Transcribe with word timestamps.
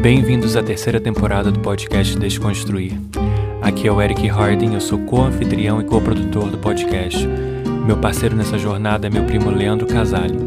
Bem-vindos 0.00 0.56
à 0.56 0.62
terceira 0.62 1.00
temporada 1.00 1.50
do 1.50 1.58
podcast 1.60 2.16
Desconstruir. 2.18 2.92
Aqui 3.60 3.88
é 3.88 3.92
o 3.92 4.00
Eric 4.00 4.28
Harding, 4.28 4.74
eu 4.74 4.80
sou 4.80 4.98
co-anfitrião 5.00 5.80
e 5.80 5.84
co-produtor 5.84 6.50
do 6.50 6.58
podcast. 6.58 7.26
Meu 7.86 7.96
parceiro 7.96 8.36
nessa 8.36 8.58
jornada 8.58 9.06
é 9.06 9.10
meu 9.10 9.24
primo 9.24 9.50
Leandro 9.50 9.86
Casale. 9.86 10.38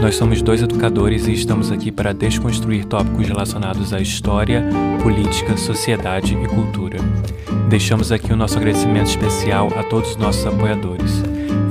Nós 0.00 0.16
somos 0.16 0.42
dois 0.42 0.62
educadores 0.62 1.26
e 1.26 1.32
estamos 1.32 1.70
aqui 1.70 1.92
para 1.92 2.12
desconstruir 2.12 2.84
tópicos 2.86 3.28
relacionados 3.28 3.92
à 3.92 4.00
história, 4.00 4.64
política, 5.02 5.56
sociedade 5.56 6.34
e 6.34 6.48
cultura. 6.48 6.98
Deixamos 7.68 8.10
aqui 8.10 8.32
o 8.32 8.36
nosso 8.36 8.58
agradecimento 8.58 9.08
especial 9.08 9.68
a 9.76 9.84
todos 9.84 10.10
os 10.10 10.16
nossos 10.16 10.46
apoiadores. 10.46 11.22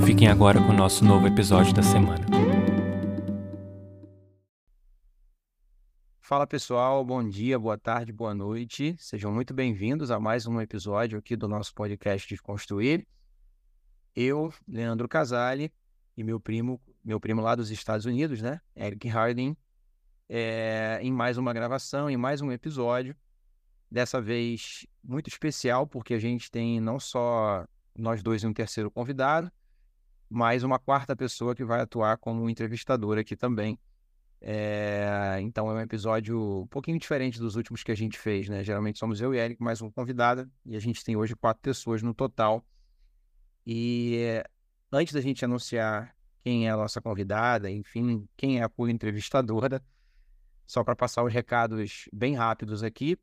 Fiquem 0.06 0.28
agora 0.28 0.60
com 0.62 0.72
o 0.72 0.78
nosso 0.78 1.04
novo 1.04 1.28
episódio 1.28 1.74
da 1.74 1.84
semana. 1.84 2.33
Fala 6.26 6.48
pessoal, 6.48 7.04
bom 7.04 7.22
dia, 7.22 7.60
boa 7.60 7.78
tarde, 7.78 8.14
boa 8.14 8.34
noite. 8.34 8.96
Sejam 8.98 9.30
muito 9.30 9.54
bem-vindos 9.54 10.10
a 10.10 10.22
mais 10.22 10.48
um 10.48 10.62
episódio 10.62 11.20
aqui 11.20 11.36
do 11.36 11.50
nosso 11.50 11.76
podcast 11.76 12.26
Desconstruir. 12.30 13.06
Eu, 14.16 14.54
Leandro 14.66 15.10
Casale, 15.10 15.70
e 16.16 16.24
meu 16.24 16.40
primo, 16.40 16.80
meu 17.04 17.20
primo 17.20 17.42
lá 17.42 17.56
dos 17.56 17.72
Estados 17.72 18.06
Unidos, 18.06 18.42
né, 18.42 18.62
Eric 18.74 19.06
Harding, 19.10 19.54
é, 20.30 20.98
em 21.02 21.12
mais 21.12 21.38
uma 21.38 21.52
gravação, 21.52 22.10
em 22.10 22.16
mais 22.16 22.40
um 22.40 22.54
episódio. 22.54 23.14
Dessa 23.92 24.22
vez 24.22 24.88
muito 25.04 25.28
especial, 25.28 25.86
porque 25.86 26.14
a 26.14 26.20
gente 26.20 26.50
tem 26.50 26.80
não 26.80 27.02
só 27.02 27.68
nós 27.94 28.24
dois 28.24 28.44
e 28.44 28.48
um 28.48 28.54
terceiro 28.54 28.90
convidado, 28.90 29.52
mas 30.30 30.64
uma 30.64 30.80
quarta 30.80 31.18
pessoa 31.18 31.54
que 31.54 31.66
vai 31.66 31.82
atuar 31.82 32.16
como 32.16 32.50
entrevistador 32.50 33.18
aqui 33.18 33.36
também. 33.36 33.78
É, 34.46 35.38
então 35.40 35.72
é 35.72 35.74
um 35.74 35.80
episódio 35.80 36.64
um 36.64 36.68
pouquinho 36.68 37.00
diferente 37.00 37.40
dos 37.40 37.56
últimos 37.56 37.82
que 37.82 37.94
a 37.94 37.96
gente 37.96 38.20
fez, 38.20 38.50
né? 38.50 38.62
Geralmente 38.62 39.00
somos 39.00 39.22
eu 39.22 39.34
e 39.34 39.38
Eric, 39.38 39.64
mais 39.64 39.82
um 39.82 39.90
convidado, 39.90 40.52
e 40.66 40.76
a 40.76 40.80
gente 40.82 41.02
tem 41.02 41.16
hoje 41.16 41.34
quatro 41.34 41.62
pessoas 41.62 42.04
no 42.04 42.14
total. 42.14 42.62
E 43.66 44.44
antes 44.92 45.14
da 45.14 45.22
gente 45.22 45.46
anunciar 45.46 46.14
quem 46.44 46.68
é 46.68 46.72
a 46.72 46.76
nossa 46.76 47.02
convidada, 47.02 47.72
enfim, 47.72 48.28
quem 48.36 48.60
é 48.60 48.66
a 48.66 48.70
entrevistadora, 48.90 49.82
só 50.68 50.84
para 50.84 50.94
passar 50.94 51.24
os 51.24 51.32
recados 51.32 52.10
bem 52.12 52.36
rápidos 52.36 52.84
aqui, 52.84 53.18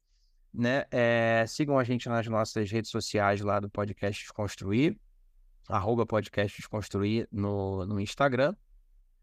né? 0.54 0.86
É, 0.90 1.44
sigam 1.46 1.78
a 1.78 1.84
gente 1.84 2.08
nas 2.08 2.26
nossas 2.28 2.70
redes 2.70 2.90
sociais 2.90 3.42
lá 3.42 3.60
do 3.60 3.68
Podcast 3.68 4.22
Desconstruir, 4.22 4.98
arroba 5.68 6.06
Podcast 6.06 6.56
Desconstruir 6.56 7.28
no, 7.30 7.84
no 7.84 8.00
Instagram. 8.00 8.56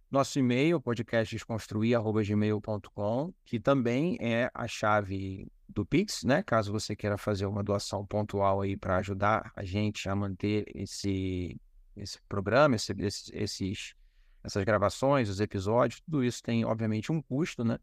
Nosso 0.10 0.40
e-mail, 0.40 0.80
podcastdesconstruir.gmail.com, 0.80 3.34
que 3.44 3.60
também 3.60 4.18
é 4.22 4.50
a 4.54 4.66
chave 4.66 5.52
do 5.68 5.86
Pix, 5.86 6.24
né? 6.24 6.42
Caso 6.42 6.72
você 6.72 6.96
queira 6.96 7.18
fazer 7.18 7.46
uma 7.46 7.62
doação 7.62 8.06
pontual 8.06 8.62
aí 8.62 8.78
para 8.78 8.96
ajudar 9.00 9.52
a 9.54 9.66
gente 9.66 10.08
a 10.08 10.16
manter 10.16 10.64
esse, 10.74 11.60
esse 11.94 12.22
programa, 12.22 12.78
esse, 12.78 12.96
esses, 13.34 13.96
essas 14.42 14.64
gravações, 14.64 15.28
os 15.28 15.42
episódios, 15.42 16.00
tudo 16.00 16.24
isso 16.24 16.42
tem, 16.42 16.64
obviamente, 16.64 17.12
um 17.12 17.22
custo, 17.22 17.66
né? 17.66 17.78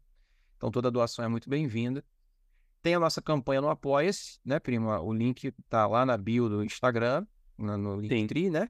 Então 0.57 0.71
toda 0.71 0.89
doação 0.89 1.23
é 1.23 1.27
muito 1.27 1.47
bem-vinda. 1.47 2.03
Tem 2.81 2.95
a 2.95 2.99
nossa 2.99 3.21
campanha 3.21 3.61
no 3.61 3.69
Apoia-se, 3.69 4.39
né, 4.43 4.59
prima? 4.59 4.99
O 4.99 5.13
link 5.13 5.53
tá 5.69 5.85
lá 5.85 6.03
na 6.03 6.17
bio 6.17 6.49
do 6.49 6.63
Instagram, 6.63 7.27
no, 7.55 7.77
no 7.77 8.01
Linktree, 8.01 8.49
né? 8.49 8.67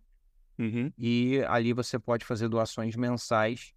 Uhum. 0.57 0.91
E 0.97 1.41
ali 1.47 1.73
você 1.73 1.99
pode 1.99 2.25
fazer 2.25 2.47
doações 2.47 2.95
mensais. 2.95 3.73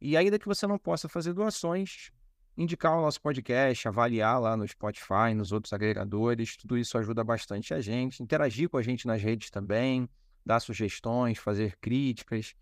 E 0.00 0.16
ainda 0.16 0.38
que 0.38 0.46
você 0.46 0.66
não 0.66 0.78
possa 0.78 1.08
fazer 1.08 1.32
doações, 1.32 2.10
indicar 2.56 2.98
o 2.98 3.02
nosso 3.02 3.20
podcast, 3.20 3.86
avaliar 3.86 4.40
lá 4.40 4.56
no 4.56 4.66
Spotify, 4.66 5.32
nos 5.34 5.52
outros 5.52 5.72
agregadores, 5.72 6.56
tudo 6.56 6.76
isso 6.76 6.98
ajuda 6.98 7.22
bastante 7.22 7.72
a 7.72 7.80
gente. 7.80 8.22
Interagir 8.22 8.68
com 8.68 8.76
a 8.76 8.82
gente 8.82 9.06
nas 9.06 9.22
redes 9.22 9.50
também, 9.50 10.08
dar 10.44 10.60
sugestões, 10.60 11.38
fazer 11.38 11.76
críticas. 11.80 12.54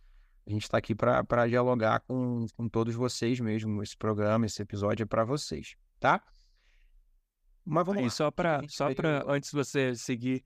A 0.46 0.50
gente 0.50 0.62
está 0.62 0.78
aqui 0.78 0.94
para 0.94 1.46
dialogar 1.46 2.00
com, 2.00 2.46
com 2.56 2.68
todos 2.68 2.94
vocês 2.94 3.40
mesmo. 3.40 3.82
Esse 3.82 3.96
programa, 3.96 4.46
esse 4.46 4.60
episódio 4.60 5.04
é 5.04 5.06
para 5.06 5.24
vocês, 5.24 5.76
tá? 5.98 6.22
Mas 7.64 7.86
vamos 7.86 8.02
lá. 8.02 8.10
só 8.10 8.30
para 8.30 8.60
só 8.68 8.92
para 8.94 9.24
antes 9.28 9.50
de 9.50 9.56
você 9.56 9.94
seguir 9.94 10.44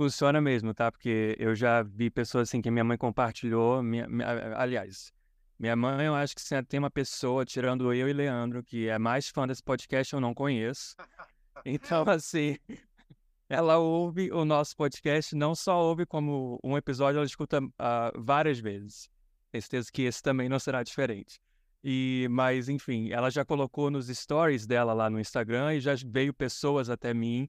Funciona 0.00 0.40
mesmo, 0.40 0.72
tá? 0.72 0.90
Porque 0.90 1.36
eu 1.38 1.54
já 1.54 1.82
vi 1.82 2.08
pessoas 2.08 2.48
assim 2.48 2.62
que 2.62 2.70
minha 2.70 2.82
mãe 2.82 2.96
compartilhou. 2.96 3.82
Minha, 3.82 4.08
minha, 4.08 4.56
aliás, 4.56 5.12
minha 5.58 5.76
mãe, 5.76 6.06
eu 6.06 6.14
acho 6.14 6.34
que 6.34 6.40
se 6.40 6.62
tem 6.62 6.80
uma 6.80 6.90
pessoa, 6.90 7.44
tirando 7.44 7.92
eu 7.92 8.08
e 8.08 8.12
Leandro, 8.14 8.62
que 8.62 8.88
é 8.88 8.98
mais 8.98 9.28
fã 9.28 9.46
desse 9.46 9.62
podcast, 9.62 10.14
eu 10.14 10.18
não 10.18 10.32
conheço. 10.32 10.96
Então, 11.66 12.08
assim, 12.08 12.56
ela 13.46 13.76
ouve 13.76 14.32
o 14.32 14.46
nosso 14.46 14.74
podcast, 14.74 15.36
não 15.36 15.54
só 15.54 15.78
ouve 15.78 16.06
como 16.06 16.58
um 16.64 16.78
episódio, 16.78 17.18
ela 17.18 17.26
escuta 17.26 17.60
uh, 17.62 17.70
várias 18.16 18.58
vezes. 18.58 19.10
Tenho 19.52 19.60
certeza 19.60 19.90
que 19.92 20.00
esse 20.00 20.22
também 20.22 20.48
não 20.48 20.58
será 20.58 20.82
diferente. 20.82 21.38
E, 21.84 22.26
mas, 22.30 22.70
enfim, 22.70 23.10
ela 23.10 23.28
já 23.28 23.44
colocou 23.44 23.90
nos 23.90 24.06
stories 24.08 24.66
dela 24.66 24.94
lá 24.94 25.10
no 25.10 25.20
Instagram 25.20 25.74
e 25.74 25.80
já 25.80 25.92
veio 26.06 26.32
pessoas 26.32 26.88
até 26.88 27.12
mim 27.12 27.46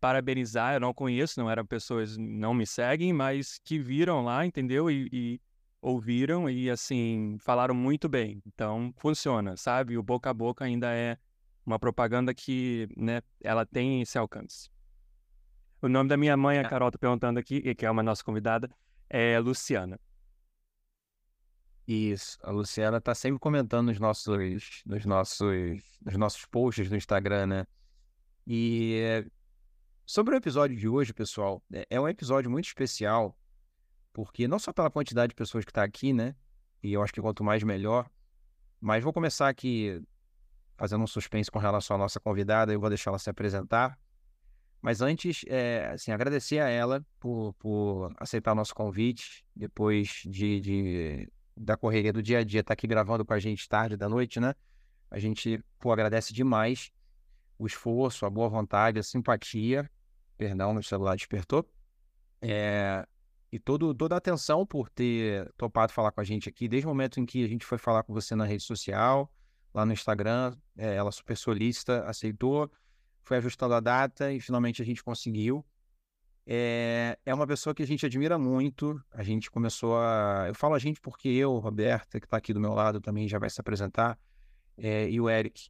parabenizar. 0.00 0.74
Eu 0.74 0.80
não 0.80 0.94
conheço, 0.94 1.38
não 1.38 1.50
eram 1.50 1.64
pessoas, 1.64 2.16
não 2.16 2.54
me 2.54 2.66
seguem, 2.66 3.12
mas 3.12 3.60
que 3.62 3.78
viram 3.78 4.24
lá, 4.24 4.44
entendeu? 4.44 4.90
E, 4.90 5.08
e, 5.12 5.40
ouviram 5.80 6.48
e, 6.48 6.70
assim, 6.70 7.36
falaram 7.40 7.74
muito 7.74 8.08
bem. 8.08 8.42
Então, 8.46 8.92
funciona, 8.96 9.56
sabe? 9.56 9.96
O 9.96 10.02
boca 10.02 10.30
a 10.30 10.34
boca 10.34 10.64
ainda 10.64 10.92
é 10.92 11.16
uma 11.64 11.78
propaganda 11.78 12.34
que, 12.34 12.88
né, 12.96 13.22
ela 13.42 13.64
tem 13.64 14.02
esse 14.02 14.18
alcance. 14.18 14.70
O 15.82 15.88
nome 15.88 16.08
da 16.08 16.16
minha 16.16 16.36
mãe, 16.36 16.58
a 16.58 16.62
é. 16.62 16.68
Carol 16.68 16.90
tá 16.90 16.98
perguntando 16.98 17.38
aqui, 17.38 17.74
que 17.74 17.86
é 17.86 17.90
uma 17.90 18.02
nossa 18.02 18.22
convidada, 18.22 18.70
é 19.08 19.38
Luciana. 19.38 19.98
Isso, 21.86 22.38
a 22.42 22.50
Luciana 22.50 23.00
tá 23.00 23.14
sempre 23.14 23.40
comentando 23.40 23.88
nos 23.88 23.98
nossos, 23.98 24.82
nos 24.86 25.04
nossos, 25.04 25.98
nos 26.04 26.16
nossos 26.16 26.44
posts 26.46 26.88
no 26.90 26.96
Instagram, 26.96 27.46
né? 27.46 27.66
E 28.46 29.24
Sobre 30.12 30.34
o 30.34 30.38
episódio 30.38 30.76
de 30.76 30.88
hoje, 30.88 31.14
pessoal, 31.14 31.62
é, 31.72 31.86
é 31.88 32.00
um 32.00 32.08
episódio 32.08 32.50
muito 32.50 32.64
especial, 32.64 33.38
porque 34.12 34.48
não 34.48 34.58
só 34.58 34.72
pela 34.72 34.90
quantidade 34.90 35.28
de 35.30 35.36
pessoas 35.36 35.64
que 35.64 35.70
está 35.70 35.84
aqui, 35.84 36.12
né? 36.12 36.34
E 36.82 36.92
eu 36.92 37.00
acho 37.00 37.12
que 37.12 37.20
quanto 37.20 37.44
mais 37.44 37.62
melhor. 37.62 38.10
Mas 38.80 39.04
vou 39.04 39.12
começar 39.12 39.48
aqui 39.48 40.02
fazendo 40.76 41.04
um 41.04 41.06
suspense 41.06 41.48
com 41.48 41.60
relação 41.60 41.94
à 41.94 41.98
nossa 42.00 42.18
convidada, 42.18 42.72
eu 42.72 42.80
vou 42.80 42.88
deixar 42.88 43.12
ela 43.12 43.20
se 43.20 43.30
apresentar. 43.30 43.96
Mas 44.82 45.00
antes, 45.00 45.44
é, 45.46 45.92
assim, 45.94 46.10
agradecer 46.10 46.58
a 46.58 46.68
ela 46.68 47.06
por, 47.20 47.52
por 47.52 48.12
aceitar 48.18 48.50
o 48.50 48.56
nosso 48.56 48.74
convite, 48.74 49.44
depois 49.54 50.22
de, 50.26 50.60
de, 50.60 51.32
da 51.56 51.76
correria 51.76 52.12
do 52.12 52.20
dia 52.20 52.40
a 52.40 52.42
dia, 52.42 52.62
estar 52.62 52.70
tá 52.70 52.72
aqui 52.74 52.88
gravando 52.88 53.24
com 53.24 53.32
a 53.32 53.38
gente 53.38 53.68
tarde 53.68 53.96
da 53.96 54.08
noite, 54.08 54.40
né? 54.40 54.56
A 55.08 55.20
gente, 55.20 55.64
pô, 55.78 55.92
agradece 55.92 56.34
demais 56.34 56.90
o 57.56 57.64
esforço, 57.64 58.26
a 58.26 58.30
boa 58.30 58.48
vontade, 58.48 58.98
a 58.98 59.04
simpatia 59.04 59.88
perdão, 60.40 60.72
meu 60.72 60.82
celular 60.82 61.16
despertou. 61.16 61.70
É, 62.40 63.06
e 63.52 63.58
todo, 63.58 63.94
toda 63.94 64.14
a 64.14 64.18
atenção 64.18 64.64
por 64.64 64.88
ter 64.88 65.52
topado 65.52 65.92
falar 65.92 66.12
com 66.12 66.20
a 66.22 66.24
gente 66.24 66.48
aqui, 66.48 66.66
desde 66.66 66.86
o 66.86 66.88
momento 66.88 67.20
em 67.20 67.26
que 67.26 67.44
a 67.44 67.46
gente 67.46 67.66
foi 67.66 67.76
falar 67.76 68.02
com 68.04 68.14
você 68.14 68.34
na 68.34 68.46
rede 68.46 68.62
social, 68.62 69.30
lá 69.74 69.84
no 69.84 69.92
Instagram, 69.92 70.56
é, 70.78 70.94
ela 70.94 71.12
super 71.12 71.36
solícita, 71.36 72.06
aceitou, 72.06 72.72
foi 73.22 73.36
ajustando 73.36 73.74
a 73.74 73.80
data 73.80 74.32
e 74.32 74.40
finalmente 74.40 74.80
a 74.80 74.84
gente 74.84 75.04
conseguiu. 75.04 75.62
É, 76.46 77.18
é 77.26 77.34
uma 77.34 77.46
pessoa 77.46 77.74
que 77.74 77.82
a 77.82 77.86
gente 77.86 78.06
admira 78.06 78.38
muito, 78.38 78.98
a 79.10 79.22
gente 79.22 79.50
começou 79.50 79.98
a... 79.98 80.46
Eu 80.48 80.54
falo 80.54 80.74
a 80.74 80.78
gente 80.78 81.02
porque 81.02 81.28
eu, 81.28 81.58
Roberta, 81.58 82.18
que 82.18 82.24
está 82.24 82.38
aqui 82.38 82.54
do 82.54 82.60
meu 82.60 82.72
lado, 82.72 82.98
também 82.98 83.28
já 83.28 83.38
vai 83.38 83.50
se 83.50 83.60
apresentar, 83.60 84.18
é, 84.78 85.06
e 85.10 85.20
o 85.20 85.28
Eric. 85.28 85.68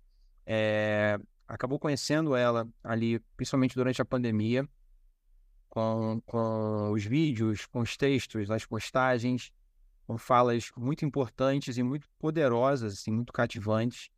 Acabou 1.51 1.81
conhecendo 1.81 2.37
ela 2.37 2.69
ali, 2.83 3.19
principalmente 3.37 3.75
durante 3.75 4.01
a 4.01 4.05
pandemia, 4.05 4.69
com, 5.69 6.23
com 6.25 6.93
os 6.93 7.05
vídeos, 7.05 7.67
com 7.67 7.81
os 7.81 7.97
textos, 7.97 8.49
as 8.49 8.65
postagens, 8.65 9.53
com 10.07 10.17
falas 10.17 10.71
muito 10.77 11.05
importantes 11.05 11.77
e 11.77 11.83
muito 11.83 12.09
poderosas, 12.21 12.93
assim, 12.93 13.11
muito 13.11 13.33
cativantes. 13.33 14.11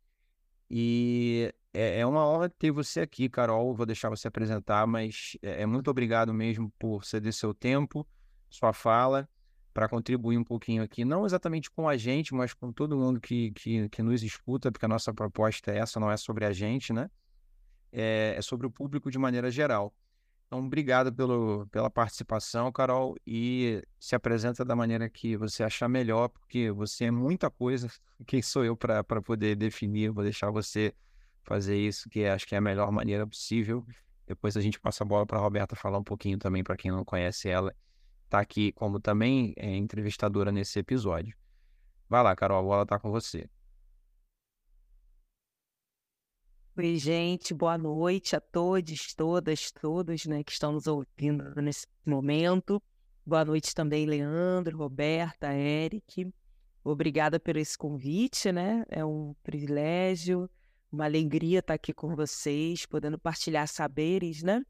E 0.69 1.51
é, 1.73 2.01
é 2.01 2.05
uma 2.05 2.23
honra 2.23 2.49
ter 2.49 2.69
você 2.69 3.01
aqui, 3.01 3.27
Carol. 3.27 3.73
Vou 3.73 3.85
deixar 3.87 4.09
você 4.09 4.27
apresentar, 4.27 4.85
mas 4.85 5.35
é, 5.41 5.63
é 5.63 5.65
muito 5.65 5.89
obrigado 5.89 6.31
mesmo 6.31 6.71
por 6.77 7.03
ceder 7.03 7.33
seu 7.33 7.51
tempo, 7.51 8.07
sua 8.47 8.73
fala, 8.73 9.27
para 9.73 9.89
contribuir 9.89 10.37
um 10.37 10.43
pouquinho 10.43 10.83
aqui, 10.83 11.03
não 11.03 11.25
exatamente 11.25 11.71
com 11.71 11.89
a 11.89 11.97
gente, 11.97 12.31
mas 12.35 12.53
com 12.53 12.71
todo 12.71 12.95
mundo 12.95 13.19
que, 13.19 13.49
que, 13.53 13.89
que 13.89 14.03
nos 14.03 14.21
escuta, 14.21 14.71
porque 14.71 14.85
a 14.85 14.89
nossa 14.89 15.11
proposta 15.11 15.71
é 15.71 15.79
essa, 15.79 15.99
não 15.99 16.11
é 16.11 16.17
sobre 16.17 16.45
a 16.45 16.53
gente, 16.53 16.93
né? 16.93 17.09
É, 17.93 18.35
é 18.37 18.41
sobre 18.41 18.67
o 18.67 18.71
público 18.71 19.09
de 19.11 19.17
maneira 19.17 19.49
geral. 19.51 19.93
Então, 20.47 20.65
obrigado 20.65 21.11
pelo, 21.11 21.65
pela 21.67 21.89
participação, 21.89 22.71
Carol, 22.71 23.15
e 23.25 23.81
se 23.99 24.15
apresenta 24.15 24.63
da 24.63 24.75
maneira 24.75 25.09
que 25.09 25.35
você 25.37 25.63
achar 25.63 25.87
melhor, 25.87 26.27
porque 26.27 26.71
você 26.71 27.05
é 27.05 27.11
muita 27.11 27.49
coisa. 27.49 27.87
Quem 28.27 28.41
sou 28.41 28.63
eu 28.63 28.75
para 28.75 29.03
poder 29.03 29.55
definir? 29.55 30.11
Vou 30.11 30.23
deixar 30.23 30.51
você 30.51 30.93
fazer 31.43 31.77
isso, 31.77 32.09
que 32.09 32.25
acho 32.25 32.45
que 32.45 32.55
é 32.55 32.57
a 32.57 32.61
melhor 32.61 32.91
maneira 32.91 33.25
possível. 33.25 33.85
Depois 34.27 34.55
a 34.55 34.61
gente 34.61 34.79
passa 34.79 35.03
a 35.03 35.07
bola 35.07 35.25
para 35.25 35.37
a 35.37 35.41
Roberta 35.41 35.75
falar 35.75 35.97
um 35.97 36.03
pouquinho 36.03 36.37
também, 36.37 36.63
para 36.63 36.77
quem 36.77 36.91
não 36.91 37.03
conhece 37.03 37.49
ela, 37.49 37.75
está 38.25 38.39
aqui 38.39 38.71
como 38.73 38.99
também 38.99 39.53
é, 39.57 39.75
entrevistadora 39.75 40.51
nesse 40.51 40.79
episódio. 40.79 41.35
Vai 42.07 42.21
lá, 42.21 42.35
Carol, 42.35 42.59
a 42.59 42.61
bola 42.61 42.83
está 42.83 42.99
com 42.99 43.09
você. 43.09 43.49
Oi, 46.75 46.97
gente, 46.97 47.53
boa 47.53 47.77
noite 47.77 48.35
a 48.35 48.41
todos, 48.41 49.13
todas, 49.13 49.71
todos, 49.71 50.25
né, 50.25 50.43
que 50.43 50.51
estão 50.51 50.71
nos 50.71 50.87
ouvindo 50.87 51.61
nesse 51.61 51.85
momento. 52.03 52.81
Boa 53.23 53.45
noite 53.45 53.75
também, 53.75 54.07
Leandro, 54.07 54.75
Roberta, 54.75 55.53
Eric. 55.53 56.33
Obrigada 56.83 57.39
por 57.39 57.57
esse 57.57 57.77
convite, 57.77 58.51
né? 58.51 58.83
É 58.89 59.05
um 59.05 59.35
privilégio, 59.43 60.49
uma 60.91 61.05
alegria 61.05 61.59
estar 61.59 61.75
aqui 61.75 61.93
com 61.93 62.15
vocês, 62.15 62.87
podendo 62.87 63.19
partilhar 63.19 63.67
saberes, 63.67 64.41
né? 64.41 64.63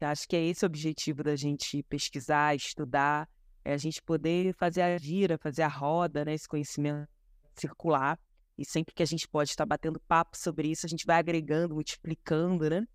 Eu 0.00 0.08
acho 0.08 0.26
que 0.26 0.34
é 0.34 0.44
esse 0.44 0.64
o 0.64 0.66
objetivo 0.66 1.22
da 1.22 1.36
gente 1.36 1.80
pesquisar, 1.84 2.56
estudar, 2.56 3.28
é 3.64 3.72
a 3.72 3.78
gente 3.78 4.02
poder 4.02 4.52
fazer 4.54 4.82
a 4.82 4.98
gira, 4.98 5.38
fazer 5.38 5.62
a 5.62 5.68
roda, 5.68 6.24
né? 6.24 6.34
Esse 6.34 6.48
conhecimento 6.48 7.08
circular 7.54 8.18
e 8.58 8.64
sempre 8.64 8.94
que 8.94 9.02
a 9.02 9.06
gente 9.06 9.28
pode 9.28 9.50
estar 9.50 9.66
batendo 9.66 10.00
papo 10.00 10.36
sobre 10.36 10.68
isso, 10.68 10.86
a 10.86 10.88
gente 10.88 11.04
vai 11.04 11.18
agregando, 11.18 11.74
multiplicando, 11.74 12.70
né? 12.70 12.86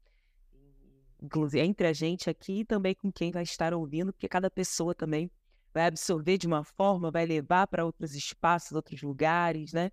Inclusive 1.21 1.63
entre 1.63 1.87
a 1.87 1.93
gente 1.93 2.29
aqui 2.29 2.61
e 2.61 2.65
também 2.65 2.95
com 2.95 3.11
quem 3.11 3.31
vai 3.31 3.43
estar 3.43 3.73
ouvindo, 3.73 4.11
porque 4.11 4.27
cada 4.27 4.49
pessoa 4.49 4.95
também 4.95 5.29
vai 5.71 5.85
absorver 5.85 6.37
de 6.37 6.47
uma 6.47 6.63
forma, 6.63 7.11
vai 7.11 7.25
levar 7.25 7.67
para 7.67 7.85
outros 7.85 8.15
espaços, 8.15 8.71
outros 8.71 9.01
lugares, 9.03 9.71
né? 9.71 9.91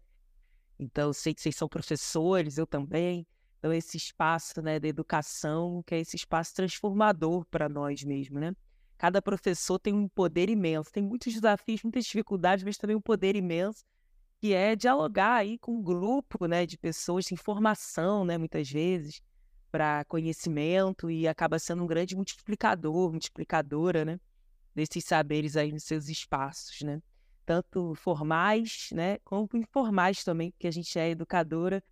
Então, 0.78 1.08
eu 1.08 1.12
sei 1.12 1.34
que 1.34 1.42
vocês 1.42 1.56
são 1.56 1.68
professores, 1.68 2.56
eu 2.56 2.66
também. 2.66 3.26
Então, 3.58 3.72
esse 3.72 3.96
espaço 3.96 4.62
né, 4.62 4.78
da 4.78 4.88
educação, 4.88 5.82
que 5.84 5.94
é 5.94 6.00
esse 6.00 6.16
espaço 6.16 6.54
transformador 6.54 7.44
para 7.46 7.68
nós 7.68 8.02
mesmos, 8.04 8.40
né? 8.40 8.54
Cada 8.96 9.20
professor 9.20 9.78
tem 9.78 9.92
um 9.92 10.08
poder 10.08 10.48
imenso, 10.48 10.90
tem 10.90 11.02
muitos 11.02 11.32
desafios, 11.34 11.82
muitas 11.82 12.04
dificuldades, 12.04 12.64
mas 12.64 12.76
também 12.76 12.96
um 12.96 13.00
poder 13.00 13.36
imenso 13.36 13.84
que 14.40 14.54
é 14.54 14.76
dialogar 14.76 15.34
aí 15.34 15.58
com 15.58 15.72
um 15.72 15.82
grupo, 15.82 16.46
né, 16.46 16.64
de 16.64 16.78
pessoas, 16.78 17.24
de 17.24 17.34
informação, 17.34 18.24
né, 18.24 18.38
muitas 18.38 18.70
vezes, 18.70 19.20
para 19.70 20.04
conhecimento 20.04 21.10
e 21.10 21.26
acaba 21.26 21.58
sendo 21.58 21.82
um 21.82 21.86
grande 21.86 22.14
multiplicador, 22.14 23.10
multiplicadora, 23.10 24.04
né, 24.04 24.20
desses 24.74 25.04
saberes 25.04 25.56
aí 25.56 25.72
nos 25.72 25.84
seus 25.84 26.08
espaços, 26.08 26.82
né, 26.82 27.02
tanto 27.44 27.94
formais, 27.96 28.90
né, 28.92 29.18
como 29.24 29.48
informais 29.54 30.22
também, 30.22 30.52
porque 30.52 30.68
a 30.68 30.72
gente 30.72 30.96
é 30.98 31.10
educadora 31.10 31.82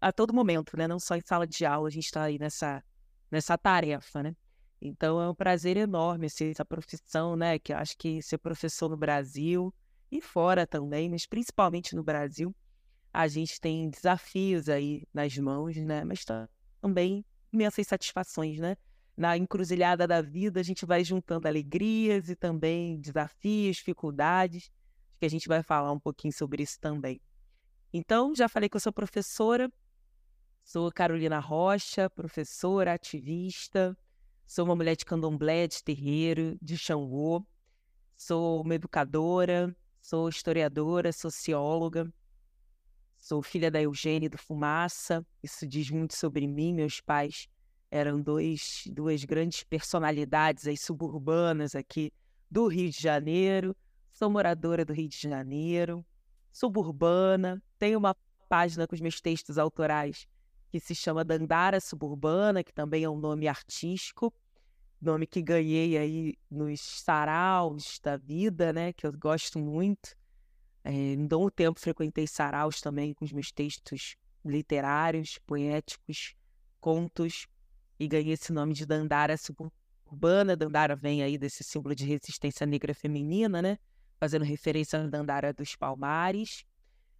a 0.00 0.12
todo 0.12 0.34
momento, 0.34 0.76
né, 0.76 0.88
não 0.88 0.98
só 0.98 1.14
em 1.16 1.20
sala 1.24 1.46
de 1.46 1.64
aula, 1.64 1.88
a 1.88 1.92
gente 1.92 2.06
está 2.06 2.24
aí 2.24 2.38
nessa 2.38 2.82
nessa 3.30 3.58
tarefa, 3.58 4.22
né. 4.22 4.34
Então 4.80 5.20
é 5.20 5.28
um 5.28 5.34
prazer 5.34 5.76
enorme 5.76 6.26
assim, 6.26 6.50
essa 6.50 6.64
profissão, 6.64 7.36
né, 7.36 7.58
que 7.58 7.72
eu 7.72 7.76
acho 7.76 7.96
que 7.96 8.22
ser 8.22 8.38
professor 8.38 8.88
no 8.88 8.96
Brasil 8.96 9.72
e 10.10 10.20
fora 10.20 10.66
também, 10.66 11.08
mas 11.08 11.26
principalmente 11.26 11.94
no 11.94 12.02
Brasil, 12.02 12.54
a 13.12 13.26
gente 13.28 13.60
tem 13.60 13.88
desafios 13.88 14.68
aí 14.68 15.06
nas 15.12 15.36
mãos, 15.38 15.76
né? 15.76 16.04
Mas 16.04 16.24
também 16.80 17.24
imensas 17.52 17.86
satisfações, 17.86 18.58
né? 18.58 18.76
Na 19.16 19.36
encruzilhada 19.36 20.06
da 20.06 20.22
vida, 20.22 20.60
a 20.60 20.62
gente 20.62 20.86
vai 20.86 21.02
juntando 21.02 21.48
alegrias 21.48 22.28
e 22.28 22.36
também 22.36 23.00
desafios, 23.00 23.76
dificuldades, 23.76 24.70
que 25.18 25.26
a 25.26 25.28
gente 25.28 25.48
vai 25.48 25.62
falar 25.62 25.90
um 25.90 25.98
pouquinho 25.98 26.32
sobre 26.32 26.62
isso 26.62 26.78
também. 26.78 27.20
Então, 27.92 28.34
já 28.34 28.48
falei 28.48 28.68
que 28.68 28.76
eu 28.76 28.80
sou 28.80 28.92
professora, 28.92 29.72
sou 30.62 30.92
Carolina 30.92 31.40
Rocha, 31.40 32.08
professora, 32.10 32.92
ativista, 32.92 33.96
sou 34.46 34.64
uma 34.64 34.76
mulher 34.76 34.94
de 34.94 35.04
candomblé, 35.04 35.66
de 35.66 35.82
terreiro, 35.82 36.56
de 36.62 36.78
Xangô, 36.78 37.44
sou 38.16 38.62
uma 38.62 38.74
educadora, 38.74 39.74
Sou 40.08 40.26
historiadora, 40.26 41.12
socióloga, 41.12 42.10
sou 43.18 43.42
filha 43.42 43.70
da 43.70 43.82
Eugênia 43.82 44.30
do 44.30 44.38
Fumaça. 44.38 45.22
Isso 45.42 45.66
diz 45.66 45.90
muito 45.90 46.16
sobre 46.16 46.46
mim. 46.46 46.72
Meus 46.72 46.98
pais 46.98 47.46
eram 47.90 48.18
dois, 48.18 48.84
duas 48.86 49.22
grandes 49.24 49.64
personalidades 49.64 50.66
aí, 50.66 50.78
suburbanas 50.78 51.74
aqui 51.74 52.10
do 52.50 52.68
Rio 52.68 52.88
de 52.88 52.98
Janeiro. 52.98 53.76
Sou 54.10 54.30
moradora 54.30 54.82
do 54.82 54.94
Rio 54.94 55.10
de 55.10 55.18
Janeiro, 55.18 56.02
suburbana. 56.50 57.62
Tenho 57.78 57.98
uma 57.98 58.16
página 58.48 58.86
com 58.86 58.94
os 58.94 59.02
meus 59.02 59.20
textos 59.20 59.58
autorais 59.58 60.26
que 60.70 60.80
se 60.80 60.94
chama 60.94 61.22
Dandara 61.22 61.80
Suburbana, 61.80 62.64
que 62.64 62.72
também 62.72 63.04
é 63.04 63.10
um 63.10 63.18
nome 63.18 63.46
artístico 63.46 64.32
nome 65.00 65.26
que 65.26 65.40
ganhei 65.40 65.96
aí 65.96 66.34
nos 66.50 66.80
saraus 66.80 68.00
da 68.02 68.16
vida, 68.16 68.72
né? 68.72 68.92
Que 68.92 69.06
eu 69.06 69.12
gosto 69.12 69.58
muito. 69.58 70.16
É, 70.84 70.92
em 70.92 71.28
um 71.32 71.50
tempo 71.50 71.78
frequentei 71.78 72.26
saraus 72.26 72.80
também 72.80 73.12
com 73.14 73.24
os 73.24 73.32
meus 73.32 73.52
textos 73.52 74.16
literários, 74.44 75.38
poéticos, 75.46 76.34
contos, 76.80 77.46
e 77.98 78.08
ganhei 78.08 78.32
esse 78.32 78.52
nome 78.52 78.74
de 78.74 78.86
Dandara 78.86 79.36
Suburbana. 79.36 80.56
Dandara 80.56 80.96
vem 80.96 81.22
aí 81.22 81.36
desse 81.36 81.62
símbolo 81.62 81.94
de 81.94 82.04
resistência 82.04 82.66
negra 82.66 82.94
feminina, 82.94 83.60
né? 83.60 83.78
Fazendo 84.18 84.44
referência 84.44 84.98
à 84.98 85.06
Dandara 85.06 85.52
dos 85.52 85.76
Palmares. 85.76 86.64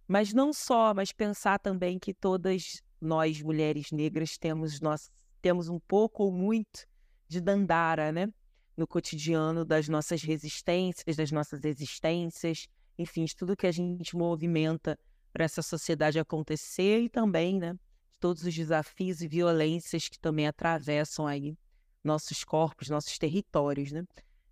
Mas 0.07 0.33
não 0.33 0.51
só, 0.51 0.93
mas 0.93 1.11
pensar 1.11 1.59
também 1.59 1.99
que 1.99 2.13
todas 2.13 2.81
nós, 2.99 3.41
mulheres 3.41 3.91
negras, 3.91 4.37
temos, 4.37 4.81
nós, 4.81 5.11
temos 5.41 5.69
um 5.69 5.79
pouco 5.79 6.23
ou 6.23 6.31
muito 6.31 6.88
de 7.29 7.39
Dandara, 7.39 8.11
né? 8.11 8.27
No 8.75 8.87
cotidiano 8.87 9.63
das 9.63 9.87
nossas 9.87 10.23
resistências, 10.23 11.15
das 11.15 11.31
nossas 11.31 11.63
existências, 11.63 12.67
enfim, 12.97 13.23
de 13.23 13.35
tudo 13.35 13.55
que 13.55 13.67
a 13.67 13.71
gente 13.71 14.15
movimenta 14.17 14.97
para 15.31 15.45
essa 15.45 15.61
sociedade 15.61 16.19
acontecer 16.19 16.99
e 17.01 17.09
também, 17.09 17.59
né? 17.59 17.73
De 17.73 18.19
todos 18.19 18.43
os 18.43 18.53
desafios 18.53 19.21
e 19.21 19.27
violências 19.27 20.09
que 20.09 20.19
também 20.19 20.47
atravessam 20.47 21.27
aí 21.27 21.55
nossos 22.03 22.43
corpos, 22.43 22.89
nossos 22.89 23.17
territórios, 23.17 23.91
né? 23.91 24.03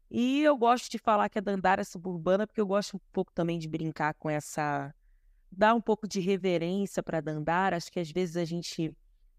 E 0.10 0.42
eu 0.44 0.56
gosto 0.56 0.90
de 0.90 0.98
falar 0.98 1.28
que 1.30 1.38
a 1.38 1.42
Dandara 1.42 1.82
é 1.82 1.84
suburbana 1.84 2.48
porque 2.48 2.62
eu 2.62 2.68
gosto 2.68 2.96
um 2.96 3.00
pouco 3.12 3.32
também 3.34 3.60
de 3.60 3.68
brincar 3.68 4.14
com 4.14 4.30
essa 4.30 4.94
dar 5.52 5.74
um 5.74 5.82
pouco 5.82 6.08
de 6.08 6.20
reverência 6.20 7.02
para 7.02 7.22
Dandara. 7.22 7.76
Acho 7.76 7.92
que 7.92 8.00
às 8.00 8.12
vezes 8.12 8.38
a 8.38 8.46
gente 8.46 8.96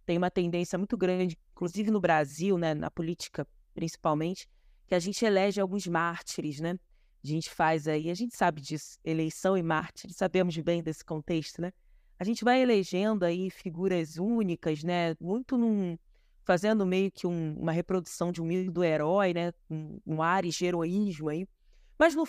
tem 0.09 0.17
uma 0.17 0.31
tendência 0.31 0.79
muito 0.79 0.97
grande, 0.97 1.37
inclusive 1.53 1.91
no 1.91 2.01
Brasil, 2.01 2.57
né, 2.57 2.73
na 2.73 2.91
política 2.91 3.47
principalmente, 3.75 4.49
que 4.87 4.95
a 4.95 4.99
gente 4.99 5.23
elege 5.23 5.61
alguns 5.61 5.87
mártires, 5.87 6.61
né? 6.61 6.79
A 7.23 7.27
gente 7.27 7.51
faz 7.51 7.87
aí, 7.87 8.09
a 8.09 8.15
gente 8.15 8.35
sabe 8.35 8.63
disso, 8.63 8.99
eleição 9.05 9.55
e 9.55 9.63
mártires, 9.63 10.17
sabemos 10.17 10.57
bem 10.57 10.83
desse 10.83 11.05
contexto, 11.05 11.61
né? 11.61 11.75
A 12.19 12.25
gente 12.25 12.43
vai 12.43 12.63
elegendo 12.63 13.23
aí 13.23 13.51
figuras 13.51 14.17
únicas, 14.17 14.83
né? 14.83 15.15
Muito 15.21 15.59
num, 15.59 15.99
fazendo 16.43 16.87
meio 16.87 17.13
que 17.13 17.27
um, 17.27 17.55
uma 17.59 17.71
reprodução 17.71 18.33
de 18.33 18.41
um 18.41 18.47
mito 18.47 18.73
do 18.73 18.83
herói, 18.83 19.35
né? 19.35 19.53
Um, 19.69 20.01
um 20.07 20.23
ares 20.23 20.55
de 20.55 20.65
heroísmo 20.65 21.29
aí. 21.29 21.47
Mas 21.99 22.15
no 22.15 22.25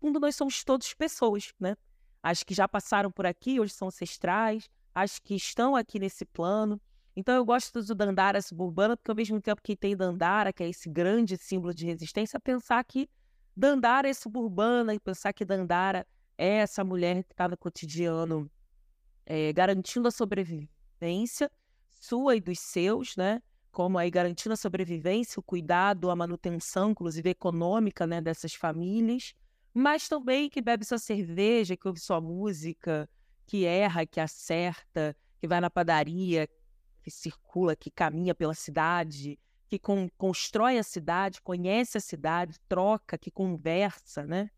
fundo 0.00 0.20
nós 0.20 0.36
somos 0.36 0.62
todos 0.62 0.94
pessoas, 0.94 1.52
né? 1.58 1.76
As 2.22 2.44
que 2.44 2.54
já 2.54 2.68
passaram 2.68 3.10
por 3.10 3.26
aqui, 3.26 3.58
hoje 3.58 3.72
são 3.72 3.88
ancestrais, 3.88 4.70
as 4.94 5.18
que 5.18 5.34
estão 5.34 5.74
aqui 5.74 5.98
nesse 5.98 6.24
plano, 6.24 6.80
então 7.20 7.34
eu 7.34 7.44
gosto 7.44 7.82
do 7.82 7.94
Dandara 7.94 8.40
suburbana, 8.42 8.96
porque 8.96 9.10
ao 9.10 9.16
mesmo 9.16 9.40
tempo 9.40 9.60
que 9.62 9.76
tem 9.76 9.96
Dandara, 9.96 10.52
que 10.52 10.62
é 10.62 10.68
esse 10.68 10.88
grande 10.88 11.36
símbolo 11.36 11.72
de 11.74 11.86
resistência, 11.86 12.40
pensar 12.40 12.82
que 12.84 13.08
Dandara 13.56 14.08
é 14.08 14.14
suburbana 14.14 14.94
e 14.94 14.98
pensar 14.98 15.32
que 15.32 15.44
Dandara 15.44 16.06
é 16.36 16.56
essa 16.56 16.82
mulher 16.82 17.22
que 17.24 17.32
está 17.32 17.46
no 17.46 17.56
cotidiano 17.56 18.50
é, 19.26 19.52
garantindo 19.52 20.08
a 20.08 20.10
sobrevivência 20.10 21.50
sua 22.00 22.36
e 22.36 22.40
dos 22.40 22.58
seus, 22.58 23.14
né? 23.16 23.42
Como 23.70 23.98
aí 23.98 24.10
garantindo 24.10 24.54
a 24.54 24.56
sobrevivência, 24.56 25.38
o 25.38 25.42
cuidado, 25.42 26.10
a 26.10 26.16
manutenção, 26.16 26.90
inclusive 26.90 27.30
econômica, 27.30 28.06
né, 28.06 28.20
dessas 28.20 28.54
famílias, 28.54 29.34
mas 29.72 30.08
também 30.08 30.48
que 30.48 30.60
bebe 30.60 30.84
sua 30.84 30.98
cerveja, 30.98 31.76
que 31.76 31.86
ouve 31.86 32.00
sua 32.00 32.20
música, 32.20 33.08
que 33.46 33.64
erra, 33.64 34.06
que 34.06 34.18
acerta, 34.18 35.14
que 35.38 35.46
vai 35.46 35.60
na 35.60 35.70
padaria, 35.70 36.48
que 37.10 37.16
circula, 37.16 37.74
que 37.74 37.90
caminha 37.90 38.34
pela 38.34 38.54
cidade, 38.54 39.38
que 39.68 39.78
con 39.78 40.08
constrói 40.16 40.78
a 40.78 40.82
cidade, 40.82 41.42
conhece 41.42 41.98
a 41.98 42.00
cidade, 42.00 42.58
troca, 42.68 43.18
que 43.18 43.30
conversa, 43.30 44.24
né? 44.24 44.50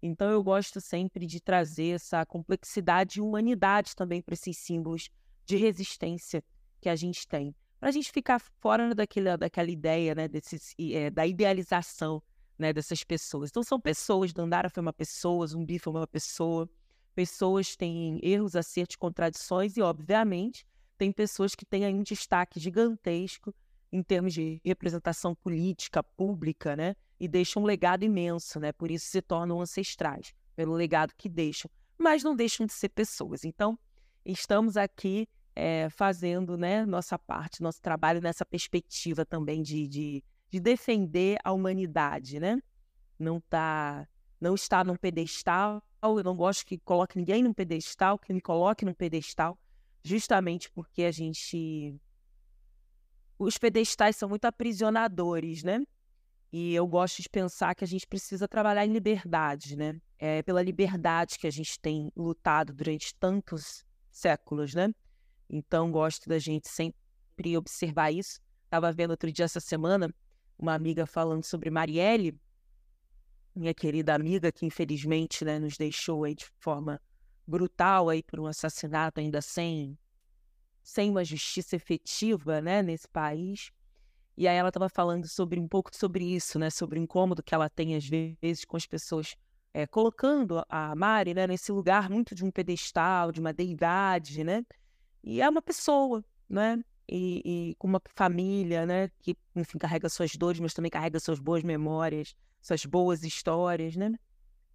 Então 0.00 0.30
eu 0.30 0.42
gosto 0.42 0.80
sempre 0.80 1.26
de 1.26 1.40
trazer 1.40 1.96
essa 1.96 2.24
complexidade 2.24 3.18
e 3.18 3.22
humanidade 3.22 3.96
também 3.96 4.22
para 4.22 4.34
esses 4.34 4.56
símbolos 4.56 5.10
de 5.44 5.56
resistência 5.56 6.44
que 6.80 6.88
a 6.88 6.94
gente 6.94 7.26
tem. 7.26 7.54
Para 7.80 7.88
a 7.88 7.92
gente 7.92 8.12
ficar 8.12 8.38
fora 8.38 8.94
daquela, 8.94 9.36
daquela 9.36 9.70
ideia, 9.70 10.14
né, 10.14 10.28
desses, 10.28 10.74
é, 10.78 11.10
da 11.10 11.26
idealização 11.26 12.22
né, 12.58 12.72
dessas 12.72 13.02
pessoas. 13.04 13.50
Então 13.50 13.62
são 13.62 13.80
pessoas, 13.80 14.32
Dandara 14.32 14.70
foi 14.70 14.80
uma 14.80 14.92
pessoa, 14.92 15.46
Zumbi 15.46 15.78
foi 15.78 15.92
uma 15.92 16.06
pessoa, 16.06 16.68
pessoas 17.14 17.76
têm 17.76 18.20
erros, 18.22 18.54
acertos, 18.54 18.96
contradições 18.96 19.76
e, 19.76 19.82
obviamente, 19.82 20.66
tem 20.96 21.12
pessoas 21.12 21.54
que 21.54 21.64
têm 21.64 21.84
aí 21.84 21.94
um 21.94 22.02
destaque 22.02 22.58
gigantesco 22.58 23.54
em 23.92 24.02
termos 24.02 24.34
de 24.34 24.60
representação 24.64 25.34
política, 25.34 26.02
pública, 26.02 26.74
né? 26.74 26.96
E 27.18 27.28
deixam 27.28 27.62
um 27.62 27.66
legado 27.66 28.04
imenso, 28.04 28.58
né? 28.60 28.72
Por 28.72 28.90
isso 28.90 29.06
se 29.06 29.22
tornam 29.22 29.60
ancestrais, 29.60 30.34
pelo 30.54 30.74
legado 30.74 31.14
que 31.16 31.28
deixam. 31.28 31.70
Mas 31.96 32.22
não 32.22 32.34
deixam 32.34 32.66
de 32.66 32.72
ser 32.72 32.90
pessoas. 32.90 33.44
Então, 33.44 33.78
estamos 34.24 34.76
aqui 34.76 35.28
é, 35.54 35.88
fazendo 35.88 36.58
né, 36.58 36.84
nossa 36.84 37.18
parte, 37.18 37.62
nosso 37.62 37.80
trabalho 37.80 38.20
nessa 38.20 38.44
perspectiva 38.44 39.24
também 39.24 39.62
de, 39.62 39.88
de, 39.88 40.24
de 40.50 40.60
defender 40.60 41.38
a 41.42 41.52
humanidade, 41.52 42.38
né? 42.38 42.60
Não, 43.18 43.40
tá, 43.40 44.06
não 44.38 44.54
está 44.54 44.84
num 44.84 44.96
pedestal, 44.96 45.82
eu 46.02 46.22
não 46.22 46.36
gosto 46.36 46.66
que 46.66 46.78
coloque 46.78 47.16
ninguém 47.16 47.42
num 47.42 47.54
pedestal, 47.54 48.18
que 48.18 48.32
me 48.32 48.40
coloque 48.40 48.84
num 48.84 48.92
pedestal, 48.92 49.58
justamente 50.06 50.70
porque 50.70 51.02
a 51.02 51.10
gente 51.10 51.94
os 53.38 53.58
pedestais 53.58 54.16
são 54.16 54.28
muito 54.28 54.46
aprisionadores, 54.46 55.62
né? 55.62 55.82
E 56.52 56.74
eu 56.74 56.86
gosto 56.86 57.20
de 57.20 57.28
pensar 57.28 57.74
que 57.74 57.84
a 57.84 57.86
gente 57.86 58.06
precisa 58.06 58.48
trabalhar 58.48 58.86
em 58.86 58.92
liberdade, 58.92 59.76
né? 59.76 60.00
É 60.18 60.42
pela 60.42 60.62
liberdade 60.62 61.38
que 61.38 61.46
a 61.46 61.50
gente 61.50 61.78
tem 61.78 62.10
lutado 62.16 62.72
durante 62.72 63.14
tantos 63.16 63.84
séculos, 64.10 64.74
né? 64.74 64.94
Então, 65.50 65.90
gosto 65.90 66.28
da 66.28 66.38
gente 66.38 66.68
sempre 66.68 67.56
observar 67.58 68.10
isso. 68.10 68.40
Estava 68.64 68.90
vendo 68.90 69.10
outro 69.10 69.30
dia, 69.30 69.44
essa 69.44 69.60
semana, 69.60 70.12
uma 70.58 70.72
amiga 70.72 71.04
falando 71.04 71.44
sobre 71.44 71.68
Marielle, 71.68 72.34
minha 73.54 73.74
querida 73.74 74.14
amiga, 74.14 74.50
que 74.50 74.64
infelizmente 74.66 75.44
né, 75.44 75.58
nos 75.58 75.76
deixou 75.76 76.24
aí 76.24 76.34
de 76.34 76.46
forma 76.58 77.00
brutal 77.46 78.08
aí 78.08 78.22
por 78.22 78.40
um 78.40 78.46
assassinato 78.46 79.20
ainda 79.20 79.40
sem 79.40 79.98
sem 80.82 81.10
uma 81.10 81.24
justiça 81.24 81.74
efetiva, 81.74 82.60
né, 82.60 82.80
nesse 82.80 83.08
país. 83.08 83.72
E 84.36 84.46
aí 84.46 84.56
ela 84.56 84.68
estava 84.68 84.88
falando 84.88 85.26
sobre 85.26 85.58
um 85.58 85.66
pouco 85.66 85.90
sobre 85.94 86.24
isso, 86.24 86.60
né, 86.60 86.70
sobre 86.70 86.98
o 86.98 87.02
incômodo 87.02 87.42
que 87.42 87.54
ela 87.54 87.68
tem 87.68 87.96
às 87.96 88.06
vezes 88.06 88.64
com 88.64 88.76
as 88.76 88.86
pessoas 88.86 89.34
é, 89.74 89.86
colocando 89.86 90.64
a 90.68 90.94
Mari, 90.94 91.34
né, 91.34 91.46
nesse 91.46 91.72
lugar 91.72 92.08
muito 92.08 92.34
de 92.34 92.44
um 92.44 92.50
pedestal, 92.50 93.32
de 93.32 93.40
uma 93.40 93.52
deidade, 93.52 94.42
né? 94.44 94.64
E 95.22 95.42
é 95.42 95.48
uma 95.50 95.60
pessoa, 95.60 96.24
né? 96.48 96.82
E, 97.08 97.42
e, 97.44 97.74
com 97.74 97.86
uma 97.88 98.00
família, 98.14 98.86
né? 98.86 99.10
Que, 99.20 99.36
enfim, 99.54 99.76
carrega 99.76 100.08
suas 100.08 100.34
dores, 100.36 100.60
mas 100.60 100.72
também 100.72 100.90
carrega 100.90 101.20
suas 101.20 101.38
boas 101.38 101.62
memórias, 101.62 102.34
suas 102.62 102.86
boas 102.86 103.22
histórias, 103.22 103.96
né? 103.96 104.12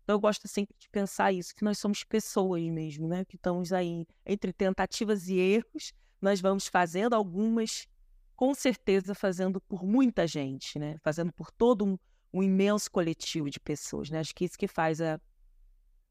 Então 0.03 0.15
eu 0.15 0.20
gosto 0.20 0.48
sempre 0.48 0.75
de 0.77 0.89
pensar 0.89 1.31
isso, 1.31 1.55
que 1.55 1.63
nós 1.63 1.77
somos 1.77 2.03
pessoas 2.03 2.63
mesmo, 2.63 3.08
né? 3.08 3.24
Que 3.25 3.36
estamos 3.36 3.72
aí 3.72 4.05
entre 4.25 4.51
tentativas 4.51 5.27
e 5.27 5.38
erros, 5.38 5.93
nós 6.22 6.41
vamos 6.41 6.67
fazendo 6.67 7.13
algumas, 7.13 7.88
com 8.36 8.53
certeza 8.53 9.15
fazendo 9.15 9.60
por 9.62 9.84
muita 9.84 10.27
gente, 10.27 10.77
né? 10.77 10.98
Fazendo 11.03 11.31
por 11.31 11.51
todo 11.51 11.86
um, 11.86 11.98
um 12.34 12.43
imenso 12.43 12.89
coletivo 12.91 13.50
de 13.50 13.60
pessoas, 13.60 14.10
né? 14.10 14.20
Acho 14.20 14.34
que 14.36 14.46
isso 14.46 14.58
que 14.58 14.67
faz 14.67 15.01
a, 15.01 15.20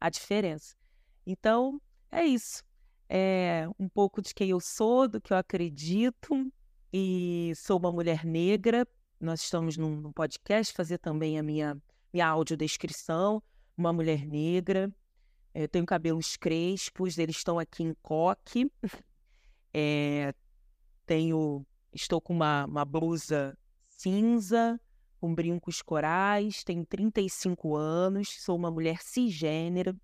a 0.01 0.09
diferença. 0.09 0.75
Então, 1.27 1.81
é 2.11 2.25
isso. 2.25 2.63
É 3.09 3.67
um 3.79 3.89
pouco 3.89 4.23
de 4.23 4.35
quem 4.35 4.51
eu 4.51 4.61
sou, 4.61 5.09
do 5.09 5.21
que 5.21 5.33
eu 5.33 5.37
acredito, 5.37 6.53
e 6.93 7.53
sou 7.57 7.79
uma 7.79 7.93
mulher 7.93 8.25
negra. 8.25 8.87
Nós 9.21 9.43
estamos 9.43 9.77
num, 9.77 9.97
num 9.97 10.13
podcast, 10.13 10.73
fazer 10.73 10.99
também 10.99 11.39
a 11.39 11.43
minha, 11.43 11.77
minha 12.13 12.27
audiodescrição, 12.27 13.43
uma 13.81 13.93
mulher 13.93 14.27
negra. 14.27 14.93
Eu 15.53 15.69
tenho 15.69 15.85
cabelos 15.85 16.37
crespos, 16.37 17.19
eles 17.19 17.37
estão 17.37 17.59
aqui 17.59 17.83
em 17.83 17.95
coque. 18.03 18.71
É, 19.75 20.33
tenho, 21.05 21.67
estou 21.93 22.21
com 22.21 22.33
uma, 22.33 22.67
uma 22.67 22.85
blusa 22.85 23.59
cinza, 23.89 24.81
com 25.21 25.35
brincos 25.35 25.83
corais, 25.83 26.63
tenho 26.63 26.87
35 26.87 27.77
anos, 27.77 28.43
sou 28.43 28.57
uma 28.57 28.71
mulher 28.71 29.03
cisgênera, 29.03 29.95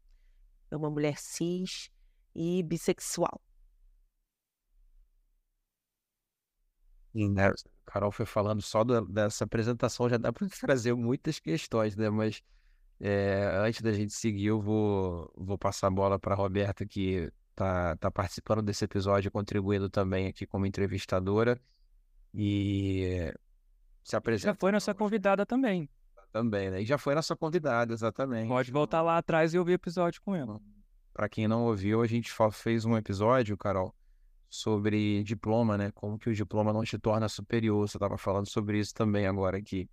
uma 0.71 0.91
mulher 0.91 1.17
cis 1.19 1.91
e 2.35 2.63
bissexual. 2.63 3.41
Né? 7.15 7.51
Carol 7.87 8.13
foi 8.13 8.27
falando 8.27 8.61
só 8.61 8.85
do, 8.85 9.07
dessa 9.07 9.45
apresentação, 9.45 10.09
já 10.09 10.19
dá 10.19 10.31
para 10.33 10.47
trazer 10.61 10.95
muitas 10.95 11.39
questões, 11.39 11.97
né? 11.97 12.11
Mas 12.11 12.43
é, 13.01 13.51
antes 13.63 13.83
da 13.83 13.93
gente 13.93 14.13
seguir, 14.13 14.47
eu 14.47 14.61
vou, 14.61 15.31
vou 15.37 15.59
passar 15.59 15.89
a 15.89 15.91
bola 15.91 16.19
para 16.19 16.35
a 16.35 16.37
Roberta, 16.37 16.87
que 16.87 17.31
tá, 17.55 17.97
tá 17.97 18.11
participando 18.11 18.63
desse 18.63 18.85
episódio, 18.85 19.31
contribuindo 19.31 19.91
também 19.91 20.27
aqui 20.27 20.47
como 20.47 20.67
entrevistadora. 20.67 21.61
E 22.35 23.33
se 24.05 24.17
apresenta. 24.17 24.53
Já 24.53 24.55
foi 24.55 24.73
nossa 24.73 24.95
convidada 24.95 25.45
também. 25.45 25.89
Também, 26.33 26.71
né? 26.71 26.83
E 26.83 26.85
já 26.85 26.99
foi 26.99 27.15
nossa 27.15 27.35
convidada, 27.35 27.93
exatamente. 27.93 28.49
Pode 28.49 28.71
voltar 28.71 29.03
lá 29.03 29.19
atrás 29.19 29.55
e 29.55 29.59
ouvir 29.59 29.73
o 29.73 29.75
episódio 29.75 30.21
com 30.23 30.35
ela. 30.35 30.61
Para 31.13 31.29
quem 31.29 31.49
não 31.49 31.65
ouviu, 31.65 32.03
a 32.03 32.07
gente 32.07 32.31
fez 32.53 32.85
um 32.85 32.97
episódio, 32.97 33.57
Carol, 33.57 33.95
sobre 34.49 35.23
diploma, 35.23 35.79
né? 35.79 35.91
Como 35.95 36.19
que 36.19 36.29
o 36.29 36.35
diploma 36.35 36.73
não 36.75 36.85
te 36.85 36.99
torna 36.99 37.29
superior. 37.29 37.89
Você 37.89 37.97
estava 37.97 38.19
falando 38.19 38.49
sobre 38.49 38.79
isso 38.79 38.93
também 38.95 39.27
agora 39.27 39.57
aqui. 39.57 39.89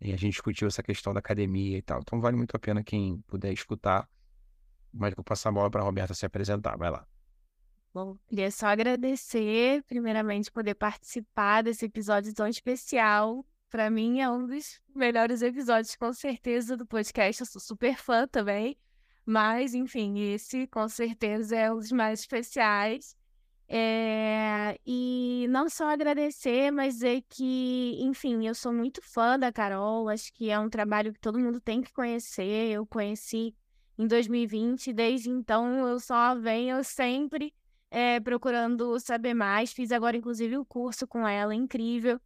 E 0.00 0.12
a 0.12 0.16
gente 0.16 0.32
discutiu 0.32 0.68
essa 0.68 0.82
questão 0.82 1.12
da 1.12 1.20
academia 1.20 1.78
e 1.78 1.82
tal. 1.82 2.00
Então 2.00 2.20
vale 2.20 2.36
muito 2.36 2.54
a 2.54 2.58
pena 2.58 2.82
quem 2.82 3.18
puder 3.26 3.52
escutar. 3.52 4.08
Mas 4.92 5.14
vou 5.14 5.24
passar 5.24 5.50
a 5.50 5.52
bola 5.52 5.70
para 5.70 5.80
a 5.80 5.84
Roberta 5.84 6.14
se 6.14 6.24
apresentar. 6.24 6.76
Vai 6.76 6.90
lá. 6.90 7.06
Bom, 7.92 8.18
queria 8.26 8.50
só 8.50 8.66
agradecer, 8.66 9.82
primeiramente, 9.84 10.52
poder 10.52 10.74
participar 10.74 11.62
desse 11.62 11.86
episódio 11.86 12.34
tão 12.34 12.46
especial. 12.46 13.44
Para 13.70 13.88
mim, 13.90 14.20
é 14.20 14.30
um 14.30 14.46
dos 14.46 14.80
melhores 14.94 15.40
episódios, 15.40 15.96
com 15.96 16.12
certeza, 16.12 16.76
do 16.76 16.86
podcast. 16.86 17.40
Eu 17.40 17.46
sou 17.46 17.60
super 17.60 17.96
fã 17.96 18.28
também. 18.28 18.76
Mas, 19.24 19.74
enfim, 19.74 20.18
esse 20.18 20.66
com 20.66 20.86
certeza 20.88 21.56
é 21.56 21.72
um 21.72 21.76
dos 21.78 21.90
mais 21.90 22.20
especiais. 22.20 23.16
É... 23.68 24.78
E 24.86 25.46
não 25.50 25.68
só 25.68 25.88
agradecer, 25.88 26.70
mas 26.70 26.94
dizer 26.94 27.24
que, 27.28 27.96
enfim, 28.00 28.46
eu 28.46 28.54
sou 28.54 28.72
muito 28.72 29.00
fã 29.02 29.38
da 29.38 29.52
Carol. 29.52 30.08
Acho 30.08 30.32
que 30.32 30.50
é 30.50 30.58
um 30.58 30.68
trabalho 30.70 31.12
que 31.12 31.20
todo 31.20 31.38
mundo 31.38 31.60
tem 31.60 31.82
que 31.82 31.92
conhecer. 31.92 32.70
Eu 32.70 32.86
conheci 32.86 33.54
em 33.98 34.06
2020, 34.06 34.92
desde 34.92 35.30
então 35.30 35.88
eu 35.88 35.98
só 35.98 36.34
venho 36.34 36.82
sempre 36.84 37.52
é, 37.90 38.20
procurando 38.20 38.98
saber 39.00 39.34
mais. 39.34 39.72
Fiz 39.72 39.90
agora, 39.92 40.16
inclusive, 40.16 40.56
o 40.56 40.60
um 40.60 40.64
curso 40.64 41.06
com 41.06 41.26
ela, 41.26 41.54
incrível. 41.54 42.20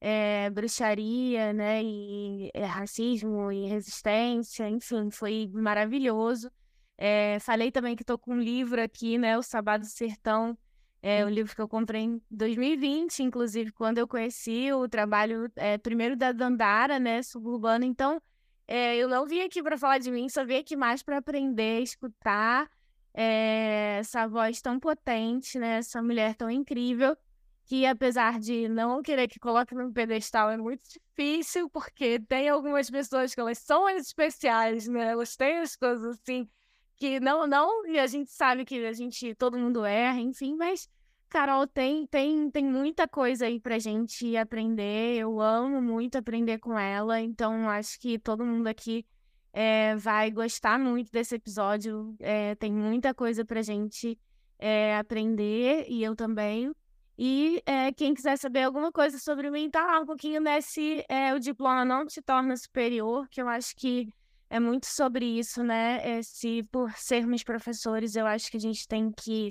É, 0.00 0.50
bruxaria, 0.50 1.52
né, 1.52 1.80
e 1.80 2.50
é, 2.52 2.64
racismo 2.64 3.52
e 3.52 3.68
resistência, 3.68 4.68
enfim, 4.68 5.12
foi 5.12 5.48
maravilhoso. 5.52 6.50
É, 6.98 7.38
falei 7.38 7.70
também 7.70 7.94
que 7.94 8.02
estou 8.02 8.18
com 8.18 8.32
um 8.34 8.40
livro 8.40 8.82
aqui, 8.82 9.16
né, 9.16 9.38
O 9.38 9.44
Sabado 9.44 9.86
Sertão, 9.86 10.58
é 11.02 11.24
um 11.26 11.28
livro 11.28 11.54
que 11.54 11.60
eu 11.60 11.68
comprei 11.68 12.02
em 12.02 12.22
2020, 12.30 13.24
inclusive, 13.24 13.72
quando 13.72 13.98
eu 13.98 14.06
conheci 14.06 14.72
o 14.72 14.88
trabalho 14.88 15.50
é, 15.56 15.76
primeiro 15.76 16.16
da 16.16 16.30
Dandara, 16.30 16.98
né, 17.00 17.22
suburbana. 17.22 17.84
Então, 17.84 18.22
é, 18.68 18.96
eu 18.96 19.08
não 19.08 19.26
vim 19.26 19.40
aqui 19.40 19.62
para 19.62 19.76
falar 19.76 19.98
de 19.98 20.10
mim, 20.10 20.28
só 20.28 20.44
vim 20.44 20.58
aqui 20.58 20.76
mais 20.76 21.02
para 21.02 21.18
aprender, 21.18 21.80
escutar 21.80 22.70
é, 23.12 23.98
essa 23.98 24.28
voz 24.28 24.62
tão 24.62 24.78
potente, 24.78 25.58
né, 25.58 25.78
essa 25.78 26.00
mulher 26.00 26.36
tão 26.36 26.48
incrível 26.48 27.16
que 27.64 27.86
apesar 27.86 28.38
de 28.38 28.68
não 28.68 29.02
querer 29.02 29.28
que 29.28 29.38
coloque 29.38 29.74
no 29.74 29.92
pedestal 29.92 30.50
é 30.50 30.56
muito 30.56 30.82
difícil, 30.88 31.70
porque 31.70 32.18
tem 32.20 32.48
algumas 32.48 32.90
pessoas 32.90 33.34
que 33.34 33.40
elas 33.40 33.58
são 33.58 33.88
especiais, 33.88 34.86
né? 34.88 35.12
Elas 35.12 35.36
têm 35.36 35.58
as 35.58 35.76
coisas 35.76 36.18
assim 36.18 36.48
que 36.96 37.20
não 37.20 37.46
não 37.46 37.86
e 37.86 37.98
a 37.98 38.06
gente 38.06 38.30
sabe 38.30 38.64
que 38.64 38.84
a 38.84 38.92
gente 38.92 39.34
todo 39.34 39.58
mundo 39.58 39.84
erra, 39.84 40.20
enfim, 40.20 40.54
mas 40.56 40.88
Carol 41.28 41.66
tem 41.66 42.06
tem 42.06 42.50
tem 42.50 42.64
muita 42.64 43.08
coisa 43.08 43.46
aí 43.46 43.58
pra 43.58 43.78
gente 43.78 44.36
aprender. 44.36 45.16
Eu 45.16 45.40
amo 45.40 45.80
muito 45.80 46.18
aprender 46.18 46.58
com 46.58 46.78
ela, 46.78 47.20
então 47.20 47.68
acho 47.70 47.98
que 47.98 48.18
todo 48.18 48.44
mundo 48.44 48.66
aqui 48.66 49.06
é, 49.52 49.96
vai 49.96 50.30
gostar 50.30 50.78
muito 50.78 51.10
desse 51.10 51.34
episódio. 51.34 52.14
É, 52.20 52.54
tem 52.56 52.72
muita 52.72 53.14
coisa 53.14 53.44
pra 53.44 53.62
gente 53.62 54.18
é, 54.58 54.96
aprender 54.96 55.86
e 55.88 56.02
eu 56.04 56.14
também. 56.14 56.72
E 57.16 57.62
quem 57.96 58.14
quiser 58.14 58.36
saber 58.36 58.62
alguma 58.62 58.90
coisa 58.90 59.18
sobre 59.18 59.50
mim, 59.50 59.70
tá 59.70 59.84
lá 59.84 60.00
um 60.00 60.06
pouquinho 60.06 60.40
nesse 60.40 61.04
O 61.36 61.38
Diploma 61.38 61.84
Não 61.84 62.06
Te 62.06 62.20
Torna 62.22 62.56
Superior, 62.56 63.28
que 63.28 63.40
eu 63.40 63.48
acho 63.48 63.76
que 63.76 64.08
é 64.52 64.60
muito 64.60 64.84
sobre 64.84 65.24
isso, 65.24 65.64
né? 65.64 66.18
Esse, 66.18 66.62
por 66.64 66.92
sermos 66.92 67.42
professores, 67.42 68.14
eu 68.14 68.26
acho 68.26 68.50
que 68.50 68.58
a 68.58 68.60
gente 68.60 68.86
tem 68.86 69.10
que 69.10 69.48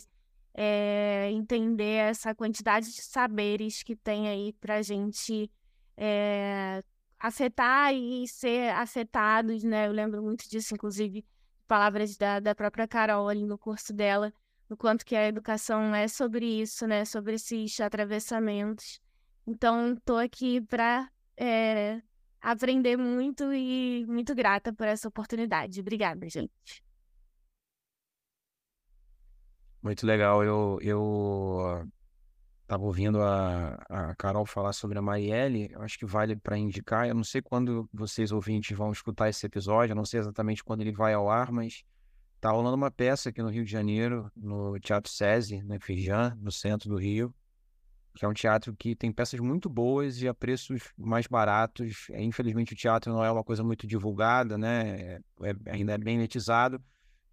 é, 0.53 1.27
entender 1.31 1.95
essa 2.11 2.35
quantidade 2.35 2.85
de 2.93 3.01
saberes 3.01 3.81
que 3.81 3.95
tem 3.95 4.29
aí 4.29 4.53
pra 4.61 4.83
gente 4.83 5.49
é, 5.97 6.83
afetar 7.17 7.91
e 7.95 8.27
ser 8.27 8.69
afetados, 8.75 9.63
né? 9.63 9.87
Eu 9.87 9.91
lembro 9.91 10.21
muito 10.21 10.47
disso, 10.47 10.75
inclusive, 10.75 11.25
palavras 11.67 12.15
da, 12.15 12.39
da 12.39 12.53
própria 12.53 12.87
Carol 12.87 13.27
ali 13.27 13.43
no 13.43 13.57
curso 13.57 13.91
dela, 13.91 14.31
do 14.69 14.77
quanto 14.77 15.03
que 15.03 15.15
a 15.15 15.27
educação 15.27 15.95
é 15.95 16.07
sobre 16.07 16.45
isso, 16.45 16.85
né? 16.85 17.05
Sobre 17.05 17.33
esses 17.37 17.79
atravessamentos. 17.79 19.01
Então, 19.47 19.93
estou 19.93 20.19
aqui 20.19 20.61
para 20.61 21.09
é, 21.35 21.47
eh, 21.47 22.01
aprender 22.41 22.97
muito 22.97 23.53
e 23.53 24.05
muito 24.07 24.33
grata 24.33 24.73
por 24.73 24.87
essa 24.87 25.07
oportunidade. 25.07 25.79
Obrigada, 25.79 26.27
gente. 26.27 26.83
Muito 29.81 30.05
legal. 30.05 30.43
Eu, 30.43 30.79
eu 30.81 31.87
estava 32.63 32.83
ouvindo 32.83 33.21
a, 33.21 33.75
a 33.89 34.15
Carol 34.15 34.45
falar 34.45 34.73
sobre 34.73 34.97
a 34.97 35.01
Marielle. 35.01 35.69
Eu 35.71 35.81
acho 35.81 35.97
que 35.97 36.05
vale 36.05 36.35
para 36.35 36.57
indicar. 36.57 37.07
Eu 37.07 37.15
não 37.15 37.23
sei 37.23 37.41
quando 37.41 37.89
vocês 37.93 38.31
ouvintes 38.31 38.75
vão 38.77 38.91
escutar 38.91 39.29
esse 39.29 39.45
episódio. 39.45 39.93
Eu 39.93 39.97
não 39.97 40.05
sei 40.05 40.19
exatamente 40.19 40.63
quando 40.63 40.81
ele 40.81 40.91
vai 40.91 41.13
ao 41.13 41.29
ar, 41.29 41.51
mas 41.51 41.83
tá 42.39 42.51
rolando 42.51 42.75
uma 42.75 42.91
peça 42.91 43.29
aqui 43.29 43.41
no 43.41 43.49
Rio 43.49 43.63
de 43.63 43.71
Janeiro, 43.71 44.31
no 44.35 44.79
Teatro 44.79 45.11
SESI, 45.11 45.61
na 45.63 45.79
Firjan, 45.79 46.35
no 46.39 46.51
centro 46.51 46.89
do 46.89 46.95
Rio 46.97 47.33
que 48.13 48.25
é 48.25 48.27
um 48.27 48.33
teatro 48.33 48.75
que 48.75 48.95
tem 48.95 49.11
peças 49.11 49.39
muito 49.39 49.69
boas 49.69 50.21
e 50.21 50.27
a 50.27 50.33
preços 50.33 50.91
mais 50.97 51.27
baratos. 51.27 52.07
É, 52.11 52.21
infelizmente, 52.21 52.73
o 52.73 52.75
teatro 52.75 53.11
não 53.11 53.23
é 53.23 53.31
uma 53.31 53.43
coisa 53.43 53.63
muito 53.63 53.87
divulgada, 53.87 54.57
né? 54.57 54.89
É, 54.89 55.21
é, 55.43 55.71
ainda 55.71 55.93
é 55.93 55.97
bem 55.97 56.17
netizado, 56.17 56.81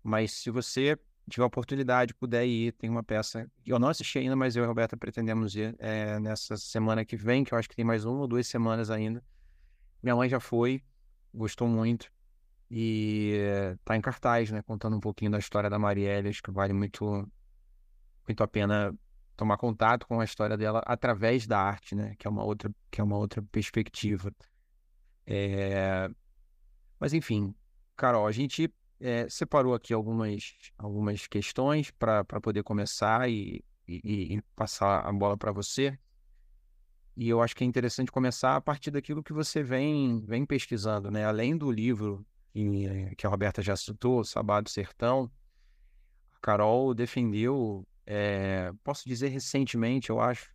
mas 0.02 0.32
se 0.32 0.50
você 0.50 0.96
tiver 1.28 1.44
oportunidade, 1.44 2.14
puder 2.14 2.46
ir, 2.46 2.72
tem 2.72 2.88
uma 2.88 3.02
peça 3.02 3.50
eu 3.66 3.78
não 3.78 3.88
assisti 3.88 4.18
ainda, 4.18 4.34
mas 4.34 4.56
eu 4.56 4.62
e 4.62 4.64
a 4.64 4.68
Roberta 4.68 4.96
pretendemos 4.96 5.54
ir 5.54 5.76
é, 5.78 6.18
nessa 6.18 6.56
semana 6.56 7.04
que 7.04 7.16
vem, 7.16 7.44
que 7.44 7.52
eu 7.52 7.58
acho 7.58 7.68
que 7.68 7.76
tem 7.76 7.84
mais 7.84 8.04
uma 8.04 8.20
ou 8.20 8.28
duas 8.28 8.46
semanas 8.46 8.90
ainda. 8.90 9.22
Minha 10.02 10.16
mãe 10.16 10.28
já 10.28 10.40
foi, 10.40 10.82
gostou 11.34 11.68
muito 11.68 12.10
e 12.70 13.34
está 13.78 13.96
em 13.96 14.00
cartaz, 14.00 14.50
né? 14.50 14.62
Contando 14.62 14.96
um 14.96 15.00
pouquinho 15.00 15.30
da 15.30 15.38
história 15.38 15.68
da 15.68 15.78
Marielle, 15.78 16.28
acho 16.28 16.42
que 16.42 16.50
vale 16.50 16.72
muito, 16.72 17.30
muito 18.26 18.42
a 18.42 18.48
pena 18.48 18.94
tomar 19.38 19.56
contato 19.56 20.04
com 20.06 20.20
a 20.20 20.24
história 20.24 20.56
dela 20.56 20.82
através 20.84 21.46
da 21.46 21.60
arte, 21.60 21.94
né? 21.94 22.16
Que 22.18 22.26
é 22.26 22.30
uma 22.30 22.42
outra, 22.42 22.70
que 22.90 23.00
é 23.00 23.04
uma 23.04 23.16
outra 23.16 23.40
perspectiva. 23.40 24.34
É... 25.24 26.10
Mas 26.98 27.14
enfim, 27.14 27.54
Carol, 27.96 28.26
a 28.26 28.32
gente 28.32 28.74
é, 29.00 29.28
separou 29.28 29.74
aqui 29.74 29.94
algumas, 29.94 30.56
algumas 30.76 31.28
questões 31.28 31.92
para 31.92 32.24
poder 32.24 32.64
começar 32.64 33.30
e, 33.30 33.64
e, 33.86 34.34
e, 34.34 34.42
passar 34.56 35.06
a 35.06 35.12
bola 35.12 35.36
para 35.36 35.52
você. 35.52 35.96
E 37.16 37.28
eu 37.28 37.40
acho 37.40 37.54
que 37.54 37.62
é 37.62 37.66
interessante 37.66 38.10
começar 38.10 38.56
a 38.56 38.60
partir 38.60 38.90
daquilo 38.90 39.22
que 39.22 39.32
você 39.32 39.62
vem, 39.62 40.20
vem 40.26 40.44
pesquisando, 40.44 41.12
né? 41.12 41.24
Além 41.24 41.56
do 41.56 41.70
livro 41.70 42.26
que, 42.52 43.14
que 43.16 43.24
a 43.24 43.30
Roberta 43.30 43.62
já 43.62 43.76
citou, 43.76 44.24
Sabá 44.24 44.60
do 44.60 44.68
Sertão, 44.68 45.30
a 46.34 46.40
Carol 46.40 46.92
defendeu 46.92 47.86
é, 48.10 48.72
posso 48.82 49.06
dizer 49.06 49.28
recentemente, 49.28 50.08
eu 50.08 50.18
acho, 50.18 50.50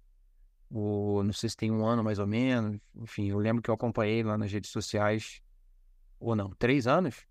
o, 0.72 1.22
não 1.22 1.32
sei 1.32 1.50
se 1.50 1.56
tem 1.56 1.70
um 1.72 1.86
ano 1.86 2.04
mais 2.04 2.18
ou 2.18 2.26
menos, 2.26 2.80
enfim, 2.96 3.30
eu 3.30 3.38
lembro 3.38 3.62
que 3.62 3.70
eu 3.70 3.76
acompanhei 3.76 4.24
lá 4.24 4.36
nas 4.36 4.52
redes 4.52 4.72
sociais, 4.72 5.40
ou 6.20 6.36
não, 6.36 6.50
três 6.50 6.88
anos? 6.88 7.28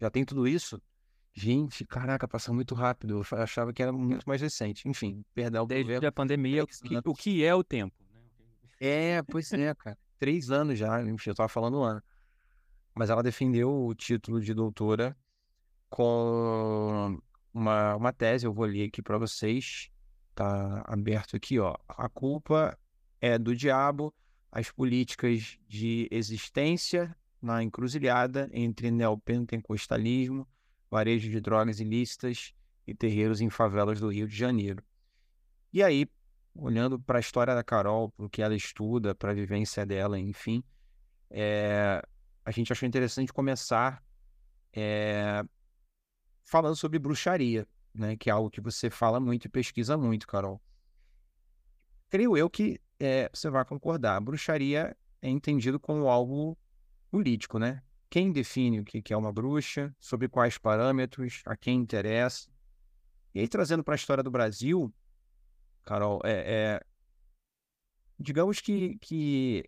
Já 0.00 0.10
tem 0.10 0.24
tudo 0.24 0.48
isso? 0.48 0.82
Gente, 1.32 1.86
caraca, 1.86 2.26
passa 2.26 2.52
muito 2.52 2.74
rápido. 2.74 3.22
Eu 3.22 3.38
achava 3.38 3.72
que 3.72 3.80
era 3.80 3.92
muito 3.92 4.28
mais 4.28 4.40
recente. 4.40 4.86
Enfim, 4.86 5.24
perdão. 5.32 5.66
Desde 5.66 6.04
a 6.04 6.12
pandemia, 6.12 6.64
o 6.64 6.66
que, 6.66 6.74
o 7.04 7.14
que, 7.14 7.44
é 7.44 7.54
o 7.54 7.62
tempo? 7.62 7.94
Né? 8.12 8.20
É, 8.80 9.22
pois 9.22 9.52
é, 9.52 9.72
cara. 9.74 9.96
Três 10.18 10.50
anos 10.50 10.78
já, 10.78 11.00
enfim, 11.02 11.30
eu 11.30 11.34
tava 11.34 11.48
falando 11.48 11.78
um 11.78 11.84
ano. 11.84 12.02
Mas 12.94 13.10
ela 13.10 13.22
defendeu 13.22 13.86
o 13.86 13.94
título 13.94 14.40
de 14.40 14.52
doutora 14.52 15.16
com 15.88 17.18
uma, 17.52 17.96
uma 17.96 18.12
tese, 18.12 18.46
eu 18.46 18.52
vou 18.52 18.66
ler 18.66 18.88
aqui 18.88 19.02
para 19.02 19.18
vocês, 19.18 19.90
tá 20.34 20.82
aberto 20.86 21.36
aqui, 21.36 21.58
ó. 21.58 21.76
A 21.88 22.08
culpa 22.08 22.78
é 23.20 23.38
do 23.38 23.54
diabo, 23.54 24.12
as 24.50 24.70
políticas 24.70 25.58
de 25.68 26.08
existência 26.10 27.14
na 27.40 27.62
encruzilhada 27.62 28.48
entre 28.52 28.90
neopentecostalismo, 28.90 30.46
varejo 30.90 31.30
de 31.30 31.40
drogas 31.40 31.80
ilícitas 31.80 32.54
e 32.86 32.94
terreiros 32.94 33.40
em 33.40 33.50
favelas 33.50 34.00
do 34.00 34.08
Rio 34.08 34.28
de 34.28 34.36
Janeiro. 34.36 34.82
E 35.72 35.82
aí, 35.82 36.06
olhando 36.54 37.00
para 37.00 37.18
a 37.18 37.20
história 37.20 37.54
da 37.54 37.64
Carol, 37.64 38.10
para 38.10 38.26
o 38.26 38.28
que 38.30 38.42
ela 38.42 38.54
estuda, 38.54 39.14
para 39.14 39.30
a 39.30 39.34
vivência 39.34 39.86
dela, 39.86 40.18
enfim, 40.18 40.62
é, 41.30 42.02
a 42.44 42.50
gente 42.50 42.72
achou 42.72 42.86
interessante 42.86 43.32
começar 43.32 44.02
é, 44.72 45.42
falando 46.44 46.76
sobre 46.76 46.98
bruxaria, 46.98 47.66
né? 47.94 48.16
Que 48.16 48.30
é 48.30 48.32
algo 48.32 48.50
que 48.50 48.60
você 48.60 48.90
fala 48.90 49.20
muito 49.20 49.46
e 49.46 49.48
pesquisa 49.48 49.96
muito, 49.96 50.26
Carol. 50.26 50.60
Creio 52.08 52.36
eu 52.36 52.50
que 52.50 52.80
é, 53.00 53.30
você 53.32 53.50
vai 53.50 53.64
concordar. 53.64 54.20
Bruxaria 54.20 54.96
é 55.20 55.28
entendido 55.28 55.80
como 55.80 56.08
algo 56.08 56.58
político, 57.10 57.58
né? 57.58 57.82
Quem 58.10 58.30
define 58.30 58.80
o 58.80 58.84
que 58.84 59.12
é 59.12 59.16
uma 59.16 59.32
bruxa, 59.32 59.94
sobre 59.98 60.28
quais 60.28 60.58
parâmetros, 60.58 61.42
a 61.46 61.56
quem 61.56 61.78
interessa. 61.78 62.50
E 63.34 63.40
aí, 63.40 63.48
trazendo 63.48 63.82
para 63.82 63.94
a 63.94 63.96
história 63.96 64.22
do 64.22 64.30
Brasil, 64.30 64.92
Carol, 65.82 66.20
é, 66.22 66.32
é 66.32 66.80
digamos 68.18 68.60
que, 68.60 68.98
que 68.98 69.64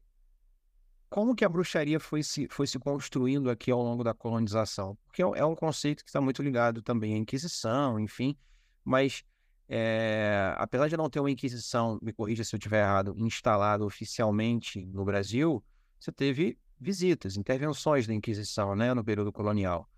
como 1.14 1.32
que 1.32 1.44
a 1.44 1.48
bruxaria 1.48 2.00
foi 2.00 2.24
se, 2.24 2.48
foi 2.50 2.66
se 2.66 2.76
construindo 2.76 3.48
aqui 3.48 3.70
ao 3.70 3.80
longo 3.80 4.02
da 4.02 4.12
colonização? 4.12 4.98
Porque 5.06 5.22
é, 5.22 5.24
é 5.24 5.44
um 5.44 5.54
conceito 5.54 6.02
que 6.02 6.10
está 6.10 6.20
muito 6.20 6.42
ligado 6.42 6.82
também 6.82 7.14
à 7.14 7.16
Inquisição, 7.16 8.00
enfim, 8.00 8.36
mas 8.84 9.22
é, 9.68 10.52
apesar 10.56 10.88
de 10.88 10.96
não 10.96 11.08
ter 11.08 11.20
uma 11.20 11.30
Inquisição, 11.30 12.00
me 12.02 12.12
corrija 12.12 12.42
se 12.42 12.52
eu 12.52 12.58
estiver 12.58 12.80
errado, 12.80 13.14
instalada 13.16 13.84
oficialmente 13.84 14.84
no 14.86 15.04
Brasil, 15.04 15.64
você 16.00 16.10
teve 16.10 16.58
visitas, 16.80 17.36
intervenções 17.36 18.08
da 18.08 18.12
Inquisição 18.12 18.74
né, 18.74 18.92
no 18.92 19.04
período 19.04 19.32
colonial. 19.32 19.88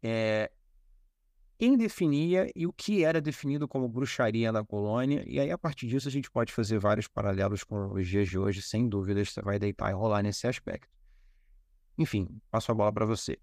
É, 0.00 0.52
quem 1.58 1.76
definia 1.76 2.48
e 2.54 2.66
o 2.66 2.72
que 2.72 3.02
era 3.02 3.20
definido 3.20 3.66
como 3.66 3.88
bruxaria 3.88 4.52
na 4.52 4.64
colônia, 4.64 5.24
e 5.26 5.40
aí 5.40 5.50
a 5.50 5.58
partir 5.58 5.88
disso 5.88 6.06
a 6.06 6.10
gente 6.10 6.30
pode 6.30 6.52
fazer 6.52 6.78
vários 6.78 7.08
paralelos 7.08 7.64
com 7.64 7.92
os 7.92 8.06
dias 8.06 8.28
de 8.28 8.38
hoje, 8.38 8.62
sem 8.62 8.88
dúvida, 8.88 9.24
você 9.24 9.42
vai 9.42 9.58
deitar 9.58 9.90
e 9.90 9.92
rolar 9.92 10.22
nesse 10.22 10.46
aspecto. 10.46 10.88
Enfim, 11.98 12.40
passo 12.48 12.70
a 12.70 12.74
bola 12.74 12.92
para 12.92 13.04
você. 13.04 13.36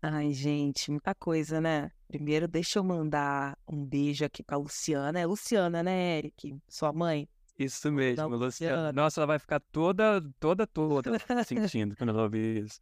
Ai, 0.00 0.32
gente, 0.32 0.92
muita 0.92 1.12
coisa, 1.12 1.60
né? 1.60 1.90
Primeiro, 2.06 2.46
deixa 2.46 2.78
eu 2.78 2.84
mandar 2.84 3.58
um 3.66 3.84
beijo 3.84 4.24
aqui 4.24 4.44
pra 4.44 4.56
Luciana. 4.56 5.18
É 5.18 5.26
Luciana, 5.26 5.82
né, 5.82 6.18
Eric? 6.18 6.56
Sua 6.68 6.92
mãe? 6.92 7.28
Isso 7.58 7.90
mesmo, 7.90 8.28
Luciana. 8.28 8.44
Luciana. 8.76 8.92
Nossa, 8.92 9.20
ela 9.20 9.26
vai 9.26 9.40
ficar 9.40 9.58
toda, 9.58 10.22
toda, 10.38 10.68
toda 10.68 11.18
sentindo 11.44 11.96
quando 11.96 12.10
ela 12.10 12.22
ouvir 12.22 12.64
isso. 12.64 12.80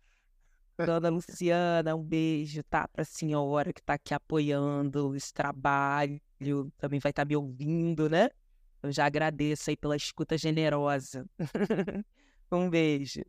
Dona 0.85 1.09
Luciana, 1.09 1.95
um 1.97 2.03
beijo, 2.03 2.63
tá? 2.65 2.87
Pra 2.89 3.05
senhora 3.05 3.73
que 3.73 3.83
tá 3.83 3.95
aqui 3.95 4.13
apoiando 4.13 5.15
esse 5.15 5.33
trabalho, 5.33 6.21
também 6.77 7.01
vai 7.01 7.11
estar 7.11 7.25
tá 7.25 7.29
me 7.29 7.37
ouvindo, 7.37 8.11
né? 8.11 8.29
Eu 8.83 8.93
já 8.93 9.07
agradeço 9.07 9.71
aí 9.71 9.77
pela 9.77 9.97
escuta 9.97 10.37
generosa. 10.37 11.27
um 12.53 12.69
beijo. 12.69 13.23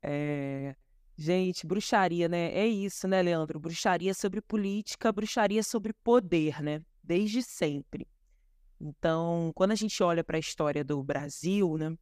É... 0.00 0.76
Gente, 1.18 1.66
bruxaria, 1.66 2.28
né? 2.28 2.52
É 2.52 2.66
isso, 2.66 3.08
né, 3.08 3.22
Leandro? 3.22 3.58
Bruxaria 3.58 4.14
sobre 4.14 4.40
política, 4.40 5.10
bruxaria 5.10 5.62
sobre 5.62 5.92
poder, 5.92 6.62
né? 6.62 6.82
Desde 7.02 7.42
sempre. 7.42 8.06
Então, 8.80 9.50
quando 9.54 9.72
a 9.72 9.74
gente 9.74 10.02
olha 10.02 10.22
para 10.22 10.36
a 10.36 10.40
história 10.40 10.84
do 10.84 11.02
Brasil, 11.02 11.76
né? 11.78 11.96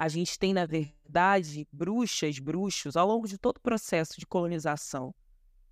A 0.00 0.08
gente 0.08 0.38
tem, 0.38 0.54
na 0.54 0.64
verdade, 0.64 1.68
bruxas, 1.70 2.38
bruxos, 2.38 2.96
ao 2.96 3.06
longo 3.06 3.28
de 3.28 3.36
todo 3.36 3.58
o 3.58 3.60
processo 3.60 4.18
de 4.18 4.26
colonização, 4.26 5.14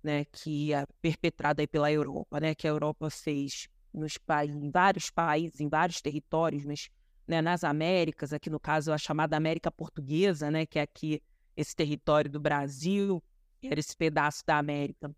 né, 0.03 0.23
que 0.25 0.71
é 0.71 0.85
perpetrado 1.01 1.61
aí 1.61 1.65
pela 1.65 1.91
Europa, 1.91 2.39
né, 2.39 2.53
que 2.53 2.67
a 2.67 2.69
Europa 2.69 3.09
fez 3.09 3.67
nos 3.91 4.19
em 4.45 4.69
vários 4.69 5.09
países, 5.09 5.59
em 5.59 5.67
vários 5.67 5.99
territórios, 5.99 6.63
mas 6.63 6.91
né, 7.27 7.41
nas 7.41 7.63
Américas, 7.63 8.31
aqui 8.31 8.51
no 8.51 8.59
caso 8.59 8.93
a 8.93 8.99
chamada 8.99 9.35
América 9.35 9.71
Portuguesa, 9.71 10.51
né, 10.51 10.63
que 10.63 10.77
é 10.77 10.83
aqui 10.83 11.23
esse 11.57 11.75
território 11.75 12.29
do 12.29 12.39
Brasil, 12.39 13.23
era 13.63 13.79
esse 13.79 13.97
pedaço 13.97 14.43
da 14.45 14.59
América 14.59 15.11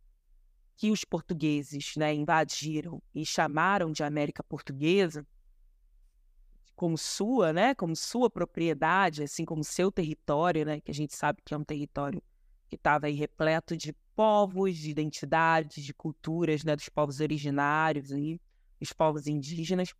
que 0.77 0.89
os 0.89 1.03
portugueses 1.03 1.95
né, 1.97 2.13
invadiram 2.13 3.03
e 3.13 3.25
chamaram 3.25 3.91
de 3.91 4.03
América 4.03 4.41
Portuguesa, 4.41 5.27
como 6.75 6.97
sua, 6.97 7.53
né, 7.53 7.75
como 7.75 7.95
sua 7.95 8.29
propriedade, 8.29 9.23
assim 9.23 9.45
como 9.45 9.63
seu 9.63 9.91
território, 9.91 10.65
né, 10.65 10.81
que 10.81 10.91
a 10.91 10.93
gente 10.93 11.15
sabe 11.15 11.41
que 11.43 11.53
é 11.53 11.57
um 11.57 11.63
território 11.63 12.21
que 12.69 12.75
estava 12.75 13.07
repleto 13.07 13.75
de 13.75 13.93
povos, 14.15 14.77
de 14.77 14.89
identidades, 14.89 15.83
de 15.83 15.93
culturas, 15.93 16.63
né, 16.63 16.75
dos 16.75 16.89
povos 16.89 17.19
originários 17.19 18.11
aí, 18.11 18.39
os 18.79 18.93
povos 18.93 19.27
indígenas. 19.27 19.93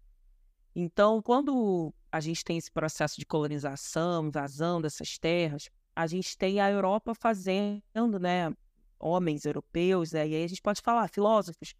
Então, 0.76 1.22
quando 1.22 1.94
a 2.12 2.20
gente 2.20 2.44
tem 2.44 2.58
esse 2.58 2.72
processo 2.72 3.20
de 3.20 3.26
colonização, 3.26 4.28
invasão 4.28 4.82
dessas 4.82 5.18
terras, 5.18 5.70
a 5.96 6.08
gente 6.08 6.38
tem 6.38 6.60
a 6.60 6.70
Europa 6.72 7.14
fazendo, 7.14 8.20
né, 8.20 8.54
homens 8.98 9.46
europeus, 9.46 10.12
né? 10.12 10.28
E 10.28 10.36
aí 10.36 10.44
a 10.44 10.48
gente 10.48 10.62
pode 10.62 10.82
falar 10.82 11.10
filósofos, 11.10 11.74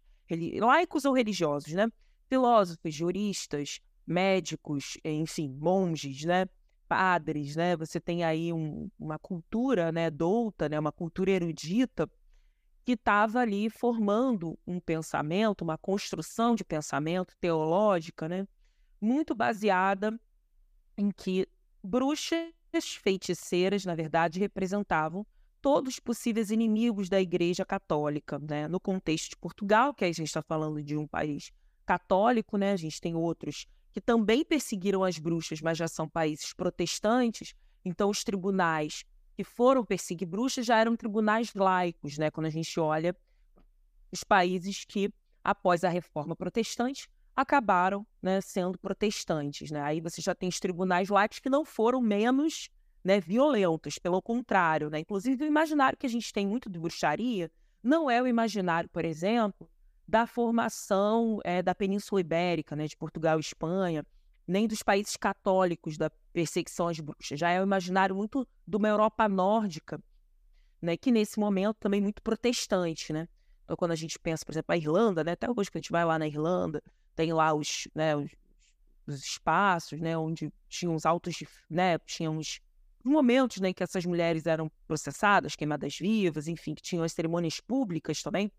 laicos 0.60 1.04
ou 1.04 1.14
religiosos, 1.14 1.72
né? 1.72 1.88
Filósofos, 2.28 2.94
juristas, 2.94 3.80
médicos, 4.06 4.98
enfim, 5.04 5.48
monges, 5.48 6.24
né? 6.24 6.46
Padres, 6.88 7.56
né? 7.56 7.76
Você 7.76 8.00
tem 8.00 8.22
aí 8.22 8.52
um, 8.52 8.90
uma 8.98 9.18
cultura, 9.18 9.90
né? 9.90 10.10
Douta, 10.10 10.68
né? 10.68 10.78
Uma 10.78 10.92
cultura 10.92 11.30
erudita 11.30 12.10
que 12.84 12.92
estava 12.92 13.40
ali 13.40 13.70
formando 13.70 14.58
um 14.66 14.80
pensamento, 14.80 15.62
uma 15.62 15.78
construção 15.78 16.54
de 16.54 16.64
pensamento 16.64 17.34
teológica, 17.40 18.28
né? 18.28 18.46
Muito 19.00 19.34
baseada 19.34 20.18
em 20.96 21.10
que 21.10 21.46
bruxas 21.82 22.52
feiticeiras, 23.00 23.84
na 23.84 23.94
verdade, 23.94 24.38
representavam 24.38 25.26
todos 25.60 25.94
os 25.94 26.00
possíveis 26.00 26.50
inimigos 26.50 27.08
da 27.08 27.20
Igreja 27.20 27.64
Católica, 27.64 28.38
né? 28.38 28.66
No 28.66 28.80
contexto 28.80 29.30
de 29.30 29.36
Portugal, 29.36 29.94
que 29.94 30.04
a 30.04 30.08
gente 30.08 30.26
está 30.26 30.42
falando 30.42 30.82
de 30.82 30.96
um 30.96 31.06
país 31.06 31.52
católico, 31.84 32.56
né? 32.56 32.72
A 32.72 32.76
gente 32.76 33.00
tem 33.00 33.14
outros 33.14 33.66
que 33.92 34.00
também 34.00 34.44
perseguiram 34.44 35.04
as 35.04 35.18
bruxas, 35.18 35.60
mas 35.60 35.76
já 35.76 35.86
são 35.86 36.08
países 36.08 36.52
protestantes. 36.54 37.54
Então, 37.84 38.08
os 38.08 38.24
tribunais 38.24 39.04
que 39.36 39.44
foram 39.44 39.84
perseguir 39.84 40.26
bruxas 40.26 40.66
já 40.66 40.78
eram 40.78 40.96
tribunais 40.96 41.52
laicos, 41.54 42.16
né? 42.18 42.30
Quando 42.30 42.46
a 42.46 42.50
gente 42.50 42.78
olha 42.80 43.14
os 44.10 44.22
países 44.22 44.84
que, 44.84 45.12
após 45.42 45.84
a 45.84 45.88
reforma 45.88 46.36
protestante, 46.36 47.08
acabaram 47.34 48.06
né, 48.20 48.40
sendo 48.40 48.78
protestantes. 48.78 49.70
Né? 49.70 49.80
Aí 49.80 50.00
você 50.00 50.20
já 50.20 50.34
tem 50.34 50.48
os 50.48 50.60
tribunais 50.60 51.08
laicos 51.08 51.38
que 51.38 51.48
não 51.48 51.64
foram 51.64 52.00
menos 52.00 52.68
né, 53.02 53.20
violentos, 53.20 53.98
pelo 53.98 54.20
contrário. 54.20 54.90
Né? 54.90 55.00
Inclusive, 55.00 55.44
o 55.44 55.46
imaginário 55.46 55.98
que 55.98 56.06
a 56.06 56.10
gente 56.10 56.32
tem 56.32 56.46
muito 56.46 56.68
de 56.68 56.78
bruxaria 56.78 57.50
não 57.82 58.10
é 58.10 58.22
o 58.22 58.26
imaginário, 58.26 58.88
por 58.90 59.04
exemplo, 59.04 59.68
da 60.12 60.26
formação 60.26 61.40
é, 61.42 61.62
da 61.62 61.74
Península 61.74 62.20
Ibérica, 62.20 62.76
né, 62.76 62.86
de 62.86 62.94
Portugal 62.94 63.38
e 63.38 63.40
Espanha, 63.40 64.04
nem 64.46 64.68
dos 64.68 64.82
países 64.82 65.16
católicos 65.16 65.96
da 65.96 66.10
perseguição 66.34 66.86
às 66.86 67.00
bruxas. 67.00 67.40
Já 67.40 67.48
é 67.48 67.58
o 67.58 67.62
imaginário 67.62 68.14
muito 68.14 68.46
de 68.68 68.76
uma 68.76 68.88
Europa 68.88 69.26
nórdica, 69.26 69.98
né, 70.82 70.98
que 70.98 71.10
nesse 71.10 71.40
momento 71.40 71.78
também 71.80 71.98
muito 71.98 72.20
protestante. 72.20 73.10
Né? 73.10 73.26
Então, 73.64 73.74
quando 73.74 73.92
a 73.92 73.96
gente 73.96 74.18
pensa, 74.18 74.44
por 74.44 74.52
exemplo, 74.52 74.74
a 74.74 74.76
Irlanda, 74.76 75.24
né, 75.24 75.32
até 75.32 75.48
hoje 75.50 75.70
que 75.70 75.78
a 75.78 75.80
gente 75.80 75.90
vai 75.90 76.04
lá 76.04 76.18
na 76.18 76.26
Irlanda, 76.26 76.82
tem 77.16 77.32
lá 77.32 77.54
os, 77.54 77.88
né, 77.94 78.14
os, 78.14 78.30
os 79.06 79.24
espaços, 79.24 79.98
né, 79.98 80.14
onde 80.18 80.52
tinham 80.68 80.94
os 80.94 81.06
altos, 81.06 81.36
né, 81.70 81.98
tinham 82.00 82.36
os 82.36 82.60
momentos 83.02 83.60
né, 83.62 83.70
em 83.70 83.72
que 83.72 83.82
essas 83.82 84.04
mulheres 84.04 84.44
eram 84.44 84.70
processadas, 84.86 85.56
queimadas 85.56 85.96
vivas, 85.96 86.48
enfim, 86.48 86.74
que 86.74 86.82
tinham 86.82 87.02
as 87.02 87.14
cerimônias 87.14 87.60
públicas 87.60 88.20
também. 88.20 88.52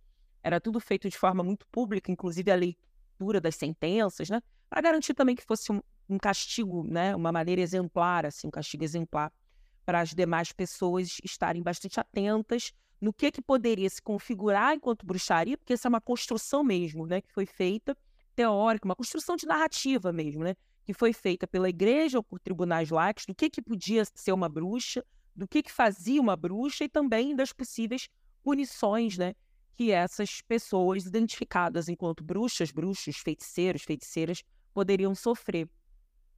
Era 0.43 0.59
tudo 0.59 0.79
feito 0.79 1.09
de 1.09 1.17
forma 1.17 1.43
muito 1.43 1.65
pública, 1.67 2.11
inclusive 2.11 2.51
a 2.51 2.55
leitura 2.55 3.39
das 3.39 3.55
sentenças, 3.55 4.29
né, 4.29 4.41
para 4.69 4.81
garantir 4.81 5.13
também 5.13 5.35
que 5.35 5.43
fosse 5.43 5.71
um, 5.71 5.81
um, 6.09 6.17
castigo, 6.17 6.83
né, 6.83 7.15
uma 7.15 7.31
maneira 7.31 7.61
exemplar, 7.61 8.25
assim, 8.25 8.47
um 8.47 8.51
castigo 8.51 8.83
exemplar 8.83 9.31
para 9.85 10.01
as 10.01 10.13
demais 10.13 10.51
pessoas 10.51 11.17
estarem 11.23 11.61
bastante 11.61 11.99
atentas 11.99 12.73
no 12.99 13.13
que 13.13 13.31
que 13.31 13.41
poderia 13.41 13.89
se 13.89 14.01
configurar 14.01 14.75
enquanto 14.75 15.05
bruxaria, 15.05 15.57
porque 15.57 15.73
essa 15.73 15.87
é 15.87 15.89
uma 15.89 16.01
construção 16.01 16.63
mesmo, 16.63 17.05
né, 17.05 17.21
que 17.21 17.31
foi 17.31 17.45
feita 17.45 17.97
teórica, 18.35 18.87
uma 18.87 18.95
construção 18.95 19.35
de 19.35 19.45
narrativa 19.45 20.11
mesmo, 20.11 20.43
né? 20.43 20.55
Que 20.85 20.93
foi 20.93 21.13
feita 21.13 21.47
pela 21.47 21.69
igreja 21.69 22.17
ou 22.17 22.23
por 22.23 22.39
tribunais 22.39 22.89
laicos, 22.89 23.25
do 23.25 23.33
que, 23.33 23.49
que 23.49 23.61
podia 23.61 24.03
ser 24.13 24.31
uma 24.31 24.49
bruxa, 24.49 25.05
do 25.35 25.47
que, 25.47 25.63
que 25.63 25.71
fazia 25.71 26.21
uma 26.21 26.35
bruxa 26.35 26.83
e 26.83 26.89
também 26.89 27.35
das 27.35 27.53
possíveis 27.53 28.09
punições, 28.43 29.17
né? 29.17 29.33
Que 29.75 29.91
essas 29.91 30.41
pessoas 30.41 31.05
identificadas 31.05 31.89
enquanto 31.89 32.23
bruxas, 32.23 32.71
bruxos, 32.71 33.17
feiticeiros, 33.17 33.83
feiticeiras 33.83 34.43
poderiam 34.73 35.15
sofrer. 35.15 35.69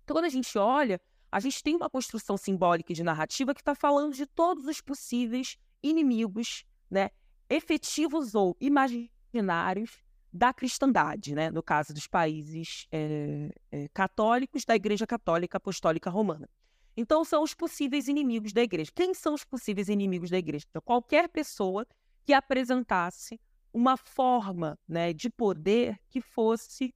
Então, 0.03 0.15
quando 0.15 0.25
a 0.25 0.29
gente 0.29 0.57
olha, 0.57 0.99
a 1.31 1.39
gente 1.39 1.61
tem 1.61 1.75
uma 1.75 1.89
construção 1.89 2.37
simbólica 2.37 2.93
de 2.93 3.03
narrativa 3.03 3.53
que 3.53 3.61
está 3.61 3.75
falando 3.75 4.13
de 4.13 4.25
todos 4.25 4.65
os 4.67 4.79
possíveis 4.81 5.57
inimigos, 5.83 6.63
né? 6.89 7.09
Efetivos 7.49 8.35
ou 8.35 8.55
imaginários 8.59 10.05
da 10.35 10.53
cristandade, 10.53 11.33
né? 11.33 11.49
no 11.49 11.63
caso 11.63 11.93
dos 11.93 12.07
países 12.07 12.87
é, 12.91 13.49
é, 13.71 13.87
católicos, 13.93 14.65
da 14.65 14.75
Igreja 14.75 15.07
Católica 15.07 15.57
Apostólica 15.57 16.09
Romana. 16.09 16.49
Então, 16.97 17.23
são 17.23 17.41
os 17.41 17.53
possíveis 17.53 18.07
inimigos 18.07 18.51
da 18.51 18.61
igreja. 18.61 18.91
Quem 18.93 19.13
são 19.13 19.33
os 19.33 19.43
possíveis 19.43 19.89
inimigos 19.89 20.29
da 20.29 20.37
igreja? 20.37 20.65
Então, 20.69 20.81
qualquer 20.81 21.29
pessoa 21.29 21.85
que 22.25 22.33
apresentasse 22.33 23.39
uma 23.71 23.95
forma 23.97 24.79
né, 24.87 25.13
de 25.13 25.29
poder 25.29 25.99
que 26.09 26.21
fosse 26.21 26.93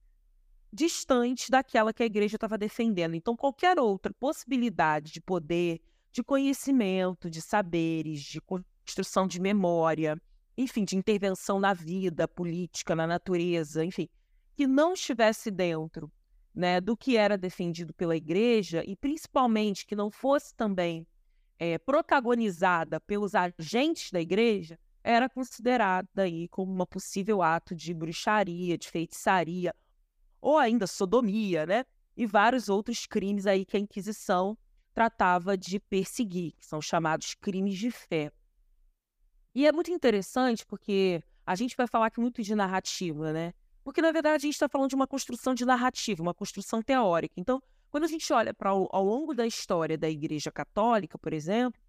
distante 0.72 1.50
daquela 1.50 1.92
que 1.92 2.02
a 2.02 2.06
igreja 2.06 2.36
estava 2.36 2.56
defendendo. 2.56 3.14
Então, 3.14 3.36
qualquer 3.36 3.78
outra 3.78 4.12
possibilidade 4.14 5.12
de 5.12 5.20
poder, 5.20 5.80
de 6.12 6.22
conhecimento, 6.22 7.30
de 7.30 7.40
saberes, 7.40 8.22
de 8.22 8.40
construção 8.40 9.26
de 9.26 9.40
memória, 9.40 10.20
enfim, 10.56 10.84
de 10.84 10.96
intervenção 10.96 11.60
na 11.60 11.72
vida 11.72 12.26
política, 12.26 12.94
na 12.94 13.06
natureza, 13.06 13.84
enfim, 13.84 14.08
que 14.56 14.66
não 14.66 14.94
estivesse 14.94 15.50
dentro 15.50 16.10
né, 16.54 16.80
do 16.80 16.96
que 16.96 17.16
era 17.16 17.38
defendido 17.38 17.94
pela 17.94 18.16
igreja 18.16 18.82
e 18.86 18.96
principalmente 18.96 19.86
que 19.86 19.94
não 19.94 20.10
fosse 20.10 20.54
também 20.54 21.06
é, 21.58 21.78
protagonizada 21.78 23.00
pelos 23.00 23.32
agentes 23.34 24.10
da 24.10 24.20
igreja, 24.20 24.78
era 25.02 25.28
considerada 25.28 26.22
aí 26.22 26.48
como 26.48 26.72
uma 26.72 26.86
possível 26.86 27.42
ato 27.42 27.74
de 27.74 27.94
bruxaria, 27.94 28.76
de 28.76 28.88
feitiçaria 28.88 29.74
ou 30.40 30.58
ainda 30.58 30.86
sodomia, 30.86 31.66
né? 31.66 31.84
E 32.16 32.26
vários 32.26 32.68
outros 32.68 33.06
crimes 33.06 33.46
aí 33.46 33.64
que 33.64 33.76
a 33.76 33.80
Inquisição 33.80 34.56
tratava 34.92 35.56
de 35.56 35.78
perseguir, 35.78 36.52
que 36.52 36.66
são 36.66 36.80
chamados 36.80 37.34
crimes 37.34 37.78
de 37.78 37.90
fé. 37.90 38.32
E 39.54 39.66
é 39.66 39.72
muito 39.72 39.90
interessante 39.90 40.64
porque 40.66 41.22
a 41.46 41.54
gente 41.54 41.76
vai 41.76 41.86
falar 41.86 42.06
aqui 42.06 42.20
muito 42.20 42.42
de 42.42 42.54
narrativa, 42.54 43.32
né? 43.32 43.52
Porque, 43.82 44.02
na 44.02 44.12
verdade, 44.12 44.36
a 44.36 44.46
gente 44.46 44.54
está 44.54 44.68
falando 44.68 44.90
de 44.90 44.94
uma 44.94 45.06
construção 45.06 45.54
de 45.54 45.64
narrativa, 45.64 46.22
uma 46.22 46.34
construção 46.34 46.82
teórica. 46.82 47.34
Então, 47.36 47.62
quando 47.90 48.04
a 48.04 48.06
gente 48.06 48.32
olha 48.32 48.54
para 48.54 48.70
ao 48.70 49.04
longo 49.04 49.34
da 49.34 49.46
história 49.46 49.96
da 49.96 50.08
Igreja 50.08 50.52
Católica, 50.52 51.18
por 51.18 51.32
exemplo, 51.32 51.80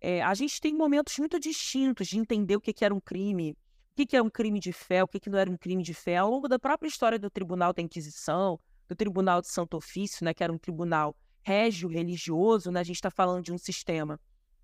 é, 0.00 0.22
a 0.22 0.32
gente 0.34 0.60
tem 0.60 0.74
momentos 0.74 1.18
muito 1.18 1.38
distintos 1.38 2.08
de 2.08 2.18
entender 2.18 2.56
o 2.56 2.60
que, 2.60 2.72
que 2.72 2.84
era 2.84 2.94
um 2.94 3.00
crime, 3.00 3.52
o 3.92 3.96
que, 3.96 4.06
que 4.06 4.16
é 4.16 4.22
um 4.22 4.30
crime 4.30 4.58
de 4.58 4.72
fé, 4.72 5.02
o 5.04 5.08
que, 5.08 5.20
que 5.20 5.28
não 5.28 5.38
era 5.38 5.50
um 5.50 5.56
crime 5.56 5.82
de 5.82 5.92
fé. 5.92 6.16
Ao 6.16 6.30
longo 6.30 6.48
da 6.48 6.58
própria 6.58 6.88
história 6.88 7.18
do 7.18 7.28
Tribunal 7.28 7.72
da 7.72 7.82
Inquisição, 7.82 8.58
do 8.88 8.96
Tribunal 8.96 9.40
de 9.40 9.48
Santo 9.48 9.76
Ofício, 9.76 10.24
né, 10.24 10.32
que 10.32 10.42
era 10.42 10.52
um 10.52 10.58
tribunal 10.58 11.14
régio 11.42 11.88
religioso, 11.88 12.70
né, 12.70 12.80
a 12.80 12.84
gente 12.84 12.96
está 12.96 13.10
falando 13.10 13.44
de 13.44 13.52
um 13.52 13.58
sistema 13.58 14.18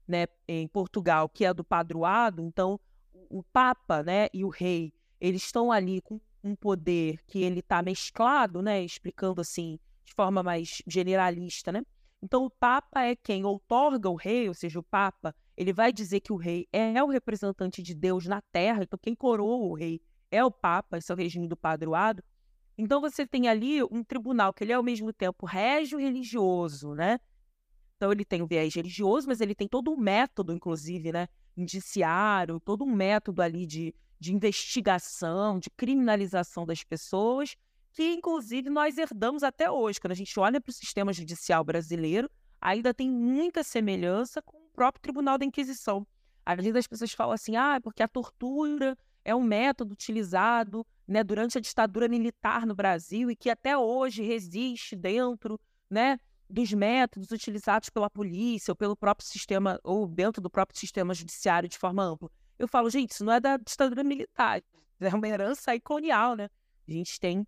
né, 0.09 0.27
em 0.49 0.67
Portugal, 0.67 1.29
que 1.29 1.45
é 1.45 1.53
do 1.53 1.65
padroado, 1.65 2.43
então 2.43 2.81
o 3.29 3.43
Papa 3.43 4.03
né, 4.03 4.29
e 4.33 4.45
o 4.45 4.49
rei, 4.49 4.93
eles 5.21 5.43
estão 5.43 5.71
ali 5.71 6.01
com 6.01 6.21
um 6.43 6.55
poder 6.55 7.21
que 7.27 7.43
ele 7.43 7.61
está 7.61 7.83
mesclado, 7.83 8.63
né, 8.63 8.83
explicando 8.83 9.41
assim, 9.41 9.79
de 10.05 10.15
forma 10.15 10.43
mais 10.43 10.81
generalista, 10.87 11.73
né? 11.73 11.83
Então 12.27 12.45
o 12.45 12.51
Papa 12.51 13.03
é 13.03 13.15
quem 13.15 13.45
outorga 13.45 14.11
o 14.11 14.17
rei, 14.17 14.49
ou 14.49 14.55
seja, 14.55 14.81
o 14.81 14.83
Papa, 14.83 15.33
ele 15.57 15.73
vai 15.73 15.93
dizer 15.93 16.19
que 16.19 16.33
o 16.33 16.37
rei 16.37 16.67
é 16.73 17.01
o 17.01 17.07
representante 17.07 17.81
de 17.81 17.95
Deus 17.95 18.27
na 18.27 18.43
terra, 18.51 18.83
então 18.83 18.99
quem 19.01 19.15
coroa 19.15 19.65
o 19.65 19.75
rei 19.75 20.03
é 20.29 20.45
o 20.45 20.51
Papa, 20.51 20.99
esse 20.99 21.13
é 21.13 21.15
o 21.15 21.17
regime 21.17 21.47
do 21.47 21.57
padroado. 21.57 22.25
Então 22.77 23.01
você 23.01 23.25
tem 23.25 23.47
ali 23.47 23.81
um 23.85 24.03
tribunal 24.03 24.53
que 24.53 24.65
ele 24.65 24.73
é 24.73 24.75
ao 24.75 24.83
mesmo 24.83 25.13
tempo 25.13 25.47
régio 25.47 26.01
religioso, 26.01 26.95
né? 26.95 27.21
Então 27.97 28.11
ele 28.11 28.25
tem 28.25 28.43
o 28.43 28.47
viés 28.47 28.75
religioso, 28.75 29.29
mas 29.29 29.41
ele 29.41 29.55
tem 29.55 29.69
todo 29.69 29.93
um 29.93 29.97
método, 29.97 30.53
inclusive, 30.53 31.13
né, 31.13 31.29
indiciário, 31.57 32.59
todo 32.59 32.85
um 32.85 32.93
método 32.93 33.41
ali 33.41 33.65
de, 33.67 33.95
de 34.19 34.35
investigação, 34.35 35.61
de 35.61 35.71
criminalização 35.71 36.67
das 36.67 36.83
pessoas, 36.83 37.57
que 37.97 38.13
inclusive 38.13 38.69
nós 38.69 38.99
herdamos 38.99 39.43
até 39.43 39.71
hoje. 39.71 39.99
Quando 39.99 40.13
a 40.13 40.17
gente 40.17 40.39
olha 40.39 40.61
para 40.61 40.69
o 40.69 40.73
sistema 40.73 41.15
judicial 41.15 41.65
brasileiro, 41.65 42.31
ainda 42.61 42.93
tem 42.93 43.11
muita 43.11 43.63
semelhança 43.65 44.43
com 44.43 44.59
o 44.59 44.71
próprio 44.75 45.01
Tribunal 45.01 45.39
da 45.39 45.47
Inquisição. 45.47 46.07
Às 46.45 46.57
vezes 46.57 46.77
as 46.77 46.87
pessoas 46.87 47.13
falam 47.13 47.33
assim, 47.33 47.57
ah, 47.57 47.81
porque 47.83 48.03
a 48.03 48.09
tortura 48.09 48.99
é 49.25 49.35
um 49.35 49.43
método 49.43 49.95
utilizado 49.95 50.87
né, 51.09 51.25
durante 51.25 51.57
a 51.57 51.61
ditadura 51.61 52.07
militar 52.07 52.67
no 52.67 52.75
Brasil 52.75 53.31
e 53.31 53.35
que 53.35 53.49
até 53.49 53.79
hoje 53.79 54.23
resiste 54.23 54.95
dentro 54.95 55.59
né, 55.89 56.21
dos 56.51 56.71
métodos 56.75 57.31
utilizados 57.31 57.89
pela 57.89 58.11
polícia 58.11 58.73
ou 58.73 58.77
pelo 58.77 58.95
próprio 58.95 59.27
sistema, 59.27 59.81
ou 59.83 60.07
dentro 60.07 60.43
do 60.43 60.51
próprio 60.51 60.79
sistema 60.79 61.15
judiciário 61.15 61.67
de 61.67 61.79
forma 61.79 62.05
ampla. 62.05 62.31
Eu 62.59 62.69
falo, 62.69 62.91
gente, 62.91 63.13
isso 63.13 63.25
não 63.25 63.33
é 63.33 63.41
da 63.41 63.57
ditadura 63.57 64.05
militar, 64.05 64.63
é 65.01 65.15
uma 65.15 65.27
herança 65.27 65.73
colonial, 65.81 66.37
né? 66.37 66.51
A 66.87 66.93
gente 66.93 67.19
tem 67.19 67.47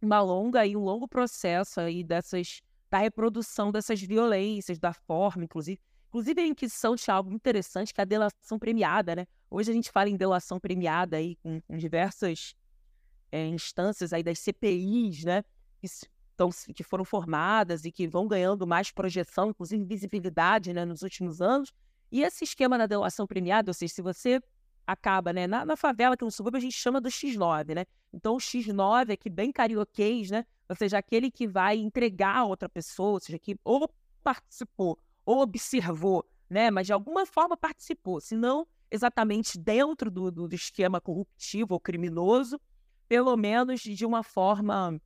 uma 0.00 0.20
longa 0.20 0.60
aí, 0.60 0.76
um 0.76 0.84
longo 0.84 1.08
processo 1.08 1.80
aí 1.80 2.04
dessas, 2.04 2.60
da 2.90 2.98
reprodução 2.98 3.72
dessas 3.72 4.00
violências, 4.00 4.78
da 4.78 4.92
forma, 4.92 5.44
inclusive. 5.44 5.80
Inclusive, 6.08 6.40
a 6.40 6.46
Inquisição 6.46 6.96
tinha 6.96 7.14
algo 7.14 7.32
interessante, 7.32 7.92
que 7.92 8.00
é 8.00 8.02
a 8.02 8.06
delação 8.06 8.58
premiada, 8.58 9.14
né? 9.14 9.26
Hoje 9.50 9.70
a 9.70 9.74
gente 9.74 9.90
fala 9.90 10.08
em 10.08 10.16
delação 10.16 10.58
premiada 10.58 11.16
aí 11.16 11.36
com, 11.36 11.60
com 11.60 11.76
diversas 11.76 12.54
é, 13.30 13.46
instâncias 13.46 14.12
aí 14.12 14.22
das 14.22 14.38
CPIs, 14.38 15.24
né? 15.24 15.42
Que, 15.80 15.86
estão, 15.86 16.50
que 16.74 16.82
foram 16.82 17.04
formadas 17.04 17.84
e 17.84 17.92
que 17.92 18.06
vão 18.06 18.26
ganhando 18.26 18.66
mais 18.66 18.90
projeção, 18.90 19.50
inclusive 19.50 19.84
visibilidade, 19.84 20.72
né, 20.72 20.84
nos 20.84 21.02
últimos 21.02 21.40
anos. 21.42 21.72
E 22.10 22.22
esse 22.22 22.44
esquema 22.44 22.78
da 22.78 22.86
delação 22.86 23.26
premiada, 23.26 23.70
ou 23.70 23.74
seja, 23.74 23.94
se 23.94 24.02
você 24.02 24.40
acaba, 24.86 25.32
né, 25.32 25.46
na, 25.46 25.64
na 25.64 25.76
favela, 25.76 26.16
que 26.16 26.24
no 26.24 26.30
subúrbio 26.30 26.58
a 26.58 26.60
gente 26.60 26.76
chama 26.76 27.00
do 27.00 27.08
X9, 27.08 27.74
né? 27.74 27.84
Então 28.12 28.34
o 28.34 28.38
X9 28.38 29.12
aqui 29.12 29.28
bem 29.28 29.50
carioquês, 29.50 30.30
né? 30.30 30.44
Ou 30.68 30.76
seja, 30.76 30.98
aquele 30.98 31.30
que 31.30 31.46
vai 31.46 31.76
entregar 31.76 32.36
a 32.36 32.44
outra 32.44 32.68
pessoa, 32.68 33.12
ou 33.12 33.20
seja, 33.20 33.38
que 33.38 33.58
ou 33.64 33.90
participou 34.22 34.98
ou 35.24 35.42
observou, 35.42 36.24
né? 36.48 36.70
Mas 36.70 36.86
de 36.86 36.92
alguma 36.92 37.26
forma 37.26 37.56
participou, 37.56 38.20
se 38.20 38.36
não 38.36 38.66
exatamente 38.90 39.58
dentro 39.58 40.10
do, 40.10 40.30
do, 40.30 40.48
do 40.48 40.54
esquema 40.54 41.00
corruptivo 41.00 41.74
ou 41.74 41.80
criminoso, 41.80 42.60
pelo 43.08 43.36
menos 43.36 43.80
de 43.80 44.06
uma 44.06 44.22
forma, 44.22 45.00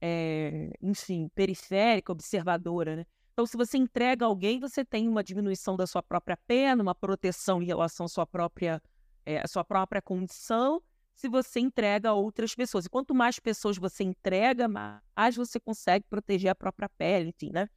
é, 0.00 0.70
enfim, 0.80 1.30
periférica, 1.34 2.12
observadora, 2.12 2.96
né? 2.96 3.06
Então, 3.32 3.46
se 3.46 3.56
você 3.56 3.78
entrega 3.78 4.26
alguém, 4.26 4.60
você 4.60 4.84
tem 4.84 5.08
uma 5.08 5.24
diminuição 5.24 5.74
da 5.74 5.86
sua 5.86 6.02
própria 6.02 6.36
pena, 6.46 6.82
uma 6.82 6.94
proteção 6.94 7.62
em 7.62 7.66
relação 7.66 8.04
à 8.04 8.08
sua 8.08 8.26
própria, 8.26 8.82
é, 9.24 9.40
à 9.40 9.46
sua 9.46 9.64
própria 9.64 10.02
condição, 10.02 10.82
se 11.14 11.28
você 11.28 11.60
entrega 11.60 12.10
a 12.10 12.14
outras 12.14 12.54
pessoas. 12.54 12.86
E 12.86 12.90
quanto 12.90 13.14
mais 13.14 13.38
pessoas 13.38 13.76
você 13.78 14.02
entrega, 14.02 14.66
mais 14.68 15.36
você 15.36 15.60
consegue 15.60 16.04
proteger 16.08 16.50
a 16.50 16.54
própria 16.54 16.88
pele, 16.88 17.30
enfim, 17.30 17.50
né? 17.52 17.68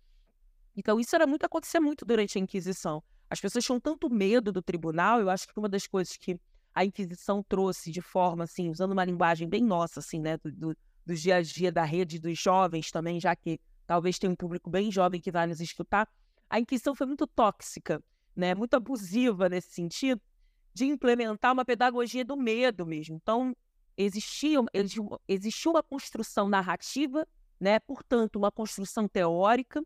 Então, 0.76 1.00
isso 1.00 1.16
era 1.16 1.26
muito, 1.26 1.46
acontecia 1.46 1.80
muito 1.80 2.06
durante 2.06 2.38
a 2.38 2.42
Inquisição. 2.42 3.04
As 3.30 3.40
pessoas 3.40 3.64
tinham 3.64 3.80
tanto 3.80 4.10
medo 4.10 4.52
do 4.52 4.62
tribunal, 4.62 5.20
eu 5.20 5.30
acho 5.30 5.48
que 5.48 5.58
uma 5.58 5.70
das 5.70 5.88
coisas 5.88 6.18
que 6.18 6.40
a 6.74 6.84
Inquisição 6.84 7.42
trouxe 7.42 7.92
de 7.92 8.02
forma, 8.02 8.44
assim, 8.44 8.70
usando 8.70 8.92
uma 8.92 9.06
linguagem 9.06 9.48
bem 9.48 9.64
nossa, 9.64 10.00
assim, 10.00 10.20
né, 10.20 10.38
do, 10.38 10.52
do, 10.52 10.78
do 11.06 11.16
dia 11.16 11.38
a 11.38 11.42
dia 11.42 11.72
da 11.72 11.84
rede 11.84 12.20
dos 12.20 12.38
jovens 12.38 12.92
também, 12.92 13.20
já 13.20 13.36
que 13.36 13.60
talvez 13.88 14.20
tenha 14.20 14.32
um 14.32 14.36
público 14.36 14.70
bem 14.70 14.92
jovem 14.92 15.22
que 15.22 15.32
vai 15.32 15.48
nos 15.48 15.62
escutar, 15.62 16.08
a 16.50 16.60
Inquisição 16.60 16.94
foi 16.94 17.08
muito 17.08 17.26
tóxica, 17.26 18.04
né, 18.36 18.54
muito 18.54 18.74
abusiva 18.74 19.48
nesse 19.48 19.72
sentido, 19.72 20.22
de 20.76 20.86
implementar 20.86 21.54
uma 21.54 21.64
pedagogia 21.64 22.26
do 22.26 22.36
medo 22.36 22.86
mesmo. 22.86 23.16
Então, 23.16 23.56
existia, 23.98 24.60
existia 25.26 25.72
uma 25.72 25.82
construção 25.82 26.50
narrativa, 26.50 27.26
né, 27.58 27.80
portanto, 27.80 28.36
uma 28.36 28.52
construção 28.52 29.08
teórica, 29.08 29.82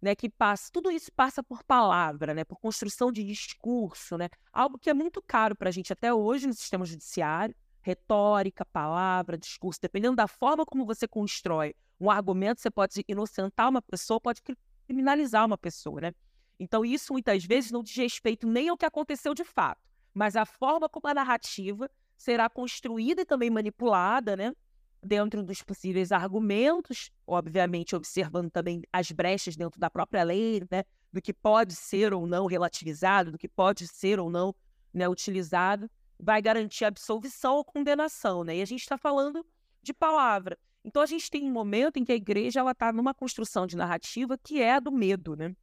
né, 0.00 0.14
que 0.14 0.30
passa, 0.30 0.70
tudo 0.72 0.92
isso 0.92 1.10
passa 1.12 1.42
por 1.42 1.64
palavra, 1.64 2.32
né, 2.32 2.44
por 2.44 2.60
construção 2.60 3.10
de 3.10 3.24
discurso, 3.24 4.16
né, 4.16 4.28
algo 4.52 4.78
que 4.78 4.88
é 4.88 4.94
muito 4.94 5.20
caro 5.20 5.56
para 5.56 5.70
a 5.70 5.72
gente 5.72 5.92
até 5.92 6.14
hoje 6.14 6.46
no 6.46 6.54
sistema 6.54 6.86
judiciário, 6.86 7.52
retórica, 7.82 8.64
palavra, 8.64 9.36
discurso, 9.36 9.80
dependendo 9.82 10.14
da 10.14 10.28
forma 10.28 10.64
como 10.64 10.86
você 10.86 11.08
constrói 11.08 11.74
um 12.00 12.08
argumento, 12.08 12.60
você 12.60 12.70
pode 12.70 13.04
inocentar 13.08 13.68
uma 13.68 13.82
pessoa, 13.82 14.20
pode 14.20 14.40
criminalizar 14.86 15.44
uma 15.44 15.58
pessoa, 15.58 16.00
né? 16.00 16.12
Então 16.60 16.84
isso 16.84 17.12
muitas 17.12 17.44
vezes 17.44 17.72
não 17.72 17.82
diz 17.82 17.96
respeito 17.96 18.46
nem 18.46 18.68
ao 18.68 18.76
que 18.76 18.86
aconteceu 18.86 19.34
de 19.34 19.42
fato, 19.42 19.87
mas 20.18 20.34
a 20.34 20.44
forma 20.44 20.88
como 20.88 21.06
a 21.06 21.14
narrativa 21.14 21.88
será 22.16 22.50
construída 22.50 23.22
e 23.22 23.24
também 23.24 23.48
manipulada, 23.50 24.36
né? 24.36 24.52
dentro 25.00 25.44
dos 25.44 25.62
possíveis 25.62 26.10
argumentos, 26.10 27.12
obviamente 27.24 27.94
observando 27.94 28.50
também 28.50 28.82
as 28.92 29.12
brechas 29.12 29.54
dentro 29.54 29.78
da 29.78 29.88
própria 29.88 30.24
lei, 30.24 30.66
né, 30.68 30.82
do 31.12 31.22
que 31.22 31.32
pode 31.32 31.76
ser 31.76 32.12
ou 32.12 32.26
não 32.26 32.46
relativizado, 32.46 33.30
do 33.30 33.38
que 33.38 33.46
pode 33.46 33.86
ser 33.86 34.18
ou 34.18 34.28
não 34.28 34.52
né, 34.92 35.08
utilizado, 35.08 35.88
vai 36.18 36.42
garantir 36.42 36.84
absolvição 36.84 37.54
ou 37.54 37.64
condenação, 37.64 38.42
né? 38.42 38.56
E 38.56 38.62
a 38.62 38.64
gente 38.64 38.80
está 38.80 38.98
falando 38.98 39.46
de 39.80 39.94
palavra. 39.94 40.58
Então 40.84 41.00
a 41.00 41.06
gente 41.06 41.30
tem 41.30 41.44
um 41.44 41.52
momento 41.52 41.96
em 41.96 42.04
que 42.04 42.10
a 42.10 42.16
igreja 42.16 42.68
está 42.68 42.92
numa 42.92 43.14
construção 43.14 43.68
de 43.68 43.76
narrativa 43.76 44.36
que 44.36 44.60
é 44.60 44.72
a 44.72 44.80
do 44.80 44.90
medo, 44.90 45.36
né? 45.36 45.54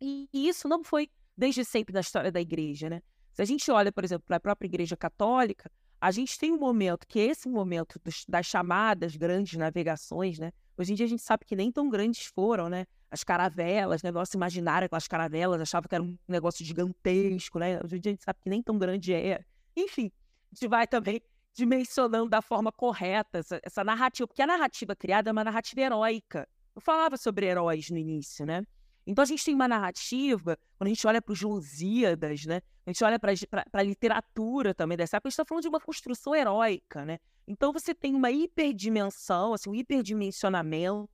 E, 0.00 0.30
e 0.32 0.48
isso 0.48 0.66
não 0.66 0.82
foi 0.82 1.10
desde 1.36 1.62
sempre 1.62 1.92
na 1.92 2.00
história 2.00 2.32
da 2.32 2.40
igreja, 2.40 2.88
né? 2.88 3.02
Se 3.32 3.42
a 3.42 3.44
gente 3.44 3.70
olha, 3.70 3.90
por 3.90 4.04
exemplo, 4.04 4.24
para 4.26 4.36
a 4.36 4.40
própria 4.40 4.66
igreja 4.66 4.96
católica, 4.96 5.70
a 6.00 6.10
gente 6.10 6.38
tem 6.38 6.52
um 6.52 6.58
momento, 6.58 7.06
que 7.06 7.20
é 7.20 7.26
esse 7.26 7.48
momento 7.48 7.98
dos, 8.04 8.24
das 8.28 8.46
chamadas 8.46 9.16
grandes 9.16 9.58
navegações, 9.58 10.38
né? 10.38 10.52
Hoje 10.76 10.92
em 10.92 10.96
dia 10.96 11.06
a 11.06 11.08
gente 11.08 11.22
sabe 11.22 11.44
que 11.44 11.54
nem 11.54 11.70
tão 11.70 11.88
grandes 11.88 12.26
foram, 12.26 12.68
né? 12.68 12.86
As 13.10 13.22
caravelas, 13.22 14.02
né? 14.02 14.10
Nosso 14.10 14.36
imaginário, 14.36 14.86
aquelas 14.86 15.06
caravelas, 15.06 15.60
achava 15.60 15.88
que 15.88 15.94
era 15.94 16.02
um 16.02 16.18
negócio 16.26 16.64
gigantesco, 16.64 17.58
né? 17.58 17.78
Hoje 17.84 17.96
em 17.96 18.00
dia 18.00 18.10
a 18.10 18.14
gente 18.14 18.24
sabe 18.24 18.40
que 18.42 18.50
nem 18.50 18.62
tão 18.62 18.78
grande 18.78 19.14
é. 19.14 19.44
Enfim, 19.76 20.10
a 20.50 20.54
gente 20.54 20.68
vai 20.68 20.86
também 20.86 21.22
dimensionando 21.54 22.28
da 22.28 22.42
forma 22.42 22.72
correta 22.72 23.38
essa, 23.38 23.60
essa 23.62 23.84
narrativa, 23.84 24.26
porque 24.26 24.42
a 24.42 24.46
narrativa 24.46 24.96
criada 24.96 25.30
é 25.30 25.32
uma 25.32 25.44
narrativa 25.44 25.82
heróica. 25.82 26.48
Eu 26.74 26.80
falava 26.80 27.16
sobre 27.16 27.46
heróis 27.46 27.90
no 27.90 27.98
início, 27.98 28.44
né? 28.44 28.66
Então 29.06 29.22
a 29.22 29.26
gente 29.26 29.44
tem 29.44 29.54
uma 29.54 29.68
narrativa, 29.68 30.58
quando 30.78 30.86
a 30.86 30.88
gente 30.88 31.06
olha 31.06 31.20
para 31.20 31.32
os 31.32 31.40
Lusíadas, 31.42 32.44
né? 32.44 32.60
A 32.84 32.90
gente 32.90 33.04
olha 33.04 33.18
para 33.18 33.32
a 33.72 33.82
literatura 33.82 34.74
também 34.74 34.96
dessa 34.96 35.16
época, 35.16 35.28
a 35.28 35.30
gente 35.30 35.34
está 35.34 35.44
falando 35.44 35.62
de 35.62 35.68
uma 35.68 35.80
construção 35.80 36.34
heróica, 36.34 37.04
né? 37.04 37.18
Então 37.46 37.72
você 37.72 37.94
tem 37.94 38.14
uma 38.14 38.30
hiperdimensão, 38.30 39.54
assim, 39.54 39.70
um 39.70 39.74
hiperdimensionamento, 39.74 41.08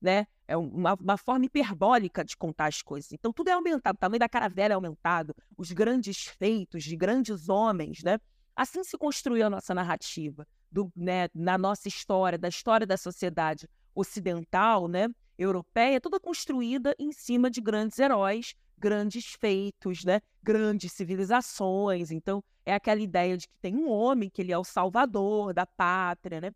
né? 0.00 0.26
É 0.46 0.56
uma, 0.56 0.94
uma 0.94 1.16
forma 1.16 1.44
hiperbólica 1.44 2.24
de 2.24 2.36
contar 2.36 2.66
as 2.66 2.80
coisas. 2.82 3.12
Então 3.12 3.32
tudo 3.32 3.48
é 3.48 3.52
aumentado, 3.52 3.96
o 3.96 3.98
tamanho 3.98 4.20
da 4.20 4.28
caravela 4.28 4.72
é 4.72 4.76
aumentado, 4.76 5.34
os 5.56 5.72
grandes 5.72 6.24
feitos 6.24 6.84
de 6.84 6.96
grandes 6.96 7.48
homens, 7.48 8.02
né? 8.02 8.18
Assim 8.56 8.82
se 8.84 8.96
construiu 8.96 9.46
a 9.46 9.50
nossa 9.50 9.74
narrativa, 9.74 10.46
do, 10.70 10.90
né, 10.96 11.28
na 11.34 11.58
nossa 11.58 11.88
história, 11.88 12.38
da 12.38 12.48
história 12.48 12.86
da 12.86 12.96
sociedade 12.96 13.68
ocidental, 13.94 14.88
né? 14.88 15.08
europeia, 15.38 16.00
toda 16.00 16.20
construída 16.20 16.94
em 16.98 17.12
cima 17.12 17.50
de 17.50 17.60
grandes 17.60 17.98
heróis, 17.98 18.54
grandes 18.78 19.34
feitos, 19.34 20.04
né? 20.04 20.20
grandes 20.42 20.92
civilizações. 20.92 22.10
Então, 22.10 22.42
é 22.66 22.74
aquela 22.74 23.00
ideia 23.00 23.36
de 23.36 23.48
que 23.48 23.58
tem 23.60 23.76
um 23.76 23.88
homem, 23.88 24.30
que 24.30 24.42
ele 24.42 24.52
é 24.52 24.58
o 24.58 24.64
salvador 24.64 25.52
da 25.52 25.66
pátria. 25.66 26.40
Né? 26.40 26.50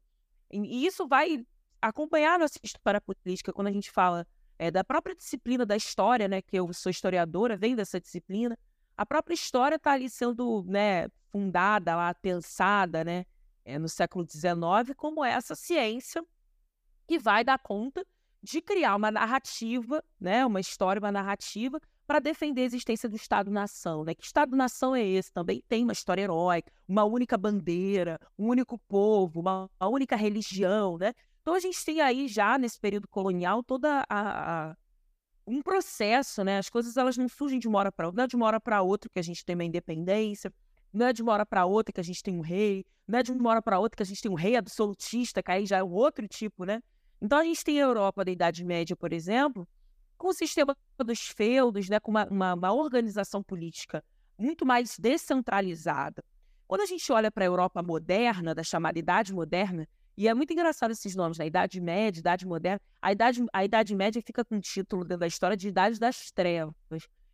E 0.51 0.87
isso 0.87 1.07
vai 1.07 1.45
acompanhar 1.81 2.39
nossa 2.39 2.59
história 2.63 3.01
política 3.01 3.53
quando 3.53 3.69
a 3.69 3.73
gente 3.73 3.91
fala 3.91 4.27
é, 4.59 4.71
da 4.71 4.83
própria 4.83 5.15
disciplina 5.15 5.65
da 5.65 5.77
história, 5.77 6.29
né? 6.29 6.43
que 6.43 6.59
eu 6.59 6.73
sou 6.73 6.91
historiadora, 6.91 7.57
vem 7.57 7.75
dessa 7.75 8.01
disciplina. 8.01 8.59
A 8.97 9.07
própria 9.07 9.35
história 9.35 9.77
está 9.77 9.93
ali 9.93 10.11
sendo 10.11 10.65
né, 10.67 11.09
fundada, 11.31 11.95
lá, 11.95 12.13
pensada 12.15 13.05
né, 13.05 13.25
é, 13.65 13.79
no 13.79 13.89
século 13.89 14.27
XIX 14.29 14.93
como 14.97 15.25
essa 15.25 15.55
ciência 15.55 16.25
que 17.07 17.19
vai 17.19 17.45
dar 17.45 17.59
conta 17.59 18.05
de 18.43 18.61
criar 18.61 18.97
uma 18.97 19.11
narrativa, 19.11 20.03
né, 20.21 20.45
uma 20.45 20.61
história, 20.61 21.01
uma 21.01 21.13
narrativa 21.13 21.81
para 22.09 22.21
defender 22.21 22.63
a 22.63 22.65
existência 22.65 23.07
do 23.07 23.17
Estado-nação. 23.17 24.03
Né? 24.03 24.15
Que 24.15 24.25
Estado-nação 24.25 24.97
é 24.97 25.05
esse? 25.05 25.31
Também 25.31 25.63
tem 25.69 25.85
uma 25.85 25.93
história 25.93 26.23
heróica, 26.23 26.73
uma 26.89 27.05
única 27.05 27.37
bandeira, 27.37 28.19
um 28.39 28.49
único 28.49 28.79
povo, 28.89 29.41
uma, 29.41 29.71
uma 29.79 29.91
única 29.91 30.17
religião. 30.17 30.97
Né? 30.97 31.13
Então 31.43 31.53
a 31.53 31.61
gente 31.61 31.85
tem 31.85 32.01
aí 32.01 32.27
já 32.27 32.57
nesse 32.57 32.81
período 32.81 33.07
colonial 33.09 33.63
toda 33.63 34.07
a, 34.09 34.71
a 34.71 34.77
um 35.47 35.61
processo, 35.63 36.43
né? 36.45 36.59
As 36.59 36.69
coisas 36.69 36.97
elas 36.97 37.17
não 37.17 37.29
surgem 37.29 37.59
de 37.59 37.69
uma 37.69 37.79
hora 37.79 37.93
para 37.93 38.07
outra, 38.07 38.19
não 38.19 38.25
é 38.25 38.27
de 38.27 38.37
uma 38.37 38.47
hora 38.47 38.61
para 38.61 38.83
outra 38.83 39.09
que 39.11 39.19
a 39.19 39.23
gente 39.23 39.45
tem 39.45 39.55
uma 39.55 39.65
independência, 39.65 40.53
não 40.93 41.07
é 41.07 41.13
de 41.13 41.23
uma 41.23 41.33
hora 41.33 41.47
para 41.47 41.65
outra 41.65 41.91
que 41.91 42.01
a 42.01 42.05
gente 42.05 42.23
tem 42.23 42.37
um 42.37 42.43
rei, 42.43 42.85
não 43.07 43.19
é 43.19 43.23
de 43.23 43.33
uma 43.33 43.49
hora 43.49 43.63
para 43.63 43.79
outra 43.79 43.97
que 43.97 44.03
a 44.03 44.07
gente 44.07 44.21
tem 44.21 44.31
um 44.31 44.35
rei 44.35 44.57
absolutista, 44.57 45.43
que 45.43 45.51
aí 45.51 45.65
já 45.65 45.79
é 45.79 45.83
um 45.83 45.93
outro 45.93 46.29
tipo, 46.29 46.65
né? 46.65 46.83
Então, 47.21 47.39
a 47.39 47.45
gente 47.45 47.65
tem 47.65 47.81
a 47.81 47.85
Europa 47.85 48.25
da 48.25 48.31
Idade 48.31 48.65
Média, 48.65 48.95
por 48.95 49.13
exemplo, 49.13 49.67
com 50.19 50.29
o 50.29 50.33
sistema 50.35 50.77
dos 50.99 51.21
feudos, 51.29 51.89
né, 51.89 51.99
com 52.01 52.11
uma, 52.11 52.27
uma, 52.27 52.55
uma 52.55 52.73
organização 52.73 53.43
política 53.43 54.05
muito 54.37 54.67
mais 54.67 54.99
descentralizada. 54.99 56.23
Quando 56.67 56.83
a 56.83 56.87
gente 56.87 57.11
olha 57.11 57.31
para 57.31 57.45
a 57.45 57.47
Europa 57.47 57.83
moderna, 57.83 58.55
da 58.55 58.63
chamada 58.63 58.99
Idade 58.99 59.33
Moderna, 59.33 59.89
e 60.17 60.29
é 60.29 60.35
muito 60.35 60.53
engraçado 60.53 60.91
esses 60.91 61.15
nomes, 61.15 61.39
né? 61.39 61.47
Idade 61.47 61.81
Média, 61.81 62.19
Idade 62.19 62.45
Moderna. 62.45 62.81
A 63.01 63.13
Idade, 63.13 63.47
a 63.53 63.65
Idade 63.65 63.95
Média 63.95 64.21
fica 64.21 64.45
com 64.45 64.57
o 64.57 64.61
título 64.61 65.05
dentro 65.05 65.21
da 65.21 65.27
história 65.29 65.57
de 65.57 65.69
Idade 65.69 65.99
das 65.99 66.31
Trevas. 66.33 66.75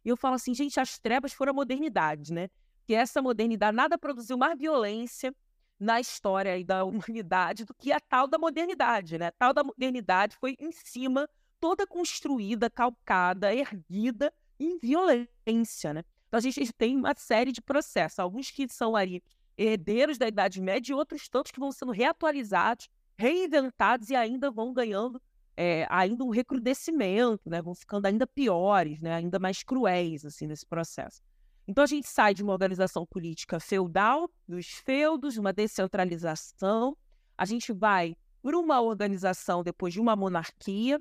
E 0.04 0.10
eu 0.10 0.16
falo 0.16 0.34
assim, 0.34 0.54
gente, 0.54 0.78
as 0.78 0.98
trevas 0.98 1.32
foram 1.32 1.50
a 1.50 1.54
modernidade, 1.54 2.32
né? 2.32 2.48
Que 2.86 2.94
essa 2.94 3.22
modernidade 3.22 3.74
nada 3.74 3.96
produziu 3.96 4.36
mais 4.36 4.58
violência, 4.58 5.34
na 5.78 6.00
história 6.00 6.64
da 6.64 6.84
humanidade 6.84 7.64
do 7.64 7.74
que 7.74 7.92
a 7.92 8.00
tal 8.00 8.26
da 8.26 8.38
modernidade, 8.38 9.18
né? 9.18 9.28
A 9.28 9.32
tal 9.32 9.52
da 9.52 9.64
modernidade 9.64 10.36
foi 10.36 10.56
em 10.58 10.72
cima, 10.72 11.28
toda 11.64 11.86
construída, 11.86 12.68
calcada, 12.68 13.54
erguida 13.54 14.30
em 14.60 14.78
violência, 14.78 15.94
né? 15.94 16.04
Então 16.28 16.36
a 16.36 16.40
gente 16.42 16.70
tem 16.74 16.94
uma 16.94 17.14
série 17.16 17.52
de 17.52 17.62
processos, 17.62 18.18
alguns 18.18 18.50
que 18.50 18.68
são 18.68 18.94
ali 18.94 19.22
herdeiros 19.56 20.18
da 20.18 20.28
Idade 20.28 20.60
Média 20.60 20.92
e 20.92 20.94
outros 20.94 21.26
tantos 21.26 21.50
que 21.50 21.58
vão 21.58 21.72
sendo 21.72 21.90
reatualizados, 21.90 22.90
reinventados 23.16 24.10
e 24.10 24.14
ainda 24.14 24.50
vão 24.50 24.74
ganhando 24.74 25.18
é, 25.56 25.86
ainda 25.88 26.22
um 26.22 26.28
recrudescimento, 26.28 27.48
né? 27.48 27.62
Vão 27.62 27.74
ficando 27.74 28.04
ainda 28.04 28.26
piores, 28.26 29.00
né? 29.00 29.14
Ainda 29.14 29.38
mais 29.38 29.62
cruéis 29.62 30.22
assim 30.26 30.46
nesse 30.46 30.66
processo. 30.66 31.22
Então 31.66 31.82
a 31.82 31.86
gente 31.86 32.06
sai 32.06 32.34
de 32.34 32.42
uma 32.42 32.52
organização 32.52 33.06
política 33.06 33.58
feudal, 33.58 34.30
dos 34.46 34.66
feudos, 34.66 35.38
uma 35.38 35.50
descentralização, 35.50 36.94
a 37.38 37.46
gente 37.46 37.72
vai 37.72 38.14
para 38.42 38.58
uma 38.58 38.82
organização 38.82 39.62
depois 39.62 39.94
de 39.94 40.00
uma 40.00 40.14
monarquia. 40.14 41.00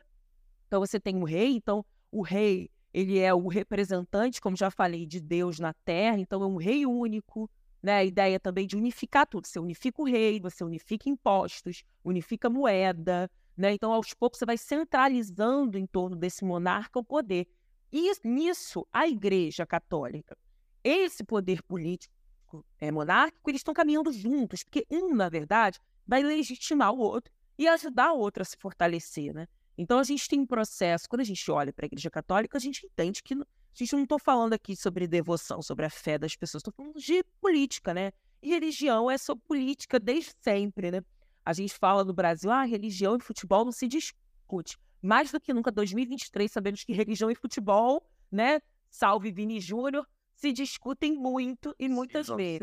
Então 0.73 0.83
você 0.83 0.99
tem 0.99 1.15
o 1.21 1.23
rei, 1.23 1.51
então 1.51 1.85
o 2.11 2.23
rei 2.23 2.67
ele 2.91 3.19
é 3.19 3.31
o 3.31 3.47
representante, 3.47 4.41
como 4.41 4.57
já 4.57 4.71
falei, 4.71 5.05
de 5.05 5.21
Deus 5.21 5.59
na 5.59 5.71
Terra, 5.71 6.17
então 6.17 6.41
é 6.41 6.47
um 6.47 6.55
rei 6.55 6.83
único, 6.83 7.47
né? 7.79 7.97
A 7.97 8.03
ideia 8.03 8.39
também 8.39 8.65
de 8.65 8.75
unificar 8.75 9.27
tudo. 9.27 9.45
Você 9.45 9.59
unifica 9.59 10.01
o 10.01 10.05
rei, 10.05 10.39
você 10.39 10.63
unifica 10.63 11.07
impostos, 11.07 11.83
unifica 12.03 12.49
moeda, 12.49 13.29
né? 13.55 13.71
Então 13.71 13.93
aos 13.93 14.15
poucos 14.15 14.39
você 14.39 14.47
vai 14.47 14.57
centralizando 14.57 15.77
em 15.77 15.85
torno 15.85 16.15
desse 16.15 16.43
monarca 16.43 16.97
o 16.97 17.03
poder. 17.03 17.47
E 17.91 18.11
nisso 18.27 18.83
a 18.91 19.07
Igreja 19.07 19.67
Católica 19.67 20.35
esse 20.83 21.23
poder 21.23 21.61
político 21.61 22.65
é, 22.79 22.89
monárquico, 22.89 23.47
eles 23.47 23.59
estão 23.59 23.75
caminhando 23.75 24.11
juntos, 24.11 24.63
porque 24.63 24.87
um, 24.89 25.13
na 25.13 25.29
verdade, 25.29 25.79
vai 26.05 26.23
legitimar 26.23 26.91
o 26.91 26.97
outro 26.97 27.31
e 27.59 27.67
ajudar 27.67 28.11
o 28.11 28.17
outro 28.17 28.41
a 28.41 28.45
se 28.45 28.57
fortalecer, 28.57 29.35
né? 29.35 29.47
Então 29.77 29.99
a 29.99 30.03
gente 30.03 30.27
tem 30.27 30.39
um 30.39 30.45
processo, 30.45 31.09
quando 31.09 31.21
a 31.21 31.25
gente 31.25 31.49
olha 31.49 31.73
para 31.73 31.85
a 31.85 31.87
Igreja 31.87 32.09
Católica, 32.09 32.57
a 32.57 32.61
gente 32.61 32.85
entende 32.85 33.23
que 33.23 33.33
a 33.33 33.45
gente 33.73 33.93
não 33.93 34.03
está 34.03 34.19
falando 34.19 34.53
aqui 34.53 34.75
sobre 34.75 35.07
devoção, 35.07 35.61
sobre 35.61 35.85
a 35.85 35.89
fé 35.89 36.17
das 36.17 36.35
pessoas, 36.35 36.61
estou 36.61 36.73
falando 36.73 36.99
de 36.99 37.23
política, 37.41 37.93
né? 37.93 38.11
E 38.41 38.49
religião 38.49 39.09
é 39.09 39.17
sobre 39.17 39.43
política 39.47 39.99
desde 39.99 40.31
sempre, 40.41 40.91
né? 40.91 41.01
A 41.45 41.53
gente 41.53 41.73
fala 41.73 42.03
no 42.03 42.13
Brasil, 42.13 42.51
ah, 42.51 42.63
religião 42.63 43.15
e 43.15 43.19
futebol 43.19 43.65
não 43.65 43.71
se 43.71 43.87
discute. 43.87 44.77
Mais 45.01 45.31
do 45.31 45.39
que 45.39 45.53
nunca, 45.53 45.71
2023, 45.71 46.51
sabemos 46.51 46.83
que 46.83 46.93
religião 46.93 47.31
e 47.31 47.35
futebol, 47.35 48.07
né? 48.31 48.61
Salve 48.89 49.31
Vini 49.31 49.59
Júnior, 49.59 50.07
se 50.35 50.53
discutem 50.53 51.13
muito 51.13 51.75
e 51.79 51.89
muitas 51.89 52.27
vezes. 52.27 52.61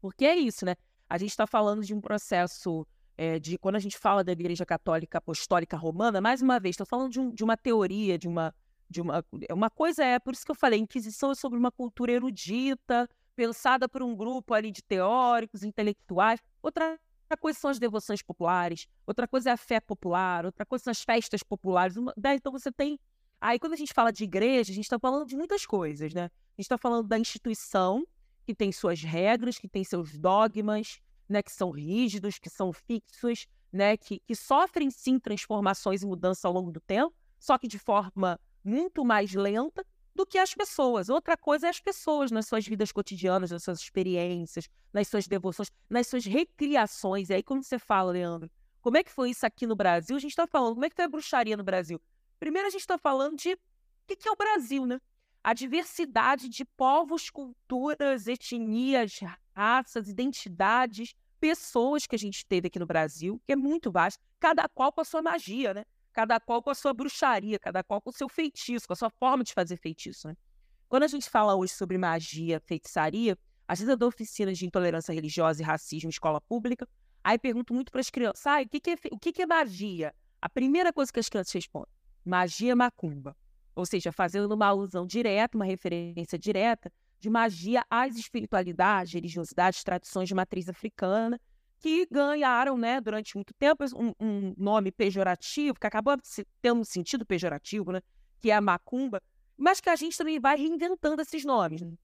Porque 0.00 0.24
é 0.24 0.36
isso, 0.36 0.66
né? 0.66 0.74
A 1.08 1.16
gente 1.16 1.30
está 1.30 1.46
falando 1.46 1.84
de 1.84 1.94
um 1.94 2.00
processo 2.00 2.86
é, 3.22 3.38
de 3.38 3.56
quando 3.56 3.76
a 3.76 3.78
gente 3.78 3.96
fala 3.96 4.24
da 4.24 4.32
Igreja 4.32 4.66
Católica 4.66 5.18
Apostólica 5.18 5.76
Romana, 5.76 6.20
mais 6.20 6.42
uma 6.42 6.58
vez, 6.58 6.72
estou 6.72 6.84
falando 6.84 7.12
de, 7.12 7.20
um, 7.20 7.30
de, 7.30 7.44
uma 7.44 7.56
teoria, 7.56 8.18
de 8.18 8.26
uma, 8.26 8.52
de 8.90 9.00
uma. 9.00 9.24
Uma 9.52 9.70
coisa 9.70 10.04
é, 10.04 10.18
por 10.18 10.34
isso 10.34 10.44
que 10.44 10.50
eu 10.50 10.56
falei, 10.56 10.80
Inquisição 10.80 11.30
é 11.30 11.34
sobre 11.36 11.56
uma 11.56 11.70
cultura 11.70 12.10
erudita, 12.10 13.08
pensada 13.36 13.88
por 13.88 14.02
um 14.02 14.16
grupo 14.16 14.52
ali 14.54 14.72
de 14.72 14.82
teóricos, 14.82 15.62
intelectuais. 15.62 16.40
Outra 16.60 16.98
coisa 17.38 17.60
são 17.60 17.70
as 17.70 17.78
devoções 17.78 18.22
populares, 18.22 18.88
outra 19.06 19.28
coisa 19.28 19.50
é 19.50 19.52
a 19.52 19.56
fé 19.56 19.78
popular, 19.78 20.44
outra 20.44 20.66
coisa 20.66 20.82
são 20.82 20.90
as 20.90 21.02
festas 21.02 21.44
populares. 21.44 21.96
Uma, 21.96 22.12
né? 22.16 22.34
Então 22.34 22.50
você 22.50 22.72
tem 22.72 22.98
Aí, 23.40 23.58
quando 23.58 23.72
a 23.72 23.76
gente 23.76 23.92
fala 23.92 24.12
de 24.12 24.22
igreja, 24.24 24.70
a 24.70 24.74
gente 24.74 24.84
está 24.84 24.98
falando 24.98 25.26
de 25.26 25.36
muitas 25.36 25.64
coisas, 25.66 26.12
né? 26.12 26.24
A 26.24 26.60
gente 26.60 26.66
está 26.66 26.78
falando 26.78 27.08
da 27.08 27.18
instituição, 27.18 28.04
que 28.44 28.54
tem 28.54 28.70
suas 28.70 29.02
regras, 29.02 29.58
que 29.58 29.68
tem 29.68 29.82
seus 29.82 30.16
dogmas, 30.16 31.00
né? 31.28 31.42
Que 31.42 31.52
são 31.52 31.70
rígidos, 31.70 32.38
que 32.38 32.50
são 32.50 32.72
fixos, 32.72 33.46
né? 33.72 33.96
Que, 33.96 34.20
que 34.20 34.34
sofrem, 34.34 34.90
sim, 34.90 35.18
transformações 35.18 36.02
e 36.02 36.06
mudanças 36.06 36.44
ao 36.44 36.52
longo 36.52 36.70
do 36.70 36.80
tempo, 36.80 37.14
só 37.38 37.58
que 37.58 37.66
de 37.66 37.78
forma 37.78 38.38
muito 38.64 39.04
mais 39.04 39.32
lenta 39.34 39.84
do 40.14 40.26
que 40.26 40.38
as 40.38 40.54
pessoas. 40.54 41.08
Outra 41.08 41.36
coisa 41.36 41.66
é 41.66 41.70
as 41.70 41.80
pessoas 41.80 42.30
nas 42.30 42.46
suas 42.46 42.66
vidas 42.66 42.92
cotidianas, 42.92 43.50
nas 43.50 43.62
suas 43.62 43.80
experiências, 43.80 44.68
nas 44.92 45.08
suas 45.08 45.26
devoções, 45.26 45.70
nas 45.88 46.06
suas 46.06 46.24
recriações. 46.24 47.30
E 47.30 47.34
aí, 47.34 47.42
quando 47.42 47.62
você 47.62 47.78
fala, 47.78 48.12
Leandro, 48.12 48.50
como 48.80 48.96
é 48.96 49.04
que 49.04 49.10
foi 49.10 49.30
isso 49.30 49.46
aqui 49.46 49.66
no 49.66 49.76
Brasil? 49.76 50.16
A 50.16 50.20
gente 50.20 50.32
está 50.32 50.46
falando, 50.46 50.74
como 50.74 50.84
é 50.84 50.90
que 50.90 50.96
foi 50.96 51.04
a 51.04 51.08
bruxaria 51.08 51.56
no 51.56 51.64
Brasil? 51.64 52.00
Primeiro, 52.38 52.68
a 52.68 52.70
gente 52.70 52.80
está 52.80 52.98
falando 52.98 53.36
de 53.36 53.52
o 53.52 53.58
que 54.06 54.28
é 54.28 54.30
o 54.30 54.36
Brasil, 54.36 54.84
né? 54.84 55.00
A 55.42 55.54
diversidade 55.54 56.48
de 56.48 56.64
povos, 56.64 57.30
culturas, 57.30 58.26
etnias, 58.26 59.20
raças, 59.54 60.08
identidades, 60.08 61.14
pessoas 61.40 62.06
que 62.06 62.14
a 62.14 62.18
gente 62.18 62.46
teve 62.46 62.68
aqui 62.68 62.78
no 62.78 62.86
Brasil, 62.86 63.40
que 63.44 63.52
é 63.52 63.56
muito 63.56 63.90
vasto, 63.90 64.22
cada 64.38 64.68
qual 64.68 64.92
com 64.92 65.00
a 65.00 65.04
sua 65.04 65.20
magia, 65.20 65.74
né? 65.74 65.84
Cada 66.12 66.38
qual 66.38 66.62
com 66.62 66.70
a 66.70 66.74
sua 66.74 66.92
bruxaria, 66.92 67.58
cada 67.58 67.82
qual 67.82 68.00
com 68.00 68.10
o 68.10 68.12
seu 68.12 68.28
feitiço, 68.28 68.86
com 68.86 68.92
a 68.92 68.96
sua 68.96 69.10
forma 69.10 69.42
de 69.42 69.52
fazer 69.52 69.76
feitiço, 69.76 70.28
né? 70.28 70.36
Quando 70.88 71.04
a 71.04 71.08
gente 71.08 71.28
fala 71.28 71.54
hoje 71.54 71.72
sobre 71.72 71.96
magia, 71.96 72.60
feitiçaria, 72.66 73.36
às 73.66 73.78
vezes 73.78 73.90
eu 73.90 73.96
dou 73.96 74.08
oficinas 74.08 74.58
de 74.58 74.66
intolerância 74.66 75.12
religiosa 75.12 75.62
e 75.62 75.64
racismo 75.64 76.08
em 76.08 76.10
escola 76.10 76.40
pública, 76.40 76.86
aí 77.24 77.38
pergunto 77.38 77.72
muito 77.72 77.90
para 77.90 78.00
as 78.00 78.10
crianças, 78.10 78.46
ah, 78.46 78.60
o, 78.60 78.68
que, 78.68 78.78
que, 78.78 78.90
é, 78.90 78.96
o 79.10 79.18
que, 79.18 79.32
que 79.32 79.42
é 79.42 79.46
magia? 79.46 80.14
A 80.40 80.48
primeira 80.48 80.92
coisa 80.92 81.12
que 81.12 81.18
as 81.18 81.28
crianças 81.28 81.52
respondem, 81.54 81.90
magia 82.24 82.76
macumba. 82.76 83.34
Ou 83.74 83.86
seja, 83.86 84.12
fazendo 84.12 84.52
uma 84.52 84.66
alusão 84.66 85.06
direta, 85.06 85.56
uma 85.56 85.64
referência 85.64 86.38
direta 86.38 86.92
de 87.22 87.30
magia 87.30 87.84
às 87.88 88.16
espiritualidades, 88.16 89.12
religiosidades, 89.12 89.84
tradições 89.84 90.28
de 90.28 90.34
matriz 90.34 90.68
africana, 90.68 91.40
que 91.78 92.04
ganharam, 92.10 92.76
né, 92.76 93.00
durante 93.00 93.36
muito 93.36 93.54
tempo, 93.54 93.84
um, 93.94 94.12
um 94.18 94.54
nome 94.58 94.90
pejorativo, 94.90 95.78
que 95.78 95.86
acabou 95.86 96.16
tendo 96.60 96.80
um 96.80 96.84
sentido 96.84 97.24
pejorativo, 97.24 97.92
né, 97.92 98.00
que 98.40 98.50
é 98.50 98.54
a 98.56 98.60
macumba, 98.60 99.22
mas 99.56 99.80
que 99.80 99.88
a 99.88 99.94
gente 99.94 100.18
também 100.18 100.40
vai 100.40 100.56
reinventando 100.56 101.22
esses 101.22 101.44
nomes. 101.44 101.80
Né? 101.80 101.96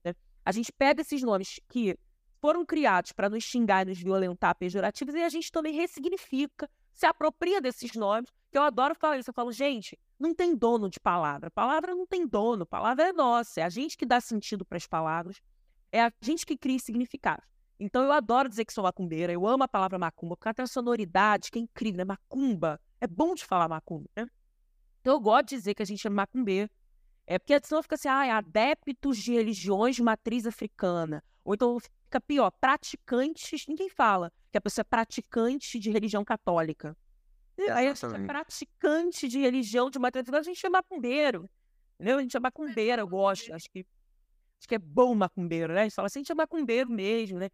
A 0.45 0.53
gente 0.53 0.71
pega 0.71 1.01
esses 1.01 1.21
nomes 1.21 1.59
que 1.67 1.97
foram 2.39 2.65
criados 2.65 3.11
para 3.11 3.29
nos 3.29 3.43
xingar 3.43 3.85
e 3.85 3.89
nos 3.89 3.99
violentar 3.99 4.55
pejorativos 4.55 5.13
e 5.15 5.21
a 5.21 5.27
gente 5.27 5.51
também 5.51 5.73
ressignifica, 5.73 6.69
se 6.93 7.05
apropria 7.05 7.61
desses 7.61 7.93
nomes, 7.93 8.29
que 8.51 8.57
eu 8.57 8.63
adoro 8.63 8.95
falar 8.95 9.17
isso. 9.17 9.29
Eu 9.29 9.33
falo, 9.33 9.51
gente, 9.51 9.97
não 10.19 10.33
tem 10.33 10.55
dono 10.55 10.89
de 10.89 10.99
palavra. 10.99 11.49
Palavra 11.51 11.95
não 11.95 12.05
tem 12.05 12.27
dono, 12.27 12.65
palavra 12.65 13.09
é 13.09 13.13
nossa. 13.13 13.61
É 13.61 13.63
a 13.63 13.69
gente 13.69 13.97
que 13.97 14.05
dá 14.05 14.19
sentido 14.19 14.65
para 14.65 14.77
as 14.77 14.87
palavras, 14.87 15.41
é 15.91 16.03
a 16.03 16.11
gente 16.21 16.45
que 16.45 16.57
cria 16.57 16.79
significado. 16.79 17.43
Então 17.79 18.03
eu 18.03 18.11
adoro 18.11 18.49
dizer 18.49 18.65
que 18.65 18.73
sou 18.73 18.83
macumbeira, 18.83 19.31
eu 19.31 19.47
amo 19.47 19.63
a 19.63 19.67
palavra 19.67 19.97
macumba, 19.97 20.35
porque 20.35 20.49
ela 20.49 20.53
tem 20.53 20.63
uma 20.63 20.67
sonoridade 20.67 21.49
que 21.49 21.57
é 21.57 21.61
incrível, 21.61 21.99
né? 21.99 22.03
Macumba. 22.03 22.79
É 22.99 23.07
bom 23.07 23.33
de 23.33 23.45
falar 23.45 23.69
macumba, 23.69 24.09
né? 24.15 24.27
Então 24.99 25.13
eu 25.13 25.19
gosto 25.19 25.49
de 25.49 25.55
dizer 25.55 25.73
que 25.73 25.81
a 25.81 25.85
gente 25.85 26.05
é 26.05 26.09
macumbeiro. 26.09 26.69
É 27.25 27.39
porque 27.39 27.57
senão 27.63 27.81
fica 27.81 27.95
assim, 27.95 28.09
ah, 28.09 28.37
adeptos 28.37 29.17
de 29.17 29.33
religiões 29.33 29.95
de 29.95 30.03
matriz 30.03 30.45
africana. 30.45 31.23
Ou 31.49 31.55
então 31.55 31.79
fica 31.79 32.21
pior, 32.21 32.51
praticantes, 32.61 33.65
ninguém 33.67 33.89
fala 33.89 34.31
que 34.51 34.57
a 34.59 34.61
pessoa 34.61 34.83
é 34.83 34.83
praticante 34.83 35.79
de 35.79 35.89
religião 35.89 36.23
católica. 36.23 36.95
Aí 37.57 37.87
a 37.87 37.93
gente 37.95 38.05
é 38.05 38.27
praticante 38.27 39.27
de 39.27 39.39
religião 39.39 39.89
de 39.89 39.97
uma 39.97 40.09
a 40.09 40.41
gente 40.43 40.63
é 40.63 40.69
macumbeiro. 40.69 41.49
Entendeu? 41.95 42.19
A 42.19 42.21
gente 42.21 42.37
é 42.37 42.39
macumbeiro, 42.39 43.01
eu 43.01 43.07
gosto. 43.07 43.51
Acho 43.51 43.67
que, 43.71 43.79
acho 44.59 44.67
que 44.67 44.75
é 44.75 44.77
bom 44.77 45.15
macumbeiro, 45.15 45.73
né? 45.73 45.79
A 45.81 45.83
gente 45.85 45.95
fala 45.95 46.05
assim, 46.05 46.19
a 46.19 46.21
gente 46.21 46.31
é 46.31 46.35
macumbeiro 46.35 46.91
mesmo, 46.91 47.39
né? 47.39 47.49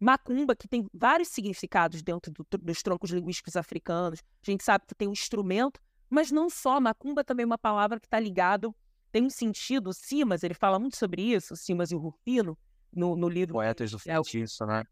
Macumba, 0.00 0.56
que 0.56 0.66
tem 0.66 0.88
vários 0.92 1.28
significados 1.28 2.02
dentro 2.02 2.32
do, 2.32 2.44
dos 2.58 2.82
troncos 2.82 3.10
linguísticos 3.10 3.54
africanos. 3.54 4.24
A 4.44 4.50
gente 4.50 4.64
sabe 4.64 4.86
que 4.88 4.94
tem 4.94 5.06
um 5.06 5.12
instrumento, 5.12 5.80
mas 6.08 6.32
não 6.32 6.50
só. 6.50 6.80
Macumba 6.80 7.22
também 7.22 7.44
é 7.44 7.46
uma 7.46 7.58
palavra 7.58 8.00
que 8.00 8.08
está 8.08 8.18
ligado, 8.18 8.74
tem 9.12 9.22
um 9.22 9.30
sentido. 9.30 9.90
O 9.90 9.92
Simas, 9.92 10.42
ele 10.42 10.54
fala 10.54 10.80
muito 10.80 10.96
sobre 10.96 11.22
isso, 11.22 11.54
o 11.54 11.56
Simas 11.56 11.92
e 11.92 11.94
o 11.94 11.98
Rufino, 11.98 12.58
no, 12.92 13.16
no 13.16 13.28
livro. 13.28 13.54
Poetas 13.54 13.90
do 13.90 13.98
feitiço, 13.98 14.64
é, 14.64 14.66
né? 14.66 14.84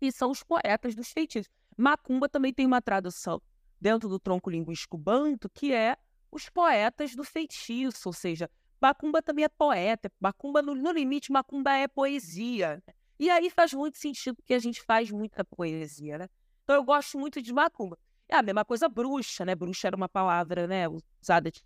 E 0.00 0.12
são 0.12 0.30
os 0.30 0.42
poetas 0.42 0.94
dos 0.94 1.10
feitiços. 1.10 1.50
Macumba 1.76 2.28
também 2.28 2.52
tem 2.52 2.66
uma 2.66 2.80
tradução 2.80 3.40
dentro 3.80 4.08
do 4.08 4.18
tronco 4.18 4.50
linguístico 4.50 4.96
banto, 4.96 5.48
que 5.50 5.72
é 5.72 5.96
os 6.30 6.48
poetas 6.48 7.14
do 7.14 7.24
feitiço, 7.24 8.08
ou 8.08 8.12
seja, 8.12 8.50
Macumba 8.80 9.22
também 9.22 9.44
é 9.44 9.48
poeta, 9.48 10.10
Macumba, 10.20 10.60
no, 10.60 10.74
no 10.74 10.92
limite, 10.92 11.32
Macumba 11.32 11.72
é 11.72 11.88
poesia. 11.88 12.82
E 13.18 13.30
aí 13.30 13.48
faz 13.48 13.72
muito 13.72 13.98
sentido 13.98 14.42
que 14.44 14.52
a 14.52 14.58
gente 14.58 14.82
faz 14.82 15.10
muita 15.10 15.44
poesia, 15.44 16.18
né? 16.18 16.28
Então 16.62 16.76
eu 16.76 16.84
gosto 16.84 17.18
muito 17.18 17.40
de 17.40 17.52
Macumba. 17.52 17.98
É 18.28 18.36
a 18.36 18.42
mesma 18.42 18.64
coisa 18.64 18.88
bruxa, 18.88 19.44
né? 19.44 19.54
Bruxa 19.54 19.86
era 19.86 19.96
uma 19.96 20.08
palavra, 20.08 20.66
né, 20.66 20.86
usada 20.88 21.50
de 21.50 21.62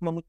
uma 0.00 0.12
muito 0.12 0.28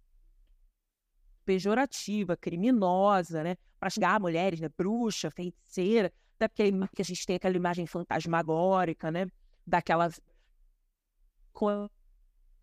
pejorativa, 1.51 2.37
criminosa, 2.37 3.43
né? 3.43 3.57
Para 3.77 3.89
chegar 3.89 4.15
a 4.15 4.19
mulheres, 4.19 4.61
né? 4.61 4.69
Bruxa, 4.69 5.29
feiticeira 5.29 6.13
até 6.39 6.47
porque, 6.47 7.01
a 7.01 7.05
gente 7.05 7.25
tem 7.25 7.35
aquela 7.35 7.55
imagem 7.55 7.85
fantasmagórica, 7.85 9.11
né? 9.11 9.27
Daquela 9.67 10.09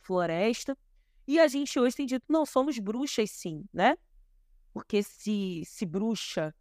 floresta. 0.01 0.77
E 1.27 1.39
a 1.39 1.47
gente 1.47 1.79
hoje 1.79 1.97
tem 1.97 2.07
dito, 2.07 2.25
não, 2.29 2.47
somos 2.47 2.79
bruxas 2.79 3.31
sim, 3.31 3.65
né? 3.73 3.97
Porque 4.73 5.03
se, 5.03 5.63
se 5.65 5.85
bruxa 5.85 6.55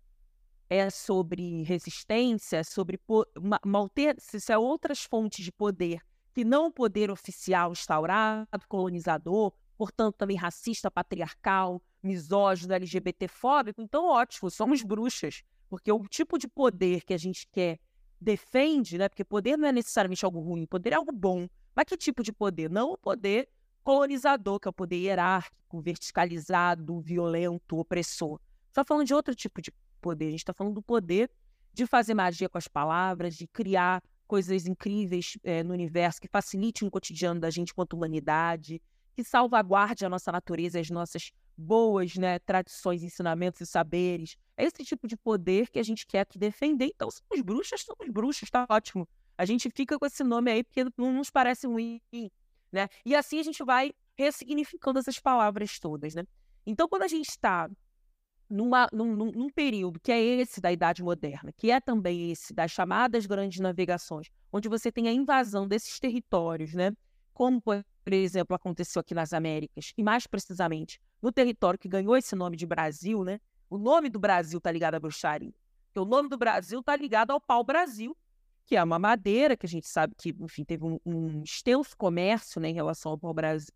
é 0.70 0.90
sobre 0.90 1.64
resistência, 1.64 2.64
sobre 2.64 3.00
uma, 3.36 3.60
uma 3.64 3.90
se 4.20 4.52
é 4.52 4.58
outras 4.58 5.04
fontes 5.04 5.44
de 5.44 5.52
poder 5.52 6.02
que 6.34 6.44
não 6.44 6.68
o 6.68 6.72
poder 6.72 7.10
oficial 7.10 7.72
instaurado, 7.72 8.48
colonizador, 8.68 9.54
portanto 9.76 10.18
também 10.18 10.38
racista, 10.38 10.92
patriarcal, 10.92 11.82
misógino, 12.08 12.74
LGBTfóbico, 12.74 13.82
então 13.82 14.06
ótimo, 14.06 14.50
somos 14.50 14.82
bruxas. 14.82 15.44
Porque 15.70 15.92
o 15.92 16.00
tipo 16.08 16.38
de 16.38 16.48
poder 16.48 17.04
que 17.04 17.14
a 17.14 17.18
gente 17.18 17.48
quer 17.52 17.80
defende, 18.20 18.98
né? 18.98 19.10
Porque 19.10 19.24
poder 19.24 19.58
não 19.58 19.68
é 19.68 19.72
necessariamente 19.72 20.26
algo 20.26 20.40
ruim, 20.40 20.66
poder 20.66 20.94
é 20.94 20.96
algo 20.96 21.12
bom. 21.12 21.48
Mas 21.76 21.86
que 21.86 21.98
tipo 21.98 22.24
de 22.24 22.32
poder? 22.32 22.70
Não 22.70 22.92
o 22.92 22.98
poder 22.98 23.50
colonizador, 23.84 24.60
que 24.60 24.68
é 24.68 24.70
o 24.70 24.74
poder 24.74 24.98
hierárquico, 24.98 25.82
verticalizado, 25.82 27.00
violento, 27.00 27.78
opressor. 27.78 28.40
Está 28.68 28.84
falando 28.84 29.06
de 29.06 29.14
outro 29.14 29.36
tipo 29.36 29.62
de 29.62 29.72
poder. 30.02 30.28
A 30.28 30.32
gente 30.32 30.40
está 30.40 30.54
falando 30.54 30.76
do 30.76 30.82
poder 30.82 31.30
de 31.74 31.86
fazer 31.86 32.14
magia 32.14 32.50
com 32.50 32.58
as 32.58 32.68
palavras, 32.68 33.36
de 33.36 33.46
criar 33.46 34.02
coisas 34.28 34.66
incríveis 34.66 35.38
é, 35.44 35.64
no 35.64 35.74
universo 35.74 36.20
que 36.20 36.28
facilite 36.28 36.84
o 36.84 36.92
cotidiano 36.92 37.40
da 37.40 37.50
gente 37.50 37.74
quanto 37.74 37.96
humanidade, 37.96 38.82
que 39.16 39.24
salvaguarde 39.24 40.06
a 40.06 40.10
nossa 40.10 40.32
natureza, 40.32 40.80
as 40.80 40.90
nossas 40.90 41.32
boas 41.58 42.16
né, 42.16 42.38
tradições, 42.40 43.02
ensinamentos 43.02 43.62
e 43.62 43.66
saberes. 43.66 44.38
É 44.56 44.66
esse 44.66 44.84
tipo 44.84 45.08
de 45.08 45.18
poder 45.18 45.70
que 45.70 45.80
a 45.80 45.84
gente 45.84 46.06
quer 46.06 46.22
aqui 46.22 46.38
defender. 46.38 46.92
Então, 46.94 47.10
somos 47.10 47.44
bruxas, 47.44 47.82
somos 47.82 48.14
bruxas, 48.14 48.50
tá 48.50 48.66
ótimo. 48.70 49.08
A 49.38 49.46
gente 49.46 49.70
fica 49.70 49.98
com 49.98 50.06
esse 50.06 50.24
nome 50.24 50.52
aí 50.52 50.64
porque 50.64 50.86
não 50.98 51.14
nos 51.14 51.30
parece 51.30 51.68
ruim, 51.68 52.02
né? 52.72 52.88
E 53.06 53.16
assim 53.16 53.40
a 53.40 53.44
gente 53.44 53.64
vai 53.64 53.94
ressignificando 54.16 55.00
essas 55.00 55.20
palavras 55.20 55.80
todas, 55.80 56.16
né? 56.16 56.24
Então, 56.66 56.88
quando 56.88 57.04
a 57.04 57.08
gente 57.08 57.30
está 57.30 57.70
numa, 58.50 58.88
num, 58.92 59.16
num, 59.16 59.50
período 59.50 60.00
que 60.00 60.12
é 60.12 60.20
esse 60.20 60.60
da 60.60 60.72
Idade 60.72 61.04
Moderna, 61.04 61.52
que 61.52 61.70
é 61.70 61.80
também 61.80 62.32
esse 62.32 62.54
das 62.54 62.72
chamadas 62.72 63.26
grandes 63.26 63.60
navegações, 63.60 64.30
onde 64.52 64.70
você 64.70 64.92
tem 64.92 65.08
a 65.08 65.14
invasão 65.14 65.68
desses 65.68 66.00
territórios, 66.00 66.74
né? 66.74 66.92
Como, 67.34 67.62
exemplo, 68.16 68.56
aconteceu 68.56 69.00
aqui 69.00 69.14
nas 69.14 69.34
Américas, 69.34 69.94
e 69.98 70.04
mais 70.04 70.26
precisamente 70.28 71.00
no 71.22 71.32
território 71.32 71.80
que 71.80 71.88
ganhou 71.88 72.16
esse 72.16 72.36
nome 72.36 72.56
de 72.56 72.66
Brasil, 72.66 73.24
né? 73.24 73.40
O 73.70 73.78
nome 73.78 74.10
do 74.10 74.20
Brasil 74.20 74.60
está 74.60 74.72
ligado 74.72 74.96
à 74.96 75.00
bruxaria. 75.00 75.54
Porque 75.88 76.00
o 76.00 76.06
nome 76.06 76.30
do 76.30 76.38
Brasil 76.38 76.80
está 76.80 76.96
ligado 76.96 77.32
ao 77.32 77.42
pau-brasil, 77.42 78.16
que 78.66 78.76
é 78.76 78.84
uma 78.84 79.00
madeira 79.00 79.58
que 79.58 79.66
a 79.66 79.70
gente 79.70 79.88
sabe 79.88 80.14
que, 80.16 80.36
enfim, 80.40 80.64
teve 80.64 80.86
um, 80.86 81.00
um 81.06 81.42
extenso 81.44 81.96
comércio 81.98 82.62
né, 82.62 82.70
em 82.70 82.74
relação 82.74 83.12
ao 83.14 83.18
pau-brasil 83.18 83.72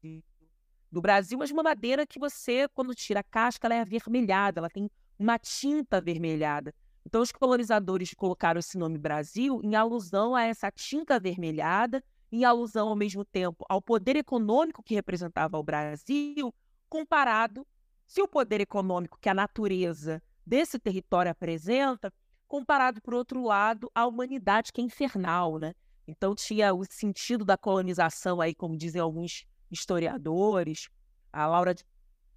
do 0.92 1.02
Brasil, 1.02 1.38
mas 1.38 1.52
uma 1.52 1.64
madeira 1.64 2.06
que 2.06 2.20
você, 2.20 2.68
quando 2.74 2.94
tira 2.94 3.22
a 3.22 3.24
casca, 3.24 3.66
ela 3.68 3.76
é 3.76 3.80
avermelhada, 3.80 4.60
ela 4.60 4.70
tem 4.70 4.90
uma 5.18 5.40
tinta 5.40 5.98
avermelhada. 5.98 6.74
Então, 7.06 7.22
os 7.22 7.32
colonizadores 7.32 8.14
colocaram 8.14 8.60
esse 8.60 8.78
nome 8.78 8.98
Brasil 8.98 9.62
em 9.64 9.76
alusão 9.76 10.36
a 10.36 10.44
essa 10.44 10.70
tinta 10.70 11.16
avermelhada, 11.16 12.04
em 12.32 12.46
alusão 12.46 12.88
ao 12.88 12.96
mesmo 12.96 13.26
tempo 13.26 13.66
ao 13.68 13.82
poder 13.82 14.16
econômico 14.16 14.84
que 14.84 14.96
representava 14.96 15.58
o 15.58 15.64
Brasil, 15.64 16.54
comparado 16.88 17.66
se 18.08 18.22
o 18.22 18.28
poder 18.28 18.62
econômico 18.62 19.18
que 19.20 19.30
a 19.30 19.34
natureza 19.34 20.22
desse 20.46 20.78
território 20.80 21.32
apresenta, 21.32 22.12
comparado, 22.48 23.02
por 23.02 23.14
outro 23.14 23.44
lado, 23.44 23.90
à 23.96 24.06
humanidade 24.06 24.74
que 24.74 24.82
é 24.82 24.84
infernal, 24.84 25.58
né? 25.58 25.74
Então 26.06 26.36
tinha 26.36 26.74
o 26.74 26.84
sentido 26.84 27.46
da 27.46 27.58
colonização 27.58 28.42
aí, 28.42 28.54
como 28.54 28.76
dizem 28.78 29.00
alguns 29.02 29.46
historiadores, 29.72 30.90
a 31.32 31.48
Laura 31.48 31.74
de 31.74 31.86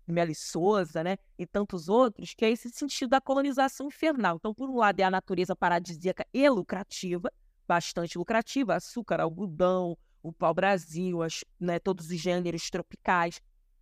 Meli 0.06 0.34
Souza, 0.34 1.02
né, 1.02 1.16
e 1.38 1.46
tantos 1.46 1.88
outros, 1.88 2.34
que 2.34 2.44
é 2.44 2.50
esse 2.50 2.70
sentido 2.70 3.10
da 3.10 3.20
colonização 3.20 3.86
infernal. 3.86 4.36
Então, 4.36 4.54
por 4.54 4.68
um 4.68 4.76
lado, 4.76 5.00
é 5.00 5.02
a 5.02 5.10
natureza 5.10 5.56
paradisíaca 5.56 6.26
e 6.32 6.48
lucrativa, 6.48 7.32
bastante 7.66 8.18
lucrativa, 8.18 8.74
açúcar, 8.74 9.20
algodão, 9.20 9.96
o 10.22 10.32
pau-brasil, 10.32 11.18
né, 11.60 11.78
todos 11.78 12.08
os 12.08 12.18
gêneros 12.18 12.70
tropicais, 12.70 13.40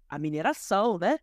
a 0.09 0.19
mineração, 0.19 0.99
né, 0.99 1.19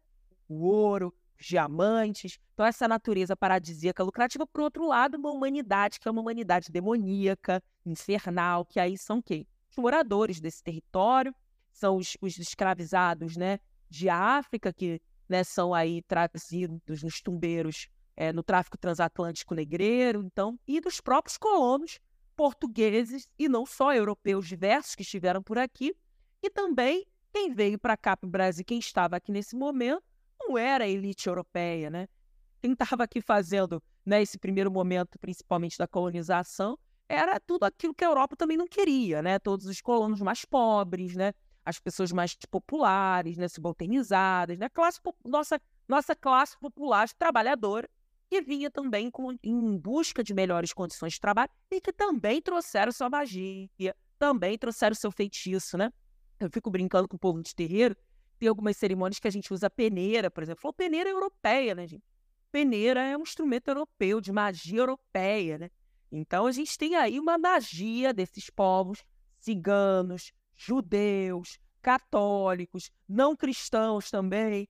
o 0.48 0.66
ouro, 0.66 1.14
os 1.40 1.46
diamantes. 1.46 2.40
Então, 2.54 2.66
essa 2.66 2.88
natureza 2.88 3.36
paradisíaca 3.36 4.04
lucrativa, 4.04 4.48
por 4.48 4.62
outro 4.62 4.88
lado, 4.88 5.18
uma 5.18 5.32
humanidade 5.32 6.00
que 6.00 6.08
é 6.08 6.12
uma 6.12 6.22
humanidade 6.22 6.72
demoníaca, 6.72 7.62
infernal, 7.86 8.66
que 8.66 8.80
aí 8.80 8.98
são 8.98 9.22
quem? 9.22 9.48
Os 9.70 9.78
moradores 9.78 10.40
desse 10.40 10.64
território, 10.64 11.34
são 11.72 11.98
os, 11.98 12.18
os 12.22 12.38
escravizados 12.38 13.38
né, 13.38 13.60
de 13.90 14.10
África, 14.10 14.74
que 14.74 15.02
né, 15.28 15.44
são 15.44 15.74
aí 15.74 16.02
trazidos 16.02 17.04
nos 17.04 17.22
tumbeiros 17.22 17.88
é, 18.16 18.34
no 18.34 18.44
tráfico 18.44 18.78
transatlântico 18.78 19.56
negreiro, 19.56 20.22
então, 20.24 20.60
e 20.68 20.82
dos 20.82 21.00
próprios 21.00 21.38
colonos 21.38 22.00
portugueses 22.40 23.28
e 23.38 23.50
não 23.50 23.66
só 23.66 23.94
europeus 23.94 24.48
diversos 24.48 24.96
que 24.96 25.02
estiveram 25.02 25.44
por 25.44 25.58
aqui, 25.58 25.94
e 26.42 26.50
também 26.50 27.06
quem 27.34 27.54
veio 27.54 27.78
para 27.78 27.98
cá 27.98 28.16
para 28.16 28.26
o 28.26 28.32
Brasil, 28.32 28.64
quem 28.64 28.80
estava 28.80 29.18
aqui 29.18 29.30
nesse 29.30 29.58
momento, 29.58 30.02
não 30.40 30.58
era 30.58 30.86
a 30.86 30.88
elite 30.88 31.28
europeia, 31.28 31.90
né? 31.90 32.08
Quem 32.62 32.72
estava 32.72 33.04
aqui 33.04 33.20
fazendo 33.20 33.84
né, 34.06 34.22
esse 34.22 34.40
primeiro 34.40 34.72
momento, 34.72 35.20
principalmente 35.20 35.78
da 35.78 35.86
colonização, 35.86 36.80
era 37.10 37.42
tudo 37.42 37.66
aquilo 37.66 37.94
que 37.94 38.06
a 38.06 38.08
Europa 38.08 38.38
também 38.38 38.56
não 38.56 38.70
queria, 38.70 39.22
né? 39.22 39.38
Todos 39.38 39.66
os 39.66 39.82
colonos 39.82 40.22
mais 40.22 40.46
pobres, 40.46 41.18
né? 41.18 41.34
as 41.66 41.78
pessoas 41.78 42.14
mais 42.14 42.36
populares, 42.50 43.38
né, 43.38 43.48
subalternizadas, 43.50 44.58
né, 44.58 44.70
classe, 44.70 45.00
nossa, 45.26 45.62
nossa 45.88 46.16
classe 46.16 46.58
popular 46.58 47.08
trabalhadora, 47.10 47.88
que 48.30 48.42
vinha 48.42 48.70
também 48.70 49.10
com, 49.10 49.36
em 49.44 49.78
busca 49.78 50.24
de 50.24 50.34
melhores 50.34 50.72
condições 50.72 51.14
de 51.14 51.20
trabalho 51.20 51.50
e 51.72 51.82
que 51.82 51.92
também 51.92 52.42
trouxeram 52.42 52.92
sua 52.92 53.10
magia, 53.10 53.96
também 54.20 54.58
trouxeram 54.58 54.96
seu 54.96 55.12
feitiço, 55.12 55.78
né? 55.78 55.92
Eu 56.40 56.50
fico 56.50 56.70
brincando 56.70 57.08
com 57.08 57.16
o 57.16 57.20
povo 57.20 57.42
de 57.42 57.56
terreiro, 57.56 57.96
tem 58.38 58.48
algumas 58.48 58.78
cerimônias 58.78 59.20
que 59.20 59.28
a 59.28 59.32
gente 59.32 59.52
usa 59.54 59.70
peneira, 59.70 60.30
por 60.30 60.44
exemplo. 60.44 60.62
Falou 60.62 60.74
peneira 60.74 61.10
europeia, 61.10 61.74
né, 61.74 61.88
gente? 61.88 62.04
Peneira 62.52 63.02
é 63.02 63.18
um 63.18 63.24
instrumento 63.24 63.68
europeu, 63.68 64.22
de 64.22 64.32
magia 64.32 64.80
europeia, 64.80 65.58
né? 65.58 65.70
Então 66.12 66.46
a 66.46 66.52
gente 66.52 66.78
tem 66.78 66.96
aí 66.96 67.20
uma 67.20 67.38
magia 67.38 68.14
desses 68.14 68.50
povos 68.50 69.04
ciganos, 69.40 70.34
judeus, 70.56 71.60
católicos, 71.82 72.92
não 73.08 73.36
cristãos 73.36 74.10
também, 74.10 74.68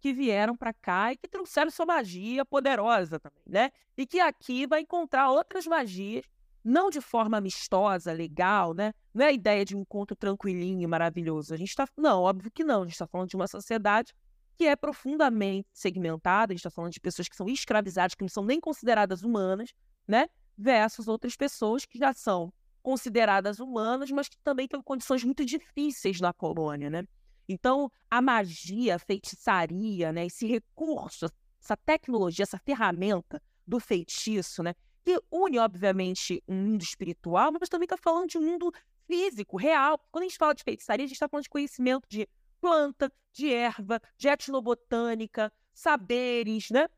que 0.00 0.12
vieram 0.12 0.56
para 0.56 0.72
cá 0.72 1.12
e 1.12 1.16
que 1.16 1.28
trouxeram 1.28 1.70
sua 1.70 1.86
magia 1.86 2.44
poderosa 2.44 3.20
também, 3.20 3.42
né? 3.46 3.70
E 3.96 4.06
que 4.06 4.18
aqui 4.18 4.66
vai 4.66 4.80
encontrar 4.80 5.30
outras 5.30 5.66
magias, 5.66 6.24
não 6.64 6.90
de 6.90 7.00
forma 7.00 7.36
amistosa, 7.36 8.12
legal, 8.12 8.72
né? 8.74 8.92
Não 9.12 9.24
é 9.24 9.28
a 9.28 9.32
ideia 9.32 9.64
de 9.64 9.76
um 9.76 9.80
encontro 9.80 10.16
tranquilinho, 10.16 10.88
maravilhoso. 10.88 11.52
A 11.52 11.56
gente 11.56 11.68
está, 11.68 11.86
não, 11.96 12.22
óbvio 12.22 12.50
que 12.50 12.64
não. 12.64 12.82
A 12.82 12.84
gente 12.84 12.94
está 12.94 13.06
falando 13.06 13.28
de 13.28 13.36
uma 13.36 13.46
sociedade 13.46 14.14
que 14.56 14.66
é 14.66 14.74
profundamente 14.74 15.68
segmentada. 15.72 16.52
A 16.52 16.54
gente 16.54 16.60
está 16.60 16.70
falando 16.70 16.92
de 16.92 17.00
pessoas 17.00 17.28
que 17.28 17.36
são 17.36 17.48
escravizadas, 17.48 18.14
que 18.14 18.22
não 18.22 18.28
são 18.28 18.44
nem 18.44 18.60
consideradas 18.60 19.22
humanas, 19.22 19.72
né? 20.08 20.28
Versus 20.56 21.08
outras 21.08 21.36
pessoas 21.36 21.84
que 21.84 21.98
já 21.98 22.12
são 22.12 22.52
consideradas 22.82 23.60
humanas, 23.60 24.10
mas 24.10 24.28
que 24.28 24.38
também 24.38 24.66
têm 24.66 24.80
condições 24.82 25.22
muito 25.22 25.44
difíceis 25.44 26.20
na 26.20 26.32
colônia, 26.32 26.88
né? 26.88 27.04
Então, 27.52 27.90
a 28.08 28.22
magia, 28.22 28.94
a 28.94 28.98
feitiçaria, 29.00 30.12
né, 30.12 30.26
esse 30.26 30.46
recurso, 30.46 31.26
essa 31.60 31.76
tecnologia, 31.76 32.44
essa 32.44 32.60
ferramenta 32.60 33.42
do 33.66 33.80
feitiço, 33.80 34.62
né, 34.62 34.72
que 35.04 35.20
une, 35.32 35.58
obviamente, 35.58 36.40
um 36.46 36.54
mundo 36.54 36.82
espiritual, 36.82 37.50
mas 37.50 37.68
também 37.68 37.86
está 37.86 37.96
falando 37.96 38.28
de 38.28 38.38
um 38.38 38.42
mundo 38.42 38.72
físico, 39.04 39.56
real. 39.56 39.98
Quando 40.12 40.22
a 40.22 40.28
gente 40.28 40.38
fala 40.38 40.54
de 40.54 40.62
feitiçaria, 40.62 41.04
a 41.04 41.08
gente 41.08 41.16
está 41.16 41.28
falando 41.28 41.42
de 41.42 41.50
conhecimento 41.50 42.06
de 42.08 42.28
planta, 42.60 43.12
de 43.32 43.52
erva, 43.52 44.00
de 44.16 44.28
etnobotânica, 44.28 45.52
saberes, 45.74 46.70
né? 46.70 46.88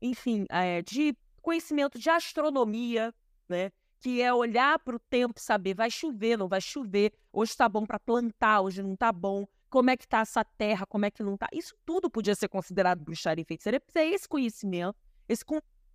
Enfim, 0.00 0.46
é, 0.50 0.82
de 0.82 1.16
conhecimento 1.42 1.98
de 1.98 2.08
astronomia, 2.08 3.12
né? 3.48 3.72
que 3.98 4.22
é 4.22 4.32
olhar 4.32 4.78
para 4.78 4.96
o 4.96 4.98
tempo 4.98 5.38
saber 5.38 5.74
vai 5.74 5.90
chover, 5.90 6.38
não 6.38 6.48
vai 6.48 6.60
chover, 6.60 7.12
hoje 7.32 7.50
está 7.50 7.68
bom 7.68 7.84
para 7.84 7.98
plantar, 7.98 8.62
hoje 8.62 8.82
não 8.82 8.94
está 8.94 9.12
bom, 9.12 9.46
como 9.70 9.88
é 9.90 9.96
que 9.96 10.04
está 10.04 10.20
essa 10.20 10.44
terra, 10.44 10.84
como 10.84 11.06
é 11.06 11.10
que 11.10 11.22
não 11.22 11.34
está. 11.34 11.48
Isso 11.52 11.74
tudo 11.86 12.10
podia 12.10 12.34
ser 12.34 12.48
considerado 12.48 13.00
bruxaria 13.00 13.42
e 13.42 13.44
feitiçaria, 13.46 13.80
porque 13.80 13.98
é 13.98 14.08
esse 14.08 14.28
conhecimento, 14.28 14.96
esse 15.28 15.44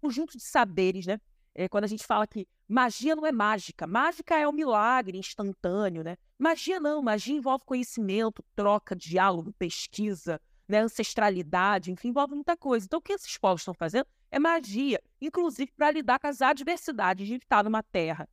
conjunto 0.01 0.37
de 0.37 0.43
saberes, 0.43 1.05
né? 1.05 1.19
É, 1.53 1.69
quando 1.69 1.85
a 1.85 1.87
gente 1.87 2.05
fala 2.05 2.27
que 2.27 2.47
magia 2.67 3.15
não 3.15 3.25
é 3.25 3.31
mágica, 3.31 3.85
mágica 3.87 4.37
é 4.37 4.47
um 4.47 4.51
milagre 4.51 5.17
instantâneo, 5.17 6.03
né? 6.03 6.17
Magia 6.37 6.79
não, 6.79 7.01
magia 7.01 7.35
envolve 7.35 7.63
conhecimento, 7.65 8.43
troca, 8.55 8.95
diálogo, 8.95 9.53
pesquisa, 9.53 10.41
né? 10.67 10.79
ancestralidade, 10.79 11.91
enfim, 11.91 12.09
envolve 12.09 12.33
muita 12.35 12.57
coisa. 12.57 12.85
Então, 12.85 12.99
o 12.99 13.01
que 13.01 13.13
esses 13.13 13.37
povos 13.37 13.61
estão 13.61 13.73
fazendo 13.73 14.07
é 14.31 14.39
magia, 14.39 15.01
inclusive 15.21 15.71
para 15.77 15.91
lidar 15.91 16.19
com 16.19 16.27
as 16.27 16.41
adversidades 16.41 17.27
de 17.27 17.35
estar 17.35 17.63
numa 17.63 17.83
terra 17.83 18.27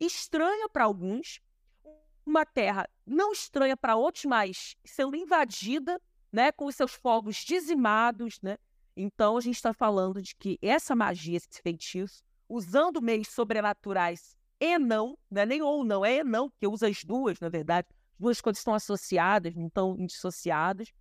estranha 0.00 0.68
para 0.68 0.84
alguns, 0.84 1.40
uma 2.28 2.44
terra 2.44 2.88
não 3.06 3.32
estranha 3.32 3.76
para 3.76 3.96
outros, 3.96 4.24
mas 4.24 4.76
sendo 4.84 5.16
invadida, 5.16 6.00
né, 6.30 6.52
com 6.52 6.66
os 6.66 6.76
seus 6.76 6.92
fogos 6.92 7.36
dizimados, 7.36 8.38
né? 8.42 8.58
Então 8.96 9.36
a 9.36 9.40
gente 9.40 9.56
está 9.56 9.72
falando 9.72 10.20
de 10.20 10.34
que 10.36 10.58
essa 10.60 10.94
magia, 10.94 11.36
esse 11.36 11.62
feitiço, 11.62 12.22
usando 12.48 13.00
meios 13.00 13.28
sobrenaturais 13.28 14.36
e 14.60 14.78
não, 14.78 15.16
não 15.30 15.42
é 15.42 15.46
nem 15.46 15.62
ou 15.62 15.84
não, 15.84 16.04
é 16.04 16.18
e 16.18 16.24
não, 16.24 16.50
porque 16.50 16.66
usa 16.66 16.88
as 16.88 17.04
duas, 17.04 17.38
na 17.40 17.48
verdade, 17.48 17.86
as 17.90 18.18
duas 18.18 18.40
coisas 18.40 18.58
estão 18.58 18.74
associadas, 18.74 19.54
não 19.54 19.68
estão 19.68 19.96
indissociadas, 19.98 20.92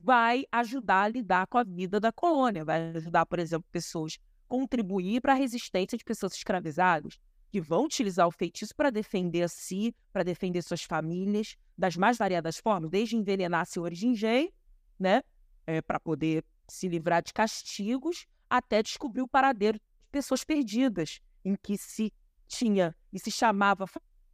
vai 0.00 0.44
ajudar 0.50 1.02
a 1.02 1.08
lidar 1.08 1.46
com 1.46 1.58
a 1.58 1.62
vida 1.62 2.00
da 2.00 2.10
colônia, 2.10 2.64
vai 2.64 2.90
ajudar, 2.96 3.26
por 3.26 3.38
exemplo, 3.38 3.68
pessoas 3.70 4.18
contribuir 4.48 5.20
para 5.20 5.32
a 5.32 5.36
resistência 5.36 5.96
de 5.96 6.04
pessoas 6.04 6.34
escravizadas, 6.34 7.18
que 7.52 7.60
vão 7.60 7.84
utilizar 7.84 8.26
o 8.26 8.30
feitiço 8.30 8.74
para 8.74 8.88
defender 8.88 9.42
a 9.42 9.48
si, 9.48 9.94
para 10.10 10.24
defender 10.24 10.62
suas 10.62 10.84
famílias, 10.84 11.54
das 11.76 11.96
mais 11.96 12.16
variadas 12.16 12.56
formas, 12.56 12.90
desde 12.90 13.14
envenenar 13.14 13.66
de 13.92 14.06
engenho, 14.06 14.50
né, 14.98 15.22
é, 15.66 15.82
para 15.82 16.00
poder 16.00 16.42
se 16.66 16.88
livrar 16.88 17.22
de 17.22 17.30
castigos, 17.30 18.26
até 18.48 18.82
descobrir 18.82 19.20
o 19.20 19.28
paradeiro 19.28 19.78
de 19.78 19.84
pessoas 20.10 20.42
perdidas, 20.44 21.20
em 21.44 21.54
que 21.62 21.76
se 21.76 22.10
tinha 22.48 22.96
e 23.12 23.18
se 23.18 23.30
chamava 23.30 23.84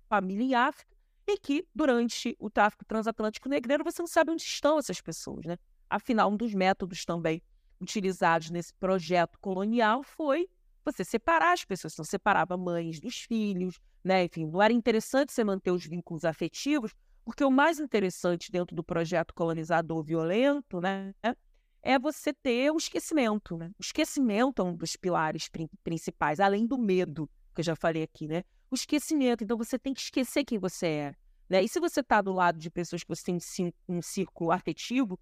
família 0.08 0.44
em 0.44 0.54
África, 0.54 0.96
e 1.26 1.36
que 1.36 1.66
durante 1.74 2.36
o 2.38 2.48
tráfico 2.48 2.84
transatlântico 2.84 3.48
negreiro 3.48 3.82
você 3.82 4.00
não 4.00 4.06
sabe 4.06 4.30
onde 4.30 4.42
estão 4.42 4.78
essas 4.78 5.00
pessoas, 5.00 5.44
né? 5.44 5.58
Afinal, 5.90 6.30
um 6.30 6.36
dos 6.36 6.54
métodos 6.54 7.04
também 7.04 7.42
utilizados 7.80 8.48
nesse 8.50 8.72
projeto 8.74 9.38
colonial 9.40 10.04
foi 10.04 10.48
você 10.90 11.04
separar 11.04 11.52
as 11.52 11.64
pessoas, 11.64 11.92
então 11.92 12.04
separava 12.04 12.56
mães 12.56 13.00
dos 13.00 13.20
filhos, 13.20 13.78
né? 14.02 14.24
Enfim, 14.24 14.46
não 14.46 14.62
era 14.62 14.72
interessante 14.72 15.32
você 15.32 15.44
manter 15.44 15.70
os 15.70 15.84
vínculos 15.84 16.24
afetivos, 16.24 16.94
porque 17.24 17.44
o 17.44 17.50
mais 17.50 17.78
interessante 17.78 18.50
dentro 18.50 18.74
do 18.74 18.82
projeto 18.82 19.34
colonizador 19.34 20.02
violento, 20.02 20.80
né, 20.80 21.14
é 21.82 21.98
você 21.98 22.32
ter 22.32 22.70
o 22.70 22.76
esquecimento, 22.76 23.56
né? 23.56 23.70
O 23.78 23.82
esquecimento 23.82 24.62
é 24.62 24.64
um 24.64 24.74
dos 24.74 24.96
pilares 24.96 25.48
principais, 25.84 26.40
além 26.40 26.66
do 26.66 26.78
medo, 26.78 27.28
que 27.54 27.60
eu 27.60 27.64
já 27.64 27.76
falei 27.76 28.02
aqui, 28.02 28.26
né? 28.26 28.44
O 28.70 28.74
esquecimento, 28.74 29.44
então 29.44 29.56
você 29.56 29.78
tem 29.78 29.94
que 29.94 30.00
esquecer 30.00 30.44
quem 30.44 30.58
você 30.58 30.86
é, 30.86 31.14
né? 31.48 31.62
E 31.62 31.68
se 31.68 31.78
você 31.78 32.00
está 32.00 32.20
do 32.20 32.32
lado 32.32 32.58
de 32.58 32.70
pessoas 32.70 33.02
que 33.02 33.08
você 33.08 33.24
tem 33.24 33.38
um 33.88 34.02
círculo 34.02 34.50
afetivo, 34.50 35.18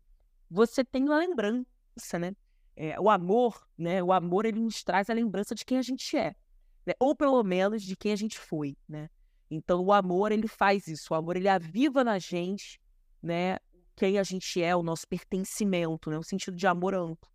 você 0.51 0.85
tem 0.85 1.05
uma 1.05 1.19
lembrança, 1.19 2.19
né? 2.19 2.35
É, 2.77 3.01
o 3.01 3.09
amor, 3.09 3.67
né? 3.77 4.03
O 4.03 4.13
amor 4.13 4.45
ele 4.45 4.61
nos 4.61 4.85
traz 4.85 5.09
a 5.09 5.15
lembrança 5.15 5.55
de 5.55 5.65
quem 5.65 5.79
a 5.79 5.83
gente 5.83 6.17
é, 6.17 6.37
né? 6.85 6.93
ou 7.01 7.17
pelo 7.17 7.43
menos 7.43 7.83
de 7.83 7.97
quem 7.97 8.13
a 8.13 8.17
gente 8.17 8.39
foi, 8.39 8.77
né? 8.87 9.09
Então 9.51 9.83
o 9.83 9.93
amor 9.93 10.31
ele 10.31 10.47
faz 10.47 10.87
isso, 10.87 11.15
o 11.15 11.17
amor 11.17 11.37
ele 11.37 11.49
aviva 11.49 12.05
na 12.05 12.19
gente, 12.19 12.79
né? 13.23 13.59
Quem 13.97 14.19
a 14.19 14.23
gente 14.23 14.63
é, 14.63 14.77
o 14.77 14.83
nosso 14.83 15.09
pertencimento, 15.09 16.11
né? 16.11 16.19
O 16.19 16.23
sentido 16.23 16.57
de 16.57 16.67
amor 16.67 16.95
amplo. 16.95 17.31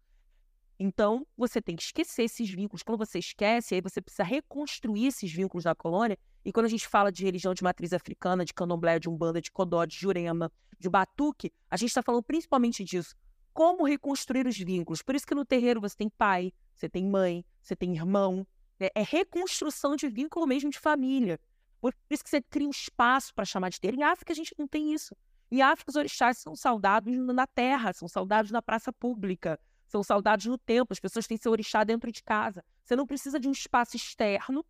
Então 0.80 1.26
você 1.36 1.60
tem 1.62 1.76
que 1.76 1.84
esquecer 1.84 2.24
esses 2.24 2.50
vínculos. 2.50 2.84
Quando 2.84 3.00
você 3.00 3.18
esquece, 3.18 3.74
aí 3.74 3.82
você 3.82 4.00
precisa 4.00 4.24
reconstruir 4.24 5.08
esses 5.08 5.32
vínculos 5.32 5.64
da 5.64 5.74
colônia. 5.74 6.18
E 6.46 6.52
quando 6.52 6.66
a 6.66 6.70
gente 6.70 6.88
fala 6.88 7.12
de 7.12 7.24
religião 7.24 7.54
de 7.54 7.64
matriz 7.64 7.94
africana, 7.94 8.46
de 8.46 8.54
candomblé, 8.54 9.00
de 9.00 9.10
umbanda, 9.10 9.42
de 9.42 9.52
codó, 9.52 9.86
de 9.86 9.96
jurema, 9.96 10.52
de 10.80 10.90
batuque, 10.90 11.52
a 11.70 11.78
gente 11.78 11.90
está 11.90 12.02
falando 12.02 12.24
principalmente 12.24 12.84
disso 12.84 13.16
como 13.54 13.84
reconstruir 13.84 14.48
os 14.48 14.58
vínculos. 14.58 15.02
Por 15.02 15.16
isso 15.16 15.26
que 15.26 15.36
no 15.36 15.46
terreiro 15.46 15.82
você 15.82 15.96
tem 15.96 16.10
pai, 16.10 16.54
você 16.74 16.90
tem 16.90 17.06
mãe, 17.06 17.46
você 17.62 17.76
tem 17.76 17.96
irmão. 17.96 18.46
É, 18.80 18.92
é 18.96 19.04
reconstrução 19.04 19.96
de 19.96 20.08
vínculo 20.10 20.48
mesmo 20.48 20.70
de 20.70 20.80
família. 20.80 21.40
Por 21.80 21.94
isso 22.10 22.24
que 22.24 22.30
você 22.30 22.42
cria 22.42 22.68
um 22.68 22.72
espaço 22.72 23.34
para 23.34 23.46
chamar 23.46 23.70
de 23.70 23.80
ter. 23.80 23.94
Em 23.94 24.04
África 24.04 24.34
a 24.34 24.36
gente 24.36 24.54
não 24.58 24.68
tem 24.68 24.94
isso. 24.94 25.16
Em 25.52 25.62
África 25.62 25.90
os 25.90 25.96
orixás 25.96 26.38
são 26.38 26.56
saudados 26.56 27.16
na 27.18 27.46
terra, 27.46 27.92
são 27.94 28.08
saudados 28.08 28.52
na 28.52 28.62
praça 28.62 28.94
pública, 28.94 29.60
são 29.88 30.02
saudados 30.02 30.46
no 30.46 30.58
templo. 30.58 30.94
As 30.94 31.00
pessoas 31.00 31.28
têm 31.28 31.38
seu 31.38 31.52
orixá 31.52 31.84
dentro 31.84 32.12
de 32.12 32.24
casa. 32.24 32.64
Você 32.84 32.96
não 32.96 33.06
precisa 33.06 33.40
de 33.40 33.48
um 33.48 33.52
espaço 33.52 33.96
externo 33.96 34.66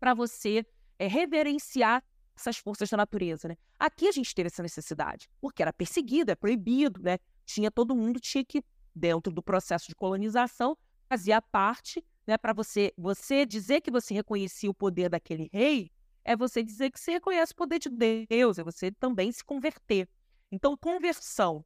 para 0.00 0.14
você 0.14 0.66
é, 0.98 1.06
reverenciar 1.06 2.02
essas 2.34 2.56
forças 2.56 2.88
da 2.88 2.96
natureza, 2.96 3.48
né? 3.48 3.56
Aqui 3.78 4.08
a 4.08 4.12
gente 4.12 4.34
teve 4.34 4.46
essa 4.46 4.62
necessidade, 4.62 5.28
porque 5.40 5.62
era 5.62 5.72
perseguido, 5.72 6.30
é 6.30 6.34
proibido, 6.34 7.02
né? 7.02 7.18
Tinha 7.52 7.70
todo 7.70 7.96
mundo 7.96 8.20
tinha 8.20 8.44
que 8.44 8.62
dentro 8.94 9.32
do 9.32 9.42
processo 9.42 9.88
de 9.88 9.94
colonização 9.94 10.76
fazia 11.08 11.42
parte, 11.42 12.04
né, 12.26 12.38
para 12.38 12.52
você 12.52 12.92
você 12.96 13.44
dizer 13.44 13.80
que 13.80 13.90
você 13.90 14.14
reconhecia 14.14 14.70
o 14.70 14.74
poder 14.74 15.08
daquele 15.08 15.48
rei, 15.52 15.90
é 16.24 16.36
você 16.36 16.62
dizer 16.62 16.90
que 16.90 17.00
você 17.00 17.12
reconhece 17.12 17.52
o 17.52 17.56
poder 17.56 17.78
de 17.78 17.88
Deus, 18.28 18.58
é 18.58 18.62
você 18.62 18.92
também 18.92 19.32
se 19.32 19.44
converter. 19.44 20.08
Então, 20.52 20.76
conversão 20.76 21.64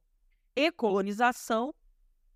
e 0.55 0.71
colonização 0.71 1.73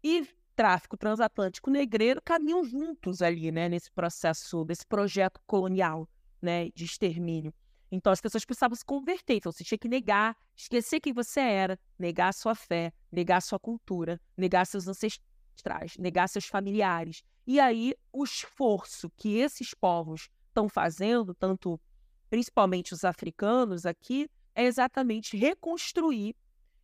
e 0.04 0.28
tráfico 0.56 0.98
transatlântico 0.98 1.72
negreiro 1.72 2.22
caminham 2.24 2.64
juntos 2.64 3.22
ali, 3.22 3.52
né, 3.52 3.70
nesse 3.70 3.92
processo, 3.92 4.64
desse 4.66 4.86
projeto 4.86 5.40
colonial, 5.48 6.08
né, 6.42 6.70
de 6.72 6.86
extermínio. 6.86 7.54
Então 7.92 8.12
as 8.14 8.22
pessoas 8.22 8.46
precisavam 8.46 8.76
se 8.76 8.86
converter. 8.86 9.36
Então 9.36 9.52
você 9.52 9.64
tinha 9.64 9.78
que 9.78 9.88
negar, 9.88 10.36
esquecer 10.56 11.00
quem 11.00 11.14
você 11.14 11.40
era, 11.40 11.80
negar 11.98 12.30
a 12.30 12.34
sua 12.34 12.56
fé, 12.56 12.94
negar 13.12 13.38
a 13.38 13.42
sua 13.42 13.60
cultura, 13.60 14.20
negar 14.38 14.66
seus 14.66 14.88
ancestrais, 14.88 15.98
negar 15.98 16.28
seus 16.28 16.46
familiares. 16.46 17.24
E 17.48 17.60
aí 17.60 17.96
o 18.12 18.24
esforço 18.24 19.10
que 19.18 19.38
esses 19.38 19.74
povos 19.74 20.30
estão 20.48 20.70
fazendo, 20.70 21.34
tanto 21.34 21.80
principalmente 22.30 22.94
os 22.94 23.04
africanos 23.04 23.86
aqui, 23.86 24.30
é 24.54 24.66
exatamente 24.66 25.36
reconstruir 25.36 26.36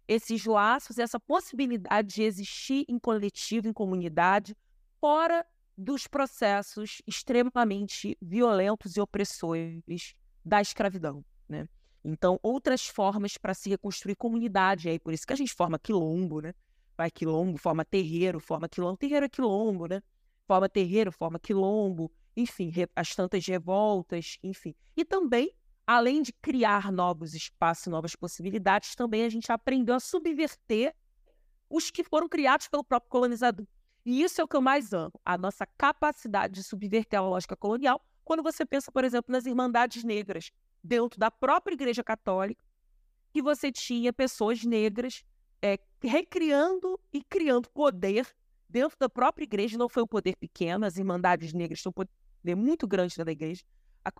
esses 0.07 0.45
laços, 0.45 0.97
essa 0.97 1.19
possibilidade 1.19 2.15
de 2.15 2.23
existir 2.23 2.85
em 2.87 2.97
coletivo, 2.97 3.67
em 3.67 3.73
comunidade, 3.73 4.55
fora 4.99 5.45
dos 5.77 6.07
processos 6.07 7.01
extremamente 7.05 8.17
violentos 8.21 8.95
e 8.95 9.01
opressores 9.01 10.15
da 10.45 10.61
escravidão, 10.61 11.25
né? 11.49 11.67
Então, 12.03 12.39
outras 12.43 12.85
formas 12.85 13.35
para 13.35 13.55
se 13.55 13.67
reconstruir 13.67 14.15
comunidade, 14.15 14.87
aí 14.87 14.99
por 14.99 15.11
isso 15.11 15.25
que 15.25 15.33
a 15.33 15.35
gente 15.35 15.53
forma 15.53 15.79
quilombo, 15.79 16.39
né? 16.39 16.53
Vai 16.95 17.09
quilombo, 17.09 17.57
forma 17.57 17.83
terreiro, 17.83 18.39
forma 18.39 18.69
quilombo, 18.69 18.95
terreiro 18.95 19.25
é 19.25 19.29
quilombo, 19.29 19.87
né? 19.87 20.01
Forma 20.47 20.69
terreiro, 20.69 21.11
forma 21.11 21.39
quilombo, 21.39 22.11
enfim, 22.37 22.71
as 22.95 23.15
tantas 23.15 23.43
revoltas, 23.47 24.37
enfim. 24.43 24.75
E 24.95 25.03
também, 25.03 25.51
além 25.87 26.21
de 26.21 26.31
criar 26.31 26.91
novos 26.91 27.33
espaços, 27.33 27.87
novas 27.87 28.15
possibilidades, 28.15 28.93
também 28.93 29.23
a 29.23 29.29
gente 29.29 29.51
aprendeu 29.51 29.95
a 29.95 29.99
subverter 29.99 30.93
os 31.67 31.89
que 31.89 32.03
foram 32.03 32.29
criados 32.29 32.67
pelo 32.67 32.83
próprio 32.83 33.09
colonizador. 33.09 33.65
E 34.05 34.21
isso 34.21 34.39
é 34.39 34.43
o 34.43 34.47
que 34.47 34.55
eu 34.55 34.61
mais 34.61 34.93
amo, 34.93 35.19
a 35.25 35.35
nossa 35.35 35.65
capacidade 35.75 36.53
de 36.53 36.63
subverter 36.63 37.17
a 37.17 37.23
lógica 37.23 37.55
colonial 37.55 37.99
quando 38.25 38.43
você 38.43 38.65
pensa, 38.65 38.91
por 38.91 39.05
exemplo, 39.05 39.31
nas 39.31 39.45
Irmandades 39.45 40.03
Negras, 40.03 40.51
dentro 40.83 41.19
da 41.19 41.29
própria 41.29 41.75
Igreja 41.75 42.03
Católica, 42.03 42.61
que 43.31 43.41
você 43.41 43.71
tinha 43.71 44.11
pessoas 44.11 44.63
negras 44.63 45.23
é, 45.61 45.77
recriando 46.01 46.99
e 47.13 47.23
criando 47.23 47.69
poder 47.69 48.27
dentro 48.67 48.97
da 48.99 49.07
própria 49.07 49.43
igreja, 49.43 49.77
não 49.77 49.87
foi 49.87 50.03
um 50.03 50.07
poder 50.07 50.35
pequeno, 50.35 50.85
as 50.85 50.97
Irmandades 50.97 51.53
Negras 51.53 51.81
têm 51.81 51.89
um 51.89 51.93
poder 51.93 52.55
muito 52.55 52.87
grande 52.87 53.11
dentro 53.13 53.25
da 53.25 53.31
igreja, 53.31 53.63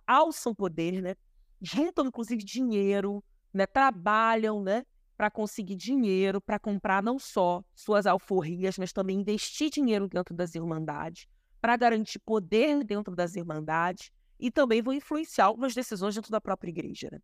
alçam 0.06 0.54
poder, 0.54 1.02
né? 1.02 1.14
juntam 1.60 2.06
inclusive 2.06 2.42
dinheiro, 2.42 3.22
né? 3.52 3.66
trabalham 3.66 4.62
né? 4.62 4.84
para 5.16 5.30
conseguir 5.30 5.76
dinheiro, 5.76 6.40
para 6.40 6.58
comprar 6.58 7.02
não 7.02 7.18
só 7.18 7.62
suas 7.74 8.06
alforrias, 8.06 8.78
mas 8.78 8.92
também 8.92 9.20
investir 9.20 9.70
dinheiro 9.70 10.08
dentro 10.08 10.34
das 10.34 10.54
Irmandades 10.54 11.26
para 11.60 11.76
garantir 11.76 12.18
poder 12.18 12.84
dentro 12.84 13.14
das 13.14 13.36
irmandades 13.36 14.10
e 14.38 14.50
também 14.50 14.82
vão 14.82 14.92
influenciar 14.92 15.46
algumas 15.46 15.74
decisões 15.74 16.14
dentro 16.14 16.30
da 16.30 16.40
própria 16.40 16.70
igreja. 16.70 17.08
Né? 17.10 17.18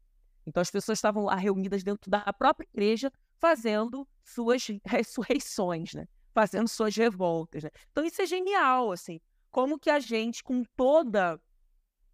Então 0.46 0.60
as 0.60 0.70
pessoas 0.70 0.98
estavam 0.98 1.24
lá 1.24 1.36
reunidas 1.36 1.82
dentro 1.82 2.10
da 2.10 2.32
própria 2.32 2.66
igreja 2.72 3.12
fazendo 3.38 4.06
suas 4.24 4.66
ressurreições, 4.86 5.94
né? 5.94 6.06
fazendo 6.34 6.68
suas 6.68 6.96
revoltas. 6.96 7.64
Né? 7.64 7.70
Então 7.90 8.04
isso 8.04 8.22
é 8.22 8.26
genial, 8.26 8.92
assim. 8.92 9.20
Como 9.50 9.78
que 9.78 9.90
a 9.90 10.00
gente, 10.00 10.42
com 10.42 10.64
toda, 10.74 11.38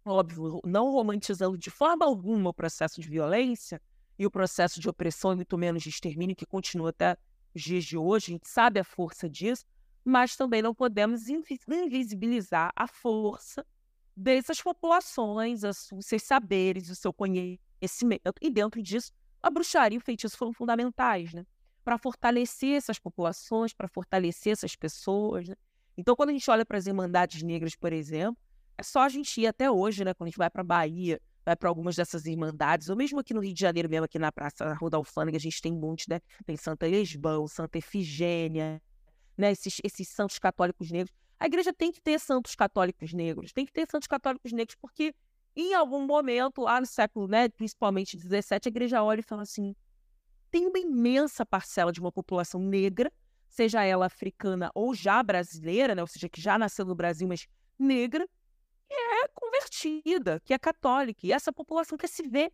óbvio, 0.05 0.59
não 0.65 0.91
romantizando 0.91 1.57
de 1.57 1.69
forma 1.69 2.05
alguma 2.05 2.49
o 2.49 2.53
processo 2.53 2.99
de 2.99 3.07
violência 3.07 3.81
e 4.17 4.25
o 4.25 4.31
processo 4.31 4.81
de 4.81 4.89
opressão 4.89 5.31
e 5.31 5.35
muito 5.37 5.57
menos 5.57 5.81
de 5.81 5.89
extermínio 5.89 6.35
que 6.35 6.45
continua 6.45 6.89
até 6.89 7.17
os 7.55 7.61
dias 7.61 7.85
de 7.85 7.97
hoje, 7.97 8.31
a 8.31 8.33
gente 8.33 8.47
sabe 8.47 8.79
a 8.79 8.83
força 8.83 9.29
disso, 9.29 9.65
mas 10.03 10.35
também 10.35 10.61
não 10.61 10.73
podemos 10.73 11.27
invisibilizar 11.29 12.71
a 12.75 12.87
força 12.87 13.65
dessas 14.15 14.61
populações, 14.61 15.63
os 15.63 15.89
seus 16.01 16.23
saberes, 16.23 16.89
o 16.89 16.95
seu 16.95 17.13
conhecimento. 17.13 18.33
E 18.41 18.49
dentro 18.49 18.81
disso, 18.81 19.11
a 19.41 19.49
bruxaria 19.49 19.95
e 19.95 19.99
o 19.99 20.03
feitiço 20.03 20.37
foram 20.37 20.51
fundamentais, 20.51 21.33
né? 21.33 21.45
Para 21.83 21.97
fortalecer 21.97 22.75
essas 22.75 22.99
populações, 22.99 23.73
para 23.73 23.87
fortalecer 23.87 24.53
essas 24.53 24.75
pessoas. 24.75 25.47
Né? 25.47 25.55
Então, 25.97 26.15
quando 26.15 26.29
a 26.29 26.33
gente 26.33 26.49
olha 26.51 26.65
para 26.65 26.77
as 26.77 26.85
Irmandades 26.85 27.41
Negras, 27.41 27.75
por 27.75 27.93
exemplo, 27.93 28.37
é 28.77 28.83
só 28.83 29.01
a 29.01 29.09
gente 29.09 29.41
ir 29.41 29.47
até 29.47 29.71
hoje, 29.71 30.03
né? 30.03 30.13
Quando 30.13 30.27
a 30.27 30.29
gente 30.29 30.37
vai 30.37 30.49
para 30.49 30.61
a 30.61 30.65
Bahia, 30.65 31.21
vai 31.45 31.55
para 31.55 31.69
algumas 31.69 31.95
dessas 31.95 32.25
irmandades, 32.25 32.89
ou 32.89 32.95
mesmo 32.95 33.19
aqui 33.19 33.33
no 33.33 33.39
Rio 33.39 33.53
de 33.53 33.59
Janeiro, 33.59 33.89
mesmo 33.89 34.05
aqui 34.05 34.19
na 34.19 34.31
Praça 34.31 34.73
Rodolfânica, 34.73 35.37
a 35.37 35.39
gente 35.39 35.61
tem 35.61 35.71
um 35.73 35.79
monte, 35.79 36.09
né? 36.09 36.19
Tem 36.45 36.55
Santa 36.57 36.87
Lisbão, 36.87 37.47
Santa 37.47 37.77
Efigênia, 37.77 38.81
né, 39.39 39.53
esses, 39.53 39.79
esses 39.83 40.09
santos 40.09 40.37
católicos 40.37 40.91
negros. 40.91 41.15
A 41.39 41.45
igreja 41.45 41.71
tem 41.73 41.91
que 41.93 42.01
ter 42.01 42.19
santos 42.19 42.53
católicos 42.55 43.13
negros, 43.13 43.53
tem 43.53 43.65
que 43.65 43.71
ter 43.71 43.89
santos 43.89 44.07
católicos 44.07 44.51
negros, 44.51 44.75
porque 44.75 45.15
em 45.55 45.73
algum 45.73 46.05
momento, 46.05 46.61
lá 46.61 46.79
no 46.81 46.85
século, 46.85 47.25
né, 47.27 47.47
principalmente 47.47 48.17
17, 48.17 48.67
a 48.67 48.69
igreja 48.69 49.01
olha 49.01 49.21
e 49.21 49.23
fala 49.23 49.43
assim: 49.43 49.73
tem 50.51 50.67
uma 50.67 50.77
imensa 50.77 51.45
parcela 51.45 51.91
de 51.91 52.01
uma 52.01 52.11
população 52.11 52.59
negra, 52.59 53.09
seja 53.47 53.81
ela 53.81 54.07
africana 54.07 54.69
ou 54.75 54.93
já 54.93 55.23
brasileira, 55.23 55.95
né, 55.95 56.01
ou 56.01 56.07
seja, 56.07 56.27
que 56.27 56.41
já 56.41 56.57
nasceu 56.57 56.85
no 56.85 56.93
Brasil, 56.93 57.25
mas 57.25 57.47
negra, 57.77 58.27
que 58.89 58.93
é 58.93 59.27
convertida, 59.33 60.41
que 60.41 60.53
é 60.53 60.59
católica, 60.59 61.25
e 61.25 61.31
essa 61.31 61.53
população 61.53 61.97
quer 61.97 62.09
se 62.09 62.27
ver. 62.27 62.51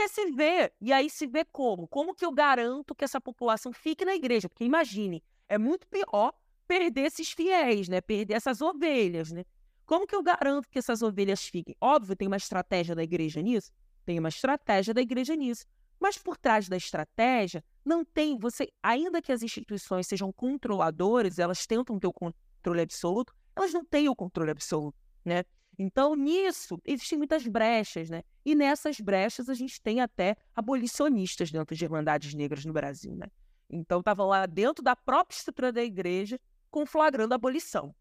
Quer 0.00 0.08
se 0.08 0.30
ver. 0.30 0.72
E 0.80 0.94
aí 0.94 1.10
se 1.10 1.26
vê 1.26 1.44
como? 1.44 1.86
Como 1.86 2.14
que 2.14 2.24
eu 2.24 2.32
garanto 2.32 2.94
que 2.94 3.04
essa 3.04 3.20
população 3.20 3.70
fique 3.70 4.02
na 4.02 4.14
igreja? 4.14 4.48
Porque 4.48 4.64
imagine, 4.64 5.22
é 5.46 5.58
muito 5.58 5.86
pior 5.88 6.32
perder 6.66 7.02
esses 7.02 7.30
fiéis, 7.32 7.86
né? 7.86 8.00
Perder 8.00 8.32
essas 8.32 8.62
ovelhas, 8.62 9.30
né? 9.30 9.44
Como 9.84 10.06
que 10.06 10.16
eu 10.16 10.22
garanto 10.22 10.70
que 10.70 10.78
essas 10.78 11.02
ovelhas 11.02 11.44
fiquem? 11.44 11.76
Óbvio, 11.78 12.16
tem 12.16 12.28
uma 12.28 12.38
estratégia 12.38 12.94
da 12.94 13.02
igreja 13.02 13.42
nisso, 13.42 13.70
tem 14.06 14.18
uma 14.18 14.30
estratégia 14.30 14.94
da 14.94 15.02
igreja 15.02 15.36
nisso. 15.36 15.66
Mas 16.00 16.16
por 16.16 16.38
trás 16.38 16.66
da 16.66 16.78
estratégia, 16.78 17.62
não 17.84 18.02
tem 18.02 18.38
você, 18.38 18.72
ainda 18.82 19.20
que 19.20 19.30
as 19.30 19.42
instituições 19.42 20.06
sejam 20.06 20.32
controladoras, 20.32 21.38
elas 21.38 21.66
tentam 21.66 21.98
ter 21.98 22.06
o 22.06 22.12
controle 22.14 22.80
absoluto, 22.80 23.34
elas 23.54 23.74
não 23.74 23.84
têm 23.84 24.08
o 24.08 24.16
controle 24.16 24.50
absoluto, 24.50 24.96
né? 25.22 25.44
Então, 25.78 26.16
nisso, 26.16 26.80
existem 26.86 27.18
muitas 27.18 27.46
brechas, 27.46 28.08
né? 28.08 28.22
E 28.44 28.54
nessas 28.54 29.00
brechas 29.00 29.48
a 29.48 29.54
gente 29.54 29.80
tem 29.80 30.00
até 30.00 30.36
abolicionistas 30.54 31.50
dentro 31.50 31.76
de 31.76 31.84
Irmandades 31.84 32.34
Negras 32.34 32.64
no 32.64 32.72
Brasil, 32.72 33.14
né? 33.14 33.26
Então, 33.68 34.00
estavam 34.00 34.26
lá 34.26 34.46
dentro 34.46 34.82
da 34.82 34.96
própria 34.96 35.36
estrutura 35.36 35.72
da 35.72 35.82
igreja, 35.82 36.40
conflagrando 36.70 37.34
a 37.34 37.36
abolição. 37.36 37.94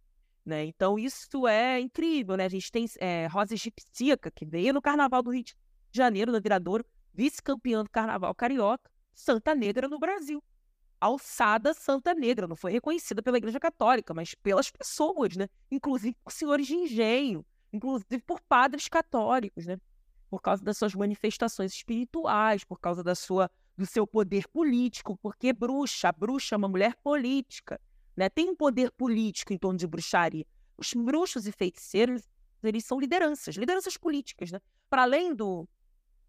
Né? 0.46 0.66
Então, 0.66 0.98
isso 0.98 1.48
é 1.48 1.80
incrível, 1.80 2.36
né? 2.36 2.46
A 2.46 2.50
gente 2.50 2.72
tem 2.72 2.86
é, 3.00 3.28
Rosa 3.28 3.54
Egipcica, 3.54 4.32
que 4.32 4.46
veio 4.46 4.74
no 4.74 4.82
Carnaval 4.82 5.22
do 5.22 5.30
Rio 5.30 5.44
de 5.44 5.56
Janeiro, 5.92 6.32
no 6.32 6.42
Viradouro, 6.42 6.84
vice-campeã 7.14 7.84
do 7.84 7.90
Carnaval 7.90 8.34
Carioca, 8.34 8.90
Santa 9.14 9.54
Negra 9.54 9.88
no 9.88 10.00
Brasil. 10.00 10.44
Alçada 11.00 11.74
Santa 11.74 12.14
Negra, 12.14 12.48
não 12.48 12.56
foi 12.56 12.72
reconhecida 12.72 13.22
pela 13.22 13.38
Igreja 13.38 13.60
Católica, 13.60 14.14
mas 14.14 14.36
pelas 14.36 14.70
pessoas, 14.70 15.38
né? 15.38 15.48
Inclusive 15.72 16.16
por 16.24 16.32
senhores 16.32 16.68
de 16.68 16.76
engenho, 16.76 17.46
inclusive 17.72 18.22
por 18.26 18.42
padres 18.42 18.88
católicos, 18.88 19.66
né? 19.66 19.78
Por 20.30 20.42
causa 20.42 20.64
das 20.64 20.78
suas 20.78 20.94
manifestações 20.94 21.74
espirituais, 21.74 22.64
por 22.64 22.80
causa 22.80 23.04
da 23.04 23.16
sua, 23.16 23.50
do 23.76 23.86
seu 23.86 24.06
poder 24.06 24.48
político, 24.48 25.18
porque 25.22 25.52
bruxa, 25.52 26.12
bruxa 26.12 26.56
é 26.56 26.58
uma 26.58 26.68
mulher 26.68 26.96
política, 27.04 27.80
né? 28.16 28.30
Tem 28.30 28.50
um 28.50 28.56
poder 28.56 28.92
político 28.92 29.54
em 29.54 29.58
torno 29.58 29.80
de 29.80 29.88
bruxaria. 29.88 30.46
Os 30.78 30.94
bruxos 30.94 31.48
e 31.48 31.52
feiticeiros, 31.52 32.30
eles 32.62 32.86
são 32.86 33.00
lideranças, 33.00 33.56
lideranças 33.56 33.98
políticas, 33.98 34.52
né? 34.52 34.60
Para 34.90 35.04
além 35.04 35.34
do, 35.34 35.68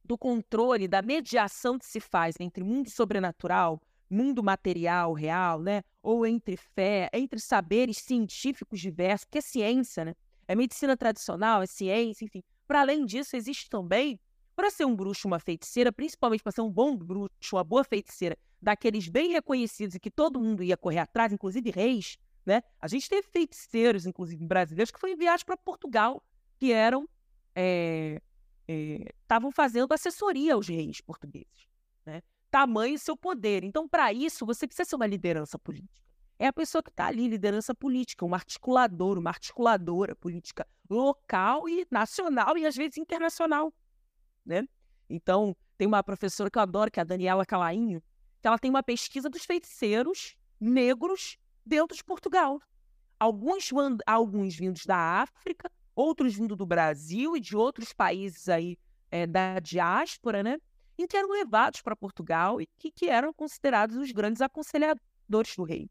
do 0.05 0.16
controle, 0.16 0.88
da 0.88 1.03
mediação 1.03 1.78
que 1.78 1.86
se 1.86 2.01
faz 2.01 2.36
entre 2.40 2.64
mundo 2.64 2.88
sobrenatural, 2.88 3.80
mundo 4.09 4.42
material, 4.42 5.12
real, 5.12 5.61
né? 5.61 5.82
Ou 6.03 6.26
entre 6.26 6.57
fé, 6.57 7.09
entre 7.12 7.38
saberes 7.38 7.98
científicos 7.98 8.80
diversos, 8.80 9.26
que 9.30 9.38
é 9.38 9.40
ciência, 9.40 10.05
né? 10.05 10.14
É 10.48 10.55
medicina 10.55 10.96
tradicional, 10.96 11.62
é 11.62 11.66
ciência, 11.66 12.24
enfim. 12.24 12.42
Para 12.71 12.83
além 12.83 13.05
disso, 13.05 13.35
existe 13.35 13.68
também, 13.68 14.21
para 14.55 14.71
ser 14.71 14.85
um 14.85 14.95
bruxo, 14.95 15.27
uma 15.27 15.41
feiticeira, 15.41 15.91
principalmente 15.91 16.41
para 16.41 16.53
ser 16.53 16.61
um 16.61 16.71
bom 16.71 16.97
bruxo, 16.97 17.57
uma 17.57 17.64
boa 17.64 17.83
feiticeira, 17.83 18.39
daqueles 18.62 19.09
bem 19.09 19.33
reconhecidos 19.33 19.97
e 19.97 19.99
que 19.99 20.09
todo 20.09 20.41
mundo 20.41 20.62
ia 20.62 20.77
correr 20.77 21.01
atrás, 21.01 21.33
inclusive 21.33 21.68
reis, 21.73 22.16
né? 22.47 22.62
A 22.79 22.87
gente 22.87 23.09
teve 23.09 23.27
feiticeiros, 23.27 24.07
inclusive 24.07 24.47
brasileiros, 24.47 24.93
que 24.93 25.01
foram 25.01 25.14
enviados 25.14 25.43
para 25.43 25.57
Portugal, 25.57 26.23
que 26.61 26.71
eram 26.71 27.09
é, 27.57 28.23
estavam 28.68 29.51
é, 29.51 29.53
fazendo 29.53 29.93
assessoria 29.93 30.55
aos 30.55 30.68
reis 30.68 31.01
portugueses. 31.01 31.66
Né? 32.07 32.23
Tamanho 32.53 32.97
seu 33.01 33.16
poder. 33.16 33.64
Então, 33.64 33.89
para 33.89 34.12
isso, 34.12 34.47
você 34.47 34.68
precisa 34.68 34.89
ser 34.89 34.95
uma 34.95 35.09
liderança 35.09 35.59
política. 35.59 36.10
É 36.41 36.47
a 36.47 36.53
pessoa 36.55 36.82
que 36.82 36.88
está 36.88 37.05
ali, 37.05 37.28
liderança 37.28 37.74
política, 37.74 38.24
um 38.24 38.34
articulador, 38.34 39.18
uma 39.18 39.28
articuladora 39.28 40.16
política 40.16 40.66
local 40.88 41.68
e 41.68 41.86
nacional 41.91 42.57
e 42.57 42.64
às 42.64 42.74
vezes 42.74 42.97
internacional. 42.97 43.70
Né? 44.43 44.66
Então, 45.07 45.55
tem 45.76 45.86
uma 45.86 46.03
professora 46.03 46.51
que 46.51 46.57
eu 46.57 46.62
adoro, 46.62 46.91
que 46.91 46.99
é 46.99 47.03
a 47.03 47.05
Daniela 47.05 47.45
Calainho, 47.45 48.03
que 48.41 48.49
ela 48.49 48.59
tem 48.59 48.70
uma 48.70 48.82
pesquisa 48.82 49.28
dos 49.28 49.45
feiticeiros 49.45 50.34
negros 50.59 51.36
dentro 51.64 51.95
de 51.95 52.03
Portugal. 52.03 52.59
Alguns, 53.18 53.70
alguns 54.07 54.57
vindos 54.57 54.86
da 54.86 54.97
África, 54.97 55.70
outros 55.95 56.34
vindo 56.34 56.57
do 56.57 56.64
Brasil 56.64 57.36
e 57.36 57.41
de 57.41 57.55
outros 57.55 57.93
países 57.93 58.49
aí 58.49 58.78
é, 59.11 59.26
da 59.26 59.59
diáspora, 59.59 60.43
né? 60.43 60.57
E 60.97 61.07
que 61.07 61.18
eram 61.18 61.32
levados 61.32 61.82
para 61.82 61.95
Portugal 61.95 62.62
e 62.62 62.66
que, 62.78 62.91
que 62.91 63.11
eram 63.11 63.30
considerados 63.30 63.99
os 63.99 64.11
grandes 64.11 64.41
aconselhadores 64.41 65.55
do 65.55 65.64
rei? 65.64 65.91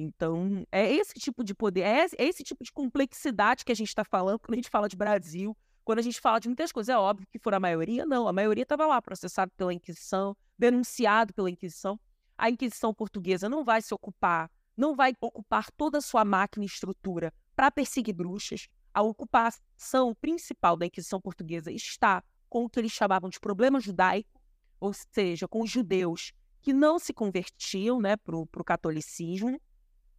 Então, 0.00 0.66
é 0.70 0.92
esse 0.92 1.14
tipo 1.14 1.44
de 1.44 1.54
poder, 1.54 1.82
é 1.82 2.04
esse, 2.04 2.16
é 2.18 2.44
tipo 2.44 2.64
de 2.64 2.72
complexidade 2.72 3.64
que 3.64 3.72
a 3.72 3.74
gente 3.74 3.88
está 3.88 4.04
falando 4.04 4.38
quando 4.38 4.54
a 4.54 4.56
gente 4.56 4.70
fala 4.70 4.88
de 4.88 4.96
Brasil, 4.96 5.56
quando 5.84 5.98
a 5.98 6.02
gente 6.02 6.20
fala 6.20 6.38
de 6.38 6.48
muitas 6.48 6.72
coisas. 6.72 6.88
É 6.88 6.96
óbvio 6.96 7.26
que 7.30 7.38
for 7.38 7.54
a 7.54 7.60
maioria, 7.60 8.06
não. 8.06 8.26
A 8.26 8.32
maioria 8.32 8.62
estava 8.62 8.86
lá, 8.86 9.00
processado 9.00 9.52
pela 9.56 9.72
Inquisição, 9.72 10.36
denunciado 10.58 11.34
pela 11.34 11.50
Inquisição. 11.50 11.98
A 12.36 12.48
Inquisição 12.50 12.94
portuguesa 12.94 13.48
não 13.48 13.64
vai 13.64 13.82
se 13.82 13.92
ocupar, 13.92 14.50
não 14.76 14.94
vai 14.94 15.14
ocupar 15.20 15.70
toda 15.72 15.98
a 15.98 16.00
sua 16.00 16.24
máquina 16.24 16.64
e 16.64 16.66
estrutura 16.66 17.32
para 17.54 17.70
perseguir 17.70 18.14
bruxas 18.14 18.68
a 18.92 19.02
ocupação 19.02 20.14
principal 20.14 20.76
da 20.76 20.86
Inquisição 20.86 21.20
Portuguesa 21.20 21.70
está 21.70 22.22
com 22.48 22.64
o 22.64 22.68
que 22.68 22.80
eles 22.80 22.92
chamavam 22.92 23.30
de 23.30 23.38
problema 23.38 23.80
judaico, 23.80 24.40
ou 24.80 24.92
seja, 24.92 25.46
com 25.46 25.62
os 25.62 25.70
judeus 25.70 26.32
que 26.60 26.72
não 26.72 26.98
se 26.98 27.12
convertiam 27.12 28.00
né, 28.00 28.16
para 28.16 28.36
o 28.36 28.64
catolicismo 28.64 29.60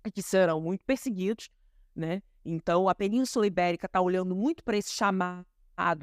que 0.09 0.21
serão 0.21 0.61
muito 0.61 0.85
perseguidos. 0.85 1.49
Né? 1.95 2.23
Então, 2.45 2.87
a 2.87 2.95
Península 2.95 3.45
Ibérica 3.45 3.85
está 3.85 3.99
olhando 3.99 4.35
muito 4.35 4.63
para 4.63 4.77
esse 4.77 4.91
chamado, 4.91 5.45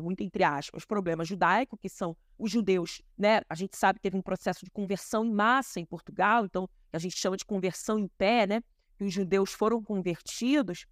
muito 0.02 0.22
entre 0.22 0.44
aspas, 0.44 0.84
problema 0.84 1.24
judaico, 1.24 1.76
que 1.76 1.88
são 1.88 2.16
os 2.38 2.50
judeus. 2.50 3.00
Né? 3.16 3.40
A 3.48 3.54
gente 3.54 3.76
sabe 3.76 3.98
que 3.98 4.02
teve 4.02 4.16
um 4.16 4.22
processo 4.22 4.64
de 4.64 4.70
conversão 4.70 5.24
em 5.24 5.32
massa 5.32 5.80
em 5.80 5.86
Portugal, 5.86 6.44
então 6.44 6.68
a 6.92 6.98
gente 6.98 7.16
chama 7.16 7.36
de 7.36 7.44
conversão 7.44 7.98
em 7.98 8.08
pé, 8.18 8.46
né? 8.46 8.62
que 8.96 9.04
os 9.04 9.12
judeus 9.12 9.52
foram 9.52 9.82
convertidos 9.82 10.86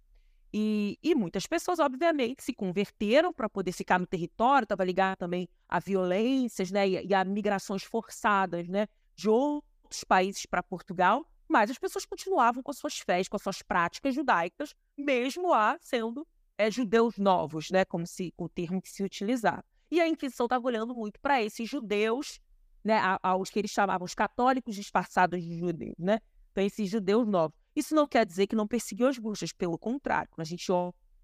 e, 0.53 0.97
e, 1.03 1.13
muitas 1.13 1.45
pessoas, 1.45 1.79
obviamente, 1.79 2.43
se 2.43 2.53
converteram 2.53 3.33
para 3.33 3.49
poder 3.49 3.71
ficar 3.73 3.99
no 3.99 4.07
território, 4.07 4.63
estava 4.63 4.83
ligado 4.83 5.17
também 5.17 5.47
a 5.67 5.79
violências 5.79 6.71
né, 6.71 6.87
e, 6.87 7.07
e, 7.07 7.13
a 7.13 7.23
migrações 7.25 7.83
forçadas 7.83 8.67
né, 8.67 8.87
de 9.15 9.29
outros 9.29 10.03
países 10.07 10.45
para 10.45 10.63
Portugal, 10.63 11.25
mas 11.47 11.71
as 11.71 11.77
pessoas 11.77 12.05
continuavam 12.05 12.61
com 12.61 12.71
as 12.71 12.77
suas 12.77 12.99
fés, 12.99 13.27
com 13.27 13.35
as 13.35 13.41
suas 13.41 13.61
práticas 13.61 14.13
judaicas, 14.13 14.75
mesmo 14.97 15.49
lá 15.49 15.77
sendo 15.81 16.27
é, 16.57 16.69
judeus 16.71 17.17
novos, 17.17 17.69
né, 17.69 17.85
como 17.85 18.05
se, 18.05 18.33
o 18.37 18.49
termo 18.49 18.81
que 18.81 18.89
se 18.89 19.03
utilizava. 19.03 19.63
E 19.89 20.01
a 20.01 20.07
Inquisição 20.07 20.45
estava 20.45 20.65
olhando 20.65 20.93
muito 20.93 21.19
para 21.19 21.41
esses 21.41 21.69
judeus, 21.69 22.39
né, 22.83 22.99
aos 23.21 23.49
que 23.49 23.59
eles 23.59 23.71
chamavam 23.71 24.05
os 24.05 24.13
católicos 24.13 24.75
disfarçados 24.75 25.41
de 25.41 25.57
judeus, 25.57 25.95
né? 25.97 26.19
Então, 26.51 26.63
esses 26.63 26.89
judeus 26.89 27.27
novos. 27.27 27.55
Isso 27.75 27.93
não 27.93 28.07
quer 28.07 28.25
dizer 28.25 28.47
que 28.47 28.55
não 28.55 28.67
perseguiu 28.67 29.07
as 29.07 29.19
bruxas, 29.19 29.53
pelo 29.53 29.77
contrário. 29.77 30.29
Quando 30.31 30.41
a 30.41 30.49
gente 30.49 30.71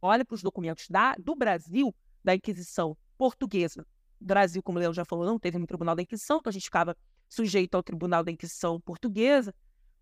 olha 0.01 0.23
para 0.23 0.35
os 0.35 0.43
documentos 0.43 0.87
da, 0.87 1.15
do 1.15 1.35
Brasil, 1.35 1.93
da 2.23 2.35
Inquisição 2.35 2.95
portuguesa, 3.17 3.85
Brasil, 4.23 4.61
como 4.63 4.77
o 4.77 4.81
Leão 4.81 4.93
já 4.93 5.03
falou, 5.03 5.25
não 5.25 5.39
teve 5.39 5.57
um 5.57 5.65
tribunal 5.65 5.95
da 5.95 6.01
Inquisição, 6.01 6.37
então 6.37 6.49
a 6.49 6.53
gente 6.53 6.65
ficava 6.65 6.95
sujeito 7.27 7.75
ao 7.75 7.83
tribunal 7.83 8.23
da 8.23 8.31
Inquisição 8.31 8.79
portuguesa. 8.79 9.53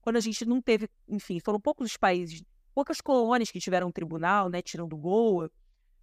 Quando 0.02 0.18
a 0.18 0.20
gente 0.20 0.46
não 0.46 0.62
teve, 0.62 0.90
enfim, 1.08 1.40
foram 1.40 1.60
poucos 1.60 1.92
os 1.92 1.98
países, 1.98 2.44
poucas 2.74 3.00
colônias 3.02 3.52
que 3.52 3.60
tiveram 3.60 3.88
um 3.88 3.92
tribunal, 3.92 4.50
né, 4.50 4.62
tirando 4.62 4.98
Goa, 4.98 5.52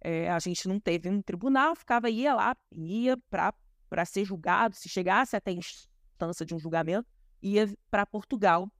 é, 0.01 0.29
a 0.29 0.39
gente 0.39 0.67
não 0.67 0.79
teve 0.79 1.09
um 1.09 1.21
tribunal, 1.21 1.75
ficava, 1.75 2.09
ia 2.09 2.33
lá, 2.33 2.55
ia 2.71 3.17
para 3.29 4.05
ser 4.05 4.23
julgado, 4.23 4.75
se 4.75 4.87
chegasse 4.87 5.35
até 5.35 5.51
a 5.51 5.53
instância 5.53 6.45
de 6.45 6.55
um 6.55 6.59
julgamento, 6.59 7.07
ia 7.41 7.71
para 7.91 8.05
Portugal 8.05 8.71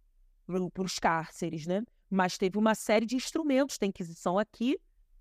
para 0.73 0.83
os 0.83 0.97
cárceres, 0.97 1.67
né? 1.67 1.83
Mas 2.09 2.37
teve 2.37 2.57
uma 2.57 2.73
série 2.73 3.05
de 3.05 3.15
instrumentos 3.15 3.77
da 3.77 3.85
Inquisição 3.85 4.39
aqui, 4.39 4.79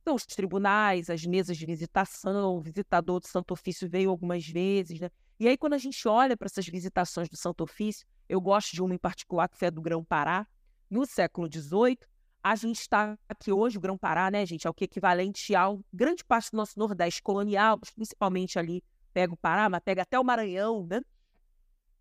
então, 0.09 0.17
os 0.17 0.25
tribunais, 0.25 1.11
as 1.11 1.27
mesas 1.27 1.55
de 1.55 1.67
visitação, 1.67 2.57
o 2.57 2.63
visitador 2.63 3.21
do 3.21 3.29
Santo 3.29 3.53
Ofício 3.53 3.87
veio 3.87 4.09
algumas 4.09 4.49
vezes, 4.49 4.99
né? 4.99 5.11
E 5.39 5.47
aí, 5.47 5.59
quando 5.59 5.75
a 5.75 5.79
gente 5.79 6.09
olha 6.09 6.35
para 6.35 6.47
essas 6.47 6.67
visitações 6.67 7.29
do 7.29 7.37
Santo 7.37 7.63
Ofício, 7.63 8.07
eu 8.29 8.41
gosto 8.41 8.73
de 8.73 8.83
uma 8.83 8.95
em 8.95 8.99
particular, 8.99 9.49
que 9.49 9.57
foi 9.57 9.69
a 9.69 9.71
do 9.71 9.81
Grão-Pará, 9.81 10.47
no 10.91 11.07
século 11.07 11.49
XVIII, 11.53 11.99
a 12.43 12.55
gente 12.55 12.81
está 12.81 13.19
aqui 13.29 13.53
hoje, 13.53 13.79
o 13.79 13.81
Grão-Pará, 13.81 14.31
né, 14.31 14.45
gente, 14.47 14.67
é 14.67 14.71
o 14.71 14.75
que 14.75 14.85
equivalente 14.85 15.55
ao 15.55 15.81
grande 15.93 16.25
parte 16.25 16.51
do 16.51 16.57
nosso 16.57 16.79
Nordeste 16.79 17.23
colonial, 17.23 17.79
principalmente 17.95 18.59
ali, 18.59 18.83
pega 19.13 19.33
o 19.33 19.37
Pará, 19.37 19.69
mas 19.69 19.81
pega 19.85 20.03
até 20.03 20.19
o 20.19 20.25
Maranhão, 20.25 20.87
né? 20.87 21.01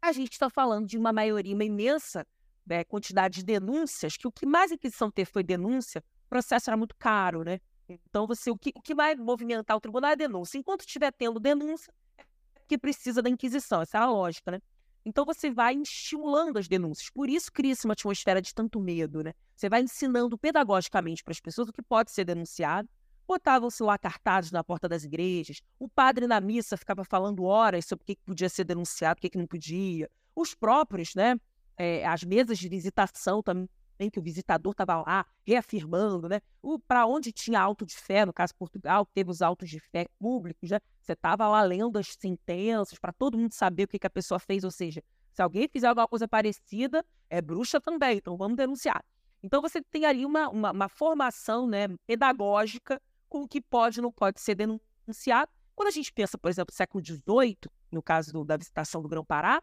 A 0.02 0.12
gente 0.12 0.34
está 0.34 0.50
falando 0.50 0.86
de 0.86 0.98
uma 0.98 1.12
maioria, 1.12 1.56
uma 1.56 1.64
imensa 1.64 2.26
né, 2.66 2.84
quantidade 2.84 3.38
de 3.38 3.44
denúncias, 3.44 4.16
que 4.16 4.28
o 4.28 4.32
que 4.32 4.46
mais 4.46 4.72
a 4.72 4.76
Inquisição 4.76 5.10
teve 5.10 5.32
foi 5.32 5.44
denúncia, 5.44 6.04
o 6.26 6.30
processo 6.30 6.70
era 6.70 6.78
muito 6.78 6.96
caro, 6.98 7.44
né? 7.44 7.60
Então, 7.90 8.28
você, 8.28 8.52
o 8.52 8.58
que, 8.58 8.72
o 8.76 8.82
que 8.82 8.94
vai 8.94 9.16
movimentar 9.16 9.76
o 9.76 9.80
tribunal 9.82 10.12
é 10.12 10.16
denúncia. 10.16 10.58
Enquanto 10.58 10.82
estiver 10.82 11.12
tendo 11.14 11.40
denúncia, 11.40 11.92
é 12.18 12.24
que 12.68 12.78
precisa 12.78 13.22
da 13.22 13.30
Inquisição, 13.30 13.82
essa 13.82 13.98
é 13.98 14.02
a 14.02 14.06
lógica, 14.06 14.52
né? 14.52 14.62
Então, 15.08 15.24
você 15.24 15.50
vai 15.50 15.74
estimulando 15.74 16.58
as 16.58 16.68
denúncias. 16.68 17.10
Por 17.10 17.30
isso, 17.30 17.50
cria-se 17.50 17.86
uma 17.86 17.94
atmosfera 17.94 18.42
de 18.42 18.54
tanto 18.54 18.78
medo, 18.78 19.24
né? 19.24 19.34
Você 19.56 19.70
vai 19.70 19.82
ensinando 19.82 20.38
pedagogicamente 20.38 21.24
para 21.24 21.32
as 21.32 21.40
pessoas 21.40 21.70
o 21.70 21.72
que 21.72 21.82
pode 21.82 22.12
ser 22.12 22.26
denunciado, 22.26 22.90
botavam-se 23.26 23.82
lá 23.82 23.98
cartazes 23.98 24.52
na 24.52 24.66
porta 24.66 24.90
das 24.90 25.06
igrejas, 25.06 25.62
o 25.80 25.88
padre 25.88 26.28
na 26.28 26.42
missa 26.42 26.76
ficava 26.76 27.06
falando 27.06 27.46
horas 27.46 27.86
sobre 27.86 28.04
o 28.04 28.06
que 28.06 28.18
podia 28.26 28.50
ser 28.50 28.66
denunciado, 28.66 29.18
o 29.18 29.22
que 29.22 29.38
não 29.38 29.48
podia, 29.48 30.10
os 30.36 30.54
próprios, 30.54 31.16
né, 31.16 31.40
é, 31.78 32.06
as 32.06 32.26
mesas 32.26 32.58
de 32.60 32.68
visitação 32.68 33.42
também, 33.42 33.70
que 34.12 34.20
o 34.20 34.22
visitador 34.22 34.72
estava 34.72 35.02
lá 35.02 35.26
reafirmando, 35.46 36.30
né, 36.30 36.40
para 36.88 37.06
onde 37.06 37.32
tinha 37.32 37.60
auto 37.60 37.86
de 37.86 37.96
fé, 37.96 38.26
no 38.26 38.34
caso 38.34 38.54
Portugal, 38.56 39.06
teve 39.06 39.32
os 39.32 39.42
autos 39.42 39.70
de 39.70 39.80
fé 39.80 40.06
públicos, 40.20 40.70
né, 40.70 40.80
você 41.02 41.14
estava 41.14 41.48
lá 41.48 41.62
lendo 41.64 41.98
as 41.98 42.16
sentenças 42.20 43.00
para 43.00 43.12
todo 43.12 43.38
mundo 43.38 43.54
saber 43.54 43.84
o 43.84 43.88
que, 43.88 43.98
que 43.98 44.08
a 44.08 44.10
pessoa 44.10 44.40
fez, 44.40 44.64
ou 44.64 44.72
seja, 44.72 45.04
se 45.34 45.42
alguém 45.42 45.68
fizer 45.68 45.88
alguma 45.88 46.08
coisa 46.08 46.28
parecida, 46.28 47.04
é 47.30 47.42
bruxa 47.42 47.82
também, 47.82 48.18
então 48.18 48.38
vamos 48.38 48.58
denunciar. 48.58 49.04
Então 49.42 49.62
você 49.62 49.82
tem 49.82 50.06
ali 50.06 50.26
uma, 50.26 50.50
uma, 50.50 50.72
uma 50.72 50.90
formação 50.90 51.68
né, 51.68 51.88
pedagógica 52.06 53.02
com 53.30 53.44
o 53.44 53.48
que 53.48 53.62
pode 53.62 54.00
e 54.00 54.02
não 54.02 54.12
pode 54.12 54.42
ser 54.42 54.56
denunciado. 54.56 55.52
Quando 55.76 55.90
a 55.90 55.92
gente 55.92 56.12
pensa, 56.12 56.38
por 56.38 56.50
exemplo, 56.50 56.74
século 56.74 57.04
XVIII, 57.06 57.58
no 57.92 58.02
caso 58.02 58.34
do, 58.34 58.44
da 58.44 58.58
visitação 58.58 59.02
do 59.02 59.08
Grão-Pará, 59.08 59.62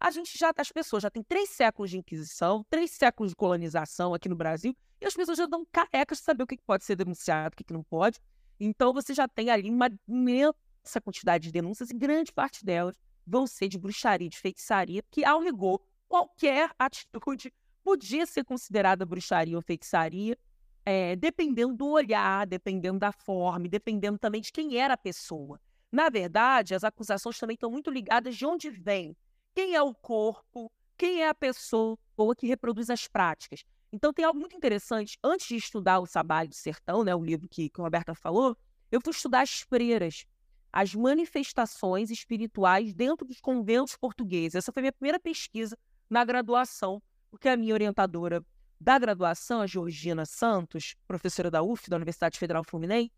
a 0.00 0.10
gente 0.10 0.36
já, 0.36 0.52
as 0.56 0.70
pessoas 0.70 1.02
já 1.02 1.10
têm 1.10 1.22
três 1.22 1.50
séculos 1.50 1.90
de 1.90 1.98
Inquisição, 1.98 2.64
três 2.68 2.90
séculos 2.90 3.32
de 3.32 3.36
colonização 3.36 4.12
aqui 4.12 4.28
no 4.28 4.36
Brasil, 4.36 4.76
e 5.00 5.06
as 5.06 5.14
pessoas 5.14 5.38
já 5.38 5.46
dão 5.46 5.66
carecas 5.70 6.18
de 6.18 6.24
saber 6.24 6.42
o 6.42 6.46
que 6.46 6.58
pode 6.58 6.84
ser 6.84 6.96
denunciado, 6.96 7.54
o 7.54 7.56
que 7.56 7.72
não 7.72 7.82
pode. 7.82 8.18
Então 8.60 8.92
você 8.92 9.14
já 9.14 9.26
tem 9.26 9.50
ali 9.50 9.70
uma 9.70 9.90
imensa 10.06 11.00
quantidade 11.02 11.44
de 11.44 11.52
denúncias, 11.52 11.90
e 11.90 11.94
grande 11.94 12.32
parte 12.32 12.64
delas 12.64 13.00
vão 13.26 13.46
ser 13.46 13.68
de 13.68 13.78
bruxaria, 13.78 14.28
de 14.28 14.38
feitiçaria, 14.38 15.02
que, 15.10 15.24
ao 15.24 15.40
rigor, 15.40 15.80
qualquer 16.08 16.70
atitude 16.78 17.52
podia 17.82 18.26
ser 18.26 18.44
considerada 18.44 19.04
bruxaria 19.04 19.56
ou 19.56 19.62
feitiçaria, 19.62 20.38
é, 20.86 21.16
dependendo 21.16 21.74
do 21.74 21.88
olhar, 21.88 22.46
dependendo 22.46 22.98
da 22.98 23.12
forma, 23.12 23.68
dependendo 23.68 24.18
também 24.18 24.40
de 24.40 24.52
quem 24.52 24.76
era 24.76 24.94
a 24.94 24.98
pessoa. 24.98 25.60
Na 25.90 26.08
verdade, 26.10 26.74
as 26.74 26.84
acusações 26.84 27.38
também 27.38 27.54
estão 27.54 27.70
muito 27.70 27.90
ligadas 27.90 28.36
de 28.36 28.44
onde 28.44 28.68
vem, 28.68 29.16
quem 29.54 29.74
é 29.74 29.82
o 29.82 29.94
corpo, 29.94 30.70
quem 30.96 31.22
é 31.22 31.28
a 31.28 31.34
pessoa 31.34 31.96
que 32.36 32.46
reproduz 32.46 32.90
as 32.90 33.06
práticas. 33.06 33.64
Então 33.92 34.12
tem 34.12 34.24
algo 34.24 34.38
muito 34.38 34.56
interessante. 34.56 35.18
Antes 35.22 35.46
de 35.46 35.56
estudar 35.56 36.00
o 36.00 36.06
Sabalho 36.06 36.48
do 36.48 36.54
Sertão, 36.54 37.04
né, 37.04 37.14
o 37.14 37.24
livro 37.24 37.48
que, 37.48 37.68
que 37.68 37.80
a 37.80 37.84
Roberta 37.84 38.14
falou, 38.14 38.56
eu 38.90 39.00
fui 39.00 39.12
estudar 39.12 39.42
as 39.42 39.60
freiras, 39.60 40.26
as 40.72 40.94
manifestações 40.94 42.10
espirituais 42.10 42.92
dentro 42.92 43.26
dos 43.26 43.40
conventos 43.40 43.96
portugueses. 43.96 44.56
Essa 44.56 44.72
foi 44.72 44.82
minha 44.82 44.92
primeira 44.92 45.20
pesquisa 45.20 45.78
na 46.10 46.24
graduação 46.24 47.00
porque 47.34 47.48
a 47.48 47.56
minha 47.56 47.74
orientadora 47.74 48.44
da 48.80 48.96
graduação, 48.96 49.60
a 49.60 49.66
Georgina 49.66 50.24
Santos, 50.24 50.94
professora 51.04 51.50
da 51.50 51.64
UF, 51.64 51.90
da 51.90 51.96
Universidade 51.96 52.38
Federal 52.38 52.62
Fluminense, 52.62 53.10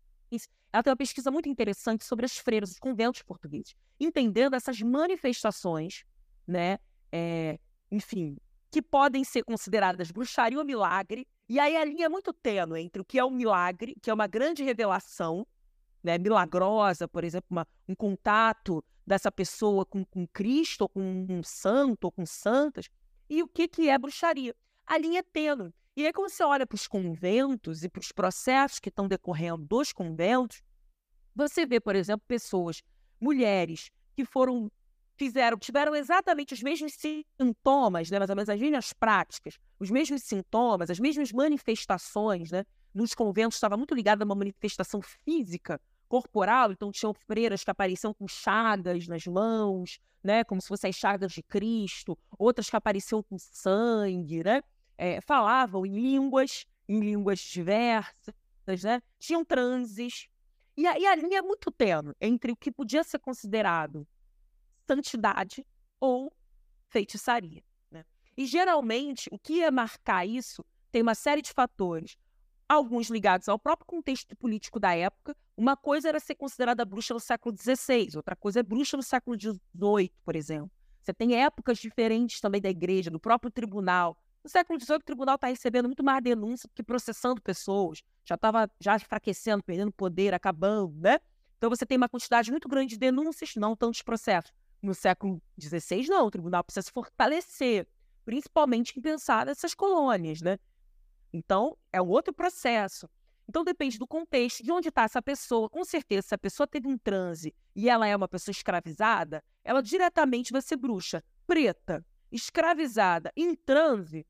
ela 0.73 0.81
tem 0.81 0.89
uma 0.89 0.97
pesquisa 0.97 1.29
muito 1.29 1.47
interessante 1.47 2.03
sobre 2.03 2.25
as 2.25 2.35
freiras, 2.35 2.71
os 2.71 2.79
conventos 2.79 3.21
portugueses, 3.21 3.75
entendendo 3.99 4.55
essas 4.55 4.81
manifestações, 4.81 6.03
né, 6.47 6.79
é, 7.11 7.59
enfim, 7.91 8.37
que 8.71 8.81
podem 8.81 9.23
ser 9.23 9.43
consideradas 9.43 10.11
bruxaria 10.11 10.57
ou 10.57 10.65
milagre, 10.65 11.27
e 11.49 11.59
aí 11.59 11.75
a 11.75 11.85
linha 11.85 12.05
é 12.05 12.09
muito 12.09 12.33
tênue 12.33 12.81
entre 12.81 13.01
o 13.01 13.05
que 13.05 13.19
é 13.19 13.25
um 13.25 13.31
milagre, 13.31 13.95
que 14.01 14.09
é 14.09 14.13
uma 14.13 14.27
grande 14.27 14.63
revelação, 14.63 15.45
né, 16.03 16.17
milagrosa, 16.17 17.07
por 17.07 17.23
exemplo, 17.23 17.47
uma, 17.49 17.67
um 17.87 17.95
contato 17.95 18.83
dessa 19.05 19.31
pessoa 19.31 19.85
com, 19.85 20.03
com 20.05 20.27
Cristo, 20.27 20.81
ou 20.81 20.89
com 20.89 21.25
um 21.29 21.41
santo, 21.43 22.05
ou 22.05 22.11
com 22.11 22.25
santas, 22.25 22.89
e 23.29 23.41
o 23.41 23.47
que, 23.47 23.67
que 23.67 23.89
é 23.89 23.97
bruxaria. 23.97 24.55
A 24.85 24.97
linha 24.97 25.19
é 25.19 25.23
tênue. 25.23 25.73
E 25.95 26.05
aí, 26.05 26.13
quando 26.13 26.29
você 26.29 26.43
olha 26.43 26.67
para 26.67 26.75
os 26.75 26.87
conventos 26.87 27.83
e 27.83 27.89
para 27.89 28.01
os 28.01 28.11
processos 28.11 28.79
que 28.79 28.89
estão 28.89 29.07
decorrendo 29.07 29.65
dos 29.65 29.91
conventos, 29.91 30.61
você 31.35 31.65
vê, 31.65 31.79
por 31.79 31.95
exemplo, 31.95 32.23
pessoas, 32.27 32.83
mulheres, 33.19 33.89
que 34.15 34.23
foram, 34.23 34.71
fizeram, 35.17 35.57
tiveram 35.57 35.95
exatamente 35.95 36.53
os 36.53 36.61
mesmos 36.61 36.93
sintomas, 36.93 38.09
né, 38.09 38.19
mais 38.19 38.29
ou 38.29 38.35
menos 38.35 38.49
as 38.49 38.59
mesmas 38.59 38.93
práticas, 38.93 39.57
os 39.79 39.89
mesmos 39.89 40.23
sintomas, 40.23 40.89
as 40.89 40.99
mesmas 40.99 41.31
manifestações, 41.31 42.51
né? 42.51 42.63
Nos 42.93 43.13
conventos 43.13 43.57
estava 43.57 43.75
muito 43.75 43.93
ligado 43.93 44.21
a 44.21 44.25
uma 44.25 44.35
manifestação 44.35 45.01
física, 45.01 45.79
corporal, 46.07 46.71
então 46.71 46.91
tinham 46.91 47.13
freiras 47.13 47.63
que 47.63 47.69
apareciam 47.69 48.13
com 48.13 48.27
chagas 48.27 49.07
nas 49.07 49.25
mãos, 49.25 49.99
né, 50.23 50.43
como 50.43 50.61
se 50.61 50.67
fossem 50.67 50.89
as 50.89 50.95
chagas 50.95 51.33
de 51.33 51.43
Cristo, 51.43 52.17
outras 52.37 52.69
que 52.69 52.75
apareciam 52.75 53.21
com 53.21 53.37
sangue, 53.37 54.43
né, 54.43 54.61
é, 54.97 55.19
falavam 55.21 55.85
em 55.85 55.93
línguas, 55.93 56.65
em 56.87 56.99
línguas 57.01 57.39
diversas, 57.39 58.33
né, 58.83 59.01
tinham 59.19 59.43
transes, 59.43 60.27
e 60.77 60.87
aí 60.87 61.05
a 61.05 61.15
linha 61.15 61.39
é 61.39 61.41
muito 61.41 61.71
tênue 61.71 62.13
entre 62.21 62.51
o 62.51 62.55
que 62.55 62.71
podia 62.71 63.03
ser 63.03 63.19
considerado 63.19 64.07
santidade 64.87 65.65
ou 65.99 66.31
feitiçaria. 66.89 67.63
Né? 67.91 68.05
E 68.35 68.45
geralmente 68.45 69.27
o 69.31 69.37
que 69.37 69.55
ia 69.55 69.71
marcar 69.71 70.25
isso 70.25 70.65
tem 70.91 71.01
uma 71.01 71.15
série 71.15 71.41
de 71.41 71.51
fatores 71.51 72.17
alguns 72.67 73.09
ligados 73.09 73.47
ao 73.47 73.57
próprio 73.57 73.85
contexto 73.85 74.35
político 74.35 74.79
da 74.79 74.93
época. 74.93 75.35
Uma 75.55 75.77
coisa 75.77 76.09
era 76.09 76.19
ser 76.19 76.35
considerada 76.35 76.83
bruxa 76.83 77.13
no 77.13 77.19
século 77.19 77.55
XVI, 77.57 78.09
outra 78.15 78.35
coisa 78.35 78.59
é 78.59 78.63
bruxa 78.63 78.97
no 78.97 79.03
século 79.03 79.39
XVIII, 79.39 80.11
por 80.23 80.35
exemplo. 80.35 80.71
Você 81.01 81.13
tem 81.13 81.41
épocas 81.41 81.77
diferentes 81.77 82.41
também 82.41 82.59
da 82.59 82.69
igreja, 82.69 83.09
do 83.09 83.19
próprio 83.19 83.49
tribunal. 83.49 84.17
No 84.43 84.49
século 84.49 84.79
XVIII, 84.79 84.97
o 84.97 85.03
tribunal 85.03 85.35
está 85.35 85.47
recebendo 85.47 85.85
muito 85.85 86.03
mais 86.03 86.21
denúncia 86.21 86.67
do 86.67 86.73
que 86.73 86.83
processando 86.83 87.41
pessoas. 87.41 88.01
Já 88.25 88.35
estava 88.35 88.69
já 88.79 88.95
enfraquecendo, 88.97 89.63
perdendo 89.63 89.91
poder, 89.91 90.33
acabando, 90.33 90.93
né? 90.99 91.19
Então 91.57 91.69
você 91.69 91.85
tem 91.85 91.97
uma 91.97 92.09
quantidade 92.09 92.51
muito 92.51 92.67
grande 92.67 92.89
de 92.89 92.99
denúncias, 92.99 93.55
não 93.55 93.75
tantos 93.75 94.01
processos. 94.01 94.51
No 94.81 94.93
século 94.93 95.41
XVI, 95.59 96.07
não. 96.07 96.27
O 96.27 96.31
tribunal 96.31 96.63
precisa 96.63 96.83
se 96.83 96.91
fortalecer, 96.91 97.87
principalmente 98.25 98.97
em 98.97 99.01
pensar 99.01 99.45
nessas 99.45 99.73
colônias, 99.73 100.41
né? 100.41 100.57
Então, 101.33 101.77
é 101.91 102.01
um 102.01 102.07
outro 102.07 102.33
processo. 102.33 103.09
Então, 103.49 103.63
depende 103.63 103.97
do 103.97 104.07
contexto, 104.07 104.63
de 104.63 104.71
onde 104.71 104.89
está 104.89 105.03
essa 105.03 105.21
pessoa. 105.21 105.69
Com 105.69 105.83
certeza, 105.85 106.27
se 106.27 106.35
a 106.35 106.37
pessoa 106.37 106.67
teve 106.67 106.87
um 106.87 106.97
transe 106.97 107.53
e 107.75 107.89
ela 107.89 108.05
é 108.05 108.15
uma 108.15 108.27
pessoa 108.27 108.51
escravizada, 108.51 109.43
ela 109.63 109.81
diretamente 109.81 110.51
vai 110.51 110.61
ser 110.61 110.75
bruxa. 110.75 111.23
Preta, 111.45 112.05
escravizada, 112.31 113.31
em 113.35 113.55
transe, 113.55 114.25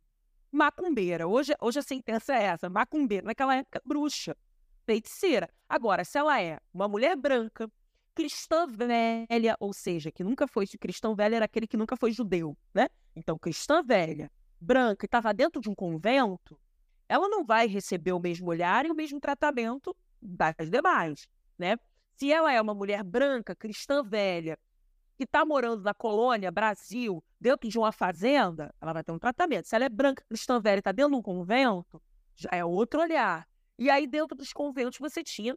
macumbeira. 0.52 1.28
Hoje, 1.28 1.56
hoje 1.60 1.80
a 1.80 1.82
sentença 1.82 2.36
é 2.36 2.44
essa: 2.44 2.70
macumbeira. 2.70 3.26
Naquela 3.26 3.56
época, 3.56 3.82
bruxa, 3.84 4.38
feiticeira. 4.86 5.50
Agora, 5.68 6.06
se 6.06 6.18
ela 6.18 6.40
é 6.42 6.60
uma 6.74 6.88
mulher 6.88 7.16
branca, 7.16 7.70
cristã 8.18 8.66
velha, 8.66 9.56
ou 9.60 9.72
seja, 9.72 10.12
que 10.12 10.24
nunca 10.24 10.48
foi 10.48 10.66
cristão 10.66 11.16
velho, 11.16 11.36
era 11.36 11.46
aquele 11.46 11.68
que 11.68 11.78
nunca 11.78 11.96
foi 11.96 12.12
judeu, 12.12 12.58
né? 12.74 12.88
Então, 13.16 13.38
cristã 13.38 13.84
velha, 13.84 14.32
branca, 14.60 15.06
e 15.06 15.08
estava 15.08 15.32
dentro 15.32 15.62
de 15.62 15.70
um 15.70 15.76
convento, 15.76 16.60
ela 17.08 17.30
não 17.30 17.46
vai 17.46 17.68
receber 17.68 18.14
o 18.14 18.20
mesmo 18.20 18.50
olhar 18.50 18.88
e 18.88 18.90
o 18.90 18.96
mesmo 18.96 19.20
tratamento 19.20 19.96
das 20.20 20.56
demais, 20.68 21.28
né? 21.60 21.78
Se 22.16 22.32
ela 22.32 22.52
é 22.52 22.60
uma 22.60 22.74
mulher 22.74 23.04
branca, 23.04 23.56
cristã 23.56 24.04
velha, 24.04 24.58
que 25.16 25.24
está 25.24 25.46
morando 25.46 25.84
na 25.84 25.94
colônia 25.94 26.50
Brasil, 26.50 27.24
dentro 27.40 27.70
de 27.70 27.78
uma 27.78 27.92
fazenda, 27.92 28.74
ela 28.82 28.94
vai 28.94 29.04
ter 29.04 29.12
um 29.12 29.20
tratamento. 29.20 29.68
Se 29.68 29.76
ela 29.76 29.86
é 29.86 29.90
branca, 29.90 30.26
cristã 30.28 30.60
velha, 30.60 30.80
está 30.80 30.92
dentro 30.92 31.12
de 31.12 31.18
um 31.18 31.22
convento, 31.22 32.02
já 32.36 32.50
é 32.52 32.66
outro 32.66 33.00
olhar. 33.00 33.48
E 33.78 33.92
aí, 33.92 34.08
dentro 34.08 34.36
dos 34.36 34.52
conventos, 34.52 34.98
você 34.98 35.24
tinha 35.24 35.56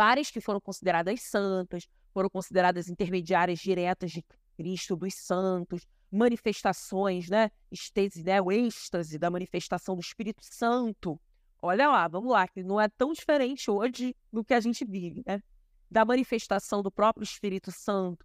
várias 0.00 0.30
que 0.30 0.40
foram 0.40 0.62
consideradas 0.62 1.20
santas, 1.20 1.86
foram 2.10 2.30
consideradas 2.30 2.88
intermediárias 2.88 3.58
diretas 3.58 4.10
de 4.10 4.24
Cristo, 4.56 4.96
dos 4.96 5.12
santos, 5.12 5.86
manifestações, 6.10 7.28
né? 7.28 7.50
Estese, 7.70 8.24
né? 8.24 8.40
O 8.40 8.50
êxtase 8.50 9.18
da 9.18 9.28
manifestação 9.28 9.94
do 9.94 10.00
Espírito 10.00 10.40
Santo. 10.42 11.20
Olha 11.60 11.86
lá, 11.86 12.08
vamos 12.08 12.32
lá, 12.32 12.48
que 12.48 12.62
não 12.62 12.80
é 12.80 12.88
tão 12.88 13.12
diferente 13.12 13.70
hoje 13.70 14.16
do 14.32 14.42
que 14.42 14.54
a 14.54 14.60
gente 14.60 14.86
vive, 14.86 15.22
né? 15.26 15.42
Da 15.90 16.02
manifestação 16.02 16.82
do 16.82 16.90
próprio 16.90 17.22
Espírito 17.22 17.70
Santo 17.70 18.24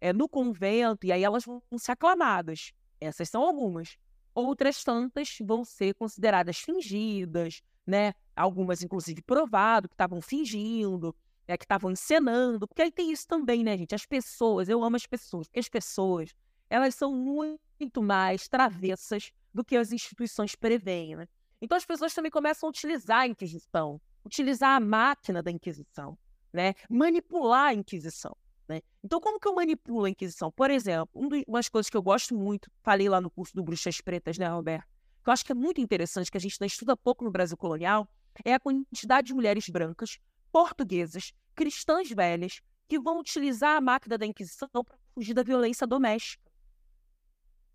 é, 0.00 0.12
no 0.12 0.28
convento, 0.28 1.06
e 1.06 1.10
aí 1.10 1.24
elas 1.24 1.44
vão 1.44 1.60
ser 1.76 1.90
aclamadas. 1.90 2.72
Essas 3.00 3.28
são 3.28 3.42
algumas. 3.42 3.98
Outras 4.32 4.84
tantas 4.84 5.38
vão 5.40 5.64
ser 5.64 5.92
consideradas 5.94 6.58
fingidas, 6.58 7.62
né? 7.86 8.14
Algumas, 8.34 8.82
inclusive, 8.82 9.22
provado 9.22 9.88
que 9.88 9.94
estavam 9.94 10.20
fingindo, 10.20 11.14
é, 11.46 11.56
que 11.56 11.64
estavam 11.64 11.90
encenando, 11.90 12.66
porque 12.66 12.82
aí 12.82 12.90
tem 12.90 13.12
isso 13.12 13.26
também, 13.26 13.62
né, 13.62 13.76
gente? 13.78 13.94
As 13.94 14.04
pessoas, 14.04 14.68
eu 14.68 14.82
amo 14.82 14.96
as 14.96 15.06
pessoas, 15.06 15.46
porque 15.46 15.60
as 15.60 15.68
pessoas 15.68 16.34
elas 16.68 16.94
são 16.94 17.14
muito 17.14 18.02
mais 18.02 18.48
travessas 18.48 19.30
do 19.54 19.64
que 19.64 19.76
as 19.76 19.92
instituições 19.92 20.54
preveem. 20.54 21.16
Né? 21.16 21.28
Então 21.60 21.76
as 21.76 21.84
pessoas 21.84 22.12
também 22.12 22.30
começam 22.30 22.66
a 22.66 22.70
utilizar 22.70 23.20
a 23.20 23.26
Inquisição, 23.26 24.00
utilizar 24.24 24.76
a 24.76 24.80
máquina 24.80 25.42
da 25.42 25.50
Inquisição, 25.50 26.18
né? 26.52 26.74
manipular 26.90 27.68
a 27.68 27.74
Inquisição. 27.74 28.36
Né? 28.68 28.80
Então, 29.02 29.20
como 29.20 29.38
que 29.38 29.46
eu 29.46 29.54
manipulo 29.54 30.06
a 30.06 30.10
Inquisição? 30.10 30.50
Por 30.50 30.70
exemplo, 30.72 31.08
uma 31.46 31.58
das 31.58 31.68
coisas 31.68 31.88
que 31.88 31.96
eu 31.96 32.02
gosto 32.02 32.34
muito, 32.34 32.68
falei 32.82 33.08
lá 33.08 33.20
no 33.20 33.30
curso 33.30 33.54
do 33.54 33.62
Bruxas 33.62 34.00
Pretas, 34.00 34.38
né, 34.38 34.48
Roberto? 34.48 34.95
Que 35.26 35.30
eu 35.30 35.32
acho 35.32 35.44
que 35.44 35.50
é 35.50 35.56
muito 35.56 35.80
interessante, 35.80 36.30
que 36.30 36.36
a 36.36 36.40
gente 36.40 36.64
estuda 36.64 36.96
pouco 36.96 37.24
no 37.24 37.32
Brasil 37.32 37.56
colonial, 37.56 38.06
é 38.44 38.54
a 38.54 38.60
quantidade 38.60 39.26
de 39.26 39.34
mulheres 39.34 39.68
brancas 39.68 40.20
portuguesas, 40.52 41.32
cristãs 41.52 42.08
velhas, 42.08 42.62
que 42.86 42.96
vão 42.96 43.18
utilizar 43.18 43.76
a 43.76 43.80
máquina 43.80 44.16
da 44.16 44.24
Inquisição 44.24 44.68
para 44.72 44.96
fugir 45.12 45.34
da 45.34 45.42
violência 45.42 45.84
doméstica. 45.84 46.48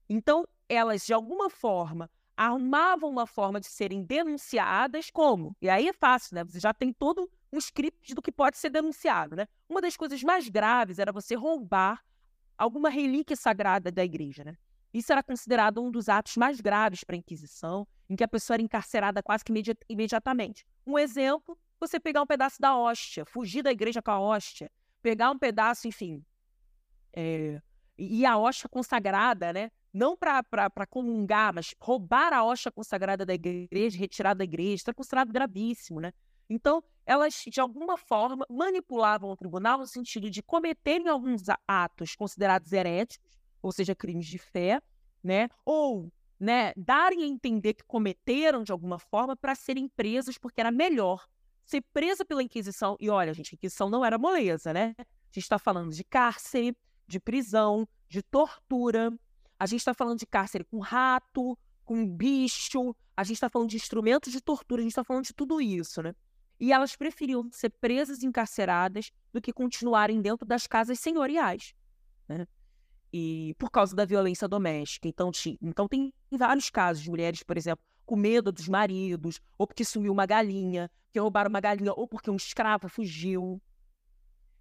Então, 0.08 0.48
elas, 0.70 1.06
de 1.06 1.12
alguma 1.12 1.50
forma, 1.50 2.10
arrumavam 2.38 3.10
uma 3.10 3.28
forma 3.28 3.60
de 3.60 3.68
serem 3.68 4.02
denunciadas 4.02 5.12
como? 5.12 5.54
E 5.62 5.68
aí 5.68 5.90
é 5.90 5.94
fácil, 5.94 6.36
né? 6.36 6.46
Você 6.46 6.58
já 6.62 6.74
tem 6.74 6.94
todo 6.94 7.30
um 7.52 7.58
script 7.58 8.16
do 8.16 8.22
que 8.22 8.32
pode 8.32 8.58
ser 8.58 8.70
denunciado, 8.70 9.36
né? 9.36 9.46
Uma 9.68 9.82
das 9.82 9.98
coisas 9.98 10.24
mais 10.24 10.48
graves 10.48 11.00
era 11.00 11.12
você 11.12 11.36
roubar 11.36 12.02
alguma 12.58 12.90
relíquia 12.90 13.36
sagrada 13.36 13.92
da 13.92 14.06
igreja, 14.06 14.46
né? 14.46 14.56
Isso 14.94 15.12
era 15.12 15.24
considerado 15.24 15.82
um 15.82 15.90
dos 15.90 16.10
atos 16.10 16.36
mais 16.38 16.60
graves 16.60 17.04
para 17.04 17.16
a 17.16 17.20
Inquisição, 17.20 17.88
em 18.10 18.16
que 18.16 18.24
a 18.24 18.28
pessoa 18.28 18.56
era 18.56 18.64
encarcerada 18.64 19.24
quase 19.24 19.44
que 19.44 19.52
imedi 19.52 19.76
imediatamente. 19.88 20.66
Um 20.86 20.98
exemplo, 21.00 21.58
você 21.80 22.00
pegar 22.00 22.22
um 22.22 22.28
pedaço 22.28 22.60
da 22.60 22.76
hóstia, 22.76 23.26
fugir 23.26 23.64
da 23.64 23.72
igreja 23.72 24.02
com 24.02 24.12
a 24.12 24.20
hóstia, 24.20 24.70
pegar 25.02 25.32
um 25.32 25.40
pedaço, 25.40 25.88
enfim, 25.88 26.24
é, 27.14 27.62
e 27.98 28.26
a 28.26 28.38
hóstia 28.38 28.70
consagrada, 28.70 29.54
né? 29.54 29.72
Não 29.94 30.16
para 30.16 30.88
comungar, 30.90 31.54
mas 31.54 31.76
roubar 31.80 32.34
a 32.34 32.44
hóstia 32.44 32.72
consagrada 32.72 33.26
da 33.26 33.34
igreja, 33.34 33.98
retirar 33.98 34.34
da 34.34 34.44
igreja, 34.44 34.76
isso 34.76 34.90
é 34.90 34.94
considerado 34.94 35.32
gravíssimo, 35.32 36.00
né? 36.00 36.14
Então, 36.50 36.84
elas, 37.06 37.44
de 37.48 37.60
alguma 37.60 37.98
forma, 37.98 38.46
manipulavam 38.50 39.30
o 39.30 39.36
tribunal 39.36 39.80
no 39.80 39.88
sentido 39.88 40.30
de 40.30 40.42
cometerem 40.42 41.08
alguns 41.08 41.44
atos 41.68 42.16
considerados 42.16 42.72
heréticos, 42.72 43.30
ou 43.62 43.72
seja, 43.72 43.96
crimes 43.96 44.28
de 44.28 44.38
fé, 44.38 44.82
né? 45.24 45.50
Ou 45.66 46.12
né, 46.40 46.74
darem 46.76 47.24
a 47.24 47.28
entender 47.28 47.76
que 47.76 47.84
cometeram 47.84 48.64
de 48.64 48.72
alguma 48.72 48.98
forma 48.98 49.36
para 49.36 49.54
serem 49.54 49.88
presos, 49.88 50.38
porque 50.38 50.60
era 50.60 50.72
melhor 50.72 51.28
ser 51.64 51.82
presa 51.94 52.26
pela 52.26 52.42
Inquisição. 52.42 52.98
E 53.00 53.10
olha, 53.10 53.34
gente, 53.34 53.54
a 53.54 53.56
Inquisição 53.56 53.90
não 53.90 54.04
era 54.04 54.18
moleza, 54.18 54.74
né? 54.74 54.96
A 54.98 55.04
gente 55.32 55.44
está 55.44 55.60
falando 55.60 55.94
de 55.94 56.04
cárcere, 56.04 56.76
de 57.08 57.20
prisão, 57.20 57.88
de 58.10 58.22
tortura. 58.22 59.14
A 59.60 59.66
gente 59.66 59.80
está 59.80 59.94
falando 59.94 60.18
de 60.18 60.26
cárcere 60.26 60.64
com 60.64 60.80
rato, 60.80 61.58
com 61.86 62.08
bicho. 62.08 62.96
A 63.16 63.24
gente 63.24 63.36
está 63.36 63.50
falando 63.50 63.70
de 63.70 63.78
instrumentos 63.78 64.34
de 64.34 64.42
tortura. 64.42 64.82
A 64.82 64.84
gente 64.84 64.92
está 64.92 65.04
falando 65.04 65.26
de 65.26 65.34
tudo 65.34 65.62
isso, 65.62 66.02
né? 66.02 66.16
E 66.60 66.72
elas 66.72 66.96
preferiam 66.96 67.50
ser 67.52 67.70
presas 67.70 68.22
e 68.22 68.26
encarceradas 68.26 69.12
do 69.32 69.42
que 69.42 69.54
continuarem 69.54 70.22
dentro 70.22 70.46
das 70.46 70.68
casas 70.68 71.00
senhoriais. 71.00 71.74
Né? 72.28 72.48
E 73.14 73.56
por 73.58 73.70
causa 73.70 73.96
da 73.96 74.06
violência 74.06 74.48
doméstica. 74.48 75.08
Então, 75.08 75.32
então 75.62 75.88
tem 75.88 76.14
vários 76.32 76.70
casos 76.70 77.04
de 77.04 77.10
mulheres, 77.10 77.44
por 77.44 77.58
exemplo, 77.58 77.84
com 78.06 78.16
medo 78.16 78.52
dos 78.52 78.68
maridos, 78.68 79.40
ou 79.58 79.68
porque 79.68 79.86
sumiu 79.86 80.12
uma 80.12 80.26
galinha, 80.26 80.90
que 81.12 81.20
roubaram 81.20 81.50
uma 81.50 81.60
galinha, 81.60 81.94
ou 81.94 82.08
porque 82.08 82.30
um 82.30 82.36
escravo 82.36 82.88
fugiu, 82.90 83.62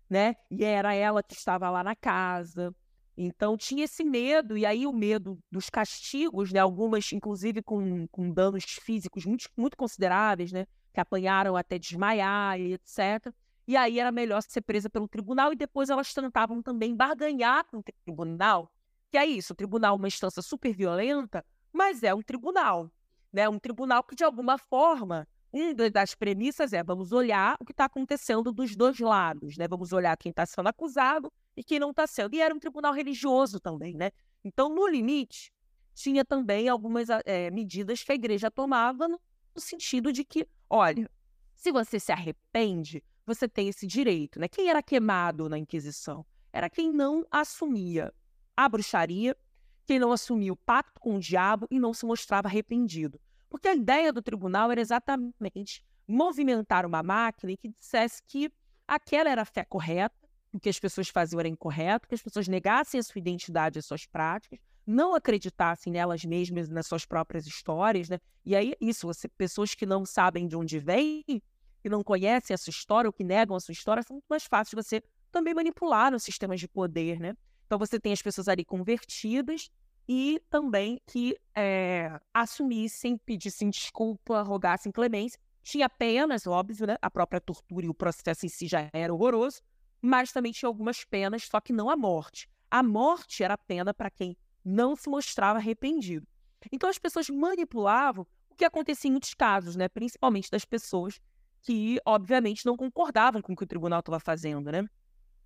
né? 0.08 0.36
E 0.50 0.64
era 0.64 0.94
ela 0.94 1.22
que 1.22 1.34
estava 1.34 1.70
lá 1.70 1.84
na 1.84 1.94
casa. 1.94 2.74
Então 3.16 3.56
tinha 3.56 3.84
esse 3.84 4.02
medo, 4.02 4.56
e 4.56 4.64
aí 4.64 4.86
o 4.86 4.92
medo 4.92 5.38
dos 5.50 5.68
castigos, 5.68 6.52
né? 6.52 6.58
Algumas, 6.60 7.12
inclusive, 7.12 7.62
com, 7.62 8.06
com 8.08 8.32
danos 8.32 8.64
físicos 8.64 9.24
muito, 9.24 9.48
muito 9.56 9.76
consideráveis, 9.76 10.52
né? 10.52 10.66
Que 10.92 11.00
apanharam 11.00 11.56
até 11.56 11.78
desmaiar 11.78 12.58
e 12.58 12.72
etc. 12.74 13.32
E 13.70 13.76
aí 13.76 14.00
era 14.00 14.10
melhor 14.10 14.42
ser 14.42 14.62
presa 14.62 14.90
pelo 14.90 15.06
tribunal 15.06 15.52
e 15.52 15.54
depois 15.54 15.90
elas 15.90 16.12
tentavam 16.12 16.60
também 16.60 16.92
barganhar 16.92 17.64
com 17.66 17.76
o 17.76 17.82
tribunal. 18.04 18.68
Que 19.12 19.16
é 19.16 19.24
isso, 19.24 19.52
o 19.52 19.54
tribunal 19.56 19.94
é 19.94 19.96
uma 19.96 20.08
instância 20.08 20.42
super 20.42 20.74
violenta, 20.74 21.46
mas 21.72 22.02
é 22.02 22.12
um 22.12 22.20
tribunal. 22.20 22.90
Né? 23.32 23.48
Um 23.48 23.60
tribunal 23.60 24.02
que, 24.02 24.16
de 24.16 24.24
alguma 24.24 24.58
forma, 24.58 25.24
uma 25.52 25.88
das 25.88 26.16
premissas 26.16 26.72
é 26.72 26.82
vamos 26.82 27.12
olhar 27.12 27.56
o 27.60 27.64
que 27.64 27.70
está 27.70 27.84
acontecendo 27.84 28.50
dos 28.50 28.74
dois 28.74 28.98
lados, 28.98 29.56
né? 29.56 29.68
Vamos 29.68 29.92
olhar 29.92 30.16
quem 30.16 30.30
está 30.30 30.44
sendo 30.44 30.66
acusado 30.66 31.32
e 31.56 31.62
quem 31.62 31.78
não 31.78 31.90
está 31.90 32.08
sendo. 32.08 32.34
E 32.34 32.40
era 32.40 32.52
um 32.52 32.58
tribunal 32.58 32.92
religioso 32.92 33.60
também, 33.60 33.94
né? 33.94 34.10
Então, 34.42 34.68
no 34.68 34.88
limite, 34.88 35.52
tinha 35.94 36.24
também 36.24 36.68
algumas 36.68 37.06
é, 37.24 37.48
medidas 37.52 38.02
que 38.02 38.10
a 38.10 38.16
igreja 38.16 38.50
tomava 38.50 39.06
no 39.06 39.20
sentido 39.60 40.12
de 40.12 40.24
que, 40.24 40.44
olha, 40.68 41.08
se 41.54 41.70
você 41.70 42.00
se 42.00 42.10
arrepende, 42.10 43.00
você 43.34 43.48
tem 43.48 43.68
esse 43.68 43.86
direito, 43.86 44.40
né? 44.40 44.48
Quem 44.48 44.68
era 44.68 44.82
queimado 44.82 45.48
na 45.48 45.58
Inquisição? 45.58 46.26
Era 46.52 46.68
quem 46.68 46.92
não 46.92 47.24
assumia 47.30 48.12
a 48.56 48.68
bruxaria, 48.68 49.36
quem 49.86 49.98
não 49.98 50.12
assumia 50.12 50.52
o 50.52 50.56
pacto 50.56 51.00
com 51.00 51.16
o 51.16 51.20
diabo 51.20 51.66
e 51.70 51.78
não 51.78 51.94
se 51.94 52.04
mostrava 52.04 52.48
arrependido. 52.48 53.20
Porque 53.48 53.68
a 53.68 53.74
ideia 53.74 54.12
do 54.12 54.22
tribunal 54.22 54.70
era 54.70 54.80
exatamente 54.80 55.84
movimentar 56.06 56.84
uma 56.84 57.02
máquina 57.02 57.56
que 57.56 57.68
dissesse 57.68 58.22
que 58.26 58.52
aquela 58.86 59.30
era 59.30 59.42
a 59.42 59.44
fé 59.44 59.64
correta, 59.64 60.28
o 60.52 60.58
que 60.58 60.68
as 60.68 60.78
pessoas 60.78 61.08
faziam 61.08 61.38
era 61.38 61.48
incorreto, 61.48 62.08
que 62.08 62.14
as 62.14 62.22
pessoas 62.22 62.48
negassem 62.48 62.98
a 62.98 63.02
sua 63.02 63.18
identidade 63.20 63.78
e 63.78 63.80
as 63.80 63.86
suas 63.86 64.06
práticas, 64.06 64.58
não 64.84 65.14
acreditassem 65.14 65.92
nelas 65.92 66.24
mesmas, 66.24 66.68
nas 66.68 66.86
suas 66.86 67.06
próprias 67.06 67.46
histórias, 67.46 68.08
né? 68.08 68.18
E 68.44 68.56
aí, 68.56 68.74
isso, 68.80 69.06
você, 69.06 69.28
pessoas 69.28 69.74
que 69.74 69.86
não 69.86 70.04
sabem 70.04 70.48
de 70.48 70.56
onde 70.56 70.80
vêm, 70.80 71.40
que 71.80 71.88
não 71.88 72.02
conhecem 72.02 72.54
a 72.54 72.58
sua 72.58 72.70
história 72.70 73.08
ou 73.08 73.12
que 73.12 73.24
negam 73.24 73.56
a 73.56 73.60
sua 73.60 73.72
história, 73.72 74.02
são 74.02 74.14
muito 74.14 74.26
mais 74.28 74.44
fáceis 74.44 74.70
de 74.70 74.76
você 74.76 75.02
também 75.30 75.54
manipular 75.54 76.14
os 76.14 76.22
sistemas 76.22 76.60
de 76.60 76.68
poder, 76.68 77.18
né? 77.20 77.34
Então 77.66 77.78
você 77.78 78.00
tem 78.00 78.12
as 78.12 78.20
pessoas 78.20 78.48
ali 78.48 78.64
convertidas 78.64 79.70
e 80.08 80.42
também 80.50 81.00
que 81.06 81.36
é, 81.54 82.20
assumissem, 82.34 83.16
pedissem 83.18 83.70
desculpa, 83.70 84.42
rogassem 84.42 84.90
clemência. 84.90 85.38
Tinha 85.62 85.88
penas, 85.88 86.46
óbvio, 86.46 86.86
né? 86.86 86.96
A 87.00 87.10
própria 87.10 87.40
tortura 87.40 87.86
e 87.86 87.88
o 87.88 87.94
processo 87.94 88.44
em 88.44 88.48
si 88.48 88.66
já 88.66 88.90
era 88.92 89.14
horroroso, 89.14 89.60
mas 90.02 90.32
também 90.32 90.50
tinha 90.50 90.68
algumas 90.68 91.04
penas, 91.04 91.44
só 91.44 91.60
que 91.60 91.72
não 91.72 91.88
a 91.88 91.96
morte. 91.96 92.48
A 92.70 92.82
morte 92.82 93.44
era 93.44 93.54
a 93.54 93.58
pena 93.58 93.94
para 93.94 94.10
quem 94.10 94.36
não 94.64 94.96
se 94.96 95.08
mostrava 95.08 95.58
arrependido. 95.58 96.26
Então 96.72 96.90
as 96.90 96.98
pessoas 96.98 97.28
manipulavam 97.30 98.26
o 98.50 98.54
que 98.54 98.64
acontecia 98.64 99.08
em 99.08 99.12
muitos 99.12 99.34
casos, 99.34 99.76
né? 99.76 99.88
Principalmente 99.88 100.50
das 100.50 100.64
pessoas 100.64 101.20
que, 101.62 102.00
obviamente, 102.04 102.64
não 102.66 102.76
concordavam 102.76 103.42
com 103.42 103.52
o 103.52 103.56
que 103.56 103.64
o 103.64 103.66
tribunal 103.66 104.00
estava 104.00 104.20
fazendo, 104.20 104.70
né? 104.70 104.84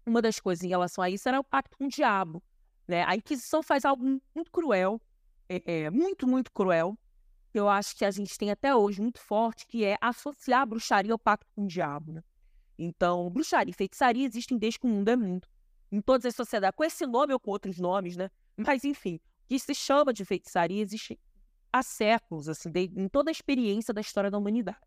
Uma 0.06 0.20
das 0.20 0.38
coisas 0.38 0.62
em 0.64 0.68
relação 0.68 1.02
a 1.02 1.10
isso 1.10 1.28
era 1.28 1.40
o 1.40 1.44
pacto 1.44 1.76
com 1.76 1.86
o 1.86 1.88
diabo. 1.88 2.42
Né? 2.86 3.04
A 3.04 3.16
Inquisição 3.16 3.62
faz 3.62 3.84
algo 3.84 4.04
muito 4.34 4.50
cruel, 4.52 5.00
é, 5.48 5.84
é, 5.84 5.90
muito, 5.90 6.26
muito 6.26 6.52
cruel, 6.52 6.98
que 7.50 7.58
eu 7.58 7.68
acho 7.68 7.96
que 7.96 8.04
a 8.04 8.10
gente 8.10 8.36
tem 8.36 8.50
até 8.50 8.74
hoje 8.74 9.00
muito 9.00 9.18
forte, 9.18 9.66
que 9.66 9.84
é 9.84 9.96
associar 10.00 10.62
a 10.62 10.66
bruxaria 10.66 11.12
ao 11.12 11.18
pacto 11.18 11.46
com 11.54 11.64
o 11.64 11.66
diabo. 11.66 12.12
Né? 12.12 12.22
Então, 12.78 13.30
bruxaria 13.30 13.70
e 13.70 13.74
feitiçaria 13.74 14.26
existem 14.26 14.58
desde 14.58 14.80
que 14.80 14.86
o 14.86 14.90
mundo 14.90 15.08
é 15.08 15.16
mundo. 15.16 15.48
Em 15.90 16.00
todas 16.00 16.26
as 16.26 16.34
sociedades, 16.34 16.76
com 16.76 16.84
esse 16.84 17.06
nome 17.06 17.32
ou 17.32 17.40
com 17.40 17.50
outros 17.50 17.78
nomes, 17.78 18.16
né? 18.16 18.28
Mas, 18.56 18.82
enfim, 18.82 19.16
o 19.16 19.20
que 19.48 19.58
se 19.58 19.74
chama 19.74 20.12
de 20.12 20.24
feitiçaria 20.24 20.82
existe 20.82 21.18
há 21.72 21.82
séculos, 21.82 22.48
assim, 22.48 22.70
de, 22.70 22.90
em 22.96 23.08
toda 23.08 23.30
a 23.30 23.32
experiência 23.32 23.94
da 23.94 24.00
história 24.00 24.30
da 24.30 24.36
humanidade. 24.36 24.78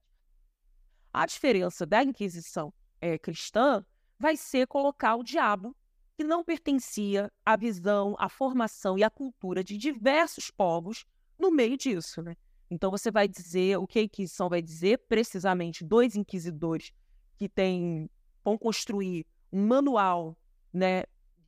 A 1.14 1.26
diferença 1.26 1.86
da 1.86 2.04
Inquisição 2.04 2.74
é, 3.02 3.18
cristã 3.18 3.86
vai 4.20 4.36
ser 4.36 4.68
colocar 4.68 5.16
o 5.16 5.24
diabo, 5.24 5.76
que 6.16 6.24
não 6.24 6.44
pertencia 6.44 7.32
à 7.46 7.56
visão, 7.56 8.16
à 8.18 8.28
formação 8.28 8.98
e 8.98 9.04
à 9.04 9.10
cultura 9.10 9.64
de 9.64 9.78
diversos 9.78 10.50
povos, 10.50 11.06
no 11.38 11.52
meio 11.52 11.78
disso. 11.78 12.22
Né? 12.22 12.36
Então 12.70 12.90
você 12.90 13.12
vai 13.12 13.28
dizer, 13.28 13.78
o 13.78 13.88
que 13.88 14.00
a 14.00 14.04
Inquisição 14.04 14.50
vai 14.50 14.62
dizer, 14.62 14.98
precisamente 15.08 15.86
dois 15.86 16.16
inquisidores 16.16 16.92
que 17.38 17.48
têm, 17.48 18.10
vão 18.44 18.58
construir 18.58 19.26
um 19.52 19.68
manual 19.68 20.36
né, 20.74 21.04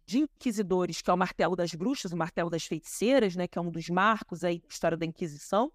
de 0.06 0.20
inquisidores, 0.20 1.02
que 1.02 1.10
é 1.10 1.14
o 1.14 1.18
martelo 1.18 1.56
das 1.56 1.74
bruxas, 1.74 2.12
o 2.12 2.18
martelo 2.18 2.50
das 2.50 2.66
feiticeiras, 2.66 3.36
né, 3.36 3.48
que 3.48 3.58
é 3.58 3.62
um 3.62 3.72
dos 3.72 3.90
marcos 3.90 4.44
aí 4.44 4.60
da 4.60 4.68
história 4.68 4.98
da 4.98 5.06
Inquisição, 5.06 5.72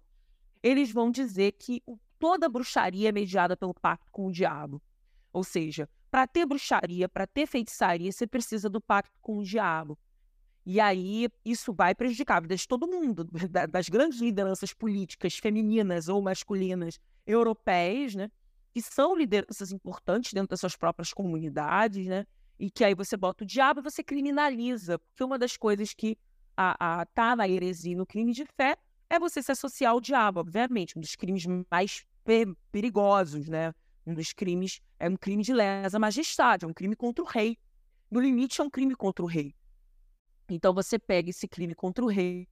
eles 0.63 0.91
vão 0.91 1.11
dizer 1.11 1.51
que 1.53 1.83
o 1.85 1.97
toda 2.19 2.49
bruxaria 2.49 3.09
é 3.09 3.11
mediada 3.11 3.55
pelo 3.55 3.73
pacto 3.73 4.11
com 4.11 4.27
o 4.27 4.31
diabo. 4.31 4.81
Ou 5.31 5.43
seja, 5.43 5.89
para 6.09 6.25
ter 6.25 6.45
bruxaria, 6.45 7.09
para 7.09 7.27
ter 7.27 7.45
feitiçaria, 7.45 8.11
você 8.11 8.25
precisa 8.25 8.69
do 8.69 8.79
pacto 8.79 9.19
com 9.21 9.39
o 9.39 9.43
diabo. 9.43 9.97
E 10.65 10.79
aí 10.79 11.29
isso 11.43 11.73
vai 11.73 11.93
prejudicar 11.93 12.37
a 12.37 12.39
vida 12.39 12.55
de 12.55 12.67
todo 12.67 12.87
mundo, 12.87 13.27
das 13.69 13.87
grandes 13.87 14.19
lideranças 14.19 14.73
políticas 14.73 15.37
femininas 15.37 16.07
ou 16.07 16.21
masculinas 16.21 16.99
europeias, 17.27 18.15
né? 18.15 18.31
Que 18.73 18.81
são 18.81 19.15
lideranças 19.15 19.71
importantes 19.71 20.33
dentro 20.33 20.49
das 20.49 20.59
suas 20.59 20.75
próprias 20.75 21.13
comunidades, 21.13 22.07
né? 22.07 22.25
E 22.57 22.71
que 22.71 22.83
aí 22.83 22.95
você 22.95 23.15
bota 23.15 23.43
o 23.43 23.47
diabo 23.47 23.79
e 23.81 23.83
você 23.83 24.01
criminaliza. 24.03 24.97
Porque 24.97 25.23
uma 25.23 25.37
das 25.37 25.55
coisas 25.55 25.93
que 25.93 26.17
a, 26.57 27.01
a, 27.01 27.05
tá 27.05 27.35
na 27.35 27.47
heresia 27.47 27.95
no 27.95 28.05
crime 28.05 28.31
de 28.31 28.45
fé 28.45 28.77
é 29.09 29.19
você 29.19 29.41
se 29.41 29.51
associar 29.51 29.91
ao 29.91 30.01
diabo, 30.01 30.39
obviamente, 30.39 30.97
um 30.97 31.01
dos 31.01 31.15
crimes 31.15 31.45
mais 31.69 32.05
perigosos, 32.71 33.47
né? 33.47 33.73
Um 34.05 34.13
dos 34.13 34.33
crimes 34.33 34.81
é 34.99 35.09
um 35.09 35.15
crime 35.15 35.43
de 35.43 35.53
lesa 35.53 35.97
majestade, 35.99 36.65
é 36.65 36.67
um 36.67 36.73
crime 36.73 36.95
contra 36.95 37.23
o 37.23 37.27
rei. 37.27 37.57
No 38.09 38.19
limite, 38.19 38.61
é 38.61 38.63
um 38.63 38.69
crime 38.69 38.95
contra 38.95 39.23
o 39.23 39.27
rei. 39.27 39.55
Então, 40.49 40.73
você 40.73 40.99
pega 40.99 41.29
esse 41.29 41.47
crime 41.47 41.73
contra 41.73 42.03
o 42.03 42.07
rei 42.07 42.47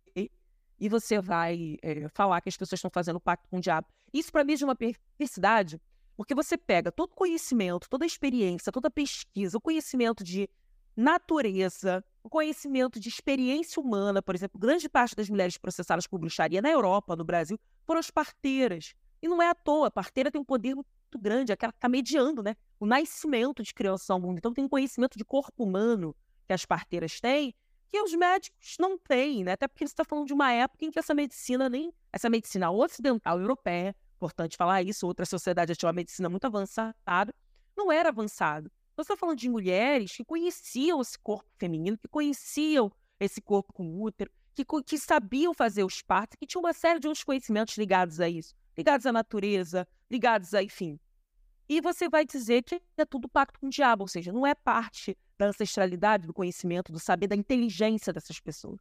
e 0.80 0.90
você 0.90 1.22
vai 1.22 1.78
é, 1.82 2.10
falar 2.10 2.42
que 2.42 2.50
as 2.50 2.58
pessoas 2.58 2.80
estão 2.80 2.92
fazendo 2.92 3.20
pacto 3.20 3.48
com 3.50 3.58
o 3.58 3.62
diabo. 3.62 3.88
Isso, 4.12 4.32
para 4.32 4.44
mim, 4.44 4.54
é 4.54 4.56
de 4.56 4.66
uma 4.66 4.76
perversidade, 4.76 5.80
Porque 6.16 6.36
você 6.36 6.58
pega 6.58 6.92
todo 6.92 7.12
o 7.12 7.16
conhecimento, 7.16 7.90
toda 7.90 8.06
a 8.06 8.08
experiência, 8.08 8.72
toda 8.72 8.88
a 8.88 8.92
pesquisa, 8.92 9.58
o 9.58 9.62
conhecimento 9.62 10.24
de 10.24 10.50
natureza, 10.96 12.04
o 12.24 12.30
conhecimento 12.30 13.00
de 13.00 13.10
experiência 13.10 13.82
humana, 13.82 14.22
por 14.22 14.34
exemplo, 14.34 14.60
grande 14.60 14.88
parte 14.88 15.16
das 15.16 15.30
mulheres 15.30 15.58
processadas 15.58 16.08
por 16.08 16.18
bruxaria 16.18 16.62
na 16.62 16.70
Europa, 16.70 17.16
no 17.16 17.24
Brasil, 17.26 17.60
foram 17.86 18.00
as 18.00 18.10
parteiras. 18.10 18.96
E 19.22 19.28
não 19.28 19.42
é 19.42 19.50
à 19.50 19.54
toa, 19.54 19.88
a 19.88 19.92
parteira 19.92 20.32
tem 20.32 20.40
um 20.40 20.46
poder 20.46 20.74
muito 20.74 20.90
grande, 21.20 21.52
é 21.52 21.56
que 21.56 21.66
ela 21.66 21.74
está 21.74 21.90
mediando 21.90 22.42
né, 22.42 22.56
o 22.80 22.86
nascimento 22.86 23.62
de 23.62 23.74
crianças 23.74 24.10
ao 24.10 24.20
mundo. 24.20 24.38
Então 24.38 24.54
tem 24.54 24.64
um 24.64 24.70
conhecimento 24.70 25.18
de 25.18 25.26
corpo 25.26 25.64
humano 25.64 26.16
que 26.48 26.54
as 26.54 26.66
parteiras 26.66 27.20
têm, 27.20 27.54
que 27.92 28.02
os 28.02 28.14
médicos 28.14 28.76
não 28.80 28.98
têm, 28.98 29.44
né? 29.44 29.52
Até 29.52 29.68
porque 29.68 29.86
você 29.86 29.94
está 29.94 30.04
falando 30.04 30.26
de 30.26 30.34
uma 30.34 30.52
época 30.52 30.84
em 30.84 30.92
que 30.92 30.98
essa 30.98 31.14
medicina 31.14 31.70
nem. 31.70 31.94
Essa 32.12 32.30
medicina 32.30 32.72
ocidental 32.72 33.40
europeia, 33.40 33.96
importante 34.16 34.58
falar 34.58 34.82
isso, 34.82 35.06
outra 35.06 35.26
sociedade 35.26 35.76
tinha 35.76 35.88
uma 35.88 35.94
medicina 35.94 36.28
muito 36.30 36.46
avançada, 36.46 36.96
não 37.78 37.92
era 37.92 38.10
avançado. 38.10 38.72
Você 38.96 39.14
está 39.14 39.18
falando 39.18 39.40
de 39.40 39.50
mulheres 39.50 40.16
que 40.16 40.24
conheciam 40.24 41.02
esse 41.02 41.18
corpo 41.18 41.50
feminino, 41.58 41.98
que 41.98 42.08
conheciam 42.08 42.92
esse 43.20 43.42
corpo 43.42 43.74
com 43.74 44.02
útero, 44.02 44.32
que, 44.54 44.64
que 44.86 44.98
sabiam 45.00 45.54
fazer 45.54 45.84
os 45.84 46.02
partos, 46.02 46.38
que 46.40 46.46
tinham 46.46 46.62
uma 46.62 46.74
série 46.74 47.00
de 47.00 47.08
outros 47.08 47.24
conhecimentos 47.24 47.76
ligados 47.76 48.20
a 48.20 48.30
isso, 48.30 48.54
ligados 48.78 49.06
à 49.06 49.12
natureza, 49.12 49.88
ligados 50.10 50.54
a, 50.54 50.62
enfim. 50.62 51.00
E 51.68 51.82
você 51.82 52.08
vai 52.08 52.24
dizer 52.24 52.62
que 52.62 52.82
é 52.96 53.06
tudo 53.06 53.28
pacto 53.28 53.60
com 53.60 53.68
o 53.68 53.70
diabo, 53.70 54.04
ou 54.04 54.08
seja, 54.08 54.32
não 54.32 54.46
é 54.46 54.54
parte 54.54 55.18
da 55.38 55.48
ancestralidade, 55.48 56.28
do 56.28 56.34
conhecimento, 56.34 56.92
do 56.92 57.00
saber, 57.00 57.28
da 57.28 57.36
inteligência 57.36 58.14
dessas 58.14 58.40
pessoas. 58.40 58.80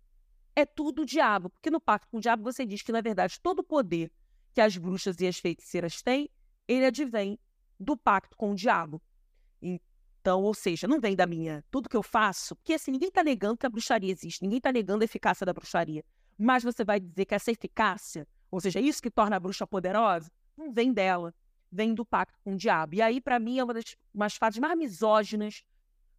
É 0.54 0.66
tudo 0.66 1.02
o 1.02 1.06
diabo, 1.06 1.48
porque 1.48 1.70
no 1.70 1.80
pacto 1.80 2.08
com 2.10 2.18
o 2.18 2.20
diabo 2.20 2.42
você 2.42 2.66
diz 2.66 2.82
que, 2.82 2.92
na 2.92 3.00
verdade, 3.00 3.40
todo 3.40 3.60
o 3.60 3.64
poder 3.64 4.12
que 4.52 4.60
as 4.60 4.76
bruxas 4.76 5.18
e 5.20 5.26
as 5.26 5.38
feiticeiras 5.38 6.02
têm, 6.02 6.28
ele 6.68 6.84
advém 6.84 7.38
do 7.80 7.96
pacto 7.96 8.36
com 8.36 8.52
o 8.52 8.54
diabo. 8.54 9.00
Então, 10.22 10.40
ou 10.44 10.54
seja, 10.54 10.86
não 10.86 11.00
vem 11.00 11.16
da 11.16 11.26
minha. 11.26 11.64
Tudo 11.68 11.88
que 11.88 11.96
eu 11.96 12.02
faço, 12.02 12.54
porque 12.54 12.74
assim, 12.74 12.92
ninguém 12.92 13.08
está 13.08 13.24
negando 13.24 13.56
que 13.56 13.66
a 13.66 13.68
bruxaria 13.68 14.10
existe, 14.10 14.40
ninguém 14.40 14.58
está 14.58 14.70
negando 14.70 15.02
a 15.02 15.04
eficácia 15.04 15.44
da 15.44 15.52
bruxaria. 15.52 16.04
Mas 16.38 16.62
você 16.62 16.84
vai 16.84 17.00
dizer 17.00 17.24
que 17.24 17.34
essa 17.34 17.50
eficácia, 17.50 18.24
ou 18.48 18.60
seja, 18.60 18.78
isso 18.78 19.02
que 19.02 19.10
torna 19.10 19.34
a 19.34 19.40
bruxa 19.40 19.66
poderosa, 19.66 20.30
não 20.56 20.72
vem 20.72 20.92
dela, 20.92 21.34
vem 21.72 21.92
do 21.92 22.06
pacto 22.06 22.38
com 22.44 22.54
o 22.54 22.56
diabo. 22.56 22.94
E 22.94 23.02
aí, 23.02 23.20
para 23.20 23.40
mim, 23.40 23.58
é 23.58 23.64
uma 23.64 23.74
das 23.74 23.96
umas 24.14 24.36
fases 24.36 24.60
mais 24.60 24.78
misóginas 24.78 25.64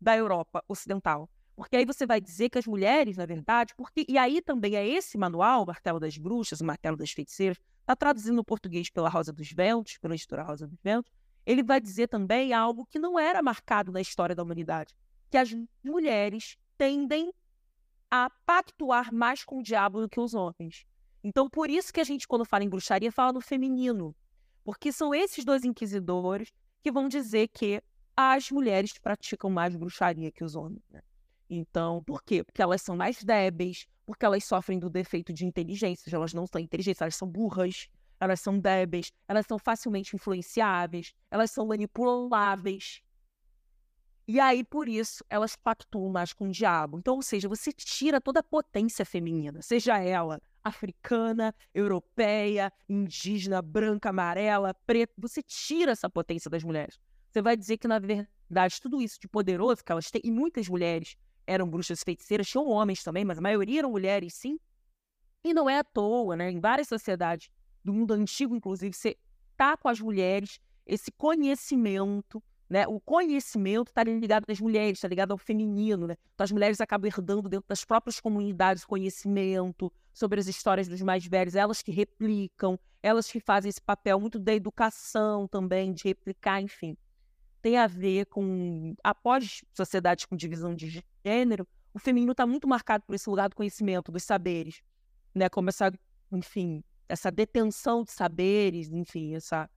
da 0.01 0.17
Europa 0.17 0.61
Ocidental. 0.67 1.29
Porque 1.55 1.77
aí 1.77 1.85
você 1.85 2.05
vai 2.05 2.19
dizer 2.19 2.49
que 2.49 2.57
as 2.57 2.67
mulheres, 2.67 3.15
na 3.15 3.25
verdade, 3.25 3.73
porque 3.77 4.05
e 4.05 4.17
aí 4.17 4.41
também 4.41 4.75
é 4.75 4.85
esse 4.85 5.17
manual, 5.17 5.63
o 5.63 5.67
Martelo 5.67 5.99
das 6.01 6.17
Bruxas, 6.17 6.59
o 6.59 6.65
Martelo 6.65 6.97
das 6.97 7.11
Feiticeiras, 7.11 7.57
está 7.79 7.95
traduzindo 7.95 8.35
no 8.35 8.43
português 8.43 8.89
pela 8.89 9.07
Rosa 9.07 9.31
dos 9.31 9.49
Ventos, 9.49 9.97
pela 9.97 10.13
editora 10.13 10.43
Rosa 10.43 10.67
dos 10.67 10.79
Ventos, 10.83 11.09
ele 11.45 11.63
vai 11.63 11.79
dizer 11.79 12.07
também 12.07 12.53
algo 12.53 12.85
que 12.85 12.99
não 12.99 13.19
era 13.19 13.41
marcado 13.41 13.91
na 13.91 14.01
história 14.01 14.35
da 14.35 14.43
humanidade, 14.43 14.95
que 15.29 15.37
as 15.37 15.53
mulheres 15.83 16.57
tendem 16.77 17.33
a 18.09 18.29
pactuar 18.45 19.13
mais 19.13 19.43
com 19.43 19.59
o 19.59 19.63
diabo 19.63 20.01
do 20.01 20.09
que 20.09 20.19
os 20.19 20.33
homens. 20.33 20.85
Então, 21.23 21.49
por 21.49 21.69
isso 21.69 21.91
que 21.91 21.99
a 21.99 22.03
gente, 22.03 22.27
quando 22.27 22.45
fala 22.45 22.63
em 22.63 22.69
bruxaria, 22.69 23.11
fala 23.11 23.33
no 23.33 23.41
feminino, 23.41 24.15
porque 24.63 24.91
são 24.91 25.13
esses 25.13 25.43
dois 25.43 25.63
inquisidores 25.63 26.51
que 26.81 26.91
vão 26.91 27.07
dizer 27.07 27.47
que 27.47 27.81
as 28.15 28.51
mulheres 28.51 28.97
praticam 28.97 29.49
mais 29.49 29.75
bruxaria 29.75 30.31
que 30.31 30.43
os 30.43 30.55
homens. 30.55 30.83
Né? 30.91 31.01
Então, 31.49 32.03
por 32.03 32.23
quê? 32.23 32.43
Porque 32.43 32.61
elas 32.61 32.81
são 32.81 32.95
mais 32.95 33.23
débeis, 33.23 33.87
porque 34.05 34.25
elas 34.25 34.43
sofrem 34.43 34.77
do 34.77 34.89
defeito 34.89 35.33
de 35.33 35.45
inteligência, 35.45 36.13
elas 36.13 36.33
não 36.33 36.45
são 36.45 36.59
inteligentes, 36.59 37.01
elas 37.01 37.15
são 37.15 37.27
burras, 37.27 37.87
elas 38.23 38.39
são 38.39 38.57
débeis, 38.57 39.11
elas 39.27 39.45
são 39.45 39.59
facilmente 39.59 40.15
influenciáveis, 40.15 41.13
elas 41.29 41.51
são 41.51 41.67
manipuláveis. 41.67 43.01
E 44.25 44.39
aí, 44.39 44.63
por 44.63 44.87
isso, 44.87 45.23
elas 45.29 45.55
pactuam 45.55 46.09
mais 46.09 46.31
com 46.31 46.47
o 46.47 46.51
diabo. 46.51 46.97
Então, 46.97 47.15
ou 47.15 47.21
seja, 47.21 47.49
você 47.49 47.73
tira 47.73 48.21
toda 48.21 48.39
a 48.39 48.43
potência 48.43 49.05
feminina, 49.05 49.61
seja 49.61 49.97
ela 49.99 50.41
africana, 50.63 51.53
europeia, 51.73 52.71
indígena, 52.87 53.61
branca, 53.61 54.09
amarela, 54.09 54.73
preta, 54.85 55.13
você 55.17 55.43
tira 55.43 55.91
essa 55.91 56.09
potência 56.09 56.49
das 56.49 56.63
mulheres. 56.63 56.97
Você 57.29 57.41
vai 57.41 57.57
dizer 57.57 57.77
que, 57.77 57.87
na 57.87 57.99
verdade, 57.99 58.79
tudo 58.81 59.01
isso 59.01 59.19
de 59.19 59.27
poderoso 59.27 59.83
que 59.83 59.91
elas 59.91 60.09
têm, 60.09 60.21
e 60.23 60.31
muitas 60.31 60.69
mulheres 60.69 61.17
eram 61.45 61.69
bruxas 61.69 62.01
feiticeiras, 62.01 62.47
tinham 62.47 62.65
homens 62.69 63.03
também, 63.03 63.25
mas 63.25 63.37
a 63.37 63.41
maioria 63.41 63.79
eram 63.79 63.91
mulheres, 63.91 64.35
sim. 64.35 64.57
E 65.43 65.53
não 65.53 65.69
é 65.69 65.79
à 65.79 65.83
toa, 65.83 66.37
né? 66.37 66.49
Em 66.49 66.61
várias 66.61 66.87
sociedades 66.87 67.49
do 67.83 67.93
mundo 67.93 68.13
antigo, 68.13 68.55
inclusive, 68.55 68.93
você 68.93 69.17
tá 69.57 69.75
com 69.77 69.87
as 69.87 69.99
mulheres 69.99 70.59
esse 70.85 71.11
conhecimento, 71.11 72.43
né? 72.69 72.87
O 72.87 72.99
conhecimento 72.99 73.89
está 73.89 74.03
ligado 74.03 74.45
às 74.47 74.59
mulheres, 74.59 74.97
está 74.97 75.07
ligado 75.07 75.31
ao 75.31 75.37
feminino, 75.37 76.07
né? 76.07 76.15
Então 76.33 76.43
as 76.43 76.51
mulheres 76.51 76.81
acabam 76.81 77.07
herdando 77.07 77.47
dentro 77.47 77.67
das 77.67 77.85
próprias 77.85 78.19
comunidades 78.19 78.85
conhecimento 78.85 79.91
sobre 80.13 80.39
as 80.39 80.47
histórias 80.47 80.87
dos 80.87 81.01
mais 81.01 81.25
velhos, 81.25 81.55
elas 81.55 81.81
que 81.81 81.91
replicam, 81.91 82.79
elas 83.01 83.29
que 83.29 83.39
fazem 83.39 83.69
esse 83.69 83.81
papel 83.81 84.19
muito 84.19 84.39
da 84.39 84.53
educação 84.53 85.47
também, 85.47 85.93
de 85.93 86.03
replicar, 86.05 86.61
enfim. 86.61 86.97
Tem 87.61 87.77
a 87.77 87.87
ver 87.87 88.25
com, 88.25 88.93
após 89.03 89.63
sociedades 89.73 90.25
com 90.25 90.35
divisão 90.35 90.75
de 90.75 91.03
gênero, 91.23 91.67
o 91.93 91.99
feminino 91.99 92.31
está 92.31 92.45
muito 92.45 92.67
marcado 92.67 93.03
por 93.05 93.15
esse 93.15 93.29
lugar 93.29 93.49
do 93.49 93.55
conhecimento, 93.55 94.11
dos 94.11 94.23
saberes, 94.23 94.81
né? 95.33 95.47
Como 95.47 95.69
essa, 95.69 95.93
enfim, 96.31 96.83
essa 97.07 97.31
detenção 97.31 98.03
de 98.03 98.11
saberes, 98.11 98.89
enfim, 98.91 99.35
essa, 99.35 99.69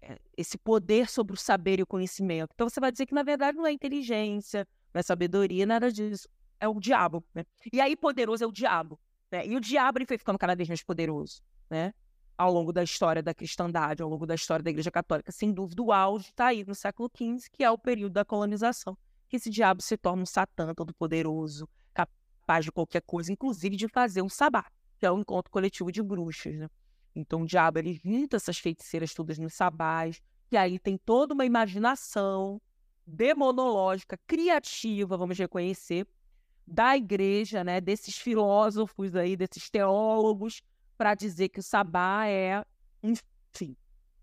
eh, 0.00 0.18
esse 0.36 0.58
poder 0.58 1.08
sobre 1.08 1.34
o 1.34 1.36
saber 1.36 1.80
e 1.80 1.82
o 1.82 1.86
conhecimento. 1.86 2.50
Então 2.54 2.68
você 2.68 2.80
vai 2.80 2.92
dizer 2.92 3.06
que, 3.06 3.14
na 3.14 3.22
verdade, 3.22 3.56
não 3.56 3.66
é 3.66 3.72
inteligência, 3.72 4.66
não 4.92 5.00
é 5.00 5.02
sabedoria, 5.02 5.66
nada 5.66 5.90
disso. 5.90 6.28
É 6.60 6.68
o 6.68 6.78
diabo. 6.78 7.24
Né? 7.34 7.44
E 7.72 7.80
aí, 7.80 7.96
poderoso 7.96 8.44
é 8.44 8.46
o 8.46 8.52
diabo. 8.52 8.98
Né? 9.30 9.46
E 9.46 9.56
o 9.56 9.60
diabo 9.60 9.98
ele 9.98 10.06
foi 10.06 10.18
ficando 10.18 10.38
cada 10.38 10.54
vez 10.54 10.68
mais 10.68 10.82
poderoso 10.82 11.42
né? 11.68 11.92
ao 12.36 12.52
longo 12.52 12.72
da 12.72 12.82
história 12.82 13.22
da 13.22 13.34
cristandade, 13.34 14.02
ao 14.02 14.08
longo 14.08 14.26
da 14.26 14.34
história 14.34 14.62
da 14.62 14.70
Igreja 14.70 14.90
Católica. 14.90 15.32
Sem 15.32 15.52
dúvida, 15.52 15.82
o 15.82 15.92
auge 15.92 16.28
está 16.28 16.46
aí 16.46 16.64
no 16.64 16.74
século 16.74 17.10
XV, 17.16 17.48
que 17.50 17.64
é 17.64 17.70
o 17.70 17.78
período 17.78 18.12
da 18.12 18.24
colonização, 18.24 18.96
que 19.28 19.36
esse 19.36 19.50
diabo 19.50 19.82
se 19.82 19.96
torna 19.96 20.22
um 20.22 20.26
satã 20.26 20.74
todo 20.74 20.94
poderoso, 20.94 21.68
capaz 21.92 22.64
de 22.64 22.70
qualquer 22.70 23.02
coisa, 23.02 23.32
inclusive 23.32 23.76
de 23.76 23.88
fazer 23.88 24.22
um 24.22 24.28
sabá 24.28 24.66
que 25.02 25.06
é 25.06 25.10
o 25.10 25.18
encontro 25.18 25.50
coletivo 25.50 25.90
de 25.90 26.00
bruxas, 26.00 26.54
né? 26.54 26.68
Então 27.12 27.42
o 27.42 27.44
diabo 27.44 27.80
ele 27.80 27.92
junta 27.92 28.36
essas 28.36 28.56
feiticeiras 28.56 29.12
todas 29.12 29.36
nos 29.36 29.52
sabás, 29.52 30.22
e 30.48 30.56
aí 30.56 30.78
tem 30.78 30.96
toda 30.96 31.34
uma 31.34 31.44
imaginação 31.44 32.62
demonológica, 33.04 34.16
criativa, 34.28 35.16
vamos 35.16 35.36
reconhecer, 35.36 36.06
da 36.64 36.96
igreja, 36.96 37.64
né, 37.64 37.80
desses 37.80 38.16
filósofos 38.16 39.16
aí, 39.16 39.36
desses 39.36 39.68
teólogos, 39.68 40.62
para 40.96 41.16
dizer 41.16 41.48
que 41.48 41.58
o 41.58 41.64
sabá 41.64 42.28
é, 42.28 42.64
enfim, 43.02 43.76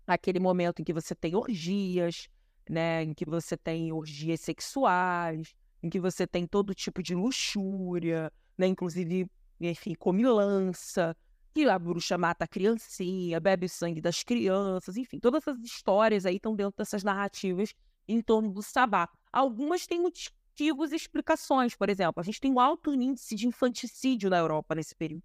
aquele 0.06 0.40
momento 0.40 0.80
em 0.80 0.84
que 0.84 0.94
você 0.94 1.14
tem 1.14 1.36
orgias, 1.36 2.26
né, 2.66 3.02
em 3.02 3.12
que 3.12 3.26
você 3.26 3.54
tem 3.54 3.92
orgias 3.92 4.40
sexuais, 4.40 5.54
em 5.82 5.90
que 5.90 6.00
você 6.00 6.26
tem 6.26 6.46
todo 6.46 6.74
tipo 6.74 7.02
de 7.02 7.14
luxúria, 7.14 8.32
né, 8.56 8.66
inclusive 8.66 9.30
enfim, 9.68 9.94
come 9.94 10.24
lança, 10.24 11.16
que 11.52 11.68
a 11.68 11.78
bruxa 11.78 12.16
mata 12.16 12.44
a 12.44 12.48
criancinha, 12.48 13.40
bebe 13.40 13.66
o 13.66 13.68
sangue 13.68 14.00
das 14.00 14.22
crianças, 14.22 14.96
enfim, 14.96 15.18
todas 15.18 15.42
essas 15.42 15.62
histórias 15.62 16.24
aí 16.24 16.36
estão 16.36 16.54
dentro 16.54 16.76
dessas 16.78 17.02
narrativas 17.02 17.74
em 18.06 18.20
torno 18.20 18.50
do 18.50 18.62
sabá. 18.62 19.08
Algumas 19.32 19.86
têm 19.86 20.00
motivos 20.00 20.92
e 20.92 20.96
explicações, 20.96 21.74
por 21.74 21.88
exemplo, 21.88 22.20
a 22.20 22.24
gente 22.24 22.40
tem 22.40 22.52
um 22.52 22.60
alto 22.60 22.94
índice 22.94 23.34
de 23.34 23.46
infanticídio 23.46 24.30
na 24.30 24.38
Europa 24.38 24.74
nesse 24.74 24.94
período. 24.94 25.24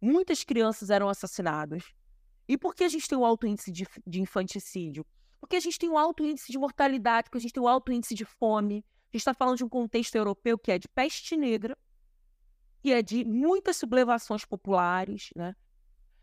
Muitas 0.00 0.44
crianças 0.44 0.90
eram 0.90 1.08
assassinadas. 1.08 1.82
E 2.46 2.58
por 2.58 2.74
que 2.74 2.84
a 2.84 2.88
gente 2.88 3.08
tem 3.08 3.16
um 3.16 3.24
alto 3.24 3.46
índice 3.46 3.72
de, 3.72 3.86
de 4.06 4.20
infanticídio? 4.20 5.06
Porque 5.40 5.56
a 5.56 5.60
gente 5.60 5.78
tem 5.78 5.88
um 5.88 5.96
alto 5.96 6.24
índice 6.24 6.52
de 6.52 6.58
mortalidade, 6.58 7.24
porque 7.24 7.38
a 7.38 7.40
gente 7.40 7.52
tem 7.52 7.62
um 7.62 7.68
alto 7.68 7.90
índice 7.90 8.14
de 8.14 8.24
fome. 8.24 8.84
A 9.12 9.16
gente 9.16 9.20
está 9.20 9.32
falando 9.32 9.56
de 9.56 9.64
um 9.64 9.68
contexto 9.68 10.14
europeu 10.14 10.58
que 10.58 10.72
é 10.72 10.78
de 10.78 10.88
peste 10.88 11.36
negra, 11.36 11.76
que 12.84 12.92
é 12.92 13.00
de 13.00 13.24
muitas 13.24 13.78
sublevações 13.78 14.44
populares, 14.44 15.30
né? 15.34 15.56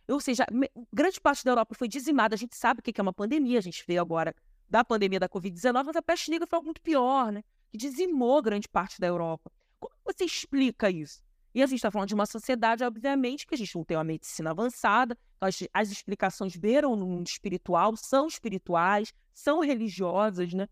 Ou 0.07 0.19
seja, 0.19 0.45
grande 0.93 1.19
parte 1.19 1.43
da 1.43 1.49
Europa 1.49 1.73
foi 1.73 1.87
dizimada. 1.87 2.35
A 2.35 2.37
gente 2.37 2.55
sabe 2.55 2.81
o 2.81 2.83
que 2.83 2.93
é 2.95 3.01
uma 3.01 3.11
pandemia, 3.11 3.57
a 3.57 3.63
gente 3.63 3.83
vê 3.87 3.97
agora 3.97 4.35
da 4.69 4.83
pandemia 4.83 5.19
da 5.19 5.27
Covid-19, 5.27 5.85
mas 5.85 5.95
a 5.95 6.03
peste 6.03 6.29
negra 6.29 6.45
foi 6.45 6.57
algo 6.57 6.67
muito 6.67 6.79
pior, 6.79 7.31
né? 7.31 7.43
Que 7.71 7.79
dizimou 7.79 8.39
grande 8.43 8.69
parte 8.69 9.01
da 9.01 9.07
Europa. 9.07 9.51
Como 9.79 9.91
você 10.05 10.23
explica 10.23 10.87
isso? 10.91 11.23
E 11.55 11.63
a 11.63 11.65
gente 11.65 11.77
está 11.77 11.89
falando 11.89 12.09
de 12.09 12.13
uma 12.13 12.27
sociedade, 12.27 12.83
obviamente, 12.83 13.47
que 13.47 13.55
a 13.55 13.57
gente 13.57 13.75
não 13.75 13.83
tem 13.83 13.97
uma 13.97 14.03
medicina 14.03 14.51
avançada, 14.51 15.17
então 15.37 15.49
as, 15.49 15.67
as 15.73 15.89
explicações 15.89 16.55
beiram 16.55 16.95
no 16.95 17.07
mundo 17.07 17.25
espiritual, 17.25 17.97
são 17.97 18.27
espirituais, 18.27 19.11
são 19.33 19.61
religiosas, 19.61 20.53
né? 20.53 20.69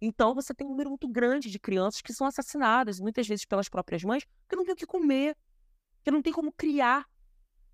Então, 0.00 0.34
você 0.34 0.54
tem 0.54 0.66
um 0.66 0.70
número 0.70 0.90
muito 0.90 1.08
grande 1.08 1.50
de 1.50 1.58
crianças 1.58 2.02
que 2.02 2.12
são 2.12 2.26
assassinadas, 2.26 3.00
muitas 3.00 3.26
vezes 3.26 3.44
pelas 3.44 3.68
próprias 3.68 4.02
mães, 4.04 4.24
porque 4.42 4.56
não 4.56 4.64
tem 4.64 4.74
o 4.74 4.76
que 4.76 4.86
comer, 4.86 5.36
que 6.04 6.10
não 6.10 6.22
tem 6.22 6.32
como 6.32 6.52
criar, 6.52 7.06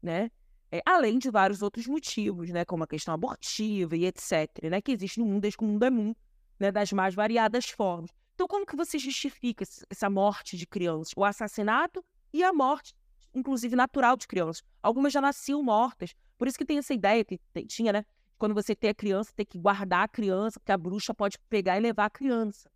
né? 0.01 0.31
É, 0.70 0.81
além 0.87 1.18
de 1.18 1.31
vários 1.31 1.61
outros 1.61 1.87
motivos, 1.87 2.49
né, 2.49 2.64
como 2.64 2.83
a 2.83 2.87
questão 2.87 3.12
abortiva 3.12 3.95
e 3.95 4.07
etc., 4.07 4.49
né, 4.70 4.81
que 4.81 4.91
existe 4.91 5.20
no 5.20 5.27
mundo 5.27 5.43
desde 5.43 5.59
que 5.59 5.64
o 5.64 5.66
mundo 5.66 5.83
é 5.85 5.91
mundo, 5.91 6.16
né, 6.59 6.73
das 6.73 6.91
mais 6.93 7.14
variadas 7.14 7.68
formas. 7.68 8.11
Então, 8.35 8.49
como 8.49 8.64
que 8.64 8.75
você 8.75 8.99
justifica 8.99 9.64
essa 9.91 10.09
morte 10.09 10.57
de 10.57 10.66
crianças? 10.66 11.12
O 11.14 11.25
assassinato 11.25 12.03
e 12.33 12.43
a 12.43 12.55
morte, 12.55 12.95
inclusive 13.35 13.77
natural 13.77 14.16
de 14.16 14.27
crianças. 14.27 14.62
Algumas 14.83 15.12
já 15.12 15.20
nasciam 15.20 15.62
mortas. 15.62 16.14
Por 16.39 16.49
isso 16.49 16.57
que 16.57 16.64
tem 16.64 16.79
essa 16.79 16.95
ideia 16.95 17.23
que 17.23 17.39
tinha, 17.68 17.93
né? 17.93 18.05
Quando 18.43 18.55
você 18.55 18.74
tem 18.74 18.90
a 18.90 18.95
criança, 18.95 19.32
tem 19.36 19.47
que 19.47 19.57
guardar 19.57 20.03
a 20.03 20.09
criança, 20.09 20.59
porque 20.59 20.72
a 20.72 20.76
bruxa 20.76 21.14
pode 21.14 21.38
pegar 21.49 21.76
e 21.76 21.80
levar 21.80 22.07
a 22.07 22.11
criança. 22.11 22.68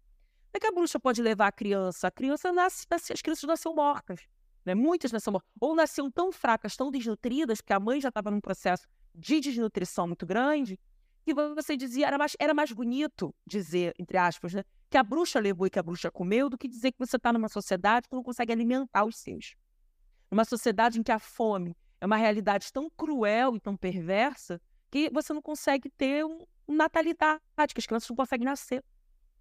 Não 0.45 0.59
é 0.59 0.61
que 0.61 0.67
a 0.69 0.71
bruxa 0.71 1.01
pode 1.01 1.21
levar 1.21 1.49
a 1.49 1.51
criança. 1.51 2.07
A 2.07 2.11
criança 2.13 2.53
nasce, 2.53 2.87
nasce 2.89 3.13
as 3.13 3.21
crianças 3.21 3.43
nasceram 3.43 3.75
mortas. 3.75 4.29
Né? 4.65 4.77
Muitas 4.77 5.11
nasceram 5.11 5.33
mortas. 5.33 5.51
Ou 5.61 5.75
nasceram 5.75 6.09
tão 6.09 6.31
fracas, 6.31 6.77
tão 6.77 6.89
desnutridas, 6.89 7.61
que 7.61 7.73
a 7.73 7.81
mãe 7.81 8.01
já 8.01 8.11
estava 8.11 8.31
num 8.31 8.41
processo 8.41 8.87
de 9.13 9.41
desnutrição 9.41 10.07
muito 10.07 10.25
grande, 10.25 10.79
que 11.25 11.35
você 11.35 11.77
dizia, 11.77 12.07
era 12.07 12.17
mais, 12.17 12.37
era 12.39 12.55
mais 12.55 12.71
bonito 12.71 13.35
dizer, 13.45 13.93
entre 13.99 14.19
aspas, 14.19 14.55
né? 14.55 14.63
que 14.89 14.97
a 14.97 15.03
bruxa 15.03 15.41
levou 15.41 15.67
e 15.67 15.71
que 15.71 15.81
a 15.81 15.83
bruxa 15.83 16.13
comeu, 16.13 16.49
do 16.49 16.57
que 16.57 16.69
dizer 16.69 16.93
que 16.93 16.99
você 17.01 17.17
está 17.17 17.33
numa 17.33 17.49
sociedade 17.49 18.09
que 18.09 18.15
não 18.15 18.23
consegue 18.23 18.53
alimentar 18.53 19.05
os 19.05 19.17
seus. 19.17 19.57
Numa 20.31 20.45
sociedade 20.45 21.01
em 21.01 21.03
que 21.03 21.11
a 21.11 21.19
fome 21.19 21.77
é 22.01 22.07
uma 22.07 22.17
realidade 22.17 22.73
tão 22.73 22.89
cruel 22.89 23.57
e 23.57 23.61
tão 23.61 23.77
perversa 23.77 24.61
que 24.91 25.11
você 25.11 25.33
não 25.33 25.43
consegue 25.43 25.91
ter 25.91 26.25
um, 26.25 26.39
natalidade, 26.69 27.41
que 27.75 27.81
as 27.81 27.87
crianças 27.87 28.09
não 28.09 28.17
conseguem 28.17 28.45
nascer. 28.45 28.83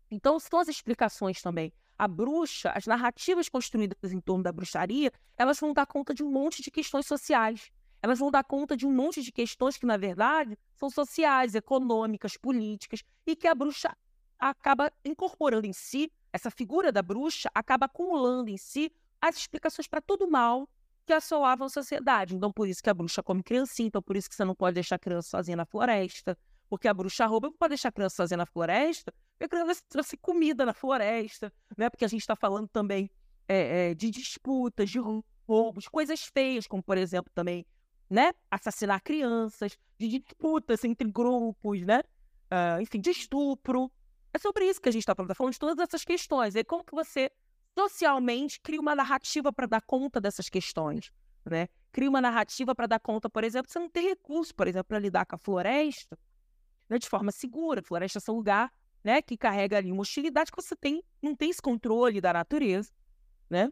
Então, 0.10 0.40
são 0.40 0.60
as 0.60 0.68
explicações 0.68 1.42
também. 1.42 1.74
A 1.98 2.08
bruxa, 2.08 2.72
as 2.72 2.86
narrativas 2.86 3.50
construídas 3.50 4.12
em 4.12 4.20
torno 4.20 4.44
da 4.44 4.52
bruxaria, 4.52 5.12
elas 5.38 5.60
vão 5.60 5.74
dar 5.74 5.86
conta 5.86 6.14
de 6.14 6.24
um 6.24 6.32
monte 6.32 6.62
de 6.62 6.70
questões 6.70 7.06
sociais. 7.06 7.72
Elas 8.02 8.20
vão 8.20 8.30
dar 8.30 8.44
conta 8.44 8.78
de 8.78 8.86
um 8.86 8.92
monte 8.92 9.22
de 9.24 9.32
questões 9.32 9.78
que, 9.78 9.86
na 9.86 9.98
verdade, 9.98 10.58
são 10.76 10.90
sociais, 10.90 11.56
econômicas, 11.56 12.38
políticas, 12.38 13.04
e 13.26 13.36
que 13.36 13.48
a 13.48 13.56
bruxa 13.56 13.96
acaba 14.38 14.92
incorporando 15.04 15.66
em 15.66 15.74
si, 15.74 16.12
essa 16.32 16.52
figura 16.52 16.92
da 16.92 17.02
bruxa 17.02 17.50
acaba 17.56 17.86
acumulando 17.86 18.50
em 18.50 18.58
si 18.58 18.92
as 19.22 19.38
explicações 19.38 19.88
para 19.88 20.02
todo 20.02 20.30
mal 20.30 20.70
que 21.06 21.14
assolava 21.14 21.66
a 21.66 21.70
sociedade. 21.70 22.36
Então, 22.36 22.52
por 22.52 22.68
isso 22.68 22.82
que 22.82 22.90
a 22.90 22.94
bruxa 22.94 23.22
come 23.22 23.44
criancinha, 23.44 23.88
então 23.88 24.02
por 24.02 24.18
isso 24.18 24.30
que 24.30 24.36
você 24.36 24.44
não 24.44 24.56
pode 24.56 24.76
deixar 24.76 24.96
a 24.96 25.00
criança 25.00 25.30
sozinha 25.30 25.56
na 25.56 25.66
floresta, 25.66 26.38
porque 26.70 26.88
a 26.88 26.94
bruxa 26.94 27.26
rouba, 27.26 27.48
não 27.48 27.58
pode 27.58 27.70
deixar 27.70 27.90
a 27.90 27.92
criança 27.92 28.16
sozinha 28.16 28.38
na 28.38 28.46
floresta, 28.46 29.14
porque 29.32 29.46
a 29.46 29.50
criança 29.50 29.82
trouxe 29.90 30.18
comida 30.18 30.66
na 30.66 30.74
floresta, 30.74 31.54
né? 31.78 31.90
Porque 31.90 32.06
a 32.06 32.08
gente 32.08 32.22
está 32.22 32.36
falando 32.36 32.68
também 32.68 33.10
é, 33.48 33.90
é, 33.90 33.94
de 33.94 34.10
disputas, 34.10 34.90
de 34.90 35.00
roubos, 35.48 35.88
coisas 35.88 36.24
feias, 36.34 36.68
como, 36.68 36.82
por 36.82 36.98
exemplo, 36.98 37.32
também, 37.34 37.66
né? 38.10 38.34
Assassinar 38.50 39.02
crianças, 39.02 39.78
de 39.98 40.08
disputas 40.20 40.84
entre 40.84 41.10
grupos, 41.10 41.86
né? 41.86 42.02
Uh, 42.46 42.82
enfim, 42.82 43.00
de 43.00 43.12
estupro. 43.12 43.92
É 44.34 44.40
sobre 44.40 44.66
isso 44.66 44.82
que 44.82 44.90
a 44.90 44.92
gente 44.92 45.02
está 45.02 45.16
falando, 45.16 45.30
tá 45.30 45.36
falando 45.36 45.54
de 45.54 45.60
todas 45.60 45.80
essas 45.80 46.04
questões. 46.04 46.56
E 46.56 46.64
como 46.64 46.84
que 46.84 46.94
você 46.94 47.32
socialmente 47.78 48.60
cria 48.62 48.80
uma 48.80 48.96
narrativa 48.96 49.52
para 49.52 49.68
dar 49.68 49.82
conta 49.82 50.22
dessas 50.22 50.50
questões, 50.50 51.12
né? 51.46 51.68
Cria 51.92 52.10
uma 52.10 52.22
narrativa 52.22 52.74
para 52.74 52.88
dar 52.88 53.00
conta, 53.00 53.30
por 53.30 53.44
exemplo, 53.44 53.72
você 53.72 53.80
não 53.80 53.90
tem 53.90 54.10
recurso, 54.10 54.56
por 54.56 54.68
exemplo, 54.68 54.86
para 54.86 55.00
lidar 55.00 55.26
com 55.26 55.36
a 55.36 55.38
floresta 55.38 56.18
né, 56.90 56.98
de 56.98 57.08
forma 57.08 57.32
segura. 57.32 57.82
Floresta 57.84 58.20
é 58.20 58.32
um 58.32 58.36
lugar 58.36 58.72
né, 59.04 59.22
que 59.22 59.38
carrega 59.38 59.78
ali 59.78 59.92
uma 59.92 60.02
hostilidade 60.02 60.52
que 60.52 60.62
você 60.62 60.76
tem, 60.76 61.04
não 61.22 61.36
tem 61.36 61.50
esse 61.50 61.62
controle 61.62 62.20
da 62.20 62.34
natureza, 62.34 62.92
né? 63.50 63.70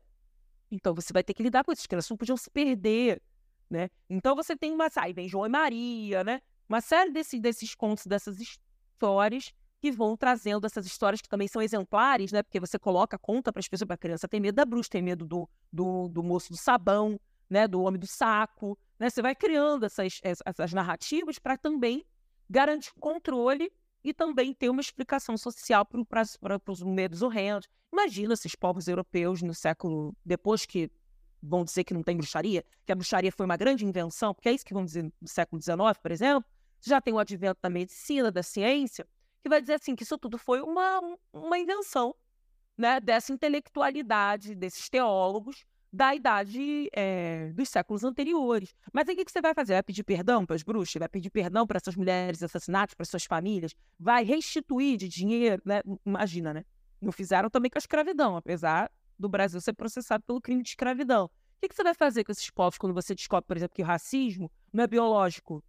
Então 0.69 0.93
você 0.93 1.13
vai 1.13 1.23
ter 1.23 1.33
que 1.33 1.43
lidar 1.43 1.63
com 1.63 1.71
isso, 1.71 1.87
que 1.87 1.95
elas 1.95 2.09
não 2.09 2.17
podiam 2.17 2.37
se 2.37 2.49
perder, 2.49 3.21
né? 3.69 3.89
Então 4.09 4.35
você 4.35 4.55
tem 4.55 4.71
uma, 4.71 4.89
aí 4.95 5.13
vem 5.13 5.27
João 5.27 5.45
e 5.45 5.49
Maria, 5.49 6.23
né? 6.23 6.41
Uma 6.67 6.81
série 6.81 7.11
desse, 7.11 7.39
desses 7.39 7.75
contos, 7.75 8.05
dessas 8.05 8.39
histórias 8.39 9.53
que 9.83 9.91
vão 9.91 10.15
trazendo 10.15 10.65
essas 10.65 10.85
histórias 10.85 11.19
que 11.19 11.27
também 11.27 11.45
são 11.45 11.61
exemplares, 11.61 12.31
né? 12.31 12.41
Porque 12.41 12.57
você 12.57 12.79
coloca, 12.79 13.17
conta 13.17 13.51
para 13.51 13.59
as 13.59 13.67
pessoas, 13.67 13.85
para 13.85 13.95
a 13.95 13.97
criança 13.97 14.29
tem 14.29 14.39
medo 14.39 14.55
da 14.55 14.63
bruxa, 14.63 14.89
tem 14.89 15.01
medo 15.01 15.25
do, 15.25 15.49
do, 15.69 16.07
do, 16.07 16.23
moço 16.23 16.53
do 16.53 16.55
sabão, 16.55 17.19
né? 17.49 17.67
Do 17.67 17.81
homem 17.81 17.99
do 17.99 18.07
saco, 18.07 18.79
né? 18.97 19.09
Você 19.09 19.21
vai 19.21 19.35
criando 19.35 19.85
essas, 19.85 20.21
essas 20.23 20.71
narrativas 20.71 21.37
para 21.37 21.57
também 21.57 22.05
garantir 22.49 22.93
controle 22.97 23.69
e 24.01 24.13
também 24.13 24.53
ter 24.53 24.69
uma 24.69 24.79
explicação 24.79 25.35
social 25.37 25.85
para 25.85 26.61
os 26.69 26.81
medos 26.81 27.21
horrendos. 27.21 27.67
Imagina 27.91 28.35
esses 28.35 28.55
povos 28.55 28.87
europeus 28.87 29.41
no 29.41 29.53
século 29.53 30.15
depois 30.23 30.65
que 30.65 30.89
vão 31.41 31.65
dizer 31.65 31.83
que 31.83 31.93
não 31.93 32.03
tem 32.03 32.15
bruxaria, 32.15 32.63
que 32.85 32.91
a 32.93 32.95
bruxaria 32.95 33.33
foi 33.33 33.45
uma 33.45 33.57
grande 33.57 33.85
invenção, 33.85 34.33
porque 34.33 34.47
é 34.47 34.53
isso 34.53 34.63
que 34.63 34.73
vão 34.73 34.85
dizer 34.85 35.03
no 35.03 35.27
século 35.27 35.61
XIX, 35.61 35.77
por 36.01 36.09
exemplo. 36.09 36.49
Já 36.79 37.01
tem 37.01 37.13
o 37.13 37.19
advento 37.19 37.59
da 37.61 37.69
medicina, 37.69 38.31
da 38.31 38.41
ciência 38.41 39.05
que 39.43 39.49
vai 39.49 39.59
dizer 39.59 39.73
assim 39.73 39.95
que 39.95 40.03
isso 40.03 40.17
tudo 40.17 40.37
foi 40.37 40.61
uma, 40.61 41.01
uma 41.33 41.59
invenção 41.59 42.15
né, 42.77 42.99
dessa 42.99 43.33
intelectualidade, 43.33 44.55
desses 44.55 44.89
teólogos 44.89 45.65
da 45.91 46.15
idade 46.15 46.89
é, 46.91 47.51
dos 47.53 47.69
séculos 47.69 48.03
anteriores. 48.03 48.73
Mas 48.91 49.07
aí 49.07 49.13
o 49.13 49.23
que 49.23 49.31
você 49.31 49.41
vai 49.41 49.53
fazer? 49.53 49.73
Vai 49.73 49.83
pedir 49.83 50.03
perdão 50.03 50.43
para 50.43 50.55
as 50.55 50.63
bruxas? 50.63 50.99
Vai 50.99 51.07
pedir 51.07 51.29
perdão 51.29 51.67
para 51.67 51.77
essas 51.77 51.95
mulheres 51.95 52.41
assassinadas, 52.41 52.95
para 52.95 53.05
suas 53.05 53.25
famílias? 53.25 53.75
Vai 53.99 54.23
restituir 54.23 54.97
de 54.97 55.07
dinheiro? 55.07 55.61
Né? 55.63 55.83
Imagina, 56.03 56.51
né? 56.51 56.65
Não 56.99 57.11
fizeram 57.11 57.47
também 57.47 57.69
com 57.69 57.77
a 57.77 57.79
escravidão, 57.79 58.35
apesar 58.35 58.89
do 59.19 59.29
Brasil 59.29 59.61
ser 59.61 59.73
processado 59.73 60.23
pelo 60.23 60.41
crime 60.41 60.63
de 60.63 60.69
escravidão. 60.69 61.25
O 61.25 61.67
que 61.67 61.75
você 61.75 61.83
vai 61.83 61.93
fazer 61.93 62.23
com 62.23 62.31
esses 62.31 62.49
povos 62.49 62.79
quando 62.79 62.93
você 62.93 63.13
descobre, 63.13 63.45
por 63.45 63.55
exemplo, 63.55 63.75
que 63.75 63.83
o 63.83 63.85
racismo 63.85 64.51
não 64.71 64.85
é 64.85 64.87
biológico? 64.87 65.63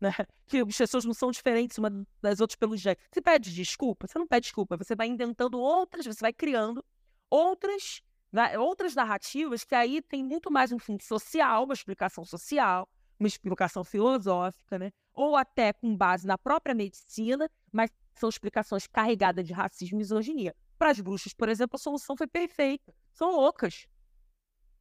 Né? 0.00 0.10
Que 0.46 0.58
as 0.60 0.76
pessoas 0.76 1.04
não 1.04 1.12
são 1.12 1.30
diferentes 1.30 1.76
uma 1.78 1.90
das 2.22 2.40
outras 2.40 2.56
pelo 2.56 2.76
jeito. 2.76 3.00
Você 3.12 3.20
pede 3.20 3.54
desculpa? 3.54 4.06
Você 4.06 4.18
não 4.18 4.26
pede 4.26 4.44
desculpa, 4.44 4.76
você 4.76 4.94
vai 4.94 5.06
inventando 5.06 5.58
outras, 5.58 6.06
você 6.06 6.20
vai 6.20 6.32
criando 6.32 6.84
outras, 7.28 8.00
né, 8.32 8.58
outras 8.58 8.94
narrativas 8.94 9.64
que 9.64 9.74
aí 9.74 10.00
tem 10.00 10.24
muito 10.24 10.50
mais 10.50 10.72
um 10.72 10.78
fim 10.78 10.98
social, 10.98 11.64
uma 11.64 11.74
explicação 11.74 12.24
social, 12.24 12.88
uma 13.18 13.26
explicação 13.26 13.84
filosófica, 13.84 14.78
né? 14.78 14.90
Ou 15.12 15.36
até 15.36 15.72
com 15.72 15.96
base 15.96 16.26
na 16.26 16.38
própria 16.38 16.74
medicina, 16.74 17.50
mas 17.72 17.90
são 18.14 18.28
explicações 18.28 18.86
carregadas 18.86 19.44
de 19.44 19.52
racismo 19.52 19.96
e 19.96 19.98
misoginia. 19.98 20.54
Para 20.78 20.90
as 20.90 21.00
bruxas, 21.00 21.34
por 21.34 21.48
exemplo, 21.48 21.76
a 21.76 21.78
solução 21.78 22.16
foi 22.16 22.26
perfeita. 22.26 22.94
São 23.12 23.32
loucas. 23.32 23.86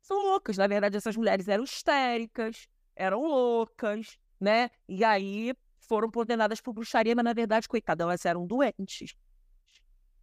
São 0.01 0.17
loucas. 0.17 0.57
Na 0.57 0.67
verdade, 0.67 0.95
essas 0.95 1.17
mulheres 1.17 1.47
eram 1.47 1.63
histéricas, 1.63 2.67
eram 2.95 3.23
loucas, 3.23 4.17
né? 4.39 4.69
E 4.87 5.03
aí 5.03 5.53
foram 5.79 6.11
condenadas 6.11 6.61
por 6.61 6.73
bruxaria, 6.73 7.15
mas 7.15 7.25
na 7.25 7.33
verdade, 7.33 7.67
coitada, 7.67 8.03
elas 8.03 8.25
eram 8.25 8.45
doentes. 8.45 9.15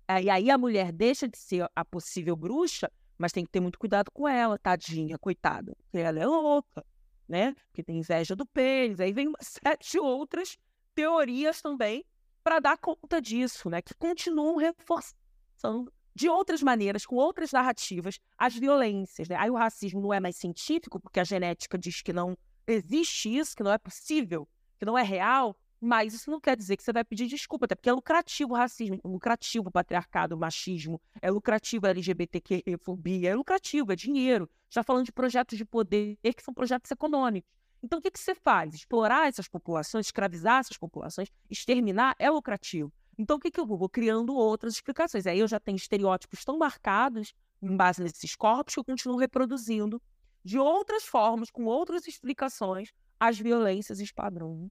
É, 0.07 0.23
e 0.23 0.31
aí 0.31 0.51
a 0.51 0.59
mulher 0.59 0.93
deixa 0.93 1.27
de 1.27 1.39
ser 1.39 1.69
a 1.75 1.85
possível 1.85 2.37
bruxa, 2.37 2.91
mas 3.17 3.33
tem 3.33 3.45
que 3.45 3.51
ter 3.51 3.61
muito 3.61 3.79
cuidado 3.79 4.11
com 4.11 4.29
ela, 4.29 4.59
tadinha, 4.59 5.19
coitada, 5.19 5.75
porque 5.77 5.99
ela 5.99 6.19
é 6.19 6.27
louca, 6.27 6.85
né? 7.29 7.55
Porque 7.69 7.83
tem 7.83 7.99
inveja 7.99 8.37
do 8.37 8.45
pênis. 8.45 9.01
Aí 9.01 9.13
vem 9.13 9.33
sete 9.41 9.99
outras 9.99 10.59
teorias 10.95 11.63
também 11.63 12.05
para 12.43 12.61
dar 12.61 12.77
conta 12.77 13.21
disso, 13.21 13.71
né? 13.71 13.81
Que 13.81 13.95
continuam 13.95 14.57
reforçando 14.57 15.91
de 16.15 16.29
outras 16.29 16.63
maneiras, 16.63 17.05
com 17.05 17.17
outras 17.17 17.51
narrativas, 17.51 18.21
as 18.39 18.55
violências. 18.55 19.29
Né? 19.29 19.37
Aí 19.37 19.51
o 19.51 19.57
racismo 19.57 20.01
não 20.01 20.13
é 20.13 20.21
mais 20.21 20.37
científico, 20.37 21.01
porque 21.01 21.19
a 21.19 21.25
genética 21.25 21.77
diz 21.77 22.03
que 22.03 22.13
não 22.13 22.37
existe 22.67 23.37
isso, 23.37 23.57
que 23.57 23.63
não 23.63 23.73
é 23.73 23.79
possível, 23.79 24.49
que 24.79 24.85
não 24.85 24.97
é 24.97 25.03
real, 25.03 25.57
mas 25.81 26.15
isso 26.15 26.31
não 26.31 26.41
quer 26.41 26.57
dizer 26.57 26.77
que 26.77 26.83
você 26.83 26.93
vai 26.93 27.05
pedir 27.05 27.27
desculpa, 27.27 27.67
até 27.67 27.75
porque 27.75 27.91
é 27.91 27.93
lucrativo 27.93 28.55
o 28.55 28.57
racismo, 28.57 28.97
é 28.97 29.09
lucrativo 29.09 29.69
o 29.69 29.71
patriarcado, 29.71 30.35
o 30.35 30.39
machismo, 30.39 31.01
é 31.21 31.31
lucrativo 31.31 31.87
a 31.87 31.91
LGBTQ-fobia, 31.91 33.31
é 33.31 33.35
lucrativo, 33.35 33.93
é 33.93 33.97
dinheiro. 33.97 34.49
Já 34.71 34.83
falando 34.83 35.05
de 35.05 35.13
projetos 35.13 35.59
de 35.59 35.65
poder, 35.65 36.17
que 36.23 36.43
são 36.43 36.55
projetos 36.55 36.91
econômicos. 36.91 37.51
Então, 37.83 37.99
o 37.99 38.03
que, 38.03 38.11
que 38.11 38.19
você 38.19 38.35
faz? 38.35 38.75
Explorar 38.75 39.29
essas 39.29 39.47
populações, 39.47 40.07
escravizar 40.07 40.61
essas 40.61 40.79
populações, 40.79 41.29
exterminar 41.51 42.17
é 42.19 42.31
lucrativo. 42.31 42.91
Então, 43.19 43.37
o 43.37 43.39
que, 43.39 43.51
que 43.51 43.61
eu 43.61 43.67
vou? 43.67 43.77
Vou 43.77 43.91
criando 43.91 44.35
outras 44.35 44.73
explicações. 44.73 45.27
Aí 45.27 45.39
eu 45.39 45.47
já 45.47 45.61
tenho 45.61 45.77
estereótipos 45.77 46.45
tão 46.45 46.57
marcados 46.57 47.35
em 47.63 47.77
base 47.77 48.03
nesses 48.03 48.35
corpos 48.35 48.75
que 48.75 48.81
eu 48.81 48.85
continuo 48.85 49.19
reproduzindo 49.19 50.01
de 50.45 50.59
outras 50.59 51.05
formas, 51.05 51.51
com 51.51 51.65
outras 51.65 52.07
explicações, 52.07 52.93
as 53.19 53.39
violências 53.39 54.01
e 54.01 54.13
padrões. 54.13 54.71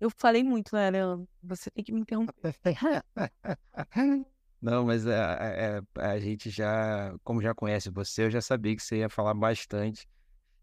Eu 0.00 0.10
falei 0.10 0.42
muito, 0.42 0.74
né, 0.74 0.90
Leandro? 0.90 1.28
Você 1.42 1.70
tem 1.70 1.84
que 1.84 1.92
me 1.92 2.00
interromper. 2.00 2.56
Não, 4.60 4.84
mas 4.84 5.06
a, 5.06 5.40
a, 5.40 5.46
é, 5.46 5.82
é, 5.98 6.06
a, 6.06 6.18
gente 6.18 6.50
já, 6.50 7.14
como 7.22 7.40
já 7.40 7.54
conhece 7.54 7.88
você, 7.88 8.24
eu 8.24 8.30
já 8.30 8.40
sabia 8.40 8.74
que 8.74 8.82
você 8.82 8.98
ia 8.98 9.08
falar 9.08 9.34
bastante. 9.34 10.08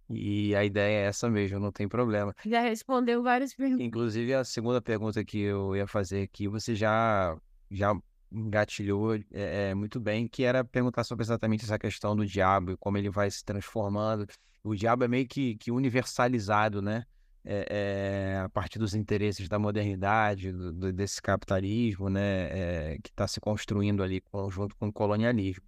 E 0.09 0.55
a 0.55 0.65
ideia 0.65 1.05
é 1.05 1.07
essa 1.07 1.29
mesmo, 1.29 1.59
não 1.59 1.71
tem 1.71 1.87
problema. 1.87 2.35
Já 2.45 2.61
respondeu 2.61 3.21
várias 3.21 3.53
perguntas. 3.53 3.85
Inclusive, 3.85 4.33
a 4.33 4.43
segunda 4.43 4.81
pergunta 4.81 5.23
que 5.23 5.39
eu 5.39 5.75
ia 5.75 5.85
fazer 5.85 6.23
aqui, 6.23 6.47
você 6.47 6.75
já, 6.75 7.37
já 7.69 7.93
engatilhou 8.31 9.19
é, 9.31 9.73
muito 9.73 9.99
bem, 9.99 10.27
que 10.27 10.43
era 10.43 10.63
perguntar 10.63 11.03
sobre 11.03 11.23
exatamente 11.23 11.63
essa 11.63 11.79
questão 11.79 12.15
do 12.15 12.25
diabo 12.25 12.71
e 12.71 12.77
como 12.77 12.97
ele 12.97 13.09
vai 13.09 13.29
se 13.29 13.43
transformando. 13.43 14.27
o 14.63 14.75
diabo 14.75 15.03
é 15.03 15.07
meio 15.07 15.27
que, 15.27 15.55
que 15.55 15.71
universalizado, 15.71 16.81
né? 16.81 17.05
É, 17.43 18.33
é, 18.35 18.39
a 18.39 18.49
partir 18.49 18.77
dos 18.77 18.93
interesses 18.93 19.47
da 19.47 19.57
modernidade, 19.57 20.51
do, 20.51 20.73
do, 20.73 20.93
desse 20.93 21.21
capitalismo, 21.21 22.09
né, 22.09 22.49
é, 22.91 22.97
que 23.01 23.09
está 23.09 23.25
se 23.27 23.39
construindo 23.39 24.03
ali 24.03 24.21
junto 24.51 24.75
com 24.75 24.89
o 24.89 24.93
colonialismo. 24.93 25.63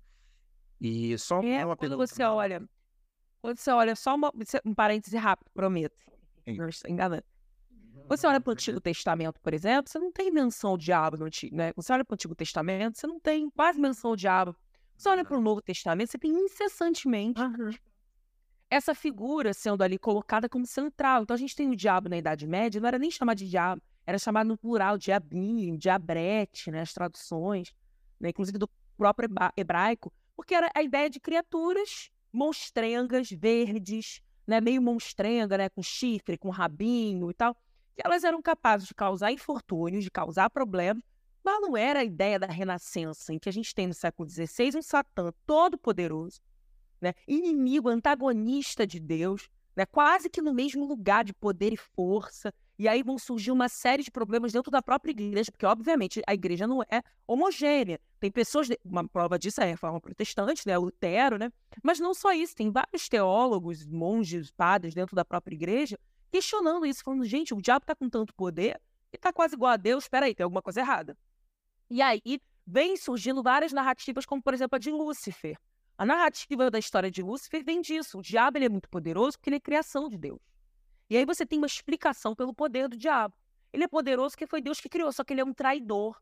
E 0.79 1.17
só 1.17 1.41
é, 1.41 1.65
uma 1.65 1.77
quando 1.77 1.95
você 1.95 2.23
olha, 2.23 2.61
quando 3.41 3.57
você 3.57 3.71
olha 3.71 3.95
só 3.95 4.15
uma, 4.15 4.31
um 4.65 4.75
parêntese 4.75 5.15
rápido, 5.15 5.49
prometo, 5.53 5.95
não 6.45 6.69
Você 8.07 8.27
olha 8.27 8.41
para 8.41 8.49
o 8.49 8.53
Antigo 8.53 8.81
Testamento, 8.81 9.39
por 9.39 9.53
exemplo, 9.53 9.89
você 9.89 9.97
não 9.97 10.11
tem 10.11 10.31
menção 10.31 10.71
ao 10.71 10.77
diabo 10.77 11.17
no 11.17 11.25
Antigo, 11.25 11.55
né? 11.55 11.71
Você 11.75 11.93
olha 11.93 12.03
para 12.03 12.13
o 12.13 12.15
Antigo 12.15 12.35
Testamento, 12.35 12.97
você 12.97 13.07
não 13.07 13.19
tem 13.19 13.49
quase 13.49 13.79
menção 13.79 14.11
ao 14.11 14.15
diabo. 14.15 14.55
Você 14.97 15.09
olha 15.09 15.23
para 15.23 15.37
o 15.37 15.41
Novo 15.41 15.61
Testamento, 15.61 16.11
você 16.11 16.17
tem 16.17 16.31
incessantemente 16.31 17.41
uhum 17.41 17.71
essa 18.71 18.95
figura 18.95 19.53
sendo 19.53 19.83
ali 19.83 19.99
colocada 19.99 20.47
como 20.47 20.65
central. 20.65 21.23
Então 21.23 21.35
a 21.35 21.37
gente 21.37 21.53
tem 21.53 21.69
o 21.69 21.75
diabo 21.75 22.07
na 22.07 22.17
Idade 22.17 22.47
Média, 22.47 22.79
não 22.79 22.87
era 22.87 22.97
nem 22.97 23.11
chamado 23.11 23.37
de 23.37 23.49
diabo, 23.49 23.81
era 24.07 24.17
chamado 24.17 24.47
no 24.47 24.57
plural 24.57 24.97
diabinho, 24.97 25.77
diabrete, 25.77 26.71
né, 26.71 26.79
as 26.79 26.93
traduções, 26.93 27.75
né, 28.17 28.29
inclusive 28.29 28.57
do 28.57 28.69
próprio 28.97 29.29
hebraico, 29.57 30.11
porque 30.37 30.55
era 30.55 30.71
a 30.73 30.81
ideia 30.81 31.09
de 31.09 31.19
criaturas 31.19 32.09
monstrengas, 32.31 33.29
verdes, 33.29 34.21
né, 34.47 34.61
meio 34.61 34.81
monstrenga, 34.81 35.57
né, 35.57 35.67
com 35.67 35.83
chifre, 35.83 36.37
com 36.37 36.49
rabinho 36.49 37.29
e 37.29 37.33
tal, 37.33 37.57
que 37.95 38.01
elas 38.05 38.23
eram 38.23 38.41
capazes 38.41 38.87
de 38.87 38.95
causar 38.95 39.31
infortúnios, 39.31 40.03
de 40.03 40.11
causar 40.11 40.49
problemas, 40.49 41.03
mas 41.43 41.61
não 41.61 41.75
era 41.75 41.99
a 41.99 42.03
ideia 42.03 42.37
da 42.37 42.47
renascença, 42.47 43.33
em 43.33 43.39
que 43.39 43.49
a 43.49 43.53
gente 43.53 43.73
tem 43.73 43.87
no 43.87 43.93
século 43.93 44.29
XVI 44.29 44.77
um 44.77 44.81
Satã 44.81 45.31
todo 45.45 45.77
poderoso, 45.77 46.39
né? 46.99 47.13
inimigo, 47.27 47.89
antagonista 47.89 48.85
de 48.85 48.99
Deus, 48.99 49.49
né? 49.75 49.85
quase 49.85 50.29
que 50.29 50.41
no 50.41 50.53
mesmo 50.53 50.85
lugar 50.85 51.23
de 51.23 51.33
poder 51.33 51.73
e 51.73 51.77
força. 51.77 52.53
E 52.77 52.87
aí 52.87 53.03
vão 53.03 53.17
surgir 53.17 53.51
uma 53.51 53.69
série 53.69 54.01
de 54.01 54.09
problemas 54.09 54.51
dentro 54.51 54.71
da 54.71 54.81
própria 54.81 55.11
igreja, 55.11 55.51
porque, 55.51 55.65
obviamente, 55.65 56.21
a 56.25 56.33
igreja 56.33 56.65
não 56.65 56.81
é 56.83 57.03
homogênea. 57.27 57.99
Tem 58.19 58.31
pessoas, 58.31 58.67
de... 58.67 58.79
uma 58.83 59.07
prova 59.07 59.37
disso 59.37 59.61
é 59.61 59.65
a 59.65 59.67
reforma 59.67 60.01
protestante, 60.01 60.65
né? 60.65 60.75
Lutero, 60.77 61.37
né? 61.37 61.51
Mas 61.83 61.99
não 61.99 62.13
só 62.13 62.33
isso, 62.33 62.55
tem 62.55 62.71
vários 62.71 63.07
teólogos, 63.07 63.85
monges, 63.85 64.49
padres 64.49 64.95
dentro 64.95 65.15
da 65.15 65.23
própria 65.23 65.53
igreja 65.53 65.97
questionando 66.31 66.85
isso, 66.85 67.03
falando, 67.03 67.25
gente, 67.25 67.53
o 67.53 67.61
diabo 67.61 67.83
está 67.83 67.95
com 67.95 68.09
tanto 68.09 68.33
poder 68.33 68.79
e 69.11 69.15
está 69.15 69.33
quase 69.33 69.55
igual 69.55 69.73
a 69.73 69.77
Deus, 69.77 70.05
espera 70.05 70.25
aí, 70.25 70.33
tem 70.33 70.43
alguma 70.43 70.61
coisa 70.61 70.79
errada. 70.79 71.17
E 71.89 72.01
aí 72.01 72.21
vem 72.65 72.95
surgindo 72.95 73.43
várias 73.43 73.73
narrativas, 73.73 74.25
como, 74.25 74.41
por 74.41 74.53
exemplo, 74.53 74.75
a 74.75 74.79
de 74.79 74.91
Lúcifer, 74.91 75.57
a 76.01 76.05
narrativa 76.05 76.71
da 76.71 76.79
história 76.79 77.11
de 77.11 77.21
Lúcifer 77.21 77.63
vem 77.63 77.79
disso. 77.79 78.17
O 78.17 78.21
diabo 78.23 78.57
ele 78.57 78.65
é 78.65 78.69
muito 78.69 78.89
poderoso 78.89 79.37
porque 79.37 79.49
ele 79.49 79.57
é 79.57 79.59
criação 79.59 80.09
de 80.09 80.17
Deus. 80.17 80.39
E 81.07 81.15
aí 81.15 81.25
você 81.25 81.45
tem 81.45 81.59
uma 81.59 81.67
explicação 81.67 82.33
pelo 82.33 82.53
poder 82.55 82.87
do 82.87 82.97
diabo. 82.97 83.35
Ele 83.71 83.83
é 83.83 83.87
poderoso 83.87 84.31
porque 84.31 84.47
foi 84.47 84.61
Deus 84.61 84.79
que 84.79 84.89
criou, 84.89 85.11
só 85.11 85.23
que 85.23 85.31
ele 85.31 85.41
é 85.41 85.45
um 85.45 85.53
traidor. 85.53 86.19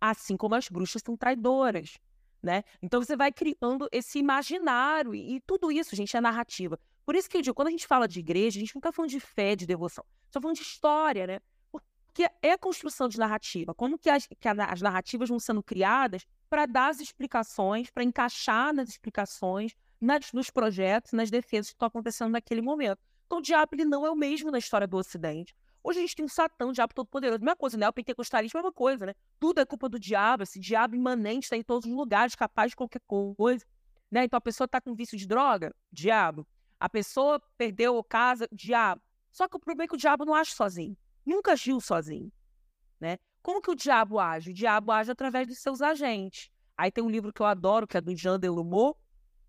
Assim 0.00 0.38
como 0.38 0.54
as 0.54 0.70
bruxas 0.70 1.02
são 1.04 1.18
traidoras. 1.18 1.98
Né? 2.42 2.64
Então 2.80 3.02
você 3.02 3.14
vai 3.14 3.30
criando 3.30 3.88
esse 3.92 4.18
imaginário 4.18 5.14
e, 5.14 5.36
e 5.36 5.40
tudo 5.40 5.70
isso, 5.70 5.94
gente, 5.94 6.16
é 6.16 6.20
narrativa. 6.22 6.78
Por 7.04 7.14
isso 7.14 7.28
que 7.28 7.36
eu 7.36 7.42
digo, 7.42 7.54
quando 7.54 7.68
a 7.68 7.70
gente 7.70 7.86
fala 7.86 8.08
de 8.08 8.18
igreja, 8.20 8.58
a 8.58 8.60
gente 8.60 8.74
não 8.74 8.80
está 8.80 8.92
falando 8.92 9.10
de 9.10 9.20
fé, 9.20 9.54
de 9.54 9.66
devoção, 9.66 10.04
está 10.26 10.40
falando 10.40 10.56
de 10.56 10.62
história, 10.62 11.26
né? 11.26 11.40
Porque 11.70 12.30
é 12.40 12.52
a 12.52 12.58
construção 12.58 13.08
de 13.08 13.18
narrativa. 13.18 13.74
Como 13.74 13.98
que 13.98 14.08
as, 14.08 14.26
que 14.26 14.48
as 14.48 14.80
narrativas 14.80 15.28
vão 15.28 15.40
sendo 15.40 15.62
criadas 15.62 16.24
para 16.48 16.64
dar 16.64 16.88
as 16.88 17.00
explicações, 17.00 17.90
para 17.90 18.04
encaixar 18.04 18.72
nas 18.72 18.88
explicações, 18.88 19.74
nas, 20.00 20.32
nos 20.32 20.50
projetos, 20.50 21.12
nas 21.12 21.30
defesas 21.30 21.70
que 21.70 21.74
estão 21.74 21.88
acontecendo 21.88 22.30
naquele 22.30 22.62
momento. 22.62 23.00
Então, 23.26 23.38
o 23.38 23.42
diabo 23.42 23.74
ele 23.74 23.84
não 23.84 24.06
é 24.06 24.10
o 24.10 24.14
mesmo 24.14 24.50
na 24.50 24.58
história 24.58 24.86
do 24.86 24.96
Ocidente. 24.96 25.54
Hoje 25.82 25.98
a 25.98 26.02
gente 26.02 26.14
tem 26.14 26.24
um 26.24 26.28
Satã, 26.28 26.66
um 26.66 26.72
diabo 26.72 26.94
todo-poderoso. 26.94 27.40
Mesma 27.40 27.56
coisa, 27.56 27.76
né? 27.76 27.88
O 27.88 27.92
pentecostalismo 27.92 28.58
é 28.58 28.62
uma 28.62 28.72
coisa, 28.72 29.06
né? 29.06 29.14
Tudo 29.38 29.60
é 29.60 29.66
culpa 29.66 29.88
do 29.88 29.98
diabo. 29.98 30.44
Esse 30.44 30.60
diabo 30.60 30.94
imanente 30.94 31.44
está 31.44 31.56
em 31.56 31.62
todos 31.62 31.88
os 31.88 31.94
lugares, 31.94 32.34
capaz 32.34 32.70
de 32.70 32.76
qualquer 32.76 33.00
coisa. 33.06 33.66
Né? 34.10 34.24
Então, 34.24 34.38
a 34.38 34.40
pessoa 34.40 34.66
está 34.66 34.80
com 34.80 34.94
vício 34.94 35.18
de 35.18 35.26
droga, 35.26 35.74
diabo. 35.90 36.46
A 36.84 36.88
pessoa 36.90 37.40
perdeu 37.56 38.04
casa, 38.04 38.46
diabo. 38.52 39.00
Só 39.32 39.48
que 39.48 39.56
o 39.56 39.58
problema 39.58 39.84
é 39.84 39.88
que 39.88 39.94
o 39.94 39.96
diabo 39.96 40.26
não 40.26 40.34
age 40.34 40.50
sozinho. 40.50 40.94
Nunca 41.24 41.52
agiu 41.52 41.80
sozinho. 41.80 42.30
Né? 43.00 43.16
Como 43.42 43.62
que 43.62 43.70
o 43.70 43.74
diabo 43.74 44.20
age? 44.20 44.50
O 44.50 44.52
diabo 44.52 44.92
age 44.92 45.10
através 45.10 45.48
dos 45.48 45.56
seus 45.56 45.80
agentes. 45.80 46.50
Aí 46.76 46.92
tem 46.92 47.02
um 47.02 47.08
livro 47.08 47.32
que 47.32 47.40
eu 47.40 47.46
adoro, 47.46 47.86
que 47.86 47.96
é 47.96 48.02
do 48.02 48.14
Jean 48.14 48.38
Delumeau, 48.38 48.98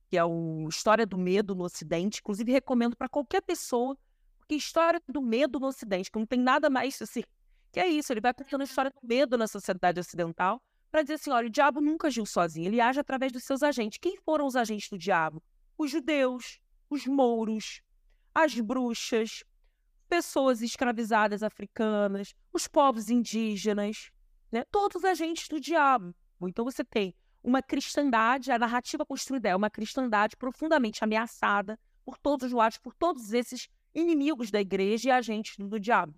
que 0.10 0.18
é 0.18 0.24
o 0.24 0.66
História 0.70 1.06
do 1.06 1.18
Medo 1.18 1.54
no 1.54 1.66
Ocidente. 1.66 2.22
Inclusive, 2.22 2.54
recomendo 2.54 2.96
para 2.96 3.10
qualquer 3.10 3.42
pessoa, 3.42 3.98
porque 4.40 4.56
História 4.56 5.02
do 5.06 5.22
Medo 5.22 5.60
no 5.60 5.68
Ocidente, 5.68 6.10
que 6.10 6.18
não 6.18 6.26
tem 6.26 6.40
nada 6.40 6.70
mais 6.70 7.02
assim. 7.02 7.22
Que 7.70 7.82
é 7.82 7.88
isso, 7.90 8.14
ele 8.14 8.22
vai 8.22 8.34
contando 8.34 8.62
a 8.62 8.64
história 8.64 8.92
do 8.92 9.06
medo 9.06 9.38
na 9.38 9.46
sociedade 9.46 10.00
ocidental, 10.00 10.64
para 10.90 11.02
dizer 11.02 11.16
assim: 11.16 11.32
olha, 11.32 11.48
o 11.48 11.52
diabo 11.52 11.82
nunca 11.82 12.08
agiu 12.08 12.26
sozinho, 12.26 12.68
ele 12.68 12.80
age 12.80 12.98
através 12.98 13.34
dos 13.34 13.44
seus 13.44 13.62
agentes. 13.62 13.98
Quem 13.98 14.16
foram 14.16 14.46
os 14.48 14.56
agentes 14.56 14.88
do 14.88 14.98
diabo? 14.98 15.44
Os 15.78 15.92
judeus, 15.92 16.62
os 16.96 17.06
mouros, 17.06 17.82
as 18.34 18.60
bruxas, 18.60 19.44
pessoas 20.10 20.62
escravizadas 20.62 21.44
africanas, 21.44 22.34
os 22.52 22.68
povos 22.68 23.10
indígenas, 23.10 24.10
né? 24.52 24.64
todos 24.72 25.04
agentes 25.04 25.48
do 25.48 25.60
diabo. 25.60 26.16
Então 26.42 26.64
você 26.66 26.84
tem 26.84 27.14
uma 27.44 27.62
cristandade, 27.62 28.52
a 28.52 28.58
narrativa 28.58 29.06
construída 29.06 29.50
é 29.50 29.56
uma 29.56 29.70
cristandade 29.70 30.36
profundamente 30.36 31.04
ameaçada 31.04 31.78
por 32.04 32.18
todos 32.18 32.48
os 32.48 32.54
lados, 32.54 32.78
por 32.78 32.94
todos 32.96 33.34
esses 33.34 33.68
inimigos 33.94 34.50
da 34.52 34.62
igreja 34.62 35.10
e 35.10 35.12
agentes 35.12 35.58
do, 35.58 35.68
do 35.68 35.80
diabo. 35.80 36.14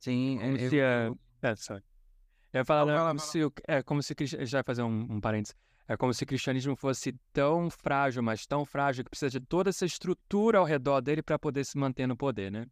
Sim, 0.00 0.38
como 0.40 0.56
eu, 0.56 0.70
se, 0.70 0.76
eu, 0.76 1.18
é, 1.42 1.56
sorry. 1.56 1.82
eu 2.52 2.58
ia 2.60 2.64
falar, 2.64 3.08
como, 3.08 3.20
se, 3.20 3.38
é, 3.68 3.82
como 3.82 4.02
se 4.02 4.14
já 4.46 4.62
fazer 4.64 4.82
um, 4.82 5.06
um 5.12 5.20
parênteses. 5.20 5.54
É 5.92 5.96
como 5.96 6.14
se 6.14 6.24
o 6.24 6.26
cristianismo 6.26 6.74
fosse 6.74 7.12
tão 7.34 7.68
frágil, 7.68 8.22
mas 8.22 8.46
tão 8.46 8.64
frágil 8.64 9.04
que 9.04 9.10
precisa 9.10 9.28
de 9.28 9.40
toda 9.40 9.68
essa 9.68 9.84
estrutura 9.84 10.58
ao 10.58 10.64
redor 10.64 11.02
dele 11.02 11.22
para 11.22 11.38
poder 11.38 11.64
se 11.66 11.76
manter 11.76 12.06
no 12.06 12.16
poder, 12.16 12.50
né? 12.50 12.66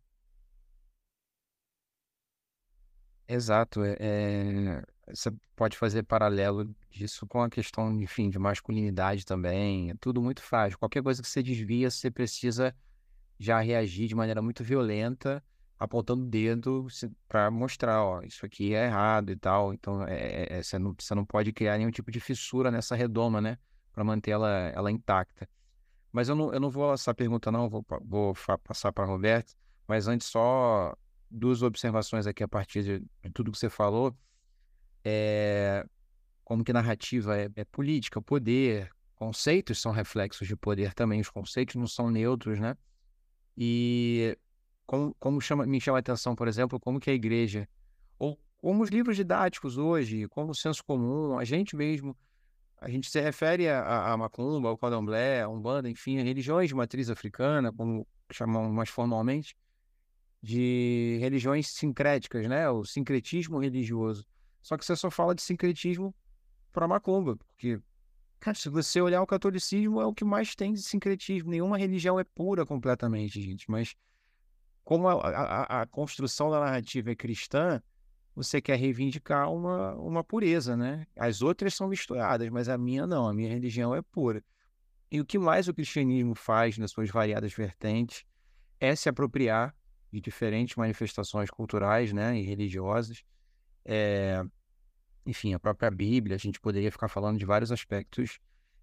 Exato. 3.28 3.84
É, 3.84 3.96
é, 4.00 4.82
você 5.14 5.30
pode 5.54 5.76
fazer 5.76 6.02
paralelo 6.02 6.74
disso 6.90 7.26
com 7.26 7.42
a 7.42 7.50
questão, 7.50 7.92
enfim, 8.00 8.30
de 8.30 8.38
masculinidade 8.38 9.26
também. 9.26 9.90
É 9.90 9.94
tudo 10.00 10.22
muito 10.22 10.42
frágil. 10.42 10.78
Qualquer 10.78 11.02
coisa 11.02 11.20
que 11.20 11.28
você 11.28 11.42
desvia, 11.42 11.90
você 11.90 12.10
precisa 12.10 12.74
já 13.38 13.60
reagir 13.60 14.08
de 14.08 14.14
maneira 14.14 14.40
muito 14.40 14.64
violenta, 14.64 15.44
apontando 15.80 16.24
o 16.24 16.28
dedo 16.28 16.86
para 17.26 17.50
mostrar, 17.50 18.04
ó, 18.04 18.20
isso 18.20 18.44
aqui 18.44 18.74
é 18.74 18.84
errado 18.84 19.32
e 19.32 19.36
tal. 19.36 19.72
Então, 19.72 20.06
é, 20.06 20.14
é, 20.14 20.58
é, 20.58 20.62
você, 20.62 20.78
não, 20.78 20.94
você 20.96 21.14
não 21.14 21.24
pode 21.24 21.54
criar 21.54 21.78
nenhum 21.78 21.90
tipo 21.90 22.10
de 22.10 22.20
fissura 22.20 22.70
nessa 22.70 22.94
redoma, 22.94 23.40
né? 23.40 23.56
Para 23.90 24.04
manter 24.04 24.32
ela, 24.32 24.50
ela 24.74 24.92
intacta. 24.92 25.48
Mas 26.12 26.28
eu 26.28 26.34
não, 26.34 26.52
eu 26.52 26.60
não 26.60 26.68
vou 26.68 26.86
lançar 26.86 27.14
pergunta, 27.14 27.50
não, 27.50 27.70
vou, 27.70 27.82
vou 28.04 28.34
passar 28.62 28.92
para 28.92 29.06
Roberto. 29.06 29.54
Mas 29.88 30.06
antes, 30.06 30.26
só 30.26 30.94
duas 31.30 31.62
observações 31.62 32.26
aqui 32.26 32.44
a 32.44 32.48
partir 32.48 32.82
de, 32.82 32.98
de 32.98 33.30
tudo 33.32 33.50
que 33.50 33.58
você 33.58 33.70
falou. 33.70 34.14
É, 35.02 35.86
como 36.44 36.62
que 36.62 36.74
narrativa 36.74 37.38
é, 37.38 37.48
é 37.56 37.64
política, 37.64 38.20
poder, 38.20 38.90
conceitos 39.14 39.80
são 39.80 39.92
reflexos 39.92 40.46
de 40.46 40.54
poder 40.54 40.92
também, 40.92 41.22
os 41.22 41.30
conceitos 41.30 41.76
não 41.76 41.86
são 41.86 42.10
neutros, 42.10 42.60
né? 42.60 42.76
E 43.56 44.36
como, 44.90 45.14
como 45.20 45.40
chama, 45.40 45.64
me 45.64 45.80
chama 45.80 45.98
a 45.98 46.00
atenção, 46.00 46.34
por 46.34 46.48
exemplo, 46.48 46.80
como 46.80 46.98
que 46.98 47.08
a 47.08 47.14
igreja, 47.14 47.68
ou 48.18 48.36
como 48.56 48.82
os 48.82 48.90
livros 48.90 49.16
didáticos 49.16 49.78
hoje, 49.78 50.26
como 50.26 50.50
o 50.50 50.54
senso 50.54 50.84
comum, 50.84 51.38
a 51.38 51.44
gente 51.44 51.76
mesmo, 51.76 52.16
a 52.76 52.90
gente 52.90 53.08
se 53.08 53.20
refere 53.20 53.68
a, 53.68 54.12
a 54.12 54.16
Macumba, 54.16 54.68
ao 54.68 54.76
Candomblé, 54.76 55.42
a 55.42 55.48
Umbanda, 55.48 55.88
enfim, 55.88 56.18
a 56.18 56.24
religiões 56.24 56.70
de 56.70 56.74
matriz 56.74 57.08
africana, 57.08 57.72
como 57.72 58.04
chamam 58.32 58.68
mais 58.72 58.88
formalmente, 58.88 59.56
de 60.42 61.18
religiões 61.20 61.68
sincréticas, 61.68 62.48
né? 62.48 62.68
O 62.68 62.84
sincretismo 62.84 63.60
religioso. 63.60 64.26
Só 64.60 64.76
que 64.76 64.84
você 64.84 64.96
só 64.96 65.08
fala 65.08 65.36
de 65.36 65.42
sincretismo 65.42 66.12
para 66.72 66.88
Macumba, 66.88 67.36
porque 67.36 67.80
se 68.56 68.68
você 68.68 69.00
olhar 69.00 69.22
o 69.22 69.26
catolicismo 69.26 70.00
é 70.00 70.04
o 70.04 70.12
que 70.12 70.24
mais 70.24 70.56
tem 70.56 70.72
de 70.72 70.82
sincretismo. 70.82 71.48
Nenhuma 71.48 71.78
religião 71.78 72.18
é 72.18 72.24
pura 72.24 72.66
completamente, 72.66 73.40
gente. 73.40 73.70
Mas 73.70 73.94
como 74.84 75.08
a, 75.08 75.14
a, 75.14 75.82
a 75.82 75.86
construção 75.86 76.50
da 76.50 76.60
narrativa 76.60 77.10
é 77.10 77.14
cristã, 77.14 77.82
você 78.34 78.60
quer 78.60 78.76
reivindicar 78.76 79.52
uma, 79.52 79.94
uma 79.94 80.24
pureza, 80.24 80.76
né? 80.76 81.06
As 81.16 81.42
outras 81.42 81.74
são 81.74 81.88
misturadas, 81.88 82.48
mas 82.48 82.68
a 82.68 82.78
minha 82.78 83.06
não. 83.06 83.28
A 83.28 83.34
minha 83.34 83.48
religião 83.48 83.94
é 83.94 84.02
pura. 84.02 84.42
E 85.10 85.20
o 85.20 85.24
que 85.24 85.38
mais 85.38 85.68
o 85.68 85.74
cristianismo 85.74 86.34
faz 86.34 86.78
nas 86.78 86.90
suas 86.92 87.10
variadas 87.10 87.52
vertentes 87.52 88.24
é 88.78 88.94
se 88.96 89.08
apropriar 89.08 89.74
de 90.12 90.20
diferentes 90.20 90.76
manifestações 90.76 91.50
culturais 91.50 92.12
né, 92.12 92.38
e 92.38 92.42
religiosas. 92.42 93.24
É, 93.84 94.42
enfim, 95.26 95.54
a 95.54 95.58
própria 95.60 95.90
Bíblia, 95.90 96.36
a 96.36 96.38
gente 96.38 96.60
poderia 96.60 96.90
ficar 96.90 97.08
falando 97.08 97.38
de 97.38 97.44
vários 97.44 97.70
aspectos 97.72 98.38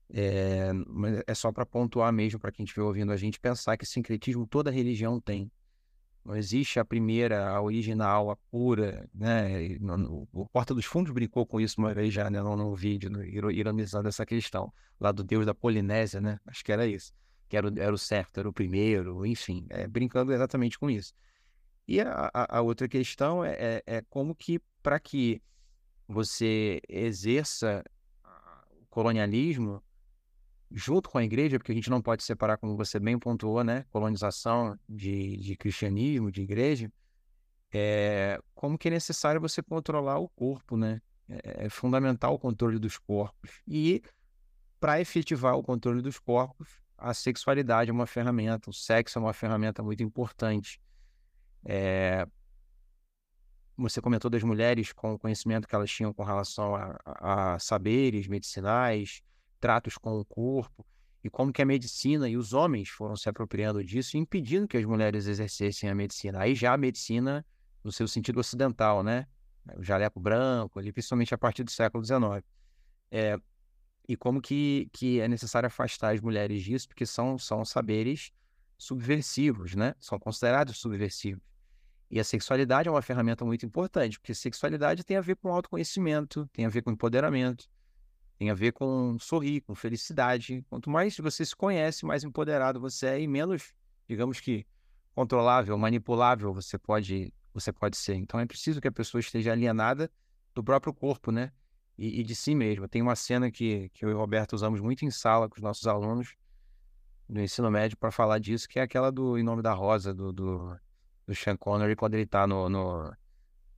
É, 0.10 0.72
mas 0.88 1.22
é 1.28 1.34
só 1.34 1.52
para 1.52 1.66
pontuar 1.66 2.14
mesmo, 2.14 2.40
para 2.40 2.52
quem 2.52 2.64
estiver 2.64 2.84
ouvindo 2.84 3.12
a 3.12 3.18
gente, 3.18 3.40
pensar 3.40 3.76
que 3.78 3.86
sincretismo 3.86 4.48
toda 4.48 4.72
religião 4.72 5.20
tem. 5.20 5.52
Não 6.28 6.36
existe 6.36 6.78
a 6.78 6.84
primeira, 6.84 7.48
a 7.48 7.62
original, 7.62 8.30
a 8.30 8.36
pura, 8.36 9.10
né? 9.16 9.78
O 10.34 10.46
Porta 10.48 10.76
dos 10.76 10.84
Fundos 10.84 11.14
brincou 11.14 11.46
com 11.46 11.58
isso 11.58 11.80
uma 11.80 11.94
vez 11.94 12.14
já, 12.14 12.30
né? 12.30 12.42
No, 12.42 12.76
vídeo, 12.76 13.10
no, 13.10 13.24
ironizando 13.24 14.10
essa 14.10 14.26
questão, 14.26 14.74
lá 15.00 15.14
do 15.14 15.24
deus 15.24 15.46
da 15.46 15.56
Polinésia, 15.56 16.20
né? 16.20 16.38
Acho 16.46 16.66
que 16.66 16.72
era 16.74 16.86
isso. 16.86 17.14
Que 17.48 17.56
era 17.56 17.72
era 17.78 17.94
o 17.94 17.98
certo, 17.98 18.42
era 18.42 18.50
o 18.50 18.52
primeiro, 18.52 19.26
enfim, 19.26 19.66
é, 19.70 19.88
brincando 19.88 20.34
exatamente 20.34 20.78
com 20.78 20.90
isso. 20.90 21.14
E 21.88 22.02
a, 22.02 22.30
a 22.34 22.60
outra 22.60 22.90
questão 22.90 23.42
é, 23.42 23.54
é, 23.58 23.84
é 23.86 24.02
como 24.10 24.36
que, 24.36 24.60
para 24.84 25.00
que 25.00 25.42
você 26.10 26.82
exerça 26.90 27.86
o 28.82 28.86
colonialismo, 28.90 29.82
junto 30.72 31.10
com 31.10 31.18
a 31.18 31.24
igreja, 31.24 31.58
porque 31.58 31.72
a 31.72 31.76
gente 31.76 31.90
não 31.90 32.02
pode 32.02 32.24
separar, 32.24 32.58
como 32.58 32.76
você 32.76 33.00
bem 33.00 33.18
pontuou, 33.18 33.64
né? 33.64 33.86
Colonização 33.90 34.78
de, 34.88 35.38
de 35.38 35.56
cristianismo, 35.56 36.32
de 36.32 36.42
igreja. 36.42 36.92
É, 37.72 38.40
como 38.54 38.78
que 38.78 38.88
é 38.88 38.92
necessário 38.92 39.42
você 39.42 39.62
controlar 39.62 40.20
o 40.20 40.30
corpo, 40.30 40.78
né? 40.78 41.02
É, 41.28 41.66
é 41.66 41.70
fundamental 41.70 42.34
o 42.34 42.40
controle 42.40 42.80
dos 42.80 42.98
corpos. 42.98 43.62
E 43.68 44.02
para 44.80 45.02
efetivar 45.02 45.56
o 45.56 45.64
controle 45.64 46.02
dos 46.02 46.20
corpos, 46.20 46.68
a 46.98 47.14
sexualidade 47.14 47.90
é 47.90 47.94
uma 47.94 48.08
ferramenta, 48.08 48.70
o 48.70 48.74
sexo 48.74 49.20
é 49.20 49.22
uma 49.22 49.34
ferramenta 49.34 49.84
muito 49.84 50.04
importante. 50.04 50.82
É, 51.64 52.26
você 53.78 54.02
comentou 54.02 54.30
das 54.32 54.42
mulheres 54.44 54.92
com 54.92 55.14
o 55.14 55.20
conhecimento 55.20 55.68
que 55.68 55.76
elas 55.76 55.92
tinham 55.92 56.12
com 56.12 56.24
relação 56.24 56.76
a, 56.76 57.00
a 57.06 57.60
saberes 57.60 58.28
medicinais, 58.28 59.22
tratos 59.60 59.98
com 59.98 60.20
o 60.20 60.26
corpo 60.26 60.86
e 61.24 61.30
como 61.30 61.52
que 61.52 61.62
a 61.62 61.66
medicina 61.66 62.30
e 62.30 62.38
os 62.38 62.54
homens 62.54 62.90
foram 62.90 63.16
se 63.16 63.28
apropriando 63.28 63.84
disso 63.84 64.18
impedindo 64.18 64.68
que 64.68 64.78
as 64.78 64.86
mulheres 64.86 65.28
exercessem 65.28 65.90
a 65.90 65.96
medicina. 65.96 66.40
Aí 66.40 66.56
já 66.56 66.74
a 66.74 66.78
medicina 66.78 67.46
no 67.84 67.92
seu 67.92 68.08
sentido 68.08 68.40
ocidental, 68.40 69.04
né? 69.04 69.28
O 69.76 69.84
jaleco 69.84 70.20
branco, 70.20 70.80
ali, 70.80 70.92
principalmente 70.92 71.34
a 71.34 71.38
partir 71.38 71.64
do 71.64 71.72
século 71.72 72.04
XIX. 72.04 72.46
É, 73.12 73.38
e 74.08 74.16
como 74.16 74.42
que, 74.42 74.90
que 74.94 75.20
é 75.20 75.28
necessário 75.28 75.68
afastar 75.68 76.14
as 76.14 76.22
mulheres 76.22 76.64
disso, 76.64 76.88
porque 76.88 77.06
são, 77.06 77.38
são 77.38 77.66
saberes 77.66 78.32
subversivos, 78.78 79.76
né? 79.76 79.96
São 80.00 80.18
considerados 80.18 80.78
subversivos. 80.78 81.44
E 82.10 82.20
a 82.20 82.24
sexualidade 82.24 82.88
é 82.88 82.92
uma 82.92 83.02
ferramenta 83.02 83.44
muito 83.44 83.66
importante, 83.66 84.18
porque 84.18 84.34
sexualidade 84.34 85.04
tem 85.04 85.18
a 85.18 85.22
ver 85.22 85.36
com 85.36 85.50
autoconhecimento, 85.50 86.48
tem 86.54 86.66
a 86.66 86.70
ver 86.70 86.82
com 86.82 86.92
empoderamento, 86.92 87.70
tem 88.38 88.50
a 88.50 88.54
ver 88.54 88.72
com 88.72 89.18
sorrir, 89.20 89.62
com 89.62 89.74
felicidade. 89.74 90.64
Quanto 90.70 90.90
mais 90.90 91.18
você 91.18 91.44
se 91.44 91.56
conhece, 91.56 92.06
mais 92.06 92.24
empoderado 92.24 92.80
você 92.80 93.08
é 93.08 93.22
e 93.22 93.28
menos, 93.28 93.74
digamos 94.08 94.40
que, 94.40 94.66
controlável, 95.16 95.78
manipulável 95.78 96.54
você 96.54 96.78
pode, 96.78 97.34
você 97.54 97.74
pode 97.74 97.98
ser. 97.98 98.16
Então 98.16 98.40
é 98.40 98.46
preciso 98.46 98.80
que 98.80 98.88
a 98.88 98.92
pessoa 98.92 99.20
esteja 99.20 99.52
alienada 99.52 100.12
do 100.54 100.64
próprio 100.64 100.94
corpo, 100.94 101.32
né? 101.32 101.52
E, 101.98 102.20
e 102.20 102.24
de 102.24 102.36
si 102.36 102.54
mesma. 102.54 102.88
Tem 102.88 103.02
uma 103.02 103.16
cena 103.16 103.50
que, 103.50 103.90
que 103.90 104.06
eu 104.06 104.10
e 104.10 104.14
o 104.14 104.18
Roberto 104.18 104.54
usamos 104.54 104.80
muito 104.80 105.04
em 105.04 105.10
sala 105.10 105.50
com 105.50 105.56
os 105.56 105.62
nossos 105.62 105.88
alunos 105.88 106.36
no 107.28 107.42
ensino 107.42 107.70
médio 107.70 107.98
para 107.98 108.12
falar 108.12 108.40
disso, 108.40 108.70
que 108.70 108.80
é 108.80 108.84
aquela 108.84 109.12
do 109.12 109.38
Em 109.38 109.44
Nome 109.44 109.62
da 109.62 109.74
Rosa, 109.74 110.14
do, 110.14 110.32
do, 110.32 110.78
do 111.26 111.36
Sean 111.36 111.58
Connery, 111.58 111.96
quando 111.96 112.14
ele 112.14 112.24
está 112.24 112.48
no, 112.48 112.70
no 112.70 113.12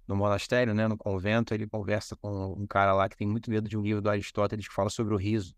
no 0.09 0.15
monastério, 0.15 0.73
né, 0.73 0.87
no 0.87 0.97
convento, 0.97 1.53
ele 1.53 1.67
conversa 1.67 2.15
com 2.15 2.53
um 2.53 2.65
cara 2.65 2.93
lá 2.93 3.07
que 3.07 3.15
tem 3.15 3.27
muito 3.27 3.47
medo 3.51 3.69
de 3.69 3.77
um 3.77 3.81
livro 3.83 4.01
do 4.01 4.09
Aristóteles 4.09 4.67
que 4.67 4.73
fala 4.73 4.89
sobre 4.89 5.13
o 5.13 5.17
riso. 5.17 5.55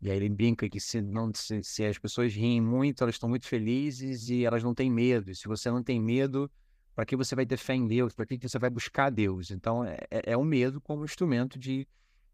E 0.00 0.08
aí 0.08 0.16
ele 0.16 0.28
brinca 0.28 0.68
que 0.68 0.78
se, 0.78 1.02
não, 1.02 1.32
se, 1.34 1.60
se 1.64 1.84
as 1.84 1.98
pessoas 1.98 2.32
riem 2.32 2.60
muito, 2.60 3.02
elas 3.02 3.16
estão 3.16 3.28
muito 3.28 3.48
felizes 3.48 4.28
e 4.28 4.44
elas 4.44 4.62
não 4.62 4.72
têm 4.72 4.88
medo. 4.88 5.32
E 5.32 5.34
se 5.34 5.48
você 5.48 5.68
não 5.68 5.82
tem 5.82 6.00
medo, 6.00 6.48
para 6.94 7.04
que 7.04 7.16
você 7.16 7.34
vai 7.34 7.44
ter 7.44 7.56
fé 7.56 7.74
em 7.74 7.88
Deus? 7.88 8.14
Para 8.14 8.24
que 8.24 8.38
você 8.38 8.56
vai 8.56 8.70
buscar 8.70 9.10
Deus? 9.10 9.50
Então 9.50 9.84
é, 9.84 9.98
é, 10.08 10.32
é 10.32 10.36
o 10.36 10.44
medo 10.44 10.80
como 10.80 11.04
instrumento 11.04 11.58
de, 11.58 11.88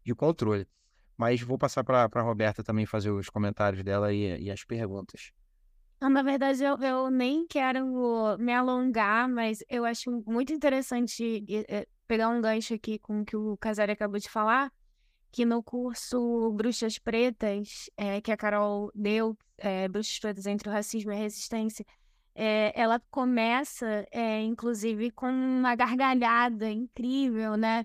de 0.05 0.13
controle. 0.13 0.67
Mas 1.17 1.41
vou 1.41 1.57
passar 1.57 1.83
para 1.83 2.07
a 2.13 2.21
Roberta 2.21 2.63
também 2.63 2.85
fazer 2.85 3.09
os 3.09 3.27
comentários 3.27 3.83
dela 3.83 4.13
e, 4.13 4.39
e 4.39 4.51
as 4.51 4.63
perguntas. 4.63 5.31
Na 5.99 6.21
verdade, 6.21 6.63
eu, 6.63 6.77
eu 6.77 7.09
nem 7.09 7.47
quero 7.47 8.37
me 8.37 8.53
alongar, 8.53 9.27
mas 9.27 9.63
eu 9.67 9.83
acho 9.83 10.23
muito 10.27 10.53
interessante 10.53 11.43
eh, 11.49 11.87
pegar 12.07 12.29
um 12.29 12.39
gancho 12.39 12.75
aqui 12.75 12.99
com 12.99 13.21
o 13.21 13.25
que 13.25 13.35
o 13.35 13.57
Casari 13.57 13.91
acabou 13.91 14.19
de 14.19 14.29
falar, 14.29 14.71
que 15.31 15.43
no 15.43 15.63
curso 15.63 16.51
Bruxas 16.53 16.99
Pretas, 16.99 17.89
é, 17.97 18.21
que 18.21 18.31
a 18.31 18.37
Carol 18.37 18.91
deu, 18.93 19.35
é, 19.57 19.87
Bruxas 19.87 20.19
Pretas 20.19 20.45
entre 20.45 20.69
o 20.69 20.71
Racismo 20.71 21.11
e 21.11 21.15
a 21.15 21.19
Resistência, 21.19 21.85
é, 22.35 22.71
ela 22.79 23.01
começa, 23.09 24.05
inclusive, 24.43 25.09
com 25.09 25.27
uma 25.27 25.75
gargalhada 25.75 26.69
incrível, 26.69 27.57
né? 27.57 27.83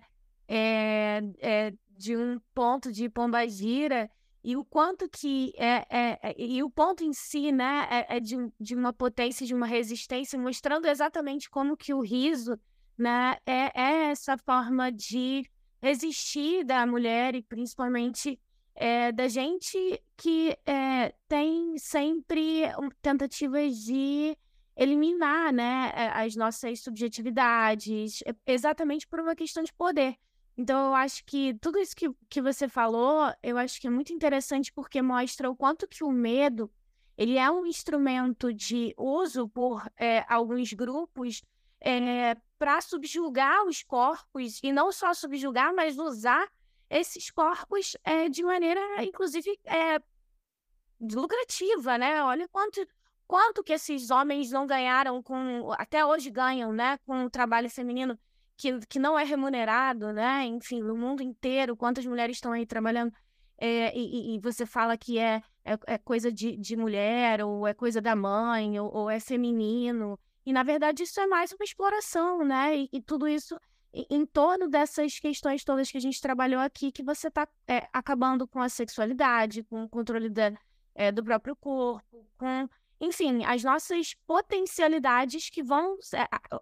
de 1.96 2.16
um 2.16 2.38
ponto 2.52 2.92
de 2.92 3.08
Pombagira 3.08 4.10
e 4.44 4.56
o 4.56 4.64
quanto 4.64 5.08
que 5.08 5.52
é, 5.56 5.86
é, 5.88 6.18
é, 6.22 6.34
e 6.36 6.62
o 6.62 6.70
ponto 6.70 7.04
em 7.04 7.12
si, 7.12 7.52
né, 7.52 7.86
é, 7.90 8.16
é, 8.16 8.20
de, 8.20 8.36
de 8.58 8.74
uma 8.74 8.92
potência, 8.92 9.46
de 9.46 9.54
uma 9.54 9.66
resistência, 9.66 10.38
mostrando 10.38 10.88
exatamente 10.88 11.48
como 11.48 11.76
que 11.76 11.94
o 11.94 12.00
riso, 12.00 12.58
né, 12.98 13.36
é, 13.46 13.70
é 13.80 14.10
essa 14.10 14.36
forma 14.38 14.90
de 14.90 15.48
resistir 15.80 16.64
da 16.64 16.84
mulher 16.86 17.34
e 17.34 17.42
principalmente 17.42 18.38
é, 18.74 19.12
da 19.12 19.28
gente 19.28 19.78
que 20.16 20.56
é, 20.66 21.14
tem 21.28 21.78
sempre 21.78 22.62
tentativas 23.00 23.76
de 23.76 24.36
eliminar, 24.76 25.52
né, 25.52 25.92
as 26.14 26.34
nossas 26.34 26.80
subjetividades, 26.80 28.22
exatamente 28.46 29.06
por 29.06 29.20
uma 29.20 29.36
questão 29.36 29.62
de 29.62 29.72
poder. 29.72 30.16
Então, 30.62 30.86
eu 30.86 30.94
acho 30.94 31.24
que 31.24 31.54
tudo 31.54 31.76
isso 31.80 31.96
que, 31.96 32.08
que 32.28 32.40
você 32.40 32.68
falou, 32.68 33.34
eu 33.42 33.58
acho 33.58 33.80
que 33.80 33.88
é 33.88 33.90
muito 33.90 34.12
interessante 34.12 34.72
porque 34.72 35.02
mostra 35.02 35.50
o 35.50 35.56
quanto 35.56 35.88
que 35.88 36.04
o 36.04 36.12
medo 36.12 36.70
ele 37.18 37.36
é 37.36 37.50
um 37.50 37.66
instrumento 37.66 38.54
de 38.54 38.94
uso 38.96 39.48
por 39.48 39.84
é, 39.96 40.24
alguns 40.28 40.72
grupos 40.72 41.42
é, 41.80 42.36
para 42.60 42.80
subjugar 42.80 43.66
os 43.66 43.82
corpos, 43.82 44.60
e 44.62 44.70
não 44.70 44.92
só 44.92 45.12
subjugar, 45.12 45.74
mas 45.74 45.98
usar 45.98 46.48
esses 46.88 47.28
corpos 47.28 47.96
é, 48.04 48.28
de 48.28 48.44
maneira, 48.44 48.80
inclusive, 49.02 49.58
é, 49.64 50.00
lucrativa, 51.00 51.98
né? 51.98 52.22
Olha 52.22 52.46
quanto, 52.46 52.86
quanto 53.26 53.64
que 53.64 53.72
esses 53.72 54.10
homens 54.12 54.52
não 54.52 54.64
ganharam 54.64 55.20
com, 55.24 55.72
até 55.72 56.06
hoje 56.06 56.30
ganham, 56.30 56.72
né, 56.72 56.98
com 56.98 57.24
o 57.24 57.30
trabalho 57.30 57.68
feminino 57.68 58.16
que, 58.62 58.78
que 58.86 58.98
não 59.00 59.18
é 59.18 59.24
remunerado, 59.24 60.12
né? 60.12 60.44
Enfim, 60.46 60.80
no 60.82 60.96
mundo 60.96 61.20
inteiro, 61.20 61.76
quantas 61.76 62.06
mulheres 62.06 62.36
estão 62.36 62.52
aí 62.52 62.64
trabalhando 62.64 63.12
é, 63.58 63.96
e, 63.96 64.36
e, 64.36 64.38
você 64.38 64.64
fala 64.64 64.96
que 64.96 65.18
é, 65.18 65.42
é, 65.64 65.78
é, 65.86 65.98
coisa 65.98 66.30
de, 66.30 66.56
de 66.56 66.76
mulher, 66.76 67.44
ou 67.44 67.66
é 67.66 67.74
coisa 67.74 68.00
da 68.00 68.14
mãe, 68.14 68.78
ou, 68.78 68.92
ou, 68.92 69.10
é 69.10 69.18
feminino. 69.18 70.18
E, 70.46 70.52
na 70.52 70.62
verdade, 70.62 71.02
isso 71.02 71.20
é 71.20 71.26
mais 71.26 71.52
uma 71.52 71.64
exploração, 71.64 72.44
né? 72.44 72.76
E, 72.76 72.88
e 72.92 73.02
tudo 73.02 73.26
isso 73.26 73.58
em, 73.92 74.24
torno 74.24 74.68
dessas 74.68 75.18
questões 75.18 75.64
todas 75.64 75.90
que 75.90 75.98
a 75.98 76.00
gente 76.00 76.20
trabalhou 76.20 76.60
aqui, 76.60 76.92
que 76.92 77.02
você 77.02 77.28
está 77.28 77.48
é, 77.66 77.88
acabando 77.92 78.46
com 78.46 78.60
a 78.60 78.68
sexualidade, 78.68 79.64
com 79.64 79.82
o 79.82 79.88
controle 79.88 80.30
da, 80.30 80.52
é, 80.94 81.10
do 81.10 81.22
próprio 81.22 81.56
corpo, 81.56 82.26
com 82.38 82.68
enfim, 83.02 83.44
as 83.44 83.64
nossas 83.64 84.14
potencialidades 84.24 85.50
que 85.50 85.60
vão, 85.60 85.98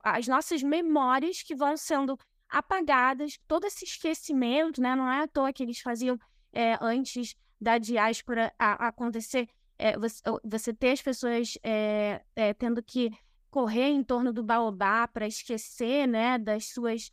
as 0.03 0.27
nossas 0.27 0.63
memórias 0.63 1.43
que 1.43 1.55
vão 1.55 1.77
sendo 1.77 2.19
apagadas, 2.49 3.39
todo 3.47 3.67
esse 3.67 3.85
esquecimento, 3.85 4.81
né? 4.81 4.97
Não 4.97 5.07
é 5.07 5.25
à 5.25 5.29
toa 5.29 5.53
que 5.53 5.63
eles 5.63 5.81
faziam 5.81 6.19
é, 6.51 6.79
antes 6.81 7.37
da 7.61 7.77
diáspora 7.77 8.51
a, 8.59 8.87
a 8.87 8.89
acontecer, 8.89 9.51
é, 9.79 9.99
você, 9.99 10.23
você, 10.43 10.73
ter 10.73 10.93
as 10.93 11.03
pessoas 11.03 11.59
é, 11.63 12.23
tendo 12.59 12.83
que 12.83 13.11
correr 13.51 13.89
em 13.89 14.03
torno 14.03 14.33
do 14.33 14.43
baobá 14.43 15.07
para 15.07 15.27
esquecer, 15.27 16.09
né, 16.09 16.39
das 16.39 16.69
suas 16.69 17.13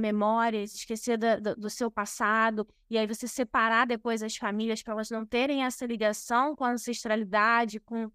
memórias, 0.00 0.74
esquecer 0.74 1.16
da, 1.16 1.36
do, 1.36 1.54
do, 1.54 1.70
seu 1.70 1.88
passado, 1.88 2.66
e 2.90 2.98
aí 2.98 3.06
você 3.06 3.28
separar 3.28 3.86
depois 3.86 4.20
as 4.20 4.36
famílias 4.36 4.82
para 4.82 4.94
elas 4.94 5.08
não 5.08 5.24
terem 5.24 5.64
essa 5.64 5.86
ligação 5.86 6.56
com 6.56 6.64
a 6.64 6.72
ancestralidade, 6.72 7.78
com 7.78 8.10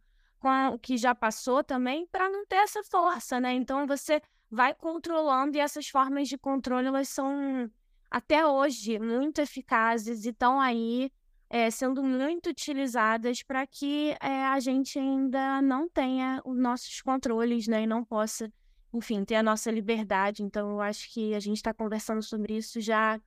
com 0.47 0.75
o 0.75 0.79
que 0.79 0.97
já 0.97 1.13
passou 1.13 1.63
também, 1.63 2.07
para 2.07 2.29
não 2.29 2.45
ter 2.45 2.55
essa 2.57 2.81
força, 2.83 3.39
né? 3.39 3.53
Então 3.53 3.85
você 3.85 4.21
vai 4.49 4.73
controlando 4.73 5.57
e 5.57 5.59
essas 5.59 5.89
formas 5.89 6.29
de 6.29 6.37
controle 6.37 6.87
elas 6.87 7.09
são 7.09 7.69
até 8.09 8.47
hoje 8.47 8.97
muito 8.97 9.41
eficazes 9.41 10.23
e 10.23 10.29
estão 10.29 10.61
aí 10.61 11.11
é, 11.49 11.69
sendo 11.69 12.01
muito 12.01 12.49
utilizadas 12.49 13.43
para 13.43 13.67
que 13.67 14.15
é, 14.21 14.45
a 14.45 14.59
gente 14.61 14.97
ainda 14.97 15.61
não 15.61 15.89
tenha 15.89 16.41
os 16.45 16.57
nossos 16.57 17.01
controles, 17.01 17.67
né? 17.67 17.83
E 17.83 17.87
não 17.87 18.05
possa, 18.05 18.51
enfim, 18.93 19.25
ter 19.25 19.35
a 19.35 19.43
nossa 19.43 19.69
liberdade. 19.69 20.43
Então 20.43 20.71
eu 20.71 20.81
acho 20.81 21.11
que 21.13 21.33
a 21.35 21.41
gente 21.41 21.57
está 21.57 21.73
conversando 21.73 22.21
sobre 22.21 22.55
isso 22.55 22.79
já 22.79 23.19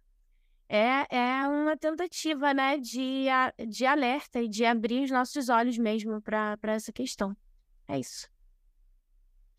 é, 0.73 1.05
é 1.11 1.49
uma 1.49 1.77
tentativa, 1.77 2.55
né, 2.55 2.79
de, 2.79 3.27
de 3.69 3.85
alerta 3.85 4.41
e 4.41 4.49
de 4.49 4.65
abrir 4.65 5.03
os 5.03 5.11
nossos 5.11 5.49
olhos 5.49 5.77
mesmo 5.77 6.23
para 6.23 6.57
essa 6.63 6.93
questão. 6.93 7.37
É 7.89 7.99
isso. 7.99 8.29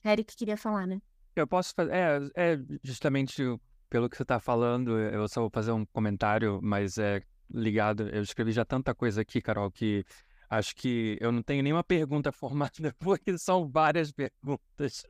Eric 0.06 0.38
queria 0.38 0.56
falar, 0.56 0.88
né? 0.88 1.02
Eu 1.36 1.46
posso 1.46 1.74
fazer. 1.76 1.92
É, 1.92 2.20
é 2.36 2.60
justamente 2.82 3.44
pelo 3.90 4.10
que 4.10 4.16
você 4.16 4.24
está 4.24 4.40
falando, 4.40 4.98
eu 4.98 5.28
só 5.28 5.42
vou 5.42 5.50
fazer 5.50 5.74
um 5.74 5.86
comentário, 5.88 6.62
mas 6.64 6.98
é 6.98 7.22
ligado. 7.54 8.08
Eu 8.08 8.22
escrevi 8.22 8.54
já 8.54 8.64
tanta 8.64 8.96
coisa 8.96 9.20
aqui, 9.22 9.42
Carol, 9.42 9.70
que 9.70 10.06
acho 10.50 10.74
que 10.74 11.18
eu 11.20 11.30
não 11.30 11.44
tenho 11.44 11.62
nenhuma 11.62 11.84
pergunta 11.84 12.32
formada, 12.32 12.96
porque 12.98 13.38
são 13.38 13.70
várias 13.70 14.14
perguntas. 14.14 15.06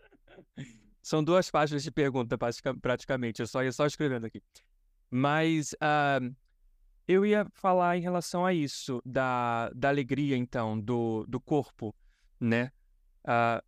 São 0.99 1.23
duas 1.23 1.51
páginas 1.51 1.83
de 1.83 1.91
pergunta, 1.91 2.35
praticamente. 2.81 3.39
Eu 3.39 3.47
só 3.47 3.63
ia 3.63 3.71
só 3.71 3.85
escrevendo 3.85 4.25
aqui. 4.25 4.41
Mas 5.11 5.73
uh, 5.73 6.33
eu 7.05 7.25
ia 7.25 7.45
falar 7.53 7.97
em 7.97 8.01
relação 8.01 8.45
a 8.45 8.53
isso, 8.53 9.01
da, 9.05 9.69
da 9.75 9.89
alegria, 9.89 10.37
então, 10.37 10.79
do, 10.79 11.25
do 11.27 11.39
corpo, 11.39 11.93
né? 12.39 12.71
Uh, 13.25 13.61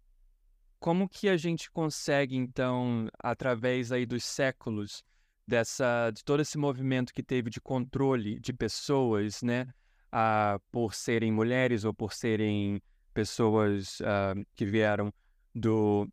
como 0.79 1.07
que 1.07 1.27
a 1.27 1.35
gente 1.35 1.69
consegue, 1.69 2.37
então, 2.37 3.09
através 3.19 3.91
aí 3.91 4.05
dos 4.05 4.23
séculos, 4.23 5.03
dessa, 5.45 6.09
de 6.11 6.23
todo 6.23 6.41
esse 6.41 6.57
movimento 6.57 7.13
que 7.13 7.21
teve 7.21 7.49
de 7.49 7.59
controle 7.59 8.39
de 8.39 8.53
pessoas, 8.53 9.41
né? 9.41 9.67
Uh, 10.13 10.59
por 10.71 10.93
serem 10.93 11.31
mulheres 11.31 11.83
ou 11.83 11.93
por 11.93 12.13
serem 12.13 12.81
pessoas 13.13 13.99
uh, 13.99 14.45
que 14.55 14.65
vieram 14.65 15.13
do, 15.53 16.07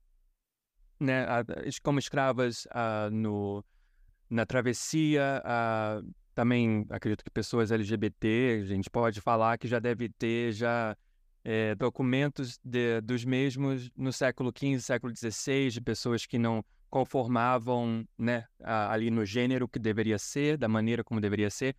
né, 0.98 1.26
como 1.82 1.98
escravas 1.98 2.66
uh, 2.66 3.10
no, 3.10 3.64
na 4.30 4.46
travessia, 4.46 5.42
também 6.34 6.86
acredito 6.88 7.24
que 7.24 7.30
pessoas 7.30 7.72
LGBT, 7.72 8.60
a 8.62 8.66
gente 8.66 8.88
pode 8.88 9.20
falar 9.20 9.58
que 9.58 9.66
já 9.66 9.78
deve 9.78 10.08
ter 10.08 10.52
já 10.52 10.96
é, 11.44 11.74
documentos 11.74 12.58
de, 12.64 13.00
dos 13.00 13.24
mesmos 13.24 13.90
no 13.96 14.12
século 14.12 14.52
XV, 14.56 14.80
século 14.80 15.12
XVI, 15.14 15.70
de 15.70 15.80
pessoas 15.80 16.24
que 16.24 16.38
não 16.38 16.64
conformavam 16.88 18.06
né, 18.16 18.46
ali 18.60 19.10
no 19.10 19.24
gênero 19.24 19.68
que 19.68 19.78
deveria 19.78 20.18
ser, 20.18 20.56
da 20.56 20.68
maneira 20.68 21.04
como 21.04 21.20
deveria 21.20 21.50
ser. 21.50 21.76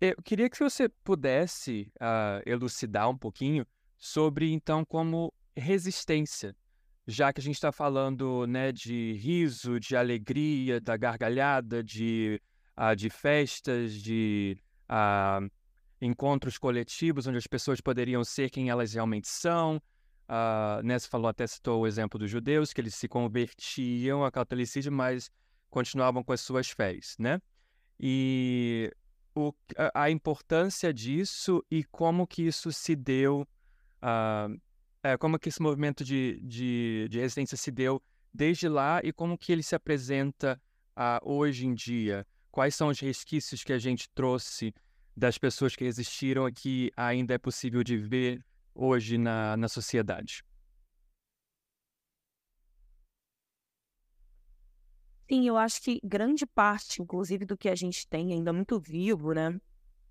Eu 0.00 0.16
queria 0.22 0.50
que 0.50 0.58
você 0.58 0.88
pudesse 0.88 1.92
uh, 1.96 2.42
elucidar 2.44 3.08
um 3.08 3.16
pouquinho 3.16 3.66
sobre, 3.96 4.52
então, 4.52 4.84
como 4.84 5.32
resistência 5.56 6.54
já 7.06 7.32
que 7.32 7.40
a 7.40 7.42
gente 7.42 7.56
está 7.56 7.70
falando 7.70 8.46
né, 8.46 8.72
de 8.72 9.12
riso, 9.14 9.78
de 9.78 9.96
alegria, 9.96 10.80
da 10.80 10.96
gargalhada, 10.96 11.82
de, 11.82 12.40
uh, 12.78 12.96
de 12.96 13.10
festas, 13.10 13.92
de 13.92 14.56
uh, 14.88 15.50
encontros 16.00 16.56
coletivos 16.58 17.26
onde 17.26 17.38
as 17.38 17.46
pessoas 17.46 17.80
poderiam 17.80 18.24
ser 18.24 18.50
quem 18.50 18.70
elas 18.70 18.94
realmente 18.94 19.28
são. 19.28 19.76
Uh, 20.26 20.82
né, 20.82 20.98
você 20.98 21.08
falou, 21.08 21.28
até 21.28 21.46
citou 21.46 21.82
o 21.82 21.86
exemplo 21.86 22.18
dos 22.18 22.30
judeus, 22.30 22.72
que 22.72 22.80
eles 22.80 22.94
se 22.94 23.06
convertiam 23.06 24.24
ao 24.24 24.32
catolicismo, 24.32 24.96
mas 24.96 25.30
continuavam 25.68 26.24
com 26.24 26.32
as 26.32 26.40
suas 26.40 26.70
fés, 26.70 27.16
né? 27.18 27.40
E 28.00 28.90
o, 29.34 29.52
a, 29.76 30.04
a, 30.04 30.10
importância 30.10 30.92
disso 30.94 31.62
e 31.70 31.84
como 31.84 32.26
que 32.26 32.42
isso 32.42 32.72
se 32.72 32.96
deu 32.96 33.46
uh, 34.02 34.60
é, 35.04 35.18
como 35.18 35.38
que 35.38 35.50
esse 35.50 35.60
movimento 35.60 36.02
de, 36.02 36.40
de, 36.42 37.06
de, 37.10 37.20
residência 37.20 37.58
se 37.58 37.70
deu 37.70 38.02
desde 38.32 38.66
lá 38.70 39.02
e 39.04 39.12
como 39.12 39.36
que 39.36 39.52
ele 39.52 39.62
se 39.62 39.74
apresenta 39.74 40.58
uh, 40.96 41.30
hoje 41.30 41.66
em 41.66 41.74
dia? 41.74 42.26
Quais 42.50 42.74
são 42.74 42.88
os 42.88 42.98
resquícios 42.98 43.62
que 43.62 43.74
a 43.74 43.78
gente 43.78 44.08
trouxe 44.14 44.74
das 45.14 45.36
pessoas 45.36 45.76
que 45.76 45.84
existiram 45.84 46.46
aqui 46.46 46.90
ainda 46.96 47.34
é 47.34 47.38
possível 47.38 47.84
de 47.84 47.98
ver 47.98 48.42
hoje 48.74 49.18
na, 49.18 49.58
na 49.58 49.68
sociedade? 49.68 50.42
Sim, 55.30 55.46
eu 55.46 55.58
acho 55.58 55.82
que 55.82 56.00
grande 56.02 56.46
parte, 56.46 57.02
inclusive, 57.02 57.44
do 57.44 57.58
que 57.58 57.68
a 57.68 57.74
gente 57.74 58.08
tem 58.08 58.32
ainda 58.32 58.54
muito 58.54 58.80
vivo, 58.80 59.34
né? 59.34 59.60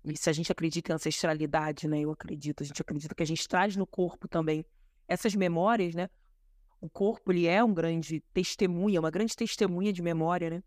E 0.04 0.16
se 0.16 0.30
a 0.30 0.32
gente 0.32 0.52
acredita 0.52 0.92
em 0.92 0.94
ancestralidade, 0.94 1.88
né? 1.88 2.00
Eu 2.00 2.12
acredito, 2.12 2.62
a 2.62 2.66
gente 2.66 2.80
acredita 2.80 3.14
que 3.14 3.22
a 3.22 3.26
gente 3.26 3.48
traz 3.48 3.74
no 3.74 3.86
corpo 3.86 4.28
também 4.28 4.64
essas 5.08 5.34
memórias, 5.34 5.94
né? 5.94 6.08
O 6.80 6.88
corpo 6.88 7.32
ele 7.32 7.46
é 7.46 7.62
um 7.64 7.72
grande 7.72 8.20
testemunha, 8.32 9.00
uma 9.00 9.10
grande 9.10 9.34
testemunha 9.34 9.92
de 9.92 10.02
memória, 10.02 10.50
né? 10.50 10.62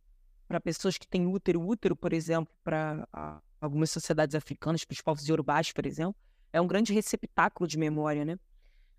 Para 0.47 0.59
pessoas 0.59 0.97
que 0.97 1.07
têm 1.07 1.27
útero, 1.27 1.61
útero, 1.61 1.95
por 1.95 2.13
exemplo, 2.13 2.53
para 2.63 3.07
algumas 3.59 3.91
sociedades 3.91 4.35
africanas, 4.35 4.85
para 4.85 4.93
os 4.93 5.01
povos 5.01 5.27
yorubás, 5.27 5.71
por 5.71 5.85
exemplo, 5.85 6.15
é 6.51 6.61
um 6.61 6.67
grande 6.67 6.93
receptáculo 6.93 7.67
de 7.67 7.77
memória, 7.77 8.25
né? 8.25 8.39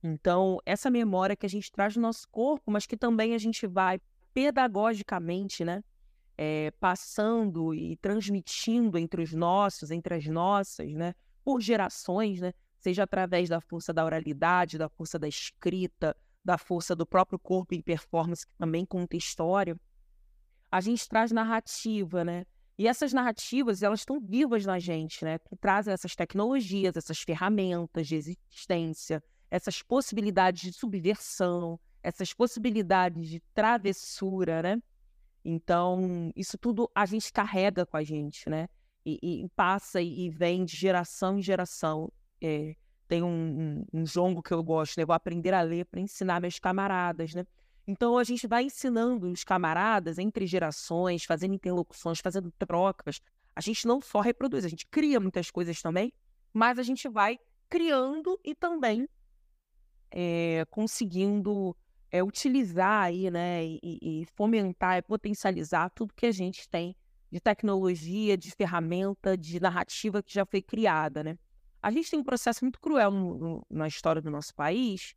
Então, 0.03 0.59
essa 0.65 0.91
memória 0.91 1.35
que 1.35 1.47
a 1.47 1.49
gente 1.49 1.73
traz 1.73 1.97
no 1.97 2.03
nosso 2.03 2.29
corpo, 2.29 2.71
mas 2.71 2.87
que 2.87 2.97
também 2.97 3.35
a 3.35 3.39
gente 3.39 3.67
vai 3.67 4.01
pedagogicamente, 4.33 5.65
né? 5.65 5.83
É, 6.37 6.71
passando 6.79 7.75
e 7.75 7.97
transmitindo 7.97 8.97
entre 8.97 9.21
os 9.23 9.33
nossos, 9.33 9.91
entre 9.91 10.15
as 10.15 10.27
nossas, 10.27 10.93
né? 10.93 11.15
Por 11.45 11.61
gerações, 11.61 12.41
né? 12.41 12.53
Seja 12.89 13.03
através 13.03 13.51
da 13.51 13.61
força 13.61 13.93
da 13.93 14.03
oralidade, 14.03 14.79
da 14.79 14.89
força 14.89 15.19
da 15.19 15.29
escrita, 15.29 16.17
da 16.43 16.57
força 16.57 16.97
do 16.97 17.05
próprio 17.05 17.39
corpo 17.39 17.75
em 17.75 17.83
performance, 17.83 18.47
que 18.47 18.53
também 18.57 18.87
conta 18.87 19.15
história, 19.15 19.79
a 20.71 20.81
gente 20.81 21.07
traz 21.07 21.31
narrativa, 21.31 22.25
né? 22.25 22.47
E 22.79 22.87
essas 22.87 23.13
narrativas, 23.13 23.83
elas 23.83 24.01
estão 24.01 24.19
vivas 24.21 24.65
na 24.65 24.79
gente, 24.79 25.23
né? 25.23 25.39
Que 25.39 25.55
trazem 25.57 25.93
essas 25.93 26.15
tecnologias, 26.17 26.97
essas 26.97 27.21
ferramentas 27.21 28.07
de 28.07 28.15
existência, 28.15 29.23
essas 29.51 29.83
possibilidades 29.83 30.63
de 30.63 30.73
subversão, 30.73 31.79
essas 32.03 32.33
possibilidades 32.33 33.29
de 33.29 33.41
travessura, 33.53 34.63
né? 34.63 34.83
Então, 35.45 36.33
isso 36.35 36.57
tudo 36.57 36.91
a 36.95 37.05
gente 37.05 37.31
carrega 37.31 37.85
com 37.85 37.99
a 37.99 38.05
gente, 38.05 38.49
né? 38.49 38.69
E, 39.05 39.19
e 39.23 39.49
passa 39.51 40.01
e 40.01 40.31
vem 40.31 40.65
de 40.65 40.77
geração 40.77 41.39
em 41.39 41.43
geração. 41.43 42.11
É, 42.41 42.75
tem 43.07 43.23
um, 43.23 43.29
um, 43.93 44.01
um, 44.01 44.05
jongo 44.05 44.43
que 44.43 44.53
eu 44.53 44.63
gosto, 44.63 44.97
né? 44.97 45.03
Eu 45.03 45.07
vou 45.07 45.15
aprender 45.15 45.55
a 45.55 45.63
ler 45.63 45.87
para 45.87 46.01
ensinar 46.01 46.41
meus 46.41 46.59
camaradas, 46.59 47.35
né? 47.35 47.45
Então 47.87 48.19
a 48.19 48.25
gente 48.25 48.47
vai 48.47 48.65
ensinando 48.65 49.31
os 49.31 49.45
camaradas 49.45 50.19
entre 50.19 50.47
gerações, 50.47 51.25
fazendo 51.25 51.55
interlocuções, 51.55 52.21
fazendo 52.21 52.53
trocas. 52.59 53.21
A 53.57 53.61
gente 53.61 53.87
não 53.87 54.01
só 54.01 54.21
reproduz, 54.21 54.65
a 54.65 54.69
gente 54.69 54.87
cria 54.87 55.19
muitas 55.19 55.51
coisas 55.51 55.81
também, 55.81 56.13
mas 56.53 56.79
a 56.79 56.83
gente 56.83 57.09
vai 57.09 57.39
criando 57.69 58.39
e 58.45 58.55
também 58.55 59.09
é, 60.11 60.65
conseguindo 60.71 61.75
é, 62.11 62.23
utilizar 62.23 63.05
aí, 63.05 63.31
né, 63.31 63.65
e, 63.65 63.81
e 63.83 64.27
fomentar 64.37 64.99
e 64.99 65.03
potencializar 65.03 65.91
tudo 65.91 66.15
que 66.15 66.27
a 66.27 66.33
gente 66.33 66.69
tem 66.69 66.95
de 67.31 67.41
tecnologia, 67.41 68.37
de 68.37 68.51
ferramenta, 68.51 69.37
de 69.37 69.61
narrativa 69.61 70.23
que 70.23 70.33
já 70.33 70.47
foi 70.47 70.63
criada, 70.63 71.23
né? 71.23 71.39
A 71.83 71.91
gente 71.91 72.11
tem 72.11 72.19
um 72.19 72.25
processo 72.25 72.65
muito 72.65 72.81
cruel 72.81 73.11
no, 73.11 73.39
no, 73.39 73.67
na 73.71 73.87
história 73.87 74.21
do 74.21 74.31
nosso 74.31 74.55
país, 74.55 75.15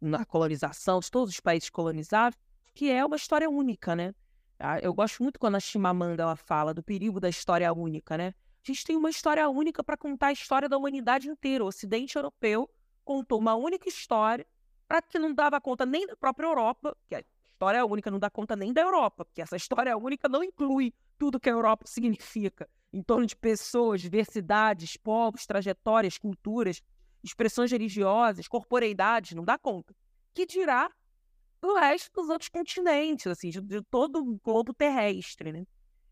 na 0.00 0.24
colonização, 0.24 0.98
de 1.00 1.10
todos 1.10 1.34
os 1.34 1.40
países 1.40 1.68
colonizados, 1.68 2.38
que 2.74 2.90
é 2.90 3.04
uma 3.04 3.16
história 3.16 3.50
única, 3.50 3.94
né? 3.94 4.14
Ah, 4.58 4.78
eu 4.80 4.94
gosto 4.94 5.22
muito 5.22 5.38
quando 5.38 5.56
a 5.56 5.60
Chimamanda 5.60 6.22
ela 6.22 6.36
fala 6.36 6.72
do 6.72 6.82
perigo 6.82 7.20
da 7.20 7.28
história 7.28 7.72
única, 7.72 8.16
né? 8.16 8.34
A 8.62 8.66
gente 8.66 8.84
tem 8.84 8.96
uma 8.96 9.10
história 9.10 9.48
única 9.48 9.82
para 9.82 9.96
contar 9.96 10.28
a 10.28 10.32
história 10.32 10.68
da 10.68 10.76
humanidade 10.76 11.28
inteira. 11.28 11.64
O 11.64 11.66
Ocidente 11.66 12.16
europeu 12.16 12.68
contou 13.04 13.38
uma 13.38 13.54
única 13.54 13.88
história 13.88 14.46
para 14.86 15.00
que 15.02 15.18
não 15.18 15.34
dava 15.34 15.60
conta 15.60 15.86
nem 15.86 16.06
da 16.06 16.16
própria 16.16 16.46
Europa, 16.46 16.96
que 17.08 17.14
a 17.14 17.22
história 17.52 17.84
única 17.84 18.10
não 18.10 18.18
dá 18.18 18.28
conta 18.30 18.56
nem 18.56 18.72
da 18.72 18.82
Europa, 18.82 19.24
porque 19.24 19.40
essa 19.40 19.56
história 19.56 19.96
única 19.96 20.28
não 20.28 20.42
inclui 20.42 20.92
tudo 21.18 21.40
que 21.40 21.48
a 21.48 21.52
Europa 21.52 21.86
significa 21.86 22.68
em 22.92 23.02
torno 23.02 23.26
de 23.26 23.36
pessoas, 23.36 24.00
diversidades, 24.00 24.96
povos, 24.96 25.46
trajetórias, 25.46 26.18
culturas, 26.18 26.82
expressões 27.22 27.70
religiosas, 27.70 28.48
corporeidades, 28.48 29.32
não 29.32 29.44
dá 29.44 29.58
conta. 29.58 29.94
Que 30.34 30.46
dirá 30.46 30.90
do 31.60 31.74
resto 31.74 32.10
dos 32.12 32.28
outros 32.28 32.48
continentes, 32.48 33.26
assim, 33.26 33.50
de, 33.50 33.60
de 33.60 33.82
todo 33.82 34.18
o 34.18 34.40
globo 34.42 34.72
terrestre, 34.72 35.52
né? 35.52 35.66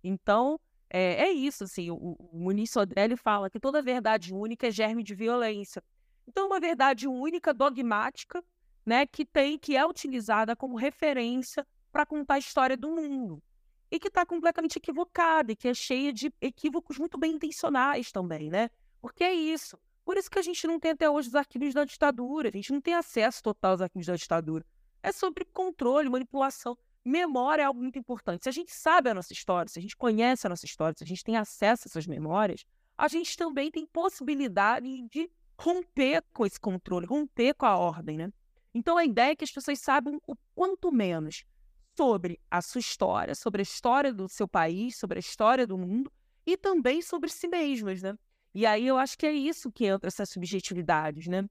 Então, 0.04 0.60
é, 0.90 1.24
é 1.24 1.30
isso, 1.32 1.64
assim, 1.64 1.90
o, 1.90 1.96
o 1.96 2.30
Muniz 2.38 2.70
Sodrelli 2.70 3.16
fala 3.16 3.50
que 3.50 3.58
toda 3.58 3.82
verdade 3.82 4.32
única 4.32 4.68
é 4.68 4.70
germe 4.70 5.02
de 5.02 5.14
violência. 5.14 5.82
Então, 6.26 6.46
uma 6.46 6.60
verdade 6.60 7.08
única, 7.08 7.54
dogmática, 7.54 8.44
né, 8.84 9.06
que 9.06 9.24
tem, 9.24 9.58
que 9.58 9.76
é 9.76 9.84
utilizada 9.86 10.54
como 10.54 10.76
referência 10.76 11.66
para 11.90 12.06
contar 12.06 12.34
a 12.34 12.38
história 12.38 12.76
do 12.76 12.90
mundo 12.90 13.42
e 13.90 13.98
que 13.98 14.08
está 14.08 14.24
completamente 14.26 14.76
equivocada 14.76 15.52
e 15.52 15.56
que 15.56 15.68
é 15.68 15.74
cheia 15.74 16.12
de 16.12 16.32
equívocos 16.40 16.98
muito 16.98 17.18
bem 17.18 17.32
intencionais 17.32 18.12
também, 18.12 18.50
né? 18.50 18.70
Porque 19.00 19.24
é 19.24 19.32
isso. 19.32 19.78
Por 20.04 20.16
isso 20.16 20.30
que 20.30 20.38
a 20.38 20.42
gente 20.42 20.66
não 20.66 20.80
tem 20.80 20.92
até 20.92 21.08
hoje 21.08 21.28
os 21.28 21.34
arquivos 21.34 21.74
da 21.74 21.84
ditadura, 21.84 22.48
a 22.48 22.52
gente 22.52 22.72
não 22.72 22.80
tem 22.80 22.94
acesso 22.94 23.42
total 23.42 23.72
aos 23.72 23.80
arquivos 23.80 24.06
da 24.06 24.16
ditadura. 24.16 24.64
É 25.02 25.12
sobre 25.12 25.44
controle, 25.44 26.08
manipulação. 26.08 26.76
memória 27.04 27.62
é 27.62 27.64
algo 27.64 27.80
muito 27.80 27.98
importante. 27.98 28.42
Se 28.42 28.48
a 28.48 28.52
gente 28.52 28.72
sabe 28.72 29.10
a 29.10 29.14
nossa 29.14 29.32
história, 29.32 29.70
se 29.70 29.78
a 29.78 29.82
gente 29.82 29.96
conhece 29.96 30.46
a 30.46 30.50
nossa 30.50 30.66
história, 30.66 30.94
se 30.96 31.04
a 31.04 31.06
gente 31.06 31.24
tem 31.24 31.36
acesso 31.36 31.84
a 31.84 31.88
essas 31.88 32.06
memórias, 32.06 32.64
a 32.96 33.06
gente 33.06 33.36
também 33.36 33.70
tem 33.70 33.86
possibilidade 33.86 35.02
de 35.08 35.30
romper 35.58 36.22
com 36.32 36.44
esse 36.44 36.58
controle, 36.58 37.06
romper 37.06 37.54
com 37.54 37.66
a 37.66 37.76
ordem, 37.76 38.16
né? 38.16 38.32
Então 38.74 38.96
a 38.96 39.04
ideia 39.04 39.32
é 39.32 39.36
que 39.36 39.44
as 39.44 39.50
pessoas 39.50 39.78
saibam 39.78 40.20
o 40.26 40.36
quanto 40.54 40.92
menos 40.92 41.44
sobre 41.98 42.40
a 42.48 42.62
sua 42.62 42.78
história, 42.78 43.34
sobre 43.34 43.60
a 43.60 43.64
história 43.64 44.12
do 44.12 44.28
seu 44.28 44.46
país, 44.46 44.96
sobre 44.96 45.18
a 45.18 45.20
história 45.20 45.66
do 45.66 45.76
mundo 45.76 46.12
e 46.46 46.56
também 46.56 47.02
sobre 47.02 47.28
si 47.28 47.48
mesmas, 47.48 48.00
né? 48.00 48.16
E 48.54 48.64
aí 48.64 48.86
eu 48.86 48.96
acho 48.96 49.18
que 49.18 49.26
é 49.26 49.32
isso 49.32 49.72
que 49.72 49.84
entra 49.84 50.06
essas 50.06 50.30
subjetividades, 50.30 51.26
né? 51.26 51.44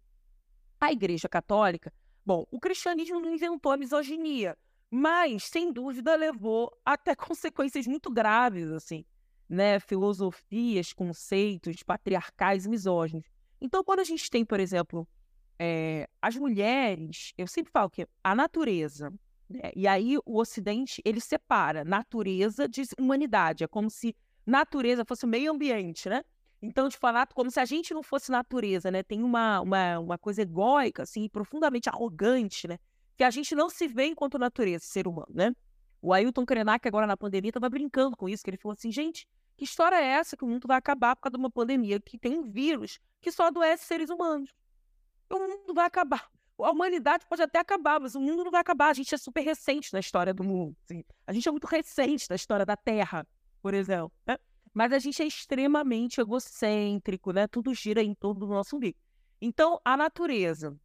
A 0.79 0.89
Igreja 0.89 1.27
Católica, 1.27 1.91
bom, 2.25 2.45
o 2.49 2.61
cristianismo 2.61 3.19
não 3.19 3.33
inventou 3.33 3.73
a 3.73 3.77
misoginia, 3.77 4.57
mas 4.89 5.43
sem 5.43 5.69
dúvida 5.73 6.15
levou 6.15 6.71
até 6.85 7.13
consequências 7.27 7.85
muito 7.85 8.09
graves, 8.09 8.69
assim, 8.71 9.03
né? 9.49 9.81
Filosofias, 9.81 10.93
conceitos 10.93 11.83
patriarcais 11.83 12.65
e 12.65 12.69
misóginos. 12.69 13.25
Então, 13.59 13.83
quando 13.83 13.99
a 13.99 14.05
gente 14.05 14.29
tem, 14.29 14.45
por 14.45 14.61
exemplo, 14.61 15.05
é, 15.59 16.07
as 16.21 16.37
mulheres, 16.37 17.33
eu 17.37 17.47
sempre 17.47 17.69
falo 17.69 17.89
que 17.89 18.07
a 18.23 18.33
natureza, 18.33 19.11
né? 19.49 19.71
e 19.75 19.87
aí 19.87 20.17
o 20.25 20.37
Ocidente, 20.39 21.01
ele 21.05 21.21
separa 21.21 21.83
natureza 21.83 22.67
de 22.67 22.83
humanidade, 22.99 23.63
é 23.63 23.67
como 23.67 23.89
se 23.89 24.15
natureza 24.45 25.05
fosse 25.05 25.25
o 25.25 25.27
meio 25.27 25.51
ambiente, 25.51 26.09
né? 26.09 26.23
Então, 26.61 26.87
de 26.87 26.97
falar 26.97 27.27
como 27.27 27.51
se 27.51 27.59
a 27.59 27.65
gente 27.65 27.93
não 27.93 28.01
fosse 28.01 28.31
natureza, 28.31 28.89
né? 28.89 29.03
Tem 29.03 29.21
uma, 29.21 29.61
uma, 29.61 29.99
uma 29.99 30.17
coisa 30.17 30.41
egóica, 30.41 31.03
assim, 31.03 31.29
profundamente 31.29 31.87
arrogante, 31.87 32.67
né? 32.67 32.79
Que 33.15 33.23
a 33.23 33.29
gente 33.29 33.53
não 33.53 33.69
se 33.69 33.87
vê 33.87 34.05
enquanto 34.05 34.39
natureza, 34.39 34.85
ser 34.85 35.07
humano, 35.07 35.27
né? 35.29 35.53
O 36.01 36.13
Ailton 36.13 36.45
Krenak, 36.45 36.87
agora 36.87 37.05
na 37.05 37.17
pandemia, 37.17 37.49
estava 37.49 37.69
brincando 37.69 38.15
com 38.15 38.27
isso, 38.27 38.43
que 38.43 38.49
ele 38.49 38.57
falou 38.57 38.73
assim, 38.73 38.91
gente, 38.91 39.27
que 39.55 39.65
história 39.65 39.95
é 39.95 40.05
essa 40.05 40.37
que 40.37 40.43
o 40.43 40.47
mundo 40.47 40.67
vai 40.67 40.77
acabar 40.77 41.15
por 41.15 41.23
causa 41.23 41.37
de 41.37 41.39
uma 41.39 41.49
pandemia, 41.49 41.99
que 41.99 42.17
tem 42.17 42.37
um 42.37 42.43
vírus 42.43 42.99
que 43.21 43.31
só 43.31 43.47
adoece 43.47 43.85
seres 43.85 44.09
humanos? 44.09 44.53
O 45.29 45.39
mundo 45.39 45.73
vai 45.73 45.85
acabar. 45.85 46.29
A 46.59 46.71
humanidade 46.71 47.25
pode 47.27 47.41
até 47.41 47.59
acabar, 47.59 47.99
mas 47.99 48.15
o 48.15 48.19
mundo 48.19 48.43
não 48.43 48.51
vai 48.51 48.61
acabar. 48.61 48.89
A 48.89 48.93
gente 48.93 49.13
é 49.13 49.17
super 49.17 49.41
recente 49.41 49.93
na 49.93 49.99
história 49.99 50.33
do 50.33 50.43
mundo. 50.43 50.75
Assim. 50.83 51.03
A 51.25 51.33
gente 51.33 51.47
é 51.47 51.51
muito 51.51 51.67
recente 51.67 52.27
na 52.29 52.35
história 52.35 52.65
da 52.65 52.75
Terra, 52.75 53.27
por 53.61 53.73
exemplo. 53.73 54.11
Né? 54.25 54.37
Mas 54.73 54.91
a 54.91 54.99
gente 54.99 55.21
é 55.21 55.25
extremamente 55.25 56.19
egocêntrico, 56.19 57.31
né? 57.31 57.47
Tudo 57.47 57.73
gira 57.73 58.01
em 58.01 58.13
torno 58.13 58.41
do 58.41 58.47
nosso 58.47 58.75
umbigo. 58.75 58.97
Então, 59.39 59.79
a 59.85 59.95
natureza 59.95 60.75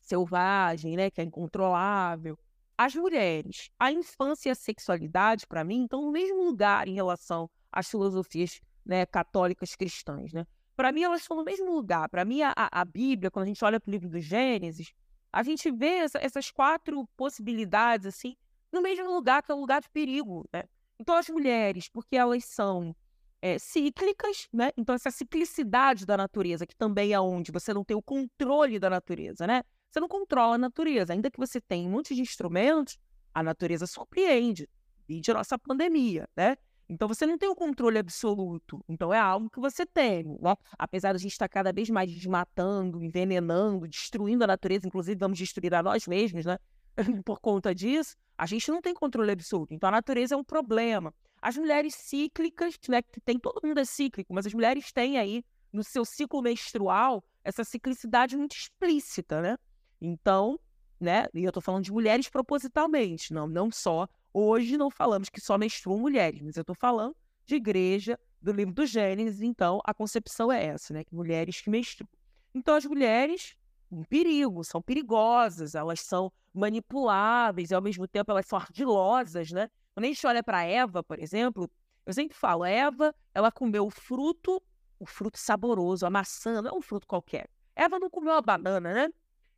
selvagem, 0.00 0.96
né, 0.96 1.10
que 1.10 1.20
é 1.20 1.24
incontrolável, 1.24 2.38
as 2.76 2.94
mulheres, 2.94 3.70
a 3.78 3.90
infância 3.90 4.48
e 4.48 4.52
a 4.52 4.54
sexualidade, 4.54 5.46
para 5.46 5.64
mim, 5.64 5.84
estão 5.84 6.02
no 6.02 6.10
mesmo 6.10 6.44
lugar 6.44 6.88
em 6.88 6.94
relação 6.94 7.48
às 7.72 7.88
filosofias 7.88 8.60
né, 8.84 9.06
católicas 9.06 9.74
cristãs, 9.74 10.32
né? 10.32 10.46
Para 10.76 10.92
mim, 10.92 11.02
elas 11.02 11.22
estão 11.22 11.36
no 11.36 11.44
mesmo 11.44 11.72
lugar. 11.72 12.08
Para 12.08 12.24
mim, 12.24 12.42
a, 12.42 12.52
a, 12.56 12.84
Bíblia, 12.84 13.30
quando 13.30 13.44
a 13.44 13.46
gente 13.46 13.64
olha 13.64 13.78
para 13.78 13.88
o 13.88 13.92
livro 13.92 14.08
do 14.08 14.20
Gênesis, 14.20 14.92
a 15.32 15.42
gente 15.42 15.70
vê 15.70 15.98
essa, 15.98 16.18
essas 16.18 16.50
quatro 16.50 17.06
possibilidades, 17.16 18.06
assim, 18.06 18.36
no 18.72 18.82
mesmo 18.82 19.10
lugar, 19.12 19.42
que 19.42 19.52
é 19.52 19.54
o 19.54 19.60
lugar 19.60 19.80
de 19.80 19.88
perigo, 19.90 20.44
né? 20.52 20.64
Então, 20.98 21.16
as 21.16 21.28
mulheres, 21.28 21.88
porque 21.88 22.16
elas 22.16 22.44
são 22.44 22.94
é, 23.40 23.58
cíclicas, 23.58 24.48
né? 24.52 24.70
Então, 24.76 24.94
essa 24.94 25.10
ciclicidade 25.10 26.06
da 26.06 26.16
natureza, 26.16 26.66
que 26.66 26.74
também 26.74 27.12
é 27.12 27.20
onde 27.20 27.52
você 27.52 27.74
não 27.74 27.84
tem 27.84 27.96
o 27.96 28.02
controle 28.02 28.78
da 28.78 28.90
natureza, 28.90 29.46
né? 29.46 29.62
Você 29.90 30.00
não 30.00 30.08
controla 30.08 30.56
a 30.56 30.58
natureza. 30.58 31.12
Ainda 31.12 31.30
que 31.30 31.38
você 31.38 31.60
tenha 31.60 31.88
um 31.88 31.92
monte 31.92 32.14
de 32.14 32.20
instrumentos, 32.20 32.98
a 33.32 33.42
natureza 33.42 33.86
surpreende. 33.86 34.68
Vide 35.06 35.30
a 35.30 35.34
nossa 35.34 35.58
pandemia, 35.58 36.28
né? 36.36 36.56
Então 36.88 37.08
você 37.08 37.26
não 37.26 37.38
tem 37.38 37.48
o 37.48 37.54
controle 37.54 37.98
absoluto. 37.98 38.84
Então 38.88 39.12
é 39.12 39.18
algo 39.18 39.48
que 39.48 39.58
você 39.58 39.86
tem, 39.86 40.24
né? 40.24 40.54
Apesar 40.78 41.12
de 41.12 41.16
a 41.16 41.18
gente 41.18 41.32
estar 41.32 41.48
cada 41.48 41.72
vez 41.72 41.88
mais 41.88 42.12
desmatando, 42.12 43.02
envenenando, 43.02 43.88
destruindo 43.88 44.44
a 44.44 44.46
natureza, 44.46 44.86
inclusive 44.86 45.18
vamos 45.18 45.38
destruir 45.38 45.74
a 45.74 45.82
nós 45.82 46.06
mesmos, 46.06 46.44
né? 46.44 46.58
Por 47.24 47.40
conta 47.40 47.74
disso, 47.74 48.16
a 48.36 48.46
gente 48.46 48.70
não 48.70 48.80
tem 48.80 48.94
controle 48.94 49.30
absoluto. 49.32 49.72
Então 49.72 49.88
a 49.88 49.92
natureza 49.92 50.34
é 50.34 50.38
um 50.38 50.44
problema. 50.44 51.12
As 51.40 51.56
mulheres 51.56 51.94
cíclicas, 51.94 52.78
né? 52.88 53.02
Que 53.02 53.20
tem 53.20 53.38
todo 53.38 53.66
mundo 53.66 53.78
é 53.78 53.84
cíclico, 53.84 54.32
mas 54.34 54.46
as 54.46 54.54
mulheres 54.54 54.92
têm 54.92 55.18
aí 55.18 55.44
no 55.72 55.82
seu 55.82 56.04
ciclo 56.04 56.40
menstrual 56.42 57.24
essa 57.42 57.64
ciclicidade 57.64 58.36
muito 58.36 58.56
explícita, 58.56 59.40
né? 59.40 59.56
Então, 60.00 60.58
né? 61.00 61.26
E 61.34 61.44
eu 61.44 61.52
tô 61.52 61.60
falando 61.60 61.84
de 61.84 61.92
mulheres 61.92 62.28
propositalmente, 62.28 63.32
não, 63.32 63.46
não 63.46 63.70
só 63.70 64.06
Hoje 64.36 64.76
não 64.76 64.90
falamos 64.90 65.30
que 65.30 65.40
só 65.40 65.56
menstruam 65.56 66.00
mulheres, 66.00 66.42
mas 66.42 66.56
eu 66.56 66.62
estou 66.62 66.74
falando 66.74 67.14
de 67.46 67.54
igreja, 67.54 68.18
do 68.42 68.50
livro 68.50 68.74
do 68.74 68.84
Gênesis, 68.84 69.40
então 69.40 69.80
a 69.84 69.94
concepção 69.94 70.50
é 70.50 70.64
essa, 70.66 70.92
né? 70.92 71.04
Que 71.04 71.14
mulheres 71.14 71.60
que 71.60 71.70
menstruam. 71.70 72.08
Então 72.52 72.74
as 72.74 72.84
mulheres, 72.84 73.56
um 73.90 74.02
perigo, 74.02 74.64
são 74.64 74.82
perigosas, 74.82 75.76
elas 75.76 76.00
são 76.00 76.32
manipuláveis 76.52 77.70
e 77.70 77.74
ao 77.74 77.80
mesmo 77.80 78.08
tempo 78.08 78.32
elas 78.32 78.46
são 78.46 78.58
ardilosas, 78.58 79.52
né? 79.52 79.70
Quando 79.94 80.04
a 80.04 80.08
gente 80.08 80.26
olha 80.26 80.42
para 80.42 80.64
Eva, 80.64 81.00
por 81.02 81.20
exemplo, 81.20 81.70
eu 82.04 82.12
sempre 82.12 82.36
falo, 82.36 82.64
Eva, 82.64 83.14
ela 83.32 83.52
comeu 83.52 83.86
o 83.86 83.90
fruto, 83.90 84.60
o 84.98 85.06
fruto 85.06 85.38
saboroso, 85.38 86.04
a 86.04 86.10
maçã, 86.10 86.60
não 86.60 86.70
é 86.70 86.74
um 86.74 86.82
fruto 86.82 87.06
qualquer. 87.06 87.48
Eva 87.76 88.00
não 88.00 88.10
comeu 88.10 88.32
a 88.32 88.42
banana, 88.42 88.92
né? 88.92 89.08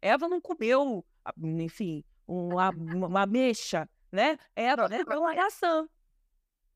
Eva 0.03 0.29
não 0.29 0.41
comeu, 0.41 1.03
enfim, 1.43 2.05
uma, 2.27 2.71
uma 2.71 3.23
ameixa, 3.23 3.89
né? 4.11 4.39
Eva 4.55 4.89
né, 4.89 5.05
foi 5.05 5.17
uma 5.17 5.35
maçã. 5.35 5.89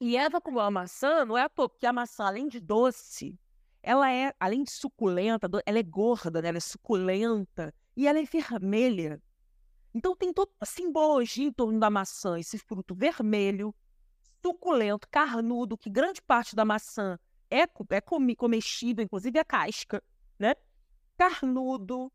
E 0.01 0.17
Eva 0.17 0.41
comeu 0.41 0.61
a 0.61 0.71
maçã, 0.71 1.25
não 1.25 1.37
é 1.37 1.43
à 1.43 1.49
toa, 1.49 1.69
porque 1.69 1.87
a 1.87 1.93
maçã, 1.93 2.25
além 2.25 2.49
de 2.49 2.59
doce, 2.59 3.39
ela 3.83 4.11
é, 4.11 4.35
além 4.41 4.63
de 4.63 4.71
suculenta, 4.71 5.49
ela 5.67 5.79
é 5.79 5.83
gorda, 5.83 6.41
né? 6.41 6.49
ela 6.49 6.59
é 6.59 6.61
suculenta 6.61 7.75
e 7.97 8.07
ela 8.07 8.19
é 8.19 8.25
vermelha. 8.25 9.23
Então 9.95 10.15
tem 10.15 10.33
toda 10.33 10.53
a 10.61 10.67
simbologia 10.67 11.47
em 11.47 11.53
torno 11.53 11.79
da 11.79 11.91
maçã, 11.91 12.39
esse 12.39 12.59
fruto 12.59 12.95
vermelho, 12.95 13.75
suculento, 14.43 15.09
carnudo, 15.11 15.77
que 15.77 15.91
grande 15.91 16.23
parte 16.23 16.55
da 16.55 16.65
maçã 16.65 17.19
é, 17.51 17.63
é 17.91 18.01
comestível, 18.37 19.05
inclusive 19.05 19.39
a 19.39 19.45
casca, 19.45 20.03
né? 20.39 20.55
Carnudo, 21.19 22.11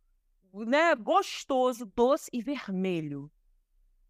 né? 0.53 0.95
Gostoso, 0.95 1.85
doce 1.85 2.29
e 2.31 2.41
vermelho. 2.41 3.29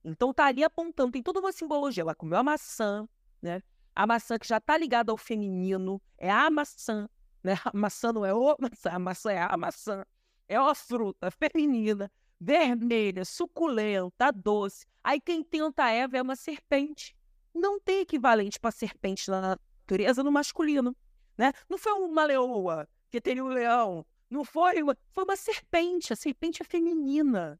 Então 0.05 0.29
estaria 0.29 0.67
apontando, 0.67 1.11
tem 1.11 1.23
toda 1.23 1.39
uma 1.39 1.51
simbologia. 1.51 2.01
Ela 2.03 2.13
comeu 2.13 2.37
a 2.37 2.43
maçã, 2.43 3.09
né? 3.41 3.61
A 3.95 4.05
maçã 4.05 4.37
que 4.37 4.47
já 4.47 4.57
está 4.57 4.77
ligada 4.77 5.11
ao 5.11 5.17
feminino, 5.17 5.99
é 6.17 6.29
a 6.29 6.49
maçã, 6.51 7.09
né? 7.43 7.53
A 7.65 7.75
maçã 7.75 8.13
não 8.13 8.23
é 8.25 8.33
o 8.33 8.55
maçã, 8.59 8.89
a 8.91 8.99
maçã 8.99 9.31
é 9.31 9.41
a 9.41 9.57
maçã. 9.57 10.05
É 10.47 10.59
uma 10.59 10.75
fruta 10.75 11.31
feminina, 11.31 12.11
vermelha, 12.39 13.25
suculenta, 13.25 14.31
doce. 14.31 14.85
Aí 15.03 15.19
quem 15.19 15.43
tenta 15.43 15.85
a 15.85 15.91
Eva 15.91 16.17
é 16.17 16.21
uma 16.21 16.35
serpente. 16.35 17.15
Não 17.53 17.79
tem 17.79 18.01
equivalente 18.01 18.59
para 18.59 18.71
serpente 18.71 19.29
na 19.31 19.41
natureza 19.41 20.21
no 20.21 20.31
masculino, 20.31 20.95
né? 21.37 21.51
Não 21.67 21.77
foi 21.77 21.93
uma 21.93 22.25
leoa 22.25 22.87
que 23.09 23.19
teria 23.21 23.43
um 23.43 23.47
leão, 23.47 24.05
não 24.29 24.43
foi 24.43 24.83
uma, 24.83 24.95
foi 25.13 25.23
uma 25.23 25.35
serpente, 25.35 26.13
a 26.13 26.15
serpente 26.15 26.61
é 26.61 26.65
feminina. 26.65 27.59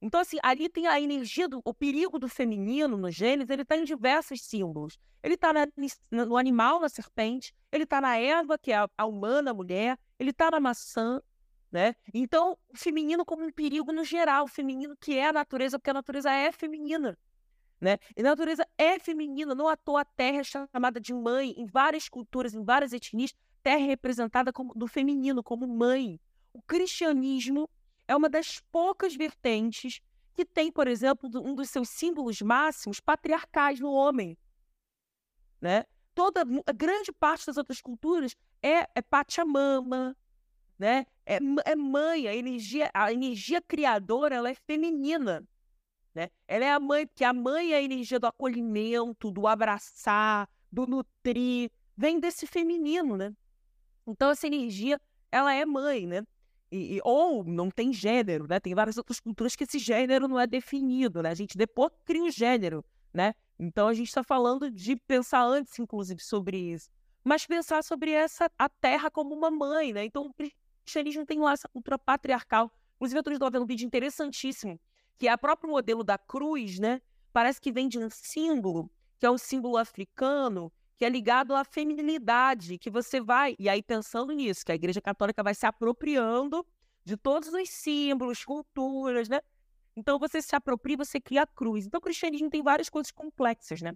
Então, 0.00 0.20
assim, 0.20 0.36
ali 0.42 0.68
tem 0.68 0.86
a 0.86 1.00
energia, 1.00 1.48
do, 1.48 1.60
o 1.64 1.72
perigo 1.72 2.18
do 2.18 2.28
feminino 2.28 2.96
no 2.96 3.10
Gênesis, 3.10 3.50
ele 3.50 3.62
está 3.62 3.76
em 3.76 3.84
diversos 3.84 4.42
símbolos. 4.42 4.98
Ele 5.22 5.34
está 5.34 5.52
no 6.10 6.36
animal, 6.36 6.80
na 6.80 6.88
serpente, 6.88 7.54
ele 7.72 7.84
está 7.84 8.00
na 8.00 8.16
erva, 8.16 8.58
que 8.58 8.70
é 8.70 8.76
a, 8.76 8.88
a 8.96 9.06
humana, 9.06 9.50
a 9.50 9.54
mulher, 9.54 9.98
ele 10.18 10.30
está 10.30 10.50
na 10.50 10.60
maçã, 10.60 11.20
né? 11.72 11.94
Então, 12.14 12.56
o 12.68 12.76
feminino 12.76 13.24
como 13.24 13.44
um 13.44 13.50
perigo 13.50 13.92
no 13.92 14.04
geral, 14.04 14.44
o 14.44 14.48
feminino 14.48 14.96
que 14.96 15.16
é 15.16 15.28
a 15.28 15.32
natureza, 15.32 15.78
porque 15.78 15.90
a 15.90 15.94
natureza 15.94 16.30
é 16.30 16.52
feminina, 16.52 17.18
né? 17.80 17.98
E 18.16 18.20
a 18.20 18.24
natureza 18.24 18.66
é 18.78 18.98
feminina, 18.98 19.54
não 19.54 19.68
à 19.68 19.76
toa 19.76 20.02
a 20.02 20.04
terra 20.04 20.38
é 20.38 20.44
chamada 20.44 21.00
de 21.00 21.12
mãe 21.12 21.54
em 21.56 21.66
várias 21.66 22.08
culturas, 22.08 22.54
em 22.54 22.62
várias 22.62 22.92
etnias, 22.92 23.34
terra 23.62 23.82
é 23.82 23.86
representada 23.86 24.52
como 24.52 24.72
do 24.74 24.86
feminino, 24.86 25.42
como 25.42 25.66
mãe. 25.66 26.20
O 26.52 26.62
cristianismo 26.62 27.68
é 28.08 28.14
uma 28.14 28.28
das 28.28 28.60
poucas 28.72 29.14
vertentes 29.14 30.00
que 30.34 30.44
tem, 30.44 30.70
por 30.70 30.86
exemplo, 30.86 31.30
um 31.34 31.54
dos 31.54 31.70
seus 31.70 31.88
símbolos 31.88 32.42
máximos 32.42 33.00
patriarcais 33.00 33.80
no 33.80 33.90
homem. 33.90 34.36
Né? 35.60 35.84
Toda 36.14 36.42
a 36.66 36.72
grande 36.72 37.10
parte 37.10 37.46
das 37.46 37.56
outras 37.56 37.80
culturas 37.80 38.36
é, 38.62 38.88
é 38.94 39.02
Pachamama, 39.02 40.16
né? 40.78 41.06
É, 41.24 41.38
é 41.64 41.74
mãe, 41.74 42.28
a 42.28 42.34
energia, 42.34 42.90
a 42.92 43.12
energia 43.12 43.62
criadora 43.62 44.36
ela 44.36 44.50
é 44.50 44.54
feminina. 44.54 45.46
Né? 46.14 46.30
Ela 46.46 46.64
é 46.64 46.72
a 46.72 46.80
mãe, 46.80 47.06
porque 47.06 47.24
a 47.24 47.32
mãe 47.32 47.72
é 47.72 47.76
a 47.76 47.82
energia 47.82 48.20
do 48.20 48.26
acolhimento, 48.26 49.30
do 49.30 49.46
abraçar, 49.46 50.48
do 50.70 50.86
nutrir, 50.86 51.70
vem 51.96 52.20
desse 52.20 52.46
feminino, 52.46 53.16
né? 53.16 53.34
Então 54.06 54.30
essa 54.30 54.46
energia, 54.46 55.00
ela 55.32 55.52
é 55.52 55.64
mãe, 55.64 56.06
né? 56.06 56.22
E, 56.76 57.00
ou 57.04 57.44
não 57.44 57.70
tem 57.70 57.92
gênero, 57.92 58.46
né? 58.48 58.60
Tem 58.60 58.74
várias 58.74 58.96
outras 58.96 59.20
culturas 59.20 59.56
que 59.56 59.64
esse 59.64 59.78
gênero 59.78 60.28
não 60.28 60.38
é 60.38 60.46
definido, 60.46 61.22
né? 61.22 61.30
A 61.30 61.34
gente 61.34 61.56
depois 61.56 61.92
cria 62.04 62.22
um 62.22 62.30
gênero, 62.30 62.84
né? 63.12 63.34
Então 63.58 63.88
a 63.88 63.94
gente 63.94 64.08
está 64.08 64.22
falando 64.22 64.70
de 64.70 64.96
pensar 64.96 65.42
antes, 65.44 65.78
inclusive, 65.78 66.22
sobre 66.22 66.56
isso. 66.56 66.90
Mas 67.24 67.46
pensar 67.46 67.82
sobre 67.82 68.12
essa 68.12 68.50
a 68.58 68.68
terra 68.68 69.10
como 69.10 69.34
uma 69.34 69.50
mãe, 69.50 69.92
né? 69.92 70.04
Então 70.04 70.26
o 70.26 70.34
cristianismo 70.34 71.26
tem 71.26 71.40
lá 71.40 71.52
essa 71.52 71.68
cultura 71.68 71.98
patriarcal. 71.98 72.70
Inclusive, 72.96 73.18
eu 73.18 73.32
estou 73.32 73.50
vendo 73.50 73.62
um 73.62 73.66
vídeo 73.66 73.86
interessantíssimo, 73.86 74.80
que 75.18 75.28
é 75.28 75.34
o 75.34 75.38
próprio 75.38 75.70
modelo 75.70 76.04
da 76.04 76.16
cruz, 76.16 76.78
né? 76.78 77.00
Parece 77.32 77.60
que 77.60 77.72
vem 77.72 77.88
de 77.88 77.98
um 77.98 78.08
símbolo, 78.08 78.90
que 79.18 79.26
é 79.26 79.30
um 79.30 79.36
símbolo 79.36 79.76
africano, 79.76 80.72
que 80.98 81.04
é 81.04 81.08
ligado 81.08 81.54
à 81.54 81.64
feminilidade, 81.64 82.78
que 82.78 82.90
você 82.90 83.20
vai, 83.20 83.54
e 83.58 83.68
aí 83.68 83.82
pensando 83.82 84.32
nisso, 84.32 84.64
que 84.64 84.72
a 84.72 84.74
Igreja 84.74 85.00
Católica 85.00 85.42
vai 85.42 85.54
se 85.54 85.66
apropriando 85.66 86.66
de 87.04 87.16
todos 87.16 87.52
os 87.52 87.68
símbolos, 87.68 88.44
culturas, 88.44 89.28
né? 89.28 89.40
Então 89.94 90.18
você 90.18 90.40
se 90.40 90.56
apropria, 90.56 90.96
você 90.96 91.20
cria 91.20 91.42
a 91.42 91.46
cruz. 91.46 91.86
Então 91.86 91.98
o 91.98 92.02
cristianismo 92.02 92.50
tem 92.50 92.62
várias 92.62 92.88
coisas 92.88 93.10
complexas, 93.10 93.80
né? 93.82 93.92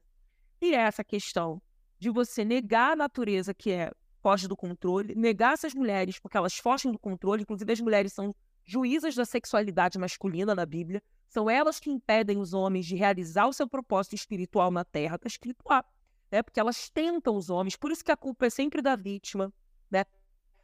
E 0.60 0.74
é 0.74 0.78
essa 0.78 1.02
questão 1.02 1.60
de 1.98 2.10
você 2.10 2.44
negar 2.44 2.92
a 2.92 2.96
natureza 2.96 3.54
que 3.54 3.70
é 3.70 3.90
foge 4.22 4.46
do 4.46 4.56
controle, 4.56 5.14
negar 5.14 5.54
essas 5.54 5.74
mulheres 5.74 6.18
porque 6.18 6.36
elas 6.36 6.54
fogem 6.56 6.92
do 6.92 6.98
controle, 6.98 7.42
inclusive 7.42 7.72
as 7.72 7.80
mulheres 7.80 8.12
são 8.12 8.34
juízas 8.64 9.14
da 9.14 9.24
sexualidade 9.24 9.98
masculina 9.98 10.54
na 10.54 10.66
Bíblia, 10.66 11.02
são 11.26 11.48
elas 11.48 11.80
que 11.80 11.90
impedem 11.90 12.38
os 12.38 12.52
homens 12.52 12.84
de 12.84 12.94
realizar 12.94 13.46
o 13.46 13.52
seu 13.52 13.66
propósito 13.66 14.14
espiritual 14.14 14.70
na 14.70 14.84
terra, 14.84 15.16
está 15.16 15.26
escrito 15.26 15.64
lá 15.66 15.82
né? 16.30 16.42
Porque 16.42 16.60
elas 16.60 16.88
tentam 16.88 17.36
os 17.36 17.50
homens, 17.50 17.76
por 17.76 17.90
isso 17.90 18.04
que 18.04 18.12
a 18.12 18.16
culpa 18.16 18.46
é 18.46 18.50
sempre 18.50 18.80
da 18.80 18.96
vítima, 18.96 19.52
né? 19.90 20.04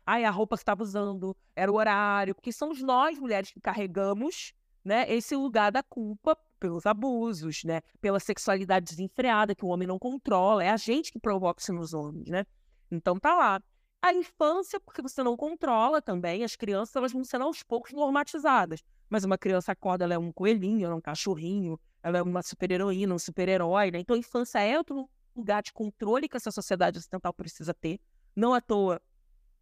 Ai, 0.05 0.25
a 0.25 0.31
roupa 0.31 0.57
que 0.57 0.63
estava 0.63 0.83
usando, 0.83 1.37
era 1.55 1.71
o 1.71 1.75
horário, 1.75 2.35
porque 2.35 2.53
somos 2.53 2.81
nós, 2.81 3.19
mulheres, 3.19 3.51
que 3.51 3.61
carregamos 3.61 4.53
né, 4.85 5.13
esse 5.13 5.35
lugar 5.35 5.73
da 5.73 5.83
culpa 5.83 6.39
pelos 6.61 6.87
abusos, 6.87 7.65
né? 7.65 7.81
Pela 8.01 8.21
sexualidade 8.21 8.87
desenfreada 8.87 9.55
que 9.55 9.65
o 9.65 9.69
homem 9.69 9.89
não 9.89 9.99
controla, 9.99 10.63
é 10.63 10.71
a 10.71 10.77
gente 10.77 11.11
que 11.11 11.19
provoca 11.19 11.61
isso 11.61 11.73
nos 11.73 11.93
homens, 11.93 12.29
né? 12.29 12.47
Então 12.91 13.19
tá 13.19 13.35
lá. 13.35 13.61
A 14.01 14.13
infância, 14.13 14.79
porque 14.79 15.03
você 15.03 15.23
não 15.23 15.37
controla 15.37 16.01
também, 16.01 16.45
as 16.45 16.55
crianças 16.55 16.95
elas 16.95 17.13
vão 17.13 17.25
sendo 17.25 17.45
aos 17.45 17.65
poucos 17.65 17.93
normatizadas. 17.93 18.85
Mas 19.09 19.25
uma 19.25 19.37
criança 19.37 19.73
acorda, 19.73 20.05
ela 20.05 20.15
é 20.15 20.19
um 20.19 20.31
coelhinho, 20.31 20.85
ela 20.85 20.95
é 20.95 20.97
um 20.97 21.01
cachorrinho, 21.01 21.81
ela 22.03 22.19
é 22.19 22.23
uma 22.23 22.43
super-heroína, 22.43 23.15
um 23.15 23.19
super-herói, 23.19 23.91
né? 23.91 23.99
Então 23.99 24.15
a 24.15 24.19
infância 24.19 24.61
é 24.61 24.79
outro 24.79 25.11
lugar 25.37 25.63
de 25.63 25.73
controle 25.73 26.29
que 26.29 26.37
essa 26.37 26.51
sociedade 26.51 26.99
ocidental 26.99 27.33
precisa 27.33 27.75
ter. 27.75 28.01
Não 28.35 28.55
à 28.55 28.61
toa, 28.61 29.01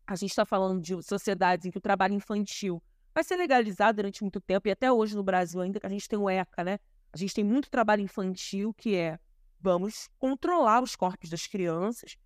a 0.07 0.17
gente 0.17 0.31
está 0.31 0.45
falando 0.45 0.81
de 0.81 1.03
sociedades 1.03 1.67
em 1.67 1.71
que 1.71 1.79
o 1.79 1.81
trabalho 1.81 2.15
infantil 2.15 2.83
vai 3.15 3.23
ser 3.23 3.37
legalizado 3.37 3.97
durante 3.97 4.23
muito 4.23 4.41
tempo, 4.41 4.69
e 4.69 4.71
até 4.71 4.91
hoje 4.91 5.15
no 5.15 5.23
Brasil 5.23 5.61
ainda 5.61 5.79
que 5.79 5.87
a 5.87 5.91
gente 5.91 6.09
tem 6.09 6.19
o 6.19 6.29
ECA, 6.29 6.65
né? 6.65 6.79
A 7.13 7.17
gente 7.17 7.33
tem 7.33 7.45
muito 7.45 7.71
trabalho 7.71 8.03
infantil 8.03 8.75
que 8.75 8.97
é 8.97 9.19
vamos 9.61 10.11
controlar 10.19 10.83
os 10.83 10.95
corpos 10.95 11.31
das 11.31 11.47
crianças, 11.47 12.17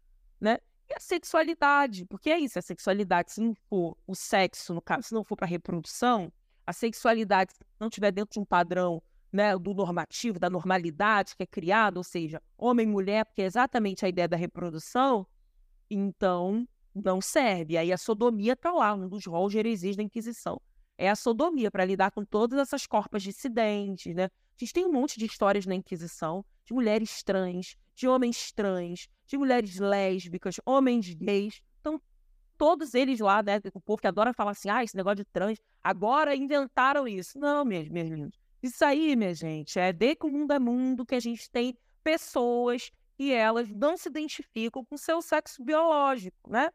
né? 0.41 0.59
E 0.89 0.95
a 0.95 0.99
sexualidade, 0.99 2.07
porque 2.07 2.31
é 2.31 2.39
isso, 2.39 2.59
a 2.59 2.63
sexualidade, 2.63 3.33
se 3.33 3.41
não 3.41 3.55
for 3.69 3.97
o 4.07 4.15
sexo, 4.15 4.73
no 4.73 4.81
caso, 4.81 5.09
se 5.09 5.15
não 5.15 5.23
for 5.23 5.37
para 5.37 5.47
reprodução, 5.47 6.33
a 6.67 6.73
sexualidade, 6.73 7.53
se 7.53 7.61
não 7.79 7.89
estiver 7.89 8.11
dentro 8.11 8.33
de 8.33 8.41
um 8.41 8.45
padrão 8.45 9.03
né, 9.33 9.57
do 9.57 9.75
normativo, 9.75 10.39
da 10.39 10.49
normalidade 10.49 11.37
que 11.37 11.43
é 11.43 11.47
criado, 11.47 11.99
ou 11.99 12.05
seja, 12.05 12.43
homem 12.57 12.87
e 12.87 12.91
mulher, 12.91 13.25
porque 13.25 13.43
é 13.43 13.45
exatamente 13.45 14.05
a 14.05 14.09
ideia 14.09 14.29
da 14.29 14.37
reprodução, 14.37 15.27
então 15.91 16.67
não 16.95 17.21
serve. 17.21 17.77
Aí 17.77 17.93
a 17.93 17.99
sodomia 17.99 18.55
está 18.55 18.73
lá, 18.73 18.95
um 18.95 19.09
dos 19.09 19.27
rolos 19.27 19.53
de 19.53 19.97
da 19.97 20.03
Inquisição. 20.03 20.61
É 20.97 21.09
a 21.09 21.15
sodomia 21.15 21.71
para 21.71 21.85
lidar 21.85 22.11
com 22.11 22.25
todas 22.25 22.59
essas 22.59 22.87
corpas 22.87 23.23
dissidentes, 23.23 24.15
né? 24.15 24.25
A 24.25 24.59
gente 24.59 24.73
tem 24.73 24.85
um 24.85 24.93
monte 24.93 25.19
de 25.19 25.27
histórias 25.27 25.65
na 25.65 25.75
Inquisição 25.75 26.45
de 26.65 26.75
mulheres 26.75 27.23
trans, 27.23 27.77
de 27.95 28.09
homens 28.09 28.53
trans, 28.53 29.09
de 29.27 29.39
mulheres 29.39 29.79
lésbicas, 29.79 30.57
homens 30.67 31.15
gays. 31.15 31.63
Então, 31.81 32.01
todos 32.57 32.95
eles 32.95 33.21
lá, 33.21 33.43
né? 33.43 33.61
O 33.73 33.81
povo 33.81 34.01
que 34.01 34.09
adora 34.09 34.33
falar 34.33 34.51
assim, 34.51 34.69
ah, 34.69 34.83
esse 34.83 34.97
negócio 34.97 35.17
de 35.17 35.25
trans, 35.27 35.59
agora 35.83 36.35
inventaram 36.35 37.07
isso. 37.07 37.39
Não, 37.39 37.65
meus, 37.65 37.89
meus 37.89 38.09
lindos. 38.09 38.48
Isso 38.63 38.85
aí, 38.85 39.15
minha 39.15 39.35
gente, 39.35 39.79
é 39.79 39.93
de 39.93 40.15
que 40.17 40.27
o 40.27 40.31
mundo 40.31 40.53
é 40.53 40.59
mundo, 40.59 41.07
que 41.07 41.15
a 41.15 41.21
gente 41.21 41.51
tem 41.51 41.77
pessoas 42.03 42.91
e 43.19 43.33
elas 43.33 43.69
não 43.69 43.97
se 43.97 44.09
identificam 44.09 44.85
com 44.85 44.97
seu 44.97 45.21
sexo 45.23 45.63
biológico, 45.63 46.51
né? 46.51 46.71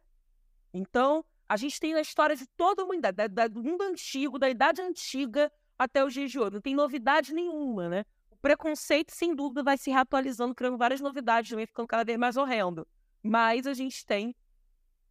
Então, 0.74 1.24
a 1.48 1.58
gente 1.58 1.80
tem 1.80 1.94
a 1.94 2.02
história 2.02 2.36
de 2.36 2.46
toda 2.58 2.82
a 2.82 2.86
humanidade, 2.86 3.16
da, 3.16 3.28
da, 3.28 3.48
do 3.48 3.64
mundo 3.64 3.82
antigo, 3.84 4.40
da 4.40 4.50
idade 4.50 4.82
antiga 4.82 5.52
até 5.78 6.04
os 6.04 6.14
dias 6.14 6.32
de 6.32 6.40
hoje. 6.40 6.54
Não 6.54 6.62
tem 6.62 6.76
novidade 6.76 7.34
nenhuma, 7.34 7.90
né? 7.90 8.06
O 8.32 8.38
preconceito, 8.38 9.12
sem 9.12 9.36
dúvida, 9.36 9.64
vai 9.64 9.78
se 9.78 9.92
reatualizando, 9.92 10.56
criando 10.56 10.78
várias 10.78 11.02
novidades, 11.02 11.50
também 11.50 11.66
ficando 11.66 11.88
cada 11.88 12.04
vez 12.04 12.18
mais 12.18 12.38
horrendo. 12.38 12.88
Mas 13.22 13.68
a 13.68 13.74
gente 13.74 14.06
tem 14.06 14.36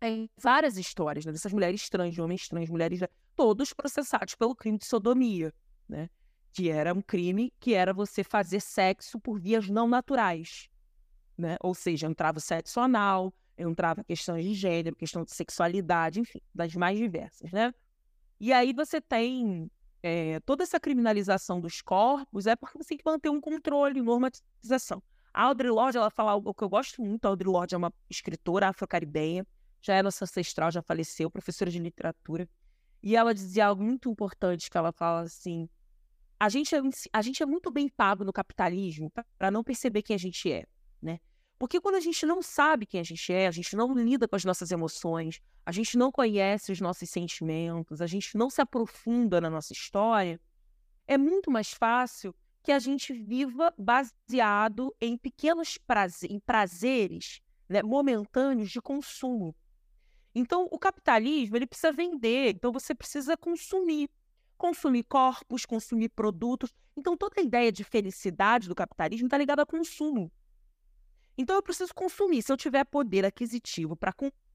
é, 0.01 0.29
várias 0.37 0.77
histórias 0.77 1.25
né? 1.25 1.33
dessas 1.33 1.53
mulheres 1.53 1.89
trans, 1.89 2.19
homens 2.19 2.49
trans, 2.49 2.69
mulheres 2.69 3.01
todos 3.35 3.73
processados 3.73 4.35
pelo 4.35 4.55
crime 4.55 4.79
de 4.79 4.87
sodomia, 4.87 5.55
né? 5.89 6.11
Que 6.53 6.69
era 6.69 6.93
um 6.93 7.01
crime 7.01 7.53
que 7.59 7.75
era 7.75 7.93
você 7.93 8.23
fazer 8.23 8.61
sexo 8.61 9.19
por 9.19 9.41
vias 9.41 9.69
não 9.69 9.89
naturais, 9.89 10.69
né? 11.37 11.57
Ou 11.61 11.75
seja, 11.75 12.07
entrava 12.07 12.39
o 12.39 12.41
sexo 12.41 12.79
anal, 12.79 13.33
entrava 13.57 14.05
questões 14.05 14.45
de 14.45 14.55
gênero, 14.55 14.97
questão 14.97 15.25
de 15.25 15.33
sexualidade, 15.33 16.21
enfim, 16.21 16.41
das 16.55 16.75
mais 16.75 16.99
diversas, 16.99 17.51
né? 17.53 17.73
E 18.39 18.53
aí 18.53 18.73
você 18.73 19.01
tem 19.01 19.71
é, 20.03 20.41
toda 20.41 20.63
essa 20.65 20.81
criminalização 20.81 21.61
dos 21.61 21.81
corpos 21.81 22.47
é 22.47 22.57
porque 22.57 22.77
você 22.77 22.91
tem 22.91 22.99
que 22.99 23.05
manter 23.07 23.31
um 23.31 23.41
controle, 23.41 24.03
normatização. 24.03 25.03
A 25.33 25.45
Audre 25.45 25.71
Lorde, 25.71 25.97
ela 25.97 26.11
fala 26.11 26.33
algo 26.33 26.53
que 26.53 26.63
eu 26.63 26.69
gosto 26.69 27.01
muito, 27.01 27.25
a 27.25 27.29
Audre 27.29 27.49
Lorde 27.49 27.75
é 27.75 27.79
uma 27.79 27.93
escritora 28.11 28.69
afro-caribenha, 28.69 29.47
já 29.81 29.95
é 29.95 30.03
nossa 30.03 30.25
ancestral, 30.25 30.71
já 30.71 30.83
faleceu, 30.83 31.31
professora 31.31 31.71
de 31.71 31.79
literatura, 31.79 32.49
e 33.03 33.17
ela 33.17 33.33
dizia 33.33 33.67
algo 33.67 33.83
muito 33.83 34.11
importante, 34.11 34.71
que 34.71 34.77
ela 34.77 34.93
fala 34.93 35.23
assim, 35.23 35.69
a 36.43 36.49
gente, 36.49 36.75
é, 36.75 36.81
a 37.13 37.23
gente 37.23 37.41
é 37.41 37.47
muito 37.47 37.71
bem 37.71 37.89
pago 37.89 38.25
no 38.25 38.33
capitalismo 38.33 39.13
para 39.39 39.49
não 39.49 39.63
perceber 39.63 40.03
quem 40.03 40.17
a 40.17 40.19
gente 40.19 40.51
é, 40.51 40.67
né? 41.01 41.21
Porque 41.57 41.81
quando 41.81 41.95
a 41.95 42.01
gente 42.01 42.27
não 42.27 42.43
sabe 42.43 42.85
quem 42.85 42.99
a 42.99 43.05
gente 43.05 43.33
é, 43.33 43.47
a 43.47 43.53
gente 43.53 43.77
não 43.77 43.95
lida 43.95 44.27
com 44.27 44.35
as 44.35 44.45
nossas 44.45 44.73
emoções, 44.73 45.41
a 45.65 45.71
gente 45.71 45.97
não 45.97 46.11
conhece 46.11 46.73
os 46.73 46.81
nossos 46.81 47.09
sentimentos, 47.09 48.01
a 48.01 48.09
gente 48.09 48.37
não 48.37 48.51
se 48.51 48.61
aprofunda 48.61 49.41
na 49.41 49.49
nossa 49.49 49.73
história, 49.73 50.41
é 51.07 51.17
muito 51.17 51.49
mais 51.49 51.73
fácil 51.73 52.35
que 52.65 52.73
a 52.73 52.81
gente 52.81 53.13
viva 53.13 53.73
baseado 53.79 54.93
em 55.01 55.17
pequenos 55.17 55.79
em 56.29 56.41
prazeres 56.41 57.41
né, 57.69 57.85
momentâneos 57.85 58.73
de 58.73 58.83
consumo. 58.83 59.55
Então, 60.35 60.67
o 60.73 60.79
capitalismo 60.79 61.57
ele 61.57 61.69
precisa 61.69 61.93
vender, 61.93 62.57
então 62.57 62.73
você 62.73 62.97
precisa 62.97 63.37
consumir 63.37 64.11
consumir 64.63 65.03
corpos, 65.03 65.67
consumir 65.67 66.11
produtos. 66.11 66.73
Então, 66.97 67.17
toda 67.17 67.41
a 67.41 67.43
ideia 67.43 67.73
de 67.73 67.83
felicidade 67.83 68.69
do 68.69 68.77
capitalismo 68.77 69.27
está 69.27 69.37
ligada 69.37 69.63
ao 69.63 69.67
consumo. 69.67 70.31
Então, 71.37 71.57
eu 71.57 71.63
preciso 71.63 71.93
consumir. 71.93 72.43
Se 72.43 72.53
eu 72.53 72.57
tiver 72.57 72.85
poder 72.85 73.25
aquisitivo 73.25 73.97
para 73.97 74.15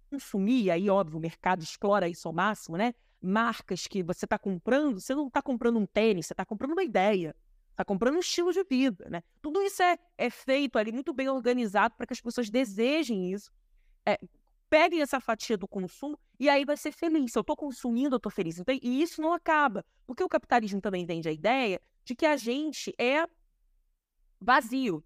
consumir, 0.10 0.72
aí, 0.72 0.90
óbvio, 0.90 1.18
o 1.18 1.22
mercado 1.22 1.62
explora 1.62 2.08
isso 2.08 2.26
ao 2.26 2.34
máximo, 2.34 2.78
né? 2.78 2.94
Marcas 3.22 3.86
que 3.86 4.02
você 4.02 4.24
está 4.26 4.40
comprando, 4.40 5.02
você 5.02 5.14
não 5.14 5.28
está 5.28 5.42
comprando 5.42 5.78
um 5.78 5.86
tênis, 5.86 6.28
você 6.28 6.34
está 6.34 6.46
comprando 6.46 6.72
uma 6.72 6.84
ideia. 6.84 7.36
Está 7.72 7.84
comprando 7.84 8.16
um 8.16 8.20
estilo 8.20 8.54
de 8.54 8.64
vida, 8.64 9.10
né? 9.10 9.22
Tudo 9.42 9.62
isso 9.62 9.84
é, 9.84 10.00
é 10.18 10.30
feito 10.30 10.80
ali 10.80 10.94
muito 10.94 11.14
bem 11.14 11.28
organizado 11.28 11.96
para 11.98 12.08
que 12.08 12.14
as 12.14 12.22
pessoas 12.22 12.50
desejem 12.50 13.34
isso. 13.34 13.52
É, 14.06 14.18
peguem 14.70 15.02
essa 15.02 15.20
fatia 15.20 15.58
do 15.58 15.68
consumo 15.68 16.20
e 16.40 16.50
aí 16.50 16.66
vai 16.66 16.78
ser 16.78 16.92
feliz. 16.92 17.32
Se 17.32 17.38
eu 17.38 17.42
estou 17.42 17.56
consumindo, 17.56 18.16
eu 18.16 18.18
estou 18.18 18.32
feliz. 18.32 18.60
Então, 18.60 18.78
e 18.82 19.02
isso 19.02 19.22
não 19.22 19.34
acaba. 19.34 19.86
Porque 20.06 20.24
o 20.24 20.30
capitalismo 20.30 20.82
também 20.82 21.06
vende 21.06 21.28
a 21.28 21.32
ideia 21.32 21.82
de 22.04 22.16
que 22.16 22.26
a 22.26 22.38
gente 22.38 22.94
é 22.98 23.28
vazio. 24.40 25.04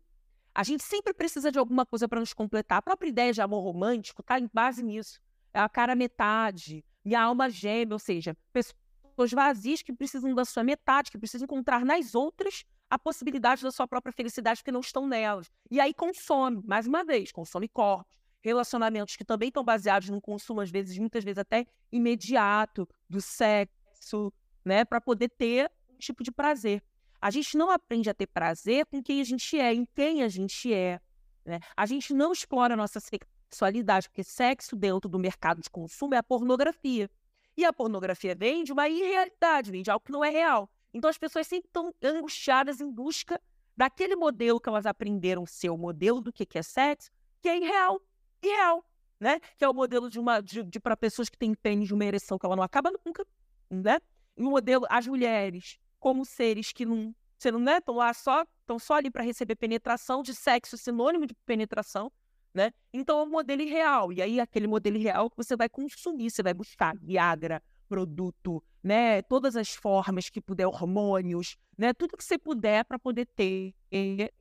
A 0.53 0.63
gente 0.63 0.83
sempre 0.83 1.13
precisa 1.13 1.51
de 1.51 1.57
alguma 1.57 1.85
coisa 1.85 2.07
para 2.07 2.19
nos 2.19 2.33
completar. 2.33 2.79
A 2.79 2.81
própria 2.81 3.09
ideia 3.09 3.31
de 3.31 3.41
amor 3.41 3.61
romântico 3.61 4.21
está 4.21 4.39
em 4.39 4.49
base 4.53 4.83
nisso. 4.83 5.19
É 5.53 5.59
a 5.59 5.69
cara 5.69 5.95
metade, 5.95 6.83
minha 7.03 7.21
alma 7.21 7.49
gêmea, 7.49 7.95
ou 7.95 7.99
seja, 7.99 8.35
pessoas 8.51 9.31
vazias 9.31 9.81
que 9.81 9.93
precisam 9.93 10.33
da 10.33 10.45
sua 10.45 10.63
metade, 10.63 11.11
que 11.11 11.17
precisam 11.17 11.45
encontrar 11.45 11.85
nas 11.85 12.15
outras 12.15 12.65
a 12.89 12.99
possibilidade 12.99 13.63
da 13.63 13.71
sua 13.71 13.87
própria 13.87 14.11
felicidade 14.11 14.59
porque 14.59 14.71
não 14.71 14.81
estão 14.81 15.07
nelas. 15.07 15.49
E 15.69 15.79
aí 15.79 15.93
consome, 15.93 16.61
mais 16.65 16.85
uma 16.85 17.05
vez, 17.05 17.31
consome 17.31 17.69
corpos, 17.69 18.20
relacionamentos 18.41 19.15
que 19.15 19.23
também 19.23 19.49
estão 19.49 19.63
baseados 19.63 20.09
no 20.09 20.19
consumo, 20.19 20.61
às 20.61 20.69
vezes, 20.69 20.97
muitas 20.97 21.23
vezes 21.23 21.37
até 21.37 21.65
imediato, 21.91 22.87
do 23.09 23.21
sexo, 23.21 24.33
né, 24.65 24.83
para 24.83 24.99
poder 24.99 25.29
ter 25.29 25.71
um 25.89 25.97
tipo 25.97 26.23
de 26.23 26.31
prazer. 26.31 26.83
A 27.21 27.29
gente 27.29 27.55
não 27.55 27.69
aprende 27.69 28.09
a 28.09 28.13
ter 28.13 28.27
prazer 28.27 28.85
com 28.87 29.01
quem 29.01 29.21
a 29.21 29.23
gente 29.23 29.59
é, 29.59 29.73
em 29.73 29.85
quem 29.85 30.23
a 30.23 30.27
gente 30.27 30.73
é. 30.73 30.99
Né? 31.45 31.59
A 31.77 31.85
gente 31.85 32.13
não 32.13 32.31
explora 32.31 32.73
a 32.73 32.77
nossa 32.77 32.99
sexualidade, 32.99 34.09
porque 34.09 34.23
sexo 34.23 34.75
dentro 34.75 35.07
do 35.07 35.19
mercado 35.19 35.61
de 35.61 35.69
consumo 35.69 36.15
é 36.15 36.17
a 36.17 36.23
pornografia. 36.23 37.09
E 37.55 37.63
a 37.63 37.71
pornografia 37.71 38.33
vem 38.33 38.63
de 38.63 38.71
uma 38.71 38.89
irrealidade, 38.89 39.71
vem 39.71 39.83
de 39.83 39.91
algo 39.91 40.03
que 40.03 40.11
não 40.11 40.23
é 40.23 40.29
real. 40.29 40.69
Então 40.93 41.09
as 41.09 41.17
pessoas 41.17 41.45
sempre 41.45 41.67
estão 41.67 41.93
angustiadas 42.03 42.81
em 42.81 42.89
busca 42.89 43.39
daquele 43.77 44.15
modelo 44.15 44.59
que 44.59 44.69
elas 44.69 44.85
aprenderam 44.85 45.45
ser 45.45 45.69
o 45.69 45.77
modelo 45.77 46.21
do 46.21 46.33
que 46.33 46.47
é 46.57 46.63
sexo, 46.63 47.11
que 47.41 47.49
é 47.49 47.57
irreal, 47.57 48.01
irreal, 48.43 48.85
né? 49.19 49.39
Que 49.57 49.63
é 49.63 49.69
o 49.69 49.73
modelo 49.73 50.09
de 50.09 50.19
uma 50.19 50.41
de, 50.41 50.63
de 50.63 50.79
para 50.79 50.97
pessoas 50.97 51.29
que 51.29 51.37
têm 51.37 51.53
pênis 51.53 51.87
de 51.87 51.93
uma 51.93 52.05
ereção 52.05 52.37
que 52.37 52.45
ela 52.45 52.55
não 52.55 52.63
acaba 52.63 52.91
nunca, 53.05 53.25
né? 53.69 53.99
E 54.37 54.43
o 54.43 54.49
modelo 54.49 54.85
as 54.89 55.07
mulheres 55.07 55.79
como 55.99 56.25
seres 56.25 56.73
que 56.73 56.83
não, 56.83 57.13
você 57.37 57.51
não 57.51 57.59
né, 57.59 57.77
estão 57.77 57.95
lá 57.95 58.13
só, 58.13 58.43
estão 58.61 58.79
só 58.79 58.95
ali 58.95 59.11
para 59.11 59.23
receber 59.23 59.55
penetração 59.55 60.23
de 60.23 60.33
sexo 60.33 60.77
sinônimo 60.77 61.27
de 61.27 61.35
penetração, 61.45 62.11
né? 62.53 62.71
Então 62.91 63.19
é 63.19 63.23
um 63.23 63.29
modelo 63.29 63.61
irreal. 63.61 64.11
E 64.11 64.21
aí 64.21 64.39
aquele 64.39 64.67
modelo 64.67 64.97
irreal 64.97 65.29
que 65.29 65.37
você 65.37 65.55
vai 65.55 65.69
consumir, 65.69 66.31
você 66.31 66.41
vai 66.43 66.53
buscar 66.53 66.95
Viagra, 66.97 67.61
produto, 67.87 68.63
né? 68.83 69.21
Todas 69.21 69.55
as 69.55 69.73
formas 69.75 70.29
que 70.29 70.41
puder, 70.41 70.65
hormônios, 70.65 71.55
né? 71.77 71.93
Tudo 71.93 72.17
que 72.17 72.23
você 72.23 72.37
puder 72.37 72.83
para 72.83 72.97
poder 72.97 73.27
ter 73.27 73.73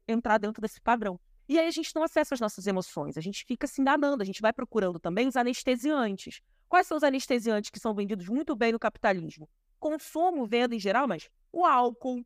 entrar 0.09 0.39
dentro 0.39 0.63
desse 0.63 0.81
padrão. 0.81 1.21
E 1.51 1.59
aí 1.59 1.67
a 1.67 1.71
gente 1.73 1.93
não 1.97 2.05
acessa 2.05 2.33
as 2.33 2.41
nossas 2.41 2.65
emoções, 2.69 3.19
a 3.19 3.21
gente 3.21 3.45
fica 3.45 3.67
se 3.67 3.81
enganando, 3.81 4.23
a 4.23 4.25
gente 4.25 4.41
vai 4.41 4.53
procurando 4.53 5.01
também 5.01 5.27
os 5.27 5.35
anestesiantes. 5.35 6.41
Quais 6.69 6.87
são 6.87 6.97
os 6.97 7.03
anestesiantes 7.03 7.71
que 7.71 7.81
são 7.81 7.93
vendidos 7.93 8.29
muito 8.29 8.55
bem 8.55 8.71
no 8.71 8.79
capitalismo? 8.79 9.51
Consumo, 9.77 10.47
venda 10.47 10.77
em 10.77 10.79
geral, 10.79 11.09
mas 11.09 11.29
o 11.53 11.65
álcool, 11.67 12.25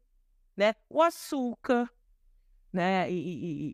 né? 0.54 0.74
O 0.90 1.00
açúcar, 1.00 1.90
né? 2.70 3.10
E, 3.10 3.14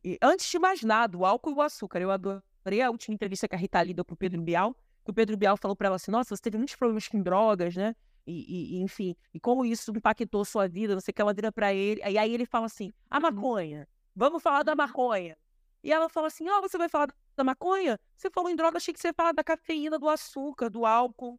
e, 0.04 0.12
e, 0.12 0.18
antes 0.22 0.48
de 0.48 0.56
mais 0.56 0.84
nada, 0.84 1.18
o 1.18 1.26
álcool 1.26 1.50
e 1.50 1.54
o 1.54 1.62
açúcar. 1.62 2.00
Eu 2.00 2.12
adorei 2.12 2.80
a 2.80 2.88
última 2.88 3.16
entrevista 3.16 3.48
que 3.48 3.56
a 3.56 3.58
Rita 3.58 3.80
Lee 3.80 3.92
deu 3.92 4.04
pro 4.04 4.16
Pedro 4.16 4.40
Bial, 4.40 4.72
que 5.04 5.10
o 5.10 5.14
Pedro 5.14 5.36
Bial 5.36 5.56
falou 5.56 5.74
para 5.74 5.88
ela 5.88 5.96
assim: 5.96 6.12
Nossa, 6.12 6.36
você 6.36 6.40
teve 6.40 6.58
muitos 6.58 6.76
problemas 6.76 7.08
com 7.08 7.20
drogas, 7.20 7.74
né? 7.74 7.96
E, 8.24 8.76
e, 8.76 8.82
enfim, 8.82 9.16
e 9.34 9.40
como 9.40 9.64
isso 9.64 9.90
impactou 9.90 10.44
sua 10.44 10.68
vida, 10.68 10.94
não 10.94 11.00
sei 11.00 11.10
o 11.10 11.14
que 11.16 11.20
ela 11.20 11.34
vira 11.34 11.50
para 11.50 11.74
ele. 11.74 12.00
E 12.08 12.16
aí 12.16 12.32
ele 12.32 12.46
fala 12.46 12.66
assim: 12.66 12.92
a 13.10 13.16
uhum. 13.16 13.22
maconha, 13.22 13.88
vamos 14.14 14.40
falar 14.40 14.62
da 14.62 14.76
maconha. 14.76 15.36
E 15.82 15.92
ela 15.92 16.08
fala 16.08 16.26
assim: 16.26 16.48
Ó, 16.48 16.58
oh, 16.58 16.62
você 16.62 16.76
vai 16.76 16.88
falar 16.88 17.08
da 17.36 17.44
maconha? 17.44 17.98
Você 18.16 18.30
falou 18.30 18.50
em 18.50 18.56
droga, 18.56 18.76
achei 18.76 18.92
que 18.92 19.00
você 19.00 19.08
ia 19.08 19.14
falar 19.14 19.32
da 19.32 19.44
cafeína, 19.44 19.98
do 19.98 20.08
açúcar, 20.08 20.68
do 20.68 20.84
álcool. 20.84 21.38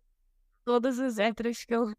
Todas 0.63 0.99
as 0.99 1.17
letras 1.17 1.63
que 1.63 1.73
eu. 1.73 1.93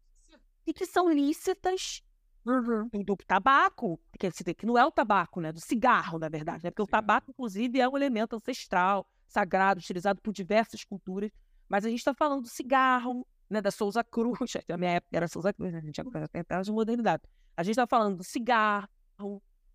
E 0.65 0.73
que 0.73 0.85
são 0.85 1.09
lícitas 1.09 2.01
Uhum. 2.45 2.89
Do 3.05 3.15
tabaco, 3.25 3.97
que, 4.19 4.53
que 4.53 4.65
não 4.65 4.77
é 4.77 4.85
o 4.85 4.91
tabaco, 4.91 5.39
né? 5.39 5.51
Do 5.51 5.61
cigarro, 5.61 6.19
na 6.19 6.27
verdade, 6.27 6.63
né? 6.63 6.71
Porque 6.71 6.81
o 6.81 6.87
tabaco, 6.87 7.31
inclusive, 7.31 7.79
é 7.79 7.87
um 7.87 7.95
elemento 7.95 8.35
ancestral, 8.35 9.07
sagrado, 9.27 9.79
utilizado 9.79 10.21
por 10.21 10.33
diversas 10.33 10.83
culturas. 10.83 11.31
Mas 11.69 11.85
a 11.85 11.89
gente 11.89 11.99
está 11.99 12.13
falando 12.13 12.41
do 12.41 12.49
cigarro, 12.49 13.25
né? 13.49 13.61
Da 13.61 13.71
Souza 13.71 14.03
Cruz. 14.03 14.37
Na 14.67 14.77
minha 14.77 14.91
época 14.91 15.15
era 15.15 15.27
Souza 15.27 15.53
Cruz, 15.53 15.73
a 15.73 15.79
gente 15.79 16.01
agora 16.01 16.27
tem 16.27 16.41
até 16.41 16.61
de 16.61 16.71
modernidade. 16.71 17.23
A 17.55 17.63
gente 17.63 17.73
está 17.73 17.87
falando 17.87 18.17
do 18.17 18.23
cigarro, 18.23 18.89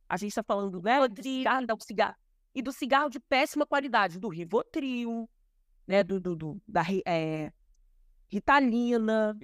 a 0.08 0.16
gente 0.16 0.30
está 0.30 0.42
falando 0.42 0.82
né, 0.82 1.08
do 1.08 1.22
cigarro, 1.22 1.66
do 1.66 1.84
cigarro. 1.84 2.16
E 2.58 2.62
do 2.62 2.72
cigarro 2.72 3.08
de 3.08 3.20
péssima 3.20 3.64
qualidade, 3.64 4.18
do 4.18 4.28
Rivotril, 4.28 5.30
né? 5.86 6.02
Do, 6.02 6.18
do, 6.18 6.34
do 6.34 6.62
da 6.66 6.82
é, 7.06 7.52
Ritalina, 8.28 9.38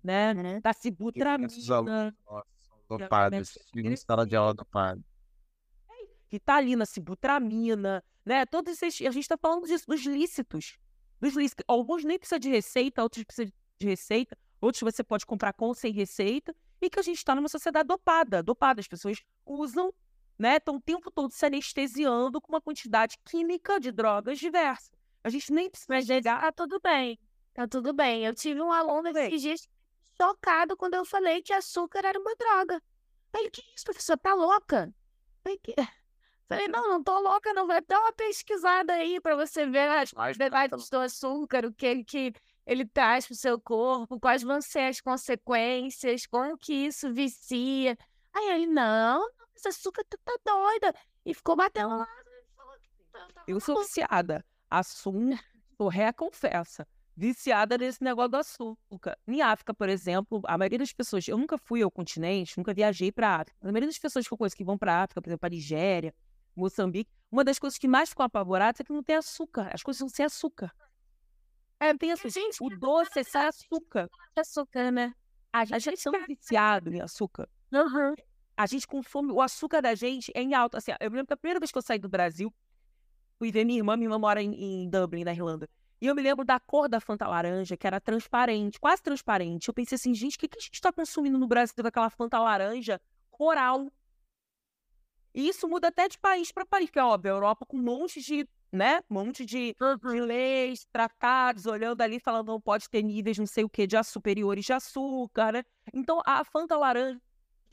né? 0.00 0.32
né? 0.32 0.60
Da 0.60 0.72
Sibutramina. 0.72 1.48
Nossa 1.48 2.44
dopadas. 2.88 3.58
Em 3.74 3.96
sala 3.96 4.24
de 4.24 4.36
aula 4.36 4.54
dopada. 4.54 5.02
Ritalina, 6.28 6.86
sibutramina, 6.86 8.04
né? 8.24 8.46
Todos 8.46 8.80
esses. 8.80 9.04
A 9.04 9.10
gente 9.10 9.24
está 9.24 9.36
falando 9.36 9.66
disso, 9.66 9.84
dos 9.88 10.04
lícitos. 10.04 10.78
Dos 11.20 11.34
lícitos. 11.34 11.64
Alguns 11.66 12.04
nem 12.04 12.20
precisa 12.20 12.38
de 12.38 12.50
receita, 12.50 13.02
outros 13.02 13.24
precisam 13.24 13.52
de 13.80 13.86
receita, 13.88 14.38
outros 14.60 14.80
você 14.80 15.02
pode 15.02 15.26
comprar 15.26 15.52
com 15.54 15.74
sem 15.74 15.92
receita, 15.92 16.54
e 16.80 16.88
que 16.88 17.00
a 17.00 17.02
gente 17.02 17.16
está 17.16 17.34
numa 17.34 17.48
sociedade 17.48 17.88
dopada. 17.88 18.44
Dopada, 18.44 18.80
as 18.80 18.86
pessoas 18.86 19.22
usam, 19.44 19.92
né? 20.38 20.56
Estão 20.56 20.76
o 20.76 20.80
tempo 20.80 21.10
todo 21.10 21.30
se 21.32 21.44
anestesiando 21.46 22.40
com 22.40 22.52
uma 22.52 22.60
quantidade 22.60 23.16
química 23.24 23.78
de 23.78 23.92
drogas 23.92 24.38
diversas. 24.38 24.90
A 25.22 25.30
gente 25.30 25.52
nem 25.52 25.70
precisa. 25.70 25.86
Mas 25.88 26.06
chegar... 26.06 26.40
tá 26.40 26.52
tudo 26.52 26.80
bem. 26.80 27.18
Tá 27.54 27.66
tudo 27.66 27.92
bem. 27.92 28.24
Eu 28.24 28.34
tive 28.34 28.60
um 28.60 28.72
aluno 28.72 29.08
esses 29.16 29.40
dias 29.40 29.68
chocado 30.16 30.76
quando 30.76 30.94
eu 30.94 31.04
falei 31.04 31.42
que 31.42 31.52
açúcar 31.52 32.04
era 32.04 32.18
uma 32.18 32.34
droga. 32.36 32.82
Falei, 33.32 33.50
que 33.50 33.62
isso, 33.74 33.84
professor? 33.84 34.18
Tá 34.18 34.34
louca? 34.34 34.94
Falei, 35.42 35.58
que... 35.58 35.74
Falei, 36.46 36.68
não, 36.68 36.88
não 36.88 37.02
tô 37.02 37.18
louca, 37.20 37.54
não. 37.54 37.66
Vai 37.66 37.80
dar 37.80 38.00
uma 38.00 38.12
pesquisada 38.12 38.92
aí 38.92 39.18
para 39.18 39.34
você 39.34 39.66
ver 39.66 39.88
as 39.88 40.36
verdades 40.36 40.90
do 40.90 40.98
açúcar, 40.98 41.64
o 41.64 41.72
que, 41.72 42.04
que 42.04 42.34
ele 42.66 42.86
traz 42.86 43.26
pro 43.26 43.34
seu 43.34 43.58
corpo, 43.58 44.20
quais 44.20 44.42
vão 44.42 44.60
ser 44.60 44.90
as 44.90 45.00
consequências, 45.00 46.26
como 46.26 46.56
que 46.58 46.72
isso 46.72 47.12
vicia. 47.12 47.96
Aí 48.32 48.50
ele, 48.50 48.66
não, 48.66 49.26
esse 49.54 49.68
açúcar 49.68 50.04
tu 50.08 50.18
tá 50.24 50.36
doida. 50.44 50.94
E 51.24 51.34
ficou 51.34 51.56
batendo 51.56 51.96
lá. 51.98 52.08
Eu 53.46 53.60
sou 53.60 53.80
viciada. 53.80 54.44
Assunto, 54.70 55.88
ré 55.88 56.12
confessa 56.12 56.86
viciada 57.16 57.78
nesse 57.78 58.02
negócio 58.02 58.30
do 58.30 58.36
açúcar. 58.36 59.16
Em 59.26 59.40
África, 59.40 59.72
por 59.72 59.88
exemplo, 59.88 60.40
a 60.44 60.58
maioria 60.58 60.78
das 60.78 60.92
pessoas, 60.92 61.26
eu 61.28 61.38
nunca 61.38 61.56
fui 61.56 61.82
ao 61.82 61.90
continente, 61.90 62.58
nunca 62.58 62.74
viajei 62.74 63.12
para 63.12 63.36
África. 63.36 63.56
A 63.62 63.66
maioria 63.66 63.88
das 63.88 63.98
pessoas 63.98 64.26
que 64.26 64.34
eu 64.34 64.38
conheço 64.38 64.56
que 64.56 64.64
vão 64.64 64.76
para 64.76 65.02
África, 65.02 65.22
por 65.22 65.28
exemplo, 65.28 65.40
para 65.40 65.50
Nigéria, 65.50 66.14
Moçambique, 66.56 67.10
uma 67.30 67.44
das 67.44 67.58
coisas 67.58 67.78
que 67.78 67.88
mais 67.88 68.10
ficam 68.10 68.26
apavoradas 68.26 68.80
é 68.80 68.84
que 68.84 68.92
não 68.92 69.02
tem 69.02 69.16
açúcar. 69.16 69.70
As 69.72 69.82
coisas 69.82 69.98
são 69.98 70.08
sem 70.08 70.24
açúcar. 70.24 70.72
É, 71.80 71.96
tem 71.96 72.12
açúcar. 72.12 72.30
Gente, 72.30 72.58
o 72.60 72.68
doce 72.68 73.18
é 73.18 73.22
sem 73.22 73.40
açúcar. 73.40 74.08
Açúcar, 74.36 74.90
né? 74.90 75.14
A 75.52 75.64
gente, 75.64 75.74
a 75.74 75.78
gente 75.78 76.08
é 76.08 76.26
viciado 76.26 76.92
em 76.92 77.00
açúcar. 77.00 77.48
Uhum. 77.72 78.14
A 78.56 78.66
gente 78.66 78.86
consome, 78.86 79.32
o 79.32 79.40
açúcar 79.40 79.80
da 79.80 79.94
gente 79.94 80.30
é 80.34 80.42
em 80.42 80.54
alto. 80.54 80.76
Assim, 80.76 80.92
eu 81.00 81.10
me 81.10 81.16
lembro 81.16 81.28
que 81.28 81.34
a 81.34 81.36
primeira 81.36 81.60
vez 81.60 81.72
que 81.72 81.78
eu 81.78 81.82
saí 81.82 81.98
do 81.98 82.08
Brasil, 82.08 82.52
fui 83.38 83.50
ver 83.50 83.64
minha 83.64 83.78
irmã, 83.78 83.96
minha 83.96 84.06
irmã 84.06 84.18
mora 84.18 84.42
em, 84.42 84.54
em 84.54 84.88
Dublin, 84.88 85.24
na 85.24 85.32
Irlanda. 85.32 85.68
E 86.00 86.06
eu 86.06 86.14
me 86.14 86.22
lembro 86.22 86.44
da 86.44 86.60
cor 86.60 86.88
da 86.88 87.00
Fanta 87.00 87.26
laranja, 87.26 87.76
que 87.76 87.86
era 87.86 88.00
transparente, 88.00 88.78
quase 88.78 89.02
transparente. 89.02 89.68
Eu 89.68 89.74
pensei 89.74 89.96
assim, 89.96 90.14
gente, 90.14 90.36
o 90.36 90.38
que, 90.38 90.48
que 90.48 90.58
a 90.58 90.60
gente 90.60 90.74
está 90.74 90.92
consumindo 90.92 91.38
no 91.38 91.46
Brasil 91.46 91.82
daquela 91.82 92.10
Fanta 92.10 92.38
laranja 92.38 93.00
coral? 93.30 93.90
E 95.34 95.48
isso 95.48 95.68
muda 95.68 95.88
até 95.88 96.08
de 96.08 96.18
país 96.18 96.52
para 96.52 96.64
país, 96.64 96.86
porque, 96.86 97.00
óbvio, 97.00 97.32
a 97.32 97.36
Europa 97.36 97.66
com 97.66 97.76
um 97.76 97.82
monte 97.82 98.20
de, 98.20 98.46
né, 98.70 99.00
um 99.10 99.14
monte 99.14 99.44
de, 99.44 99.74
de 99.74 100.20
leis, 100.20 100.86
tratados, 100.92 101.66
olhando 101.66 102.00
ali, 102.02 102.20
falando 102.20 102.48
não 102.48 102.60
pode 102.60 102.88
ter 102.88 103.02
níveis 103.02 103.38
não 103.38 103.46
sei 103.46 103.64
o 103.64 103.68
que, 103.68 103.86
de 103.86 104.00
superiores 104.04 104.64
de 104.64 104.72
açúcar, 104.72 105.52
né? 105.52 105.64
Então, 105.92 106.20
a 106.24 106.44
Fanta 106.44 106.76
laranja 106.76 107.20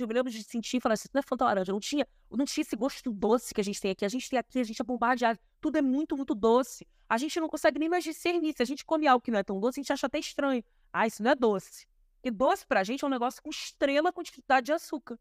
eu 0.01 0.07
me 0.07 0.13
lembro 0.13 0.31
de 0.31 0.43
sentir 0.43 0.77
e 0.77 0.79
falar 0.81 0.93
assim, 0.93 1.07
não 1.13 1.19
é 1.19 1.21
Fanta 1.21 1.45
laranja, 1.45 1.71
não 1.71 1.79
tinha, 1.79 2.07
não 2.29 2.45
tinha 2.45 2.61
esse 2.61 2.75
gosto 2.75 3.11
doce 3.11 3.53
que 3.53 3.61
a 3.61 3.63
gente 3.63 3.79
tem 3.79 3.91
aqui. 3.91 4.05
A 4.05 4.09
gente 4.09 4.29
tem 4.29 4.37
aqui, 4.39 4.59
a 4.59 4.63
gente 4.63 4.81
é 4.81 4.85
bombardeado. 4.85 5.39
Tudo 5.59 5.77
é 5.77 5.81
muito, 5.81 6.15
muito 6.17 6.35
doce. 6.35 6.87
A 7.07 7.17
gente 7.17 7.39
não 7.39 7.47
consegue 7.47 7.79
nem 7.79 7.89
mais 7.89 8.03
discernir. 8.03 8.53
Se 8.55 8.63
a 8.63 8.65
gente 8.65 8.85
come 8.85 9.07
algo 9.07 9.23
que 9.23 9.31
não 9.31 9.39
é 9.39 9.43
tão 9.43 9.59
doce, 9.59 9.79
a 9.79 9.83
gente 9.83 9.93
acha 9.93 10.07
até 10.07 10.19
estranho. 10.19 10.63
Ah, 10.91 11.07
isso 11.07 11.21
não 11.21 11.31
é 11.31 11.35
doce. 11.35 11.87
Porque 12.15 12.31
doce 12.31 12.65
pra 12.65 12.83
gente 12.83 13.03
é 13.03 13.07
um 13.07 13.09
negócio 13.09 13.41
com 13.41 13.49
extrema 13.49 14.13
quantidade 14.13 14.65
de 14.65 14.73
açúcar. 14.73 15.19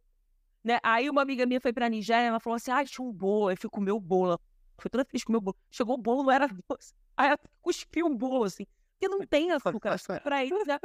Né? 0.63 0.79
Aí 0.83 1.09
uma 1.09 1.23
amiga 1.23 1.47
minha 1.47 1.61
foi 1.61 1.73
pra 1.73 1.89
Nigéria, 1.89 2.29
ela 2.29 2.41
falou 2.41 2.57
assim, 2.57 2.71
ah, 2.71 2.85
tinha 2.85 3.07
um 3.07 3.13
bolo. 3.13 3.49
Aí 3.49 3.57
fui 3.57 3.71
comer 3.71 3.93
o 3.93 4.01
bolo. 4.01 4.39
Foi 4.79 4.91
toda 4.91 5.05
feliz 5.05 5.25
com 5.25 5.33
o 5.33 5.35
meu 5.35 5.41
bolo. 5.41 5.57
Chegou 5.71 5.95
o 5.95 5.99
bolo, 5.99 6.23
não 6.25 6.31
era 6.31 6.49
doce. 6.69 6.95
Aí 7.17 7.29
ela 7.29 7.39
cuspiu 7.61 8.07
um 8.07 8.17
bolo, 8.17 8.45
assim. 8.45 8.67
Porque 8.99 9.09
não 9.09 9.27
tem 9.27 9.51
açúcar. 9.51 9.99
pra 10.23 10.45
eles 10.45 10.69
é... 10.69 10.79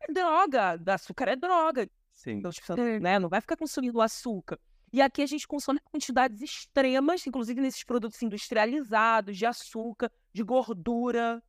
é 0.00 0.12
droga. 0.12 0.80
Açúcar 0.86 1.28
é 1.28 1.36
droga. 1.36 1.90
Sim. 2.18 2.32
Então, 2.32 2.50
tipo, 2.50 2.74
né, 3.00 3.16
não 3.16 3.28
vai 3.28 3.40
ficar 3.40 3.56
consumindo 3.56 4.00
açúcar. 4.00 4.58
E 4.92 5.00
aqui 5.00 5.22
a 5.22 5.26
gente 5.26 5.46
consome 5.46 5.78
quantidades 5.78 6.42
extremas, 6.42 7.24
inclusive 7.24 7.60
nesses 7.60 7.84
produtos 7.84 8.20
industrializados, 8.20 9.38
de 9.38 9.46
açúcar, 9.46 10.10
de 10.32 10.42
gordura, 10.42 11.40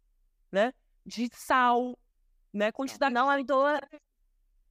né? 0.51 0.71
De 1.03 1.27
sal, 1.33 1.97
né? 2.53 2.71
Quantidade. 2.71 3.15
Não, 3.15 3.39
então 3.39 3.63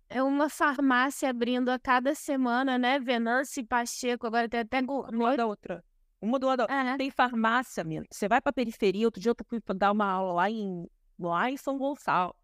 é 0.09 0.23
uma 0.23 0.49
farmácia 0.49 1.29
abrindo 1.29 1.69
a 1.69 1.81
cada 1.81 2.15
semana, 2.15 2.79
né? 2.79 3.01
Venance 3.01 3.61
Pacheco, 3.65 4.25
agora 4.25 4.49
tem 4.49 4.61
até 4.61 4.81
uma 4.81 5.37
da 5.37 5.47
outra. 5.47 5.85
Uma 6.21 6.39
do 6.39 6.47
lado 6.47 6.59
da 6.59 6.65
outra. 6.65 6.77
É. 6.77 6.97
Tem 6.97 7.11
farmácia, 7.11 7.83
minha. 7.83 8.05
Você 8.09 8.29
vai 8.29 8.41
pra 8.41 8.53
periferia, 8.53 9.05
outro 9.09 9.21
dia 9.21 9.33
eu 9.33 9.37
fui 9.49 9.61
dar 9.75 9.91
uma 9.91 10.07
aula 10.07 10.33
lá 10.35 10.49
em, 10.49 10.89
lá 11.19 11.51
em 11.51 11.57
São 11.57 11.77
Gonçalo. 11.77 12.37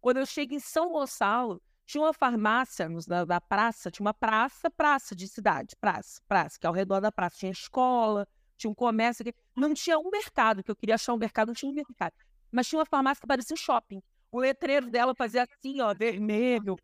Quando 0.00 0.16
eu 0.16 0.24
chego 0.24 0.54
em 0.54 0.60
São 0.60 0.92
Gonçalo, 0.92 1.60
tinha 1.86 2.02
uma 2.02 2.12
farmácia 2.12 2.88
na, 3.06 3.24
na 3.24 3.40
praça, 3.40 3.90
tinha 3.90 4.04
uma 4.04 4.12
praça, 4.12 4.68
praça 4.70 5.14
de 5.14 5.28
cidade, 5.28 5.76
praça, 5.80 6.20
praça, 6.26 6.58
que 6.58 6.66
ao 6.66 6.72
redor 6.72 7.00
da 7.00 7.12
praça 7.12 7.38
tinha 7.38 7.52
escola, 7.52 8.26
tinha 8.56 8.70
um 8.70 8.74
comércio, 8.74 9.24
que 9.24 9.34
não 9.54 9.72
tinha 9.72 9.98
um 9.98 10.10
mercado, 10.10 10.62
que 10.62 10.70
eu 10.70 10.76
queria 10.76 10.96
achar 10.96 11.14
um 11.14 11.18
mercado, 11.18 11.48
não 11.48 11.54
tinha 11.54 11.70
um 11.70 11.74
mercado. 11.74 12.12
Mas 12.50 12.66
tinha 12.66 12.78
uma 12.78 12.86
farmácia 12.86 13.20
que 13.20 13.26
parecia 13.26 13.54
um 13.54 13.56
shopping. 13.56 14.02
O 14.32 14.40
letreiro 14.40 14.90
dela 14.90 15.14
fazia 15.14 15.44
assim, 15.44 15.80
ó, 15.80 15.94
vermelho. 15.94 16.76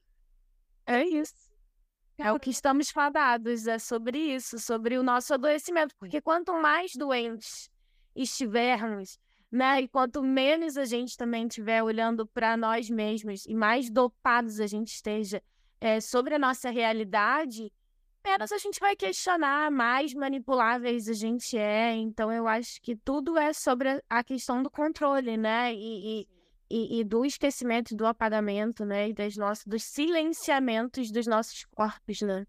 É 0.87 1.03
isso. 1.03 1.51
É 2.19 2.31
o 2.31 2.39
que 2.39 2.51
estamos 2.51 2.91
fadados, 2.91 3.67
é 3.67 3.79
sobre 3.79 4.19
isso, 4.19 4.59
sobre 4.59 4.97
o 4.97 5.03
nosso 5.03 5.35
adoecimento. 5.35 5.95
Porque 5.97 6.21
quanto 6.21 6.53
mais 6.55 6.93
doentes 6.95 7.69
estivermos, 8.15 9.19
né? 9.53 9.83
E 9.83 9.89
quanto 9.89 10.23
menos 10.23 10.79
a 10.79 10.87
gente 10.87 11.15
também 11.15 11.47
estiver 11.47 11.83
olhando 11.83 12.27
para 12.27 12.57
nós 12.57 12.89
mesmos 12.89 13.45
e 13.47 13.55
mais 13.55 13.91
dopados 13.91 14.59
a 14.59 14.67
gente 14.67 14.95
esteja 14.95 15.43
é, 15.79 16.01
sobre 16.01 16.35
a 16.35 16.39
nossa 16.39 16.71
realidade, 16.71 17.71
menos 18.25 18.51
a 18.51 18.57
gente 18.57 18.81
vai 18.81 18.97
questionar, 18.97 19.71
mais 19.71 20.15
manipuláveis 20.15 21.07
a 21.07 21.13
gente 21.13 21.59
é. 21.59 21.95
Então, 21.95 22.33
eu 22.33 22.49
acho 22.49 22.81
que 22.81 22.97
tudo 22.97 23.37
é 23.37 23.53
sobre 23.53 24.03
a 24.09 24.25
questão 24.25 24.63
do 24.63 24.71
controle, 24.71 25.37
né? 25.37 25.75
E, 25.75 26.27
e, 26.71 27.01
e 27.01 27.05
do 27.05 27.27
esquecimento, 27.27 27.95
do 27.95 28.07
apagamento, 28.07 28.87
né? 28.87 29.11
E 29.11 29.13
das 29.13 29.37
nossas, 29.37 29.67
dos 29.67 29.83
silenciamentos 29.83 31.11
dos 31.11 31.27
nossos 31.27 31.67
corpos, 31.67 32.23
né? 32.23 32.47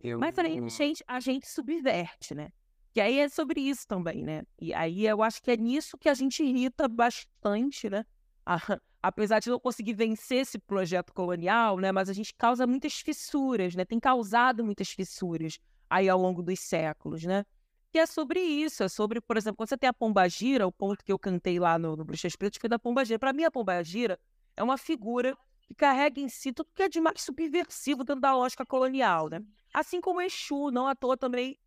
Eu... 0.00 0.18
Mas 0.18 0.38
a 0.38 0.44
gente, 0.44 1.04
a 1.06 1.20
gente 1.20 1.48
subverte, 1.48 2.34
né? 2.34 2.50
Que 2.96 3.00
aí 3.02 3.18
é 3.18 3.28
sobre 3.28 3.60
isso 3.60 3.86
também, 3.86 4.22
né? 4.22 4.42
E 4.58 4.72
aí 4.72 5.06
eu 5.06 5.22
acho 5.22 5.42
que 5.42 5.50
é 5.50 5.56
nisso 5.58 5.98
que 5.98 6.08
a 6.08 6.14
gente 6.14 6.42
irrita 6.42 6.88
bastante, 6.88 7.90
né? 7.90 8.06
apesar 9.02 9.38
de 9.38 9.50
não 9.50 9.60
conseguir 9.60 9.92
vencer 9.92 10.38
esse 10.38 10.58
projeto 10.58 11.12
colonial, 11.12 11.78
né? 11.78 11.92
Mas 11.92 12.08
a 12.08 12.14
gente 12.14 12.32
causa 12.32 12.66
muitas 12.66 12.94
fissuras, 12.94 13.74
né? 13.74 13.84
Tem 13.84 14.00
causado 14.00 14.64
muitas 14.64 14.88
fissuras 14.88 15.58
aí 15.90 16.08
ao 16.08 16.18
longo 16.18 16.42
dos 16.42 16.58
séculos, 16.58 17.22
né? 17.24 17.44
Que 17.92 17.98
é 17.98 18.06
sobre 18.06 18.40
isso, 18.40 18.82
é 18.82 18.88
sobre, 18.88 19.20
por 19.20 19.36
exemplo, 19.36 19.58
quando 19.58 19.68
você 19.68 19.76
tem 19.76 19.90
a 19.90 19.92
Pombagira, 19.92 20.66
o 20.66 20.72
ponto 20.72 21.04
que 21.04 21.12
eu 21.12 21.18
cantei 21.18 21.60
lá 21.60 21.78
no, 21.78 21.96
no 21.96 22.02
Bruxas 22.02 22.34
Pretas 22.34 22.58
foi 22.58 22.70
da 22.70 22.78
Pombagira. 22.78 23.18
Para 23.18 23.34
mim, 23.34 23.44
a 23.44 23.50
Pombagira 23.50 24.18
é 24.56 24.62
uma 24.62 24.78
figura 24.78 25.36
que 25.60 25.74
carrega 25.74 26.18
em 26.18 26.30
si 26.30 26.50
tudo 26.50 26.70
que 26.74 26.82
é 26.82 26.88
de 26.88 27.02
mais 27.02 27.20
subversivo 27.20 28.04
dentro 28.04 28.22
da 28.22 28.34
lógica 28.34 28.64
colonial, 28.64 29.28
né? 29.28 29.42
Assim 29.74 30.00
como 30.00 30.22
Exu, 30.22 30.70
não 30.70 30.86
à 30.86 30.94
toa 30.94 31.14
também 31.14 31.58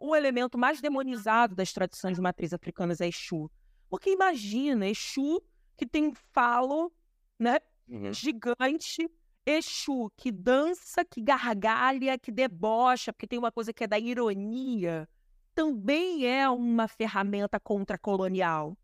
o 0.00 0.16
elemento 0.16 0.56
mais 0.56 0.80
demonizado 0.80 1.54
das 1.54 1.72
tradições 1.72 2.16
de 2.16 2.22
matriz 2.22 2.52
africanas 2.52 3.00
é 3.00 3.08
Exu. 3.08 3.50
Porque 3.88 4.10
imagina, 4.10 4.88
Exu 4.88 5.42
que 5.76 5.86
tem 5.86 6.08
um 6.08 6.14
falo, 6.32 6.92
né, 7.38 7.58
uhum. 7.88 8.12
gigante, 8.12 9.08
Exu 9.44 10.10
que 10.16 10.32
dança, 10.32 11.04
que 11.04 11.20
gargalha, 11.20 12.18
que 12.18 12.32
debocha, 12.32 13.12
porque 13.12 13.26
tem 13.26 13.38
uma 13.38 13.52
coisa 13.52 13.72
que 13.72 13.84
é 13.84 13.86
da 13.86 13.98
ironia, 13.98 15.08
também 15.54 16.26
é 16.26 16.48
uma 16.48 16.88
ferramenta 16.88 17.58
contra-colonial. 17.60 18.76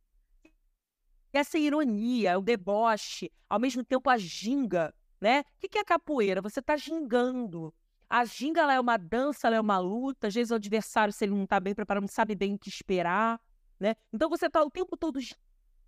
Essa 1.32 1.58
ironia, 1.58 2.38
o 2.38 2.42
deboche, 2.42 3.30
ao 3.48 3.60
mesmo 3.60 3.84
tempo 3.84 4.08
a 4.08 4.16
ginga, 4.16 4.94
né? 5.20 5.40
O 5.40 5.68
que 5.68 5.78
é 5.78 5.84
capoeira? 5.84 6.40
Você 6.40 6.60
está 6.60 6.76
gingando. 6.76 7.72
A 8.08 8.24
ginga 8.24 8.60
ela 8.60 8.74
é 8.74 8.80
uma 8.80 8.96
dança, 8.96 9.46
ela 9.46 9.56
é 9.56 9.60
uma 9.60 9.78
luta. 9.78 10.28
Às 10.28 10.34
vezes 10.34 10.50
o 10.50 10.54
adversário, 10.54 11.12
se 11.12 11.24
ele 11.24 11.34
não 11.34 11.44
está 11.44 11.58
bem 11.58 11.74
preparado, 11.74 12.02
não 12.02 12.08
sabe 12.08 12.34
bem 12.34 12.54
o 12.54 12.58
que 12.58 12.68
esperar, 12.68 13.40
né? 13.78 13.96
Então 14.12 14.28
você 14.28 14.46
está 14.46 14.62
o 14.62 14.70
tempo 14.70 14.96
todo 14.96 15.18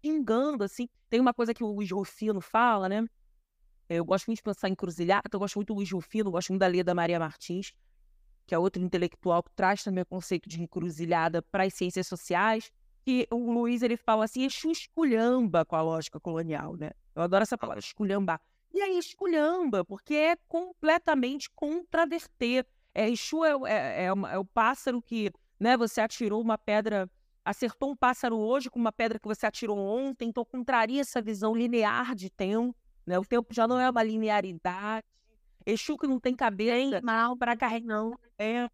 gingando, 0.05 0.65
assim. 0.65 0.89
Tem 1.09 1.21
uma 1.21 1.33
coisa 1.33 1.55
que 1.55 1.63
o 1.63 1.69
Luiz 1.69 1.91
Rufino 1.91 2.41
fala, 2.41 2.89
né? 2.89 3.07
Eu 3.89 4.05
gosto 4.05 4.27
muito 4.27 4.39
de 4.39 4.43
pensar 4.43 4.69
em 4.69 4.75
cruzilhada, 4.75 5.29
eu 5.33 5.39
gosto 5.39 5.57
muito 5.57 5.69
do 5.69 5.75
Luiz 5.75 5.91
Rufino, 5.91 6.31
gosto 6.31 6.51
muito 6.51 6.61
da 6.61 6.67
Leda 6.67 6.95
Maria 6.95 7.19
Martins, 7.19 7.73
que 8.47 8.55
é 8.55 8.59
outro 8.59 8.83
intelectual 8.83 9.43
que 9.43 9.51
traz 9.53 9.83
também 9.83 10.03
o 10.03 10.07
conceito 10.07 10.49
de 10.49 10.61
encruzilhada 10.61 11.41
para 11.41 11.65
as 11.65 11.73
ciências 11.73 12.07
sociais. 12.07 12.71
E 13.07 13.27
o 13.31 13.51
Luiz 13.51 13.81
ele 13.81 13.97
fala 13.97 14.25
assim, 14.25 14.45
Exu 14.45 14.71
esculhamba 14.71 15.65
com 15.65 15.75
a 15.75 15.81
lógica 15.81 16.21
colonial, 16.21 16.77
né? 16.77 16.91
Eu 17.15 17.23
adoro 17.23 17.43
essa 17.43 17.57
palavra, 17.57 17.81
esculhambar. 17.81 18.41
E 18.73 18.81
aí 18.81 18.99
esculhamba, 18.99 19.85
porque 19.85 20.15
é 20.15 20.37
completamente 20.47 21.51
contraverter. 21.51 22.67
É, 22.95 23.09
Exu 23.09 23.45
é, 23.45 23.53
é, 23.67 24.05
é, 24.05 24.07
é 24.07 24.39
o 24.39 24.45
pássaro 24.45 25.01
que 25.01 25.31
né, 25.59 25.77
você 25.77 26.01
atirou 26.01 26.41
uma 26.41 26.59
pedra, 26.59 27.11
acertou 27.45 27.91
um 27.91 27.97
pássaro 27.97 28.37
hoje 28.37 28.71
com 28.71 28.79
uma 28.79 28.93
pedra 28.93 29.19
que 29.19 29.27
você 29.27 29.47
atirou 29.47 29.79
ontem, 29.79 30.29
então 30.29 30.45
contraria 30.45 31.01
essa 31.01 31.21
visão 31.23 31.55
linear 31.55 32.15
de 32.15 32.31
tempo. 32.31 32.77
Né? 33.07 33.19
O 33.19 33.25
tempo 33.25 33.55
já 33.55 33.67
não 33.67 33.81
é 33.81 33.89
uma 33.89 34.03
linearidade. 34.03 35.07
Exu 35.65 35.97
que 35.97 36.07
não 36.07 36.21
tem 36.21 36.35
cabeça 36.35 37.01
mal 37.03 37.37
para 37.37 37.57
carregar 37.57 38.05
problema. 38.07 38.71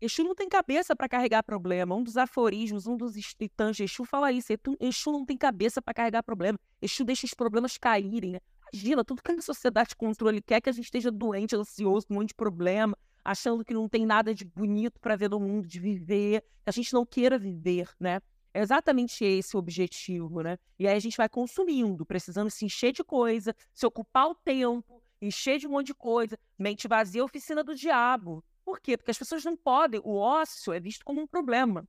Exu 0.00 0.24
não 0.24 0.34
tem 0.34 0.48
cabeça 0.48 0.96
para 0.96 1.08
carregar 1.08 1.44
problema. 1.44 1.94
Um 1.94 2.02
dos 2.02 2.16
aforismos, 2.16 2.88
um 2.88 2.96
dos 2.96 3.14
titãs 3.14 3.76
de 3.76 3.84
Exu 3.84 4.04
fala 4.04 4.32
isso. 4.32 4.52
Exu 4.80 5.12
não 5.12 5.24
tem 5.24 5.36
cabeça 5.36 5.80
para 5.80 5.94
carregar 5.94 6.22
problema. 6.22 6.58
Exu 6.80 7.04
deixa 7.04 7.24
os 7.24 7.34
problemas 7.34 7.78
caírem. 7.78 8.32
Né? 8.32 8.40
Imagina, 8.72 9.04
tudo 9.04 9.22
que 9.22 9.30
a 9.30 9.42
sociedade 9.42 9.90
de 9.90 9.96
controle 9.96 10.40
quer 10.40 10.60
que 10.60 10.70
a 10.70 10.72
gente 10.72 10.84
esteja 10.84 11.10
doente, 11.10 11.54
ansioso, 11.54 12.06
com 12.06 12.14
um 12.14 12.16
monte 12.18 12.28
de 12.28 12.34
problema, 12.34 12.96
achando 13.22 13.64
que 13.64 13.74
não 13.74 13.86
tem 13.86 14.06
nada 14.06 14.34
de 14.34 14.46
bonito 14.46 14.98
para 14.98 15.14
ver 15.14 15.28
no 15.28 15.38
mundo, 15.38 15.68
de 15.68 15.78
viver, 15.78 16.40
que 16.40 16.70
a 16.70 16.72
gente 16.72 16.92
não 16.94 17.04
queira 17.04 17.38
viver, 17.38 17.90
né? 18.00 18.20
É 18.54 18.60
exatamente 18.60 19.24
esse 19.24 19.56
o 19.56 19.58
objetivo, 19.58 20.42
né? 20.42 20.58
E 20.78 20.88
aí 20.88 20.96
a 20.96 21.00
gente 21.00 21.16
vai 21.16 21.28
consumindo, 21.28 22.04
precisando 22.04 22.50
se 22.50 22.64
encher 22.64 22.92
de 22.92 23.04
coisa, 23.04 23.54
se 23.74 23.84
ocupar 23.86 24.28
o 24.28 24.34
tempo, 24.34 25.02
encher 25.20 25.58
de 25.58 25.66
um 25.66 25.70
monte 25.70 25.88
de 25.88 25.94
coisa, 25.94 26.38
mente 26.58 26.88
vazia, 26.88 27.24
oficina 27.24 27.62
do 27.62 27.74
diabo. 27.74 28.42
Por 28.64 28.80
quê? 28.80 28.96
Porque 28.96 29.10
as 29.10 29.18
pessoas 29.18 29.44
não 29.44 29.56
podem, 29.56 30.00
o 30.02 30.16
ócio 30.16 30.72
é 30.72 30.80
visto 30.80 31.04
como 31.04 31.20
um 31.20 31.26
problema. 31.26 31.86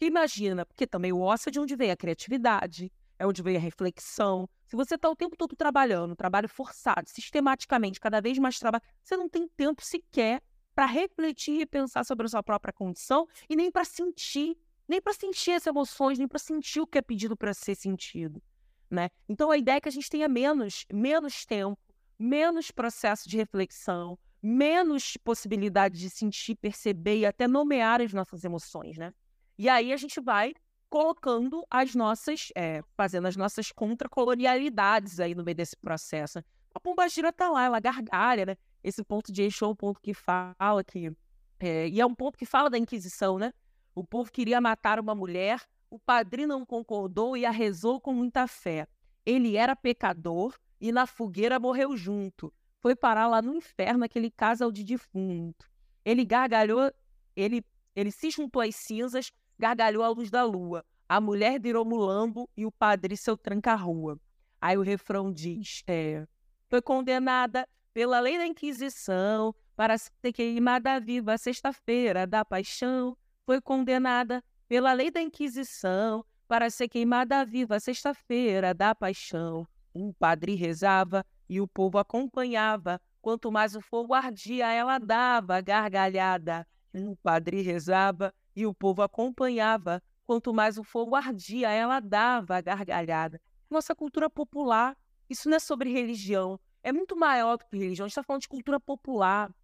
Imagina, 0.00 0.64
porque 0.64 0.86
também 0.86 1.12
o 1.12 1.20
ócio 1.20 1.48
é 1.48 1.52
de 1.52 1.58
onde 1.58 1.74
vem 1.74 1.90
a 1.90 1.96
criatividade, 1.96 2.92
é 3.18 3.26
onde 3.26 3.42
vem 3.42 3.56
a 3.56 3.60
reflexão. 3.60 4.48
Se 4.66 4.76
você 4.76 4.94
está 4.94 5.08
o 5.10 5.16
tempo 5.16 5.36
todo 5.36 5.56
trabalhando, 5.56 6.14
trabalho 6.14 6.48
forçado, 6.48 7.08
sistematicamente, 7.08 7.98
cada 7.98 8.20
vez 8.20 8.38
mais 8.38 8.58
trabalho, 8.58 8.84
você 9.02 9.16
não 9.16 9.28
tem 9.28 9.48
tempo 9.48 9.82
sequer 9.82 10.42
para 10.74 10.86
refletir 10.86 11.60
e 11.62 11.66
pensar 11.66 12.04
sobre 12.04 12.26
a 12.26 12.28
sua 12.28 12.42
própria 12.42 12.72
condição 12.72 13.26
e 13.48 13.56
nem 13.56 13.70
para 13.70 13.84
sentir, 13.84 14.56
nem 14.86 15.02
para 15.02 15.12
sentir 15.12 15.52
as 15.52 15.66
emoções, 15.66 16.18
nem 16.18 16.28
para 16.28 16.38
sentir 16.38 16.80
o 16.80 16.86
que 16.86 16.98
é 16.98 17.02
pedido 17.02 17.36
para 17.36 17.52
ser 17.52 17.74
sentido, 17.74 18.40
né? 18.88 19.10
Então 19.28 19.50
a 19.50 19.58
ideia 19.58 19.78
é 19.78 19.80
que 19.80 19.88
a 19.88 19.92
gente 19.92 20.08
tenha 20.08 20.28
menos, 20.28 20.86
menos 20.92 21.44
tempo, 21.44 21.80
menos 22.16 22.70
processo 22.70 23.28
de 23.28 23.36
reflexão, 23.36 24.16
menos 24.40 25.16
possibilidade 25.16 25.98
de 25.98 26.08
sentir, 26.08 26.54
perceber 26.54 27.18
e 27.18 27.26
até 27.26 27.48
nomear 27.48 28.00
as 28.00 28.12
nossas 28.12 28.44
emoções, 28.44 28.96
né? 28.96 29.12
E 29.58 29.68
aí 29.68 29.92
a 29.92 29.96
gente 29.96 30.20
vai 30.20 30.54
colocando 30.88 31.64
as 31.70 31.94
nossas, 31.94 32.50
é, 32.54 32.82
fazendo 32.96 33.26
as 33.26 33.36
nossas 33.36 33.70
contracolonialidades 33.72 35.20
aí 35.20 35.34
no 35.34 35.44
meio 35.44 35.54
desse 35.54 35.76
processo. 35.76 36.42
A 36.74 36.80
Pombagira 36.80 37.32
tá 37.32 37.50
lá, 37.50 37.64
ela 37.64 37.80
gargalha, 37.80 38.46
né? 38.46 38.56
Esse 38.82 39.02
ponto 39.02 39.32
de 39.32 39.42
eixo 39.42 39.64
é 39.64 39.68
um 39.68 39.74
ponto 39.74 40.00
que 40.00 40.14
fala 40.14 40.84
que... 40.86 41.12
É, 41.60 41.88
e 41.88 42.00
é 42.00 42.06
um 42.06 42.14
ponto 42.14 42.38
que 42.38 42.46
fala 42.46 42.70
da 42.70 42.78
Inquisição, 42.78 43.38
né? 43.38 43.52
O 43.94 44.04
povo 44.04 44.30
queria 44.30 44.60
matar 44.60 45.00
uma 45.00 45.14
mulher, 45.14 45.60
o 45.90 45.98
padrinho 45.98 46.48
não 46.48 46.64
concordou 46.64 47.36
e 47.36 47.44
a 47.44 47.50
rezou 47.50 48.00
com 48.00 48.12
muita 48.12 48.46
fé. 48.46 48.86
Ele 49.26 49.56
era 49.56 49.74
pecador 49.74 50.56
e 50.80 50.92
na 50.92 51.06
fogueira 51.06 51.58
morreu 51.58 51.96
junto. 51.96 52.52
Foi 52.80 52.94
parar 52.94 53.26
lá 53.26 53.42
no 53.42 53.54
inferno, 53.54 54.04
aquele 54.04 54.30
casal 54.30 54.70
de 54.70 54.84
defunto. 54.84 55.68
Ele 56.04 56.24
gargalhou, 56.24 56.92
ele, 57.34 57.64
ele 57.94 58.12
se 58.12 58.30
juntou 58.30 58.62
às 58.62 58.76
cinzas, 58.76 59.32
gargalhou 59.58 60.02
à 60.02 60.08
luz 60.08 60.30
da 60.30 60.44
lua. 60.44 60.84
A 61.08 61.20
mulher 61.20 61.58
virou 61.60 61.84
mulambo 61.84 62.48
e 62.56 62.66
o 62.66 62.72
padre 62.72 63.16
seu 63.16 63.36
tranca-rua. 63.36 64.20
Aí 64.60 64.76
o 64.76 64.82
refrão 64.82 65.32
diz: 65.32 65.82
é, 65.86 66.26
Foi 66.68 66.82
condenada 66.82 67.66
pela 67.94 68.20
lei 68.20 68.36
da 68.38 68.46
Inquisição 68.46 69.54
para 69.74 69.96
ser 69.96 70.32
queimada 70.32 71.00
viva 71.00 71.38
sexta-feira 71.38 72.26
da 72.26 72.44
paixão. 72.44 73.16
Foi 73.46 73.60
condenada 73.60 74.44
pela 74.68 74.92
lei 74.92 75.10
da 75.10 75.22
Inquisição 75.22 76.24
para 76.46 76.70
ser 76.70 76.88
queimada 76.88 77.44
viva 77.44 77.80
sexta-feira 77.80 78.74
da 78.74 78.94
paixão. 78.94 79.66
Um 79.94 80.12
padre 80.12 80.54
rezava 80.54 81.24
e 81.48 81.60
o 81.60 81.66
povo 81.66 81.98
acompanhava. 81.98 83.00
Quanto 83.20 83.50
mais 83.50 83.74
o 83.74 83.80
fogo 83.80 84.14
ardia, 84.14 84.70
ela 84.70 84.98
dava 84.98 85.60
gargalhada. 85.60 86.66
Um 86.94 87.14
padre 87.16 87.62
rezava 87.62 88.32
e 88.58 88.66
o 88.66 88.74
povo 88.74 89.02
acompanhava. 89.02 90.02
Quanto 90.26 90.52
mais 90.52 90.78
o 90.78 90.82
fogo 90.82 91.14
ardia, 91.14 91.70
ela 91.70 92.00
dava 92.00 92.60
gargalhada. 92.60 93.40
Nossa 93.70 93.94
cultura 93.94 94.28
popular, 94.28 94.96
isso 95.30 95.48
não 95.48 95.56
é 95.56 95.60
sobre 95.60 95.92
religião, 95.92 96.58
é 96.82 96.90
muito 96.92 97.16
maior 97.16 97.56
do 97.56 97.64
que 97.66 97.78
religião. 97.78 98.04
A 98.04 98.08
gente 98.08 98.12
está 98.12 98.24
falando 98.24 98.42
de 98.42 98.48
cultura 98.48 98.80
popular. 98.80 99.54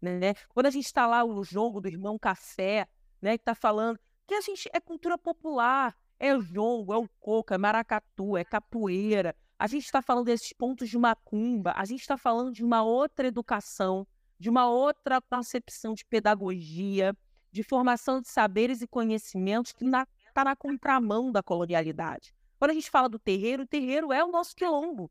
Né? 0.00 0.34
Quando 0.50 0.66
a 0.66 0.70
gente 0.70 0.84
está 0.84 1.06
lá 1.06 1.24
no 1.24 1.42
jogo 1.42 1.80
do 1.80 1.88
irmão 1.88 2.18
Café, 2.18 2.86
né, 3.22 3.38
que 3.38 3.42
está 3.42 3.54
falando 3.54 3.98
que 4.26 4.34
a 4.34 4.42
gente 4.42 4.68
é 4.74 4.78
cultura 4.78 5.16
popular, 5.16 5.96
é 6.18 6.36
o 6.36 6.42
jongo, 6.42 6.92
é 6.92 6.98
o 6.98 7.08
coco, 7.18 7.54
é 7.54 7.58
maracatu, 7.58 8.36
é 8.36 8.44
capoeira. 8.44 9.34
A 9.58 9.66
gente 9.66 9.84
está 9.84 10.02
falando 10.02 10.26
desses 10.26 10.52
pontos 10.52 10.90
de 10.90 10.98
macumba, 10.98 11.72
a 11.76 11.84
gente 11.86 12.02
está 12.02 12.18
falando 12.18 12.52
de 12.52 12.62
uma 12.62 12.82
outra 12.82 13.26
educação, 13.26 14.06
de 14.38 14.50
uma 14.50 14.68
outra 14.68 15.22
concepção 15.22 15.94
de 15.94 16.04
pedagogia, 16.04 17.16
de 17.54 17.62
formação 17.62 18.20
de 18.20 18.28
saberes 18.28 18.82
e 18.82 18.86
conhecimentos 18.86 19.70
que 19.70 19.84
está 19.84 20.44
na, 20.44 20.56
contramão 20.56 21.30
da 21.30 21.40
colonialidade. 21.40 22.34
Quando 22.58 22.72
a 22.72 22.74
gente 22.74 22.90
fala 22.90 23.08
do 23.08 23.16
terreiro, 23.16 23.62
o 23.62 23.66
terreiro 23.66 24.12
é 24.12 24.24
o 24.24 24.32
nosso 24.32 24.56
quilombo. 24.56 25.08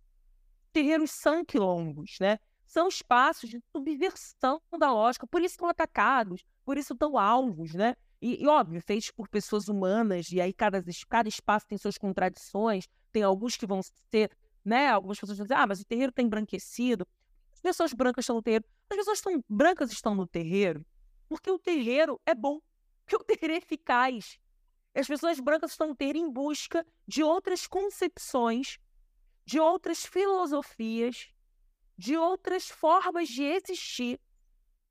Terreiros 0.74 1.11
são 1.11 1.45
quilombos, 1.45 2.18
né? 2.20 2.38
São 2.65 2.90
espaços 2.90 3.49
de 3.49 3.61
subversão 3.72 4.61
da 4.78 4.91
lógica, 4.91 5.26
por 5.26 5.41
isso 5.41 5.53
estão 5.53 5.70
atacados, 5.70 6.44
por 6.65 6.78
isso 6.78 6.91
estão 6.91 7.18
alvos, 7.18 7.74
né? 7.74 7.95
E, 8.22 8.44
e, 8.44 8.48
óbvio, 8.48 8.82
feitos 8.82 9.10
por 9.11 9.30
pessoas 9.30 9.70
humanas, 9.70 10.30
e 10.30 10.41
aí 10.41 10.52
cada, 10.52 10.84
cada 11.07 11.30
espaço 11.30 11.65
tem 11.65 11.78
suas 11.78 11.98
contradições, 11.98 12.90
tem 13.10 13.24
alguns 13.24 13.56
que 13.56 13.65
vão 13.65 13.80
ser, 14.11 14.30
né? 14.65 14.90
Algumas 14.90 15.18
pessoas 15.18 15.38
vão 15.38 15.45
dizer, 15.45 15.56
ah, 15.56 15.68
mas 15.68 15.80
o 15.80 15.86
terreiro 15.86 16.10
está 16.10 16.22
embranquecido. 16.22 17.07
As 17.53 17.61
pessoas 17.61 17.94
brancas 17.94 18.24
estão 18.24 18.36
no 18.36 18.41
terreiro. 18.41 18.65
As 18.90 18.98
pessoas 18.98 19.22
tão, 19.22 19.41
brancas 19.48 19.91
estão 19.94 20.14
no 20.14 20.28
terreiro 20.28 20.86
porque 21.34 21.49
o 21.49 21.57
terreiro 21.57 22.22
é 22.27 22.35
bom, 22.35 22.61
porque 23.03 23.15
o 23.15 23.23
terreiro 23.23 23.55
é 23.55 23.57
eficaz. 23.57 24.38
As 24.93 25.07
pessoas 25.07 25.39
brancas 25.39 25.72
estão 25.72 25.88
no 25.88 25.95
terreiro 25.95 26.19
em 26.19 26.30
busca 26.30 26.85
de 27.07 27.23
outras 27.23 27.65
concepções, 27.65 28.77
de 29.43 29.60
outras 29.60 30.05
filosofias, 30.05 31.34
de 31.97 32.15
outras 32.15 32.69
formas 32.69 33.27
de 33.30 33.43
existir, 33.43 34.22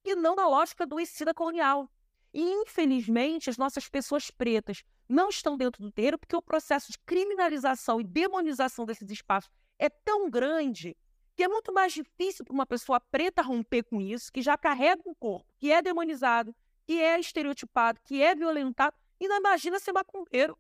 e 0.05 0.17
não 0.17 0.35
na 0.35 0.49
lógica 0.49 0.85
do 0.85 0.99
ensino 0.99 1.33
colonial. 1.33 1.89
E, 2.35 2.43
infelizmente, 2.43 3.49
as 3.49 3.57
nossas 3.57 3.89
pessoas 3.89 4.29
pretas 4.29 4.83
não 5.09 5.29
estão 5.29 5.57
dentro 5.57 5.81
do 5.81 5.93
terreiro 5.93 6.19
porque 6.19 6.35
o 6.35 6.43
processo 6.43 6.91
de 6.91 6.99
criminalização 7.07 8.01
e 8.01 8.05
demonização 8.05 8.85
desses 8.85 9.09
espaços 9.09 9.51
é 9.79 9.89
tão 9.89 10.29
grande 10.29 10.97
que 11.35 11.43
é 11.43 11.49
muito 11.49 11.73
mais 11.73 11.93
difícil 11.93 12.45
para 12.45 12.53
uma 12.53 12.67
pessoa 12.67 13.01
preta 13.01 13.43
romper 13.43 13.83
com 13.85 14.01
isso, 14.01 14.33
que 14.33 14.43
já 14.43 14.57
carrega 14.57 15.03
um 15.07 15.15
corpo, 15.15 15.47
que 15.59 15.73
é 15.73 15.81
demonizado, 15.81 16.55
que 16.87 17.01
é 17.01 17.19
estereotipado, 17.19 18.01
que 18.05 18.23
é 18.23 18.35
violentado, 18.35 18.95
e 19.19 19.29
não 19.29 19.37
imagina 19.37 19.79
ser 19.79 19.93
macumbeiro. 19.93 20.59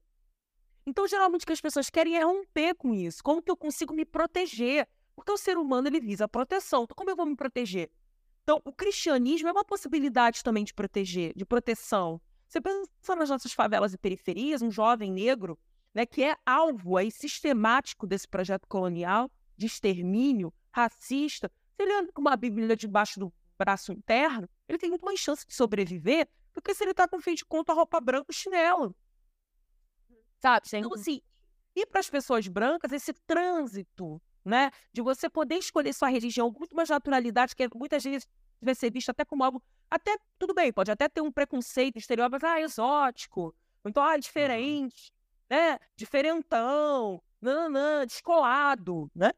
Então, 0.86 1.06
geralmente, 1.06 1.42
o 1.42 1.46
que 1.46 1.52
as 1.52 1.60
pessoas 1.60 1.90
querem 1.90 2.16
é 2.16 2.24
romper 2.24 2.74
com 2.74 2.94
isso. 2.94 3.22
Como 3.22 3.42
que 3.42 3.50
eu 3.50 3.56
consigo 3.56 3.94
me 3.94 4.04
proteger? 4.04 4.88
Porque 5.14 5.30
o 5.30 5.36
ser 5.36 5.56
humano, 5.56 5.88
ele 5.88 6.00
visa 6.00 6.24
a 6.24 6.28
proteção. 6.28 6.84
Então, 6.84 6.94
como 6.96 7.10
eu 7.10 7.16
vou 7.16 7.26
me 7.26 7.36
proteger? 7.36 7.90
Então, 8.42 8.60
o 8.64 8.72
cristianismo 8.72 9.48
é 9.48 9.52
uma 9.52 9.64
possibilidade 9.64 10.42
também 10.42 10.64
de 10.64 10.74
proteger, 10.74 11.32
de 11.36 11.44
proteção. 11.44 12.20
Você 12.48 12.60
pensa 12.60 13.16
nas 13.16 13.30
nossas 13.30 13.52
favelas 13.52 13.94
e 13.94 13.98
periferias, 13.98 14.62
um 14.62 14.70
jovem 14.70 15.12
negro, 15.12 15.58
né, 15.94 16.04
que 16.04 16.24
é 16.24 16.36
alvo 16.44 16.96
aí 16.96 17.10
sistemático 17.10 18.06
desse 18.06 18.26
projeto 18.26 18.66
colonial 18.66 19.30
de 19.56 19.66
extermínio 19.66 20.52
racista, 20.72 21.50
se 21.76 21.82
ele 21.82 21.92
anda 21.92 22.12
com 22.12 22.20
uma 22.20 22.36
Bíblia 22.36 22.76
debaixo 22.76 23.20
do 23.20 23.32
braço 23.58 23.92
interno, 23.92 24.48
ele 24.68 24.78
tem 24.78 24.90
muito 24.90 25.04
mais 25.04 25.20
chance 25.20 25.46
de 25.46 25.54
sobreviver 25.54 26.28
do 26.52 26.60
que 26.60 26.74
se 26.74 26.82
ele 26.84 26.90
está 26.90 27.06
com 27.06 27.20
fim 27.20 27.34
de 27.34 27.44
conta 27.44 27.72
roupa 27.72 28.00
branca 28.00 28.26
e 28.30 28.34
chinelo. 28.34 28.94
Sabe? 30.40 30.66
Então, 30.72 30.94
assim, 30.94 31.20
e 31.76 31.86
para 31.86 32.00
as 32.00 32.10
pessoas 32.10 32.48
brancas, 32.48 32.90
esse 32.92 33.12
trânsito 33.26 34.20
né? 34.44 34.70
De 34.92 35.00
você 35.00 35.28
poder 35.28 35.56
escolher 35.56 35.92
sua 35.92 36.08
religião 36.08 36.52
com 36.52 36.58
muito 36.58 36.74
mais 36.74 36.88
naturalidade, 36.88 37.54
que 37.54 37.68
muitas 37.74 38.02
vezes 38.02 38.28
vai 38.60 38.74
ser 38.74 38.90
visto 38.90 39.10
até 39.10 39.24
como 39.24 39.44
algo. 39.44 39.62
Até, 39.90 40.16
tudo 40.38 40.54
bem, 40.54 40.72
pode 40.72 40.90
até 40.90 41.08
ter 41.08 41.20
um 41.20 41.32
preconceito 41.32 41.98
exterior, 41.98 42.28
mas 42.30 42.42
ah, 42.42 42.60
exótico, 42.60 43.54
então, 43.84 44.02
ah, 44.02 44.16
diferente, 44.16 45.12
né? 45.48 45.78
Diferentão, 45.96 47.22
nananã, 47.40 48.06
descolado, 48.06 49.10
né? 49.14 49.32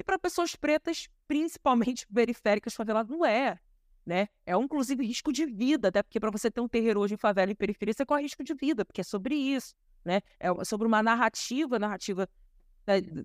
E 0.00 0.02
para 0.02 0.18
pessoas 0.18 0.56
pretas, 0.56 1.10
principalmente 1.28 2.06
periféricas, 2.12 2.72
faveladas, 2.72 3.14
não 3.14 3.22
é. 3.22 3.58
Né? 4.06 4.28
É 4.46 4.56
um, 4.56 4.62
inclusive, 4.62 5.04
risco 5.04 5.30
de 5.30 5.44
vida, 5.44 5.88
até 5.88 6.02
porque 6.02 6.18
para 6.18 6.30
você 6.30 6.50
ter 6.50 6.62
um 6.62 6.68
terreiro 6.68 7.00
hoje 7.00 7.14
em 7.14 7.18
favela 7.18 7.52
e 7.52 7.54
periferia, 7.54 7.92
você 7.92 8.06
corre 8.06 8.22
risco 8.22 8.42
de 8.42 8.54
vida, 8.54 8.82
porque 8.82 9.02
é 9.02 9.04
sobre 9.04 9.34
isso. 9.34 9.74
Né? 10.02 10.22
É 10.38 10.64
sobre 10.64 10.86
uma 10.86 11.02
narrativa, 11.02 11.78
narrativa 11.78 12.26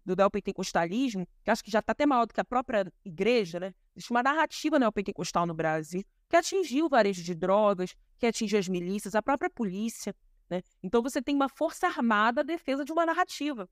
do 0.06 0.18
neopentecostalismo, 0.18 1.26
que 1.42 1.50
acho 1.50 1.64
que 1.64 1.72
já 1.72 1.80
está 1.80 1.94
até 1.94 2.06
maior 2.06 2.26
do 2.28 2.34
que 2.34 2.42
a 2.42 2.46
própria 2.46 2.92
igreja, 3.06 3.58
né? 3.58 3.74
Existe 3.96 4.12
uma 4.12 4.22
narrativa 4.22 4.78
neopentecostal 4.78 5.48
no 5.48 5.56
Brasil 5.56 6.04
que 6.30 6.36
atingiu 6.36 6.86
o 6.86 6.90
varejo 6.90 7.24
de 7.24 7.34
drogas, 7.34 7.96
que 8.20 8.28
atingiu 8.28 8.60
as 8.60 8.68
milícias, 8.68 9.16
a 9.16 9.24
própria 9.24 9.50
polícia, 9.50 10.14
né? 10.50 10.62
Então 10.84 11.02
você 11.02 11.22
tem 11.22 11.34
uma 11.34 11.50
força 11.50 11.88
armada 11.88 12.42
à 12.42 12.44
defesa 12.44 12.84
de 12.84 12.92
uma 12.92 13.06
narrativa. 13.06 13.68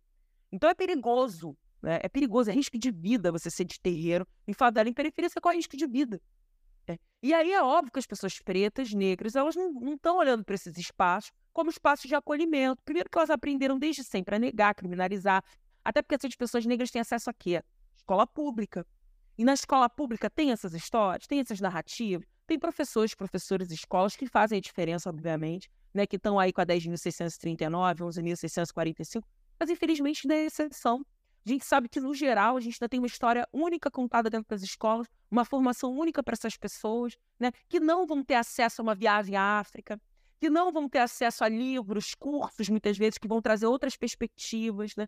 Então 0.52 0.70
é 0.70 0.74
perigoso, 0.74 1.56
né? 1.84 2.00
É 2.02 2.08
perigoso, 2.08 2.50
é 2.50 2.54
risco 2.54 2.78
de 2.78 2.90
vida 2.90 3.32
você 3.32 3.52
ser 3.52 3.66
de 3.66 3.80
terreiro. 3.80 4.26
Em 4.48 4.54
favela, 4.54 4.88
em 4.88 4.94
periferia, 4.94 5.30
você 5.30 5.42
corre 5.42 5.58
risco 5.58 5.76
de 5.76 5.86
vida. 5.86 6.22
Né? 6.88 6.98
E 7.22 7.34
aí 7.34 7.52
é 7.52 7.62
óbvio 7.62 7.92
que 7.92 8.00
as 8.00 8.08
pessoas 8.08 8.40
pretas, 8.40 8.94
negras, 8.94 9.36
elas 9.36 9.56
não 9.56 9.94
estão 9.94 10.18
olhando 10.18 10.44
para 10.44 10.56
esses 10.56 10.78
espaços 10.78 11.32
como 11.52 11.70
espaços 11.70 12.08
de 12.08 12.16
acolhimento. 12.16 12.82
Primeiro 12.84 13.10
que 13.10 13.18
elas 13.18 13.30
aprenderam 13.30 13.78
desde 13.78 14.04
sempre 14.04 14.36
a 14.36 14.40
negar, 14.40 14.74
criminalizar, 14.74 15.44
até 15.84 16.02
porque 16.02 16.16
essas 16.16 16.36
pessoas 16.36 16.66
negras 16.66 16.90
têm 16.90 17.02
acesso 17.02 17.30
a 17.30 17.34
quê? 17.34 17.62
Escola 17.96 18.26
pública. 18.26 18.86
E 19.38 19.44
na 19.44 19.54
escola 19.54 19.90
pública 19.90 20.30
tem 20.30 20.52
essas 20.52 20.74
histórias, 20.74 21.28
tem 21.28 21.40
essas 21.40 21.60
narrativas, 21.60 22.26
tem 22.48 22.58
professores, 22.58 23.14
professores, 23.14 23.72
escolas 23.72 24.16
que 24.16 24.28
fazem 24.28 24.58
a 24.58 24.62
diferença, 24.62 25.10
obviamente, 25.10 25.70
né, 25.94 26.06
que 26.06 26.16
estão 26.16 26.40
aí 26.40 26.54
com 26.54 26.62
a 26.62 26.66
10.639, 26.66 28.00
11.645, 28.00 29.24
mas 29.60 29.70
infelizmente 29.70 30.28
não 30.28 30.36
é 30.36 30.46
exceção. 30.46 31.06
A 31.46 31.50
gente 31.50 31.66
sabe 31.66 31.90
que, 31.90 32.00
no 32.00 32.14
geral, 32.14 32.56
a 32.56 32.62
gente 32.62 32.76
ainda 32.76 32.88
tem 32.88 33.00
uma 33.00 33.08
história 33.08 33.48
única 33.52 33.92
contada 33.92 34.30
dentro 34.30 34.50
das 34.50 34.64
escolas, 34.64 35.08
uma 35.30 35.44
formação 35.44 35.92
única 35.92 36.24
para 36.24 36.34
essas 36.34 36.56
pessoas, 36.56 37.18
né, 37.40 37.52
que 37.68 37.80
não 37.80 38.08
vão 38.08 38.24
ter 38.24 38.36
acesso 38.36 38.82
a 38.82 38.84
uma 38.84 38.96
viagem 38.96 39.36
à 39.36 39.60
África, 39.60 40.00
que 40.40 40.50
não 40.50 40.72
vão 40.72 40.90
ter 40.90 41.00
acesso 41.00 41.44
a 41.44 41.48
livros, 41.50 42.14
cursos, 42.16 42.68
muitas 42.68 42.98
vezes, 42.98 43.18
que 43.18 43.28
vão 43.28 43.42
trazer 43.42 43.66
outras 43.66 43.96
perspectivas, 43.96 44.94
né? 44.96 45.08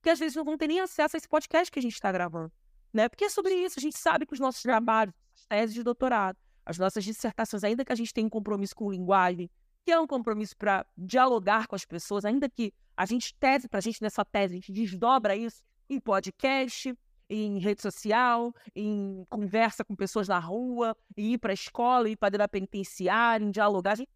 que 0.00 0.10
às 0.10 0.18
vezes 0.18 0.34
não 0.34 0.44
vão 0.44 0.56
ter 0.56 0.66
nem 0.66 0.80
acesso 0.80 1.14
a 1.14 1.18
esse 1.18 1.28
podcast 1.28 1.70
que 1.70 1.78
a 1.78 1.82
gente 1.82 1.92
está 1.92 2.10
gravando. 2.10 2.50
Né? 2.92 3.08
Porque 3.08 3.26
é 3.26 3.28
sobre 3.28 3.54
isso, 3.54 3.78
a 3.78 3.82
gente 3.82 3.98
sabe 3.98 4.26
que 4.26 4.32
os 4.32 4.40
nossos 4.40 4.62
trabalhos, 4.62 5.14
as 5.34 5.44
teses 5.46 5.74
de 5.74 5.82
doutorado, 5.82 6.38
as 6.64 6.78
nossas 6.78 7.04
dissertações, 7.04 7.62
ainda 7.64 7.84
que 7.84 7.92
a 7.92 7.94
gente 7.94 8.12
tenha 8.14 8.26
um 8.26 8.30
compromisso 8.30 8.74
com 8.74 8.90
linguagem, 8.90 9.50
que 9.84 9.92
é 9.92 10.00
um 10.00 10.06
compromisso 10.06 10.56
para 10.56 10.86
dialogar 10.96 11.66
com 11.66 11.74
as 11.74 11.84
pessoas, 11.84 12.24
ainda 12.24 12.48
que 12.48 12.72
a 12.96 13.06
gente 13.06 13.34
tese 13.34 13.68
para 13.68 13.78
a 13.78 13.82
gente 13.82 14.00
nessa 14.02 14.24
tese, 14.24 14.54
a 14.54 14.56
gente 14.56 14.72
desdobra 14.72 15.36
isso 15.36 15.62
em 15.88 15.98
podcast, 16.00 16.94
em 17.28 17.58
rede 17.58 17.82
social, 17.82 18.54
em 18.74 19.24
conversa 19.28 19.84
com 19.84 19.94
pessoas 19.96 20.28
na 20.28 20.38
rua, 20.38 20.96
em 21.16 21.32
ir 21.32 21.38
para 21.38 21.52
a 21.52 21.54
escola, 21.54 22.08
ir 22.08 22.16
para 22.16 22.36
da 22.38 22.48
penitenciária, 22.48 23.44
em 23.44 23.50
dialogar. 23.50 23.92
A 23.92 23.96
gente, 23.96 24.10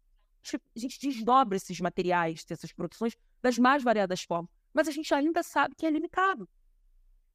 a 0.55 0.79
gente 0.79 0.99
desdobra 0.99 1.57
esses 1.57 1.79
materiais, 1.79 2.45
essas 2.49 2.71
produções 2.71 3.17
das 3.41 3.57
mais 3.57 3.83
variadas 3.83 4.23
formas 4.23 4.57
mas 4.77 4.87
a 4.87 4.91
gente 4.91 5.11
ainda 5.11 5.41
sabe 5.41 5.73
que 5.75 5.87
é 5.87 5.89
limitado. 5.89 6.47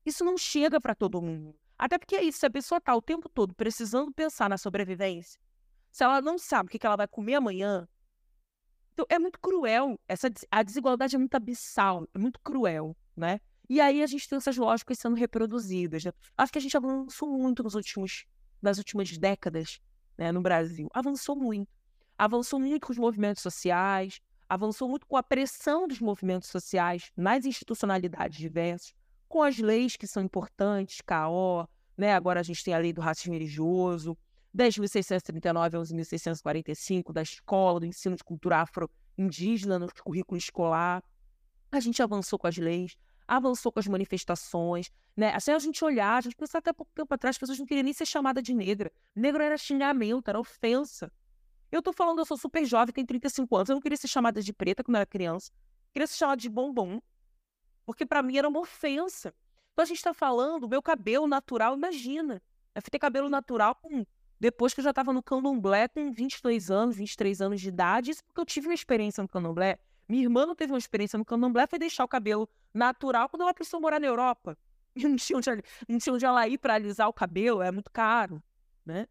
Isso 0.07 0.25
não 0.25 0.39
chega 0.39 0.81
para 0.81 0.95
todo 0.95 1.21
mundo. 1.21 1.59
Até 1.77 1.99
porque 1.99 2.15
é 2.15 2.23
isso, 2.23 2.39
se 2.39 2.47
a 2.47 2.51
pessoa 2.51 2.79
está 2.79 2.95
o 2.95 3.03
tempo 3.03 3.29
todo 3.29 3.53
precisando 3.53 4.13
pensar 4.13 4.49
na 4.49 4.57
sobrevivência, 4.57 5.41
se 5.91 6.05
ela 6.05 6.23
não 6.23 6.39
sabe 6.39 6.69
o 6.69 6.71
que 6.71 6.87
ela 6.87 6.95
vai 6.95 7.09
comer 7.09 7.35
amanhã, 7.35 7.89
então 8.93 9.07
é 9.09 9.19
muito 9.19 9.39
cruel. 9.41 9.99
Essa, 10.07 10.31
a 10.51 10.63
desigualdade 10.63 11.17
é 11.17 11.19
muito 11.19 11.35
abissal, 11.35 12.07
é 12.15 12.19
muito 12.19 12.39
cruel, 12.41 12.97
né? 13.17 13.41
E 13.69 13.81
aí 13.81 14.03
a 14.03 14.07
gente 14.07 14.29
tem 14.29 14.37
essas 14.37 14.57
lógicas 14.57 14.99
sendo 14.99 15.17
reproduzidas. 15.17 16.05
Né? 16.05 16.13
Acho 16.37 16.53
que 16.53 16.59
a 16.59 16.63
gente 16.63 16.77
avançou 16.77 17.29
muito 17.29 17.63
nos 17.63 17.75
últimos, 17.75 18.27
nas 18.61 18.77
últimas 18.79 19.17
décadas 19.17 19.81
né, 20.19 20.31
no 20.31 20.43
Brasil. 20.43 20.89
Avançou 20.93 21.35
muito. 21.35 21.71
Avançou 22.19 22.61
muito 22.61 22.87
com 22.87 22.93
os 22.93 22.99
movimentos 22.99 23.43
sociais, 23.43 24.21
avançou 24.49 24.89
muito 24.89 25.07
com 25.07 25.17
a 25.17 25.23
pressão 25.23 25.89
dos 25.89 25.99
movimentos 26.01 26.51
sociais 26.51 27.11
nas 27.17 27.47
institucionalidades 27.47 28.39
diversas, 28.39 28.95
com 29.27 29.43
as 29.43 29.59
leis 29.59 29.97
que 29.97 30.07
são 30.07 30.23
importantes, 30.23 31.01
KO, 31.01 31.67
né? 31.97 32.15
agora 32.15 32.41
a 32.41 32.43
gente 32.43 32.63
tem 32.63 32.75
a 32.75 32.79
lei 32.79 32.93
do 32.93 33.01
racismo 33.01 33.33
religioso, 33.33 34.17
10.639 34.57 35.75
a 35.75 35.79
11.645, 35.79 37.13
da 37.13 37.23
escola, 37.23 37.81
do 37.81 37.87
ensino 37.87 38.17
de 38.17 38.25
cultura 38.25 38.59
afro-indígena 38.59 39.79
no 39.79 39.89
currículo 40.03 40.37
escolar. 40.37 41.03
A 41.71 41.81
gente 41.81 42.03
avançou 42.03 42.39
com 42.39 42.47
as 42.47 42.57
leis, 42.57 42.97
avançou 43.27 43.73
com 43.73 43.81
as 43.81 43.87
manifestações, 43.87 44.91
né? 45.17 45.35
Assim, 45.35 45.53
a 45.53 45.59
gente 45.59 45.83
olhar, 45.85 46.19
a 46.19 46.21
gente 46.21 46.37
pensar 46.37 46.59
até 46.59 46.73
pouco 46.73 46.93
tempo 46.95 47.13
atrás, 47.15 47.35
as 47.35 47.39
pessoas 47.39 47.59
não 47.59 47.67
queriam 47.67 47.85
nem 47.85 47.93
ser 47.93 48.07
chamada 48.07 48.43
de 48.43 48.53
negra. 48.55 48.93
Negro 49.15 49.43
era 49.43 49.57
xingamento, 49.57 50.29
era 50.29 50.39
ofensa. 50.39 51.11
Eu 51.71 51.81
tô 51.81 51.93
falando, 51.93 52.19
eu 52.19 52.27
sou 52.27 52.37
super 52.37 52.65
jovem, 52.67 52.93
tenho 52.93 53.07
35 53.07 53.57
anos. 53.57 53.69
Eu 53.71 53.75
não 53.75 53.81
queria 53.81 53.97
ser 53.97 54.09
chamada 54.09 54.43
de 54.43 54.53
preta 54.53 54.85
quando 54.85 54.97
eu 54.97 55.01
era 55.01 55.07
criança. 55.07 55.51
Eu 55.55 55.93
queria 55.95 56.07
ser 56.07 56.17
chamada 56.17 56.41
de 56.41 56.51
bombom. 56.51 57.01
Porque 57.87 58.05
para 58.05 58.23
mim 58.23 58.37
era 58.37 58.47
uma 58.47 58.61
ofensa. 58.61 59.35
Então 59.73 59.83
a 59.83 59.87
gente 59.87 60.03
tá 60.03 60.13
falando, 60.13 60.69
meu 60.69 60.83
cabelo 60.83 61.27
natural, 61.27 61.75
imagina. 61.75 62.43
Eu 62.75 62.83
fui 62.83 62.91
ter 62.91 62.99
cabelo 62.99 63.31
natural 63.31 63.75
com... 63.75 64.05
depois 64.43 64.75
que 64.75 64.81
eu 64.81 64.85
já 64.85 64.93
tava 64.93 65.13
no 65.13 65.23
candomblé 65.23 65.87
com 65.87 66.11
22 66.11 66.69
anos, 66.69 66.97
23 66.97 67.41
anos 67.41 67.61
de 67.61 67.69
idade. 67.69 68.11
Isso 68.11 68.25
porque 68.25 68.41
eu 68.41 68.45
tive 68.45 68.67
uma 68.67 68.75
experiência 68.75 69.23
no 69.23 69.29
candomblé. 69.29 69.79
Minha 70.09 70.25
irmã 70.25 70.45
não 70.45 70.57
teve 70.57 70.73
uma 70.73 70.79
experiência 70.81 71.17
no 71.17 71.25
candomblé, 71.25 71.65
foi 71.69 71.79
deixar 71.79 72.03
o 72.05 72.09
cabelo 72.09 72.49
natural 72.75 73.29
quando 73.29 73.43
ela 73.43 73.55
precisou 73.55 73.81
morar 73.81 74.01
na 74.01 74.07
Europa. 74.09 74.59
E 74.95 75.09
não 75.09 75.17
tinha 75.17 75.39
onde, 75.39 75.49
não 75.89 75.99
tinha 75.99 76.13
onde 76.13 76.27
ela 76.27 76.47
ir 76.47 76.59
para 76.59 76.75
alisar 76.75 77.09
o 77.09 77.15
cabelo, 77.15 77.63
é 77.63 77.71
muito 77.71 77.91
caro, 77.91 78.43
né? 78.85 79.07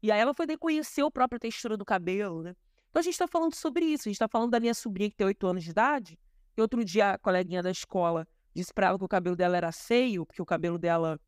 E 0.00 0.12
aí 0.12 0.20
ela 0.20 0.32
foi 0.32 0.46
conhecer 0.56 1.02
a 1.02 1.10
própria 1.10 1.40
textura 1.40 1.76
do 1.76 1.84
cabelo, 1.84 2.40
né? 2.42 2.54
Então 2.88 3.00
a 3.00 3.02
gente 3.02 3.14
está 3.14 3.26
falando 3.26 3.52
sobre 3.52 3.84
isso. 3.84 4.02
A 4.02 4.10
gente 4.10 4.14
está 4.16 4.28
falando 4.28 4.52
da 4.52 4.60
minha 4.60 4.74
sobrinha 4.74 5.10
que 5.10 5.16
tem 5.16 5.26
8 5.26 5.44
anos 5.44 5.64
de 5.64 5.70
idade. 5.70 6.16
E 6.56 6.60
outro 6.60 6.84
dia 6.84 7.14
a 7.14 7.18
coleguinha 7.18 7.62
da 7.62 7.70
escola 7.70 8.28
disse 8.54 8.72
para 8.72 8.86
ela 8.88 8.98
que 8.98 9.04
o 9.04 9.08
cabelo 9.08 9.34
dela 9.34 9.56
era 9.56 9.72
feio, 9.72 10.24
porque 10.24 10.40
o 10.40 10.46
cabelo 10.46 10.78
dela 10.78 11.18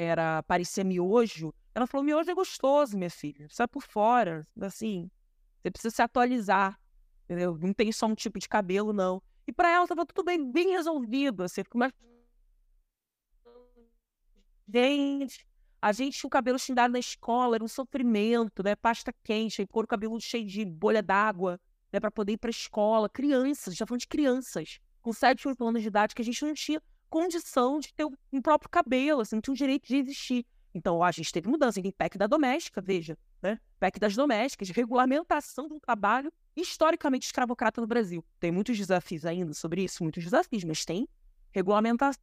era 0.00 0.42
parecia 0.44 0.82
miojo. 0.82 1.52
Ela 1.74 1.86
falou: 1.86 2.04
miojo 2.04 2.30
é 2.30 2.34
gostoso, 2.34 2.96
minha 2.96 3.10
filha. 3.10 3.46
Sai 3.50 3.68
por 3.68 3.82
fora. 3.82 4.46
Assim, 4.60 5.10
você 5.60 5.70
precisa 5.70 5.94
se 5.94 6.02
atualizar. 6.02 6.78
entendeu? 7.24 7.58
Não 7.60 7.72
tem 7.72 7.92
só 7.92 8.06
um 8.06 8.14
tipo 8.14 8.38
de 8.38 8.48
cabelo, 8.48 8.92
não. 8.92 9.22
E 9.46 9.52
para 9.52 9.70
ela 9.70 9.86
tava 9.86 10.06
tudo 10.06 10.24
bem, 10.24 10.50
bem 10.50 10.70
resolvido, 10.70 11.42
assim, 11.42 11.62
mas... 11.74 11.92
Gente, 14.72 15.46
a 15.82 15.92
gente 15.92 16.16
tinha 16.18 16.28
o 16.28 16.30
cabelo 16.30 16.58
xingado 16.58 16.92
na 16.92 16.98
escola, 16.98 17.56
era 17.56 17.64
um 17.64 17.68
sofrimento, 17.68 18.62
né? 18.62 18.76
Pasta 18.76 19.12
quente, 19.24 19.66
pôr 19.66 19.84
o 19.84 19.88
cabelo 19.88 20.20
cheio 20.20 20.46
de 20.46 20.64
bolha 20.64 21.02
d'água, 21.02 21.60
né? 21.92 21.98
Para 21.98 22.10
poder 22.10 22.32
ir 22.34 22.36
para 22.38 22.50
escola. 22.50 23.08
Crianças, 23.08 23.74
já 23.74 23.84
falando 23.84 24.00
de 24.00 24.06
crianças, 24.06 24.78
com 25.02 25.12
7, 25.12 25.48
8 25.48 25.66
anos 25.66 25.82
de 25.82 25.88
idade, 25.88 26.14
que 26.14 26.22
a 26.22 26.24
gente 26.24 26.44
não 26.44 26.54
tinha 26.54 26.80
condição 27.10 27.80
de 27.80 27.92
ter 27.92 28.06
um 28.32 28.40
próprio 28.40 28.70
cabelo, 28.70 29.20
assim, 29.20 29.40
tinha 29.40 29.52
o 29.52 29.56
direito 29.56 29.86
de 29.86 29.96
existir. 29.96 30.46
Então, 30.72 31.02
a 31.02 31.10
gente 31.10 31.32
teve 31.32 31.48
mudança, 31.48 31.82
tem 31.82 31.90
PEC 31.90 32.16
da 32.16 32.28
doméstica, 32.28 32.80
veja, 32.80 33.18
né? 33.42 33.58
PEC 33.80 33.98
das 33.98 34.14
domésticas, 34.14 34.70
regulamentação 34.70 35.68
do 35.68 35.80
trabalho 35.80 36.32
historicamente 36.56 37.26
escravocrata 37.26 37.80
no 37.80 37.86
Brasil. 37.86 38.24
Tem 38.38 38.52
muitos 38.52 38.78
desafios 38.78 39.26
ainda 39.26 39.52
sobre 39.52 39.82
isso, 39.84 40.02
muitos 40.02 40.22
desafios, 40.22 40.62
mas 40.64 40.84
tem 40.84 41.08
regulamentação, 41.50 42.18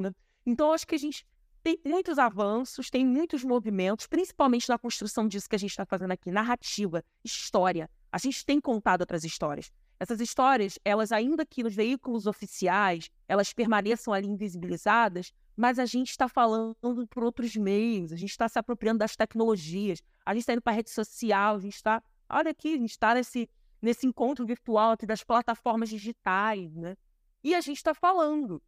né? 0.00 0.12
Então, 0.44 0.72
acho 0.72 0.86
que 0.86 0.96
a 0.96 0.98
gente 0.98 1.24
tem 1.62 1.78
muitos 1.84 2.18
avanços, 2.18 2.90
tem 2.90 3.06
muitos 3.06 3.44
movimentos, 3.44 4.08
principalmente 4.08 4.68
na 4.68 4.76
construção 4.76 5.28
disso 5.28 5.48
que 5.48 5.54
a 5.54 5.58
gente 5.58 5.70
está 5.70 5.86
fazendo 5.86 6.10
aqui, 6.10 6.30
narrativa, 6.32 7.04
história. 7.24 7.88
A 8.10 8.18
gente 8.18 8.44
tem 8.44 8.60
contado 8.60 9.02
outras 9.02 9.22
histórias. 9.22 9.70
Essas 10.02 10.20
histórias, 10.20 10.80
elas 10.84 11.12
ainda 11.12 11.46
que 11.46 11.62
nos 11.62 11.76
veículos 11.76 12.26
oficiais, 12.26 13.08
elas 13.28 13.52
permaneçam 13.52 14.12
ali 14.12 14.26
invisibilizadas, 14.26 15.32
mas 15.56 15.78
a 15.78 15.86
gente 15.86 16.10
está 16.10 16.28
falando 16.28 16.74
por 17.08 17.22
outros 17.22 17.54
meios, 17.54 18.12
a 18.12 18.16
gente 18.16 18.30
está 18.30 18.48
se 18.48 18.58
apropriando 18.58 18.98
das 18.98 19.14
tecnologias, 19.14 20.02
a 20.26 20.34
gente 20.34 20.40
está 20.40 20.54
indo 20.54 20.60
para 20.60 20.72
a 20.72 20.74
rede 20.74 20.90
social, 20.90 21.54
a 21.54 21.60
gente 21.60 21.76
está, 21.76 22.02
olha 22.28 22.50
aqui, 22.50 22.74
a 22.74 22.78
gente 22.78 22.90
está 22.90 23.14
nesse, 23.14 23.48
nesse 23.80 24.04
encontro 24.04 24.44
virtual 24.44 24.90
aqui 24.90 25.06
das 25.06 25.22
plataformas 25.22 25.88
digitais, 25.88 26.74
né? 26.74 26.96
E 27.44 27.54
a 27.54 27.60
gente 27.60 27.76
está 27.76 27.94
falando. 27.94 28.60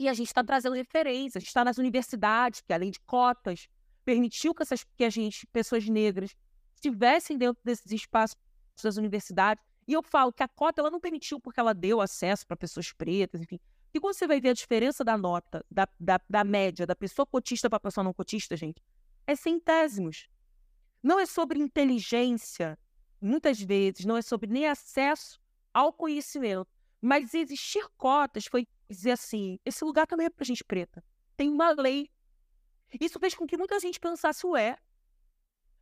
E 0.00 0.08
a 0.08 0.14
gente 0.14 0.26
está 0.26 0.42
trazendo 0.42 0.74
referências, 0.74 1.36
a 1.36 1.38
gente 1.38 1.46
está 1.48 1.64
nas 1.64 1.78
universidades, 1.78 2.60
que 2.60 2.72
além 2.72 2.90
de 2.90 2.98
cotas, 3.02 3.68
permitiu 4.04 4.52
que, 4.52 4.64
essas, 4.64 4.82
que 4.96 5.04
a 5.04 5.10
gente, 5.10 5.46
pessoas 5.46 5.88
negras, 5.88 6.34
estivessem 6.74 7.38
dentro 7.38 7.62
desses 7.64 7.92
espaços 7.92 8.36
das 8.82 8.96
universidades. 8.96 9.62
E 9.90 9.92
eu 9.92 10.04
falo 10.04 10.32
que 10.32 10.44
a 10.44 10.46
cota 10.46 10.80
ela 10.80 10.88
não 10.88 11.00
permitiu 11.00 11.40
porque 11.40 11.58
ela 11.58 11.74
deu 11.74 12.00
acesso 12.00 12.46
para 12.46 12.56
pessoas 12.56 12.92
pretas, 12.92 13.40
enfim. 13.40 13.58
E 13.92 13.98
quando 13.98 14.14
você 14.14 14.24
vai 14.24 14.40
ver 14.40 14.50
a 14.50 14.52
diferença 14.52 15.02
da 15.02 15.18
nota, 15.18 15.66
da, 15.68 15.88
da, 15.98 16.20
da 16.30 16.44
média, 16.44 16.86
da 16.86 16.94
pessoa 16.94 17.26
cotista 17.26 17.68
para 17.68 17.78
a 17.78 17.80
pessoa 17.80 18.04
não 18.04 18.14
cotista, 18.14 18.56
gente, 18.56 18.80
é 19.26 19.34
centésimos. 19.34 20.28
Não 21.02 21.18
é 21.18 21.26
sobre 21.26 21.58
inteligência, 21.58 22.78
muitas 23.20 23.60
vezes, 23.60 24.04
não 24.04 24.16
é 24.16 24.22
sobre 24.22 24.48
nem 24.48 24.68
acesso 24.68 25.40
ao 25.74 25.92
conhecimento. 25.92 26.68
Mas 27.02 27.34
existir 27.34 27.84
cotas 27.96 28.46
foi 28.46 28.68
dizer 28.88 29.10
assim: 29.10 29.58
esse 29.64 29.84
lugar 29.84 30.06
também 30.06 30.26
é 30.26 30.30
para 30.30 30.44
gente 30.44 30.62
preta. 30.62 31.02
Tem 31.36 31.50
uma 31.50 31.72
lei. 31.72 32.08
Isso 33.00 33.18
fez 33.18 33.34
com 33.34 33.44
que 33.44 33.56
muita 33.56 33.80
gente 33.80 33.98
pensasse, 33.98 34.46
ué, 34.46 34.76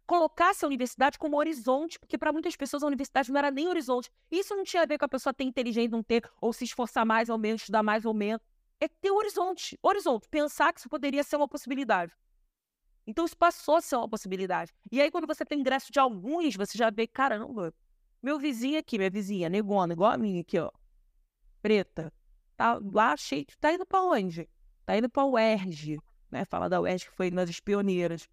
colocasse 0.08 0.64
a 0.64 0.68
universidade 0.68 1.18
como 1.18 1.36
horizonte, 1.36 1.98
porque 1.98 2.16
para 2.16 2.32
muitas 2.32 2.56
pessoas 2.56 2.82
a 2.82 2.86
universidade 2.86 3.30
não 3.30 3.38
era 3.38 3.50
nem 3.50 3.68
horizonte. 3.68 4.10
Isso 4.30 4.56
não 4.56 4.64
tinha 4.64 4.82
a 4.82 4.86
ver 4.86 4.96
com 4.96 5.04
a 5.04 5.08
pessoa 5.08 5.34
ter 5.34 5.44
inteligência, 5.44 5.90
não 5.90 6.02
ter, 6.02 6.28
ou 6.40 6.50
se 6.50 6.64
esforçar 6.64 7.04
mais 7.04 7.28
ou 7.28 7.36
menos, 7.36 7.60
estudar 7.60 7.82
mais 7.82 8.06
ou 8.06 8.14
menos. 8.14 8.40
É 8.80 8.88
ter 8.88 9.10
horizonte. 9.10 9.78
Horizonte. 9.82 10.26
Pensar 10.28 10.72
que 10.72 10.80
isso 10.80 10.88
poderia 10.88 11.22
ser 11.22 11.36
uma 11.36 11.46
possibilidade. 11.46 12.12
Então 13.06 13.26
isso 13.26 13.36
passou 13.36 13.76
a 13.76 13.80
ser 13.82 13.96
uma 13.96 14.08
possibilidade. 14.08 14.72
E 14.90 15.00
aí, 15.00 15.10
quando 15.10 15.26
você 15.26 15.44
tem 15.44 15.60
ingresso 15.60 15.92
de 15.92 16.00
alguns, 16.00 16.56
você 16.56 16.76
já 16.76 16.88
vê, 16.88 17.06
caramba, 17.06 17.74
meu 18.22 18.38
vizinho 18.38 18.78
aqui, 18.78 18.96
minha 18.96 19.10
vizinha, 19.10 19.48
negona, 19.50 19.92
igual 19.92 20.12
a 20.12 20.18
minha 20.18 20.40
aqui, 20.40 20.58
ó. 20.58 20.70
Preta 21.60 22.12
tá 22.56 22.80
lá 22.92 23.16
cheio, 23.16 23.46
tá 23.60 23.72
indo 23.72 23.86
para 23.86 24.02
onde? 24.02 24.48
Tá 24.84 24.96
indo 24.98 25.08
para 25.08 25.24
o 25.24 25.32
UERJ, 25.32 25.98
né? 26.30 26.44
Fala 26.44 26.68
da 26.68 26.80
UERJ 26.80 27.06
que 27.06 27.12
foi 27.12 27.30
nas 27.30 27.60
pioneiras. 27.60 28.28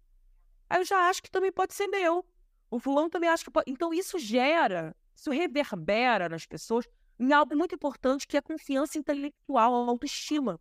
Aí 0.68 0.80
eu 0.80 0.84
já 0.84 1.08
acho 1.08 1.22
que 1.22 1.30
também 1.30 1.52
pode 1.52 1.74
ser 1.74 1.86
meu. 1.86 2.24
O 2.70 2.78
fulano 2.78 3.08
também 3.08 3.28
acha 3.28 3.44
que 3.44 3.50
pode. 3.50 3.70
Então 3.70 3.94
isso 3.94 4.18
gera, 4.18 4.94
isso 5.14 5.30
reverbera 5.30 6.28
nas 6.28 6.46
pessoas 6.46 6.86
em 7.18 7.32
algo 7.32 7.56
muito 7.56 7.74
importante 7.74 8.26
que 8.26 8.36
é 8.36 8.40
a 8.40 8.42
confiança 8.42 8.98
intelectual, 8.98 9.74
a 9.74 9.90
autoestima. 9.90 10.60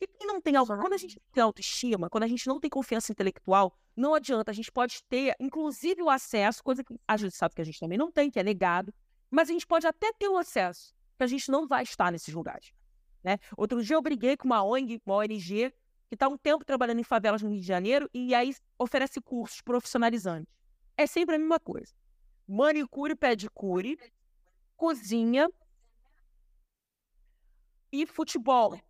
E 0.00 0.06
quem 0.06 0.26
não 0.26 0.40
tem 0.40 0.54
quando 0.54 0.92
a 0.92 0.96
gente 0.96 1.20
tem 1.32 1.42
autoestima, 1.42 2.10
quando 2.10 2.24
a 2.24 2.26
gente 2.26 2.46
não 2.46 2.58
tem 2.58 2.68
confiança 2.68 3.12
intelectual, 3.12 3.78
não 3.96 4.14
adianta, 4.14 4.50
a 4.50 4.54
gente 4.54 4.70
pode 4.70 5.02
ter, 5.04 5.34
inclusive, 5.38 6.02
o 6.02 6.10
acesso, 6.10 6.62
coisa 6.64 6.82
que 6.82 6.94
a 7.06 7.16
gente 7.16 7.34
sabe 7.34 7.54
que 7.54 7.60
a 7.60 7.64
gente 7.64 7.78
também 7.78 7.96
não 7.96 8.10
tem, 8.10 8.30
que 8.30 8.38
é 8.38 8.42
negado, 8.42 8.92
mas 9.30 9.48
a 9.48 9.52
gente 9.52 9.66
pode 9.66 9.86
até 9.86 10.12
ter 10.12 10.28
o 10.28 10.36
acesso, 10.36 10.94
que 11.16 11.22
a 11.22 11.26
gente 11.26 11.50
não 11.50 11.66
vai 11.66 11.84
estar 11.84 12.10
nesses 12.10 12.34
lugares. 12.34 12.72
Né? 13.22 13.38
Outro 13.56 13.82
dia 13.82 13.96
eu 13.96 14.02
briguei 14.02 14.36
com 14.36 14.46
uma 14.46 14.62
ONG, 14.62 15.00
uma 15.06 15.16
ONG, 15.16 15.72
que 16.08 16.14
está 16.14 16.28
um 16.28 16.36
tempo 16.36 16.64
trabalhando 16.64 17.00
em 17.00 17.04
favelas 17.04 17.42
no 17.42 17.50
Rio 17.50 17.60
de 17.60 17.66
Janeiro 17.66 18.08
e 18.12 18.34
aí 18.34 18.54
oferece 18.78 19.20
cursos 19.20 19.60
profissionalizantes. 19.60 20.54
É 20.96 21.06
sempre 21.06 21.36
a 21.36 21.38
mesma 21.38 21.58
coisa. 21.58 21.92
Manicure, 22.46 23.16
pedicure, 23.16 23.98
cozinha 24.76 25.48
e 27.90 28.06
futebol. 28.06 28.80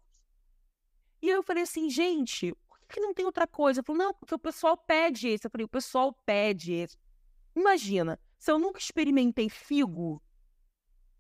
E 1.23 1.29
eu 1.29 1.43
falei 1.43 1.63
assim, 1.63 1.89
gente, 1.89 2.55
por 2.69 2.79
que 2.89 3.01
não 3.01 3.15
tem 3.15 3.25
outra 3.25 3.47
coisa? 3.47 3.81
Eu 3.81 3.85
falei, 3.85 4.03
não, 4.03 4.15
porque 4.15 4.35
o 4.35 4.39
pessoal 4.39 4.77
pede 4.77 5.29
esse. 5.29 5.47
Eu 5.47 5.51
falei, 5.51 5.65
o 5.65 5.69
pessoal 5.69 6.13
pede 6.27 6.73
esse. 6.73 6.99
Imagina, 7.57 8.19
se 8.39 8.51
eu 8.51 8.59
nunca 8.59 8.79
experimentei 8.79 9.49
figo, 9.49 10.23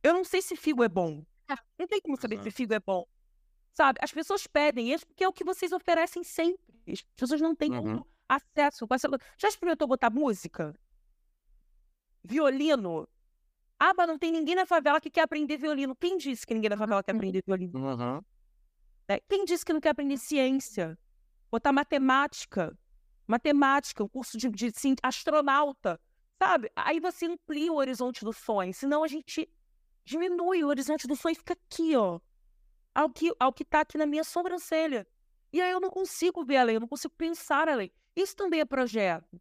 eu 0.02 0.12
não 0.12 0.24
sei 0.24 0.42
se 0.42 0.56
figo 0.56 0.82
é 0.82 0.88
bom. 0.88 1.24
Não 1.78 1.86
tem 1.86 2.00
como 2.00 2.16
saber 2.16 2.34
Exato. 2.36 2.50
se 2.50 2.56
figo 2.56 2.74
é 2.74 2.80
bom. 2.80 3.06
Sabe? 3.74 3.98
As 4.00 4.12
pessoas 4.12 4.46
pedem 4.46 4.92
isso 4.92 5.04
porque 5.06 5.24
é 5.24 5.28
o 5.28 5.32
que 5.32 5.44
vocês 5.44 5.72
oferecem 5.72 6.22
sempre. 6.22 6.80
As 6.88 7.02
pessoas 7.16 7.40
não 7.40 7.54
têm 7.56 7.72
uhum. 7.72 8.04
acesso. 8.28 8.86
Já 9.36 9.48
experimentou 9.48 9.88
botar 9.88 10.10
música? 10.10 10.72
Violino? 12.22 13.08
Ah, 13.78 13.92
mas 13.96 14.06
não 14.06 14.16
tem 14.16 14.30
ninguém 14.30 14.54
na 14.54 14.64
favela 14.64 15.00
que 15.00 15.10
quer 15.10 15.22
aprender 15.22 15.56
violino. 15.56 15.96
Quem 15.96 16.16
disse 16.16 16.46
que 16.46 16.54
ninguém 16.54 16.70
na 16.70 16.76
favela 16.76 17.02
quer 17.02 17.16
aprender 17.16 17.42
violino? 17.44 17.78
Uhum. 17.78 18.22
É, 19.08 19.20
quem 19.28 19.44
disse 19.44 19.64
que 19.64 19.72
não 19.72 19.80
quer 19.80 19.90
aprender 19.90 20.16
ciência? 20.18 20.96
Botar 21.50 21.72
matemática. 21.72 22.78
Matemática, 23.26 24.04
um 24.04 24.08
curso 24.08 24.38
de, 24.38 24.48
de, 24.50 24.70
de 24.70 24.94
astronauta. 25.02 26.00
Sabe? 26.40 26.70
Aí 26.76 27.00
você 27.00 27.26
amplia 27.26 27.72
o 27.72 27.76
horizonte 27.76 28.24
do 28.24 28.32
sonho. 28.32 28.72
Senão 28.72 29.02
a 29.02 29.08
gente 29.08 29.48
diminui 30.04 30.62
o 30.62 30.68
horizonte 30.68 31.08
do 31.08 31.16
sonho 31.16 31.32
e 31.32 31.36
fica 31.36 31.54
aqui, 31.54 31.96
ó. 31.96 32.20
Ao 32.94 33.10
que, 33.10 33.34
ao 33.38 33.52
que 33.52 33.64
tá 33.64 33.80
aqui 33.80 33.98
na 33.98 34.06
minha 34.06 34.24
sobrancelha. 34.24 35.06
E 35.52 35.60
aí 35.60 35.70
eu 35.70 35.80
não 35.80 35.90
consigo 35.90 36.44
ver 36.44 36.58
além, 36.58 36.74
eu 36.76 36.80
não 36.80 36.88
consigo 36.88 37.14
pensar 37.16 37.68
além. 37.68 37.90
Isso 38.14 38.36
também 38.36 38.60
é 38.60 38.64
projeto. 38.64 39.40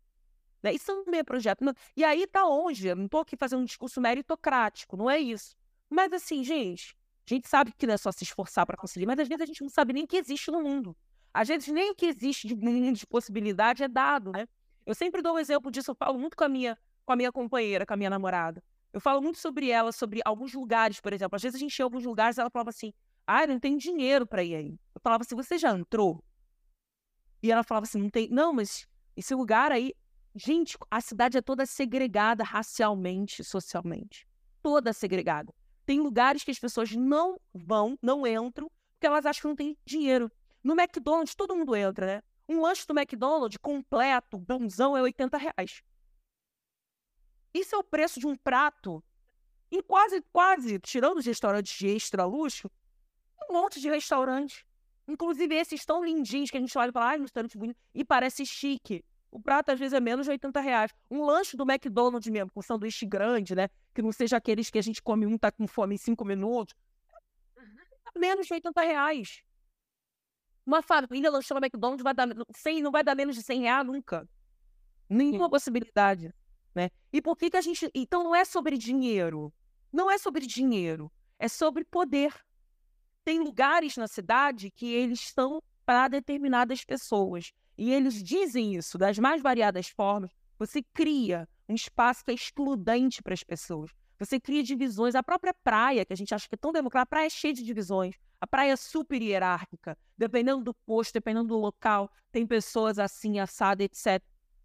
Né? 0.61 0.73
Isso 0.73 0.85
também 0.85 1.19
é 1.19 1.23
projeto. 1.23 1.63
E 1.95 2.03
aí 2.03 2.25
tá 2.25 2.45
onde? 2.45 2.87
Eu 2.87 2.95
não 2.95 3.07
tô 3.07 3.19
aqui 3.19 3.35
fazendo 3.35 3.61
um 3.61 3.65
discurso 3.65 3.99
meritocrático, 3.99 4.95
não 4.95 5.09
é 5.09 5.19
isso. 5.19 5.55
Mas 5.89 6.11
assim, 6.13 6.43
gente, 6.43 6.95
a 7.29 7.33
gente 7.33 7.47
sabe 7.47 7.71
que 7.77 7.85
não 7.85 7.93
é 7.93 7.97
só 7.97 8.11
se 8.11 8.23
esforçar 8.23 8.65
para 8.65 8.77
conseguir, 8.77 9.05
mas 9.05 9.19
às 9.19 9.27
vezes 9.27 9.41
a 9.41 9.45
gente 9.45 9.61
não 9.61 9.69
sabe 9.69 9.93
nem 9.93 10.03
o 10.03 10.07
que 10.07 10.17
existe 10.17 10.49
no 10.49 10.61
mundo. 10.61 10.95
Às 11.33 11.47
vezes 11.47 11.67
nem 11.67 11.91
o 11.91 11.95
que 11.95 12.05
existe 12.05 12.47
de, 12.47 12.55
de 12.93 13.07
possibilidade 13.07 13.83
é 13.83 13.87
dado, 13.87 14.31
né? 14.31 14.47
Eu 14.85 14.93
sempre 14.93 15.21
dou 15.21 15.35
um 15.35 15.39
exemplo 15.39 15.71
disso, 15.71 15.91
eu 15.91 15.95
falo 15.95 16.19
muito 16.19 16.35
com 16.35 16.43
a 16.43 16.49
minha, 16.49 16.77
com 17.05 17.13
a 17.13 17.15
minha 17.15 17.31
companheira, 17.31 17.85
com 17.85 17.93
a 17.93 17.97
minha 17.97 18.09
namorada. 18.09 18.63
Eu 18.91 19.01
falo 19.01 19.21
muito 19.21 19.39
sobre 19.39 19.69
ela, 19.69 19.91
sobre 19.91 20.21
alguns 20.23 20.53
lugares, 20.53 20.99
por 20.99 21.13
exemplo. 21.13 21.35
Às 21.35 21.41
vezes 21.41 21.55
a 21.55 21.59
gente 21.59 21.77
ia 21.79 21.83
em 21.83 21.85
alguns 21.85 22.03
lugares 22.03 22.37
ela 22.37 22.49
falava 22.49 22.69
assim: 22.69 22.93
ah, 23.25 23.47
não 23.47 23.59
tem 23.59 23.77
dinheiro 23.77 24.27
para 24.27 24.43
ir 24.43 24.55
aí. 24.55 24.79
Eu 24.93 25.01
falava 25.01 25.23
assim: 25.23 25.35
você 25.35 25.57
já 25.57 25.71
entrou? 25.71 26.23
E 27.41 27.51
ela 27.51 27.63
falava 27.63 27.85
assim: 27.85 28.01
não 28.01 28.09
tem. 28.09 28.29
Não, 28.29 28.53
mas 28.53 28.87
esse 29.15 29.33
lugar 29.33 29.71
aí. 29.71 29.93
Gente, 30.35 30.75
a 30.89 30.99
cidade 30.99 31.37
é 31.37 31.41
toda 31.43 31.63
segregada 31.63 32.43
racialmente, 32.43 33.43
socialmente. 33.43 34.27
Toda 34.63 34.91
segregada. 34.91 35.53
Tem 35.85 35.99
lugares 35.99 36.43
que 36.43 36.49
as 36.49 36.57
pessoas 36.57 36.91
não 36.91 37.39
vão, 37.53 37.99
não 38.01 38.25
entram, 38.25 38.67
porque 38.93 39.05
elas 39.05 39.27
acham 39.27 39.41
que 39.41 39.47
não 39.49 39.55
tem 39.55 39.77
dinheiro. 39.85 40.31
No 40.63 40.73
McDonald's, 40.73 41.35
todo 41.35 41.55
mundo 41.55 41.75
entra, 41.75 42.07
né? 42.07 42.23
Um 42.49 42.61
lanche 42.61 42.87
do 42.87 42.97
McDonald's 42.97 43.57
completo, 43.61 44.39
bonzão, 44.39 44.97
é 44.97 45.03
80 45.03 45.37
reais. 45.37 45.83
Isso 47.53 47.75
é 47.75 47.77
o 47.77 47.83
preço 47.83 48.19
de 48.19 48.25
um 48.25 48.35
prato 48.35 49.03
em 49.71 49.81
quase, 49.81 50.21
quase, 50.31 50.79
tirando 50.79 51.17
os 51.17 51.25
restaurantes 51.25 51.77
de 51.77 51.87
extra 51.87 52.25
luxo, 52.25 52.69
um 53.49 53.53
monte 53.53 53.79
de 53.79 53.89
restaurante. 53.89 54.65
Inclusive 55.07 55.53
esses 55.55 55.85
tão 55.85 56.03
lindinhos 56.03 56.49
que 56.49 56.57
a 56.57 56.59
gente 56.59 56.77
olha 56.77 56.89
e 56.89 56.93
fala, 56.93 57.07
ai, 57.07 57.19
restaurante 57.19 57.57
bonito, 57.57 57.77
e 57.93 58.05
parece 58.05 58.45
chique. 58.45 59.03
O 59.29 59.41
prato 59.41 59.71
às 59.71 59.79
vezes 59.79 59.93
é 59.93 59.99
menos 59.99 60.25
de 60.25 60.31
80 60.31 60.59
reais. 60.61 60.93
Um 61.09 61.23
lanche 61.25 61.57
do 61.57 61.63
McDonald's 61.69 62.31
mesmo, 62.31 62.51
com 62.51 62.61
sanduíche 62.61 63.05
grande, 63.05 63.55
né? 63.55 63.67
Que 63.93 64.01
não 64.01 64.11
seja 64.11 64.37
aqueles 64.37 64.69
que 64.69 64.77
a 64.77 64.81
gente 64.81 65.01
come 65.01 65.25
um, 65.25 65.37
tá 65.37 65.51
com 65.51 65.67
fome 65.67 65.95
em 65.95 65.97
cinco 65.97 66.23
minutos. 66.23 66.75
Menos 68.15 68.45
de 68.45 68.53
80 68.53 68.81
reais. 68.81 69.41
Uma 70.65 70.81
família 70.81 71.31
lanchando 71.31 71.59
no 71.59 71.65
McDonald's 71.65 72.03
vai 72.03 72.13
dar, 72.13 72.27
100, 72.55 72.81
não 72.81 72.91
vai 72.91 73.03
dar 73.03 73.15
menos 73.15 73.35
de 73.35 73.41
100 73.41 73.61
reais 73.61 73.85
nunca. 73.85 74.29
Nenhuma 75.09 75.45
Sim. 75.45 75.49
possibilidade. 75.49 76.33
né? 76.73 76.89
E 77.11 77.21
por 77.21 77.35
que 77.35 77.49
que 77.49 77.57
a 77.57 77.61
gente... 77.61 77.89
Então, 77.93 78.23
não 78.23 78.35
é 78.35 78.45
sobre 78.45 78.77
dinheiro. 78.77 79.51
Não 79.91 80.09
é 80.09 80.17
sobre 80.17 80.45
dinheiro. 80.45 81.11
É 81.39 81.47
sobre 81.47 81.83
poder. 81.83 82.33
Tem 83.23 83.39
lugares 83.39 83.97
na 83.97 84.07
cidade 84.07 84.71
que 84.71 84.91
eles 84.93 85.21
estão 85.21 85.61
para 85.85 86.07
determinadas 86.07 86.83
pessoas. 86.83 87.51
E 87.77 87.91
eles 87.91 88.21
dizem 88.21 88.75
isso 88.75 88.97
das 88.97 89.17
mais 89.17 89.41
variadas 89.41 89.87
formas. 89.87 90.31
Você 90.59 90.83
cria 90.93 91.47
um 91.67 91.73
espaço 91.73 92.23
que 92.23 92.31
é 92.31 92.33
excludente 92.33 93.21
para 93.21 93.33
as 93.33 93.43
pessoas. 93.43 93.91
Você 94.19 94.39
cria 94.39 94.63
divisões. 94.63 95.15
A 95.15 95.23
própria 95.23 95.53
praia, 95.53 96.05
que 96.05 96.13
a 96.13 96.15
gente 96.15 96.33
acha 96.33 96.47
que 96.47 96.55
é 96.55 96.57
tão 96.57 96.71
democrática, 96.71 97.03
a 97.03 97.05
praia 97.05 97.27
é 97.27 97.29
cheia 97.29 97.53
de 97.53 97.63
divisões. 97.63 98.15
A 98.39 98.47
praia 98.47 98.73
é 98.73 98.75
super 98.75 99.21
hierárquica. 99.21 99.97
Dependendo 100.17 100.63
do 100.63 100.73
posto, 100.73 101.13
dependendo 101.13 101.47
do 101.47 101.57
local, 101.57 102.11
tem 102.31 102.45
pessoas 102.45 102.99
assim, 102.99 103.39
assada, 103.39 103.83
etc. 103.83 104.21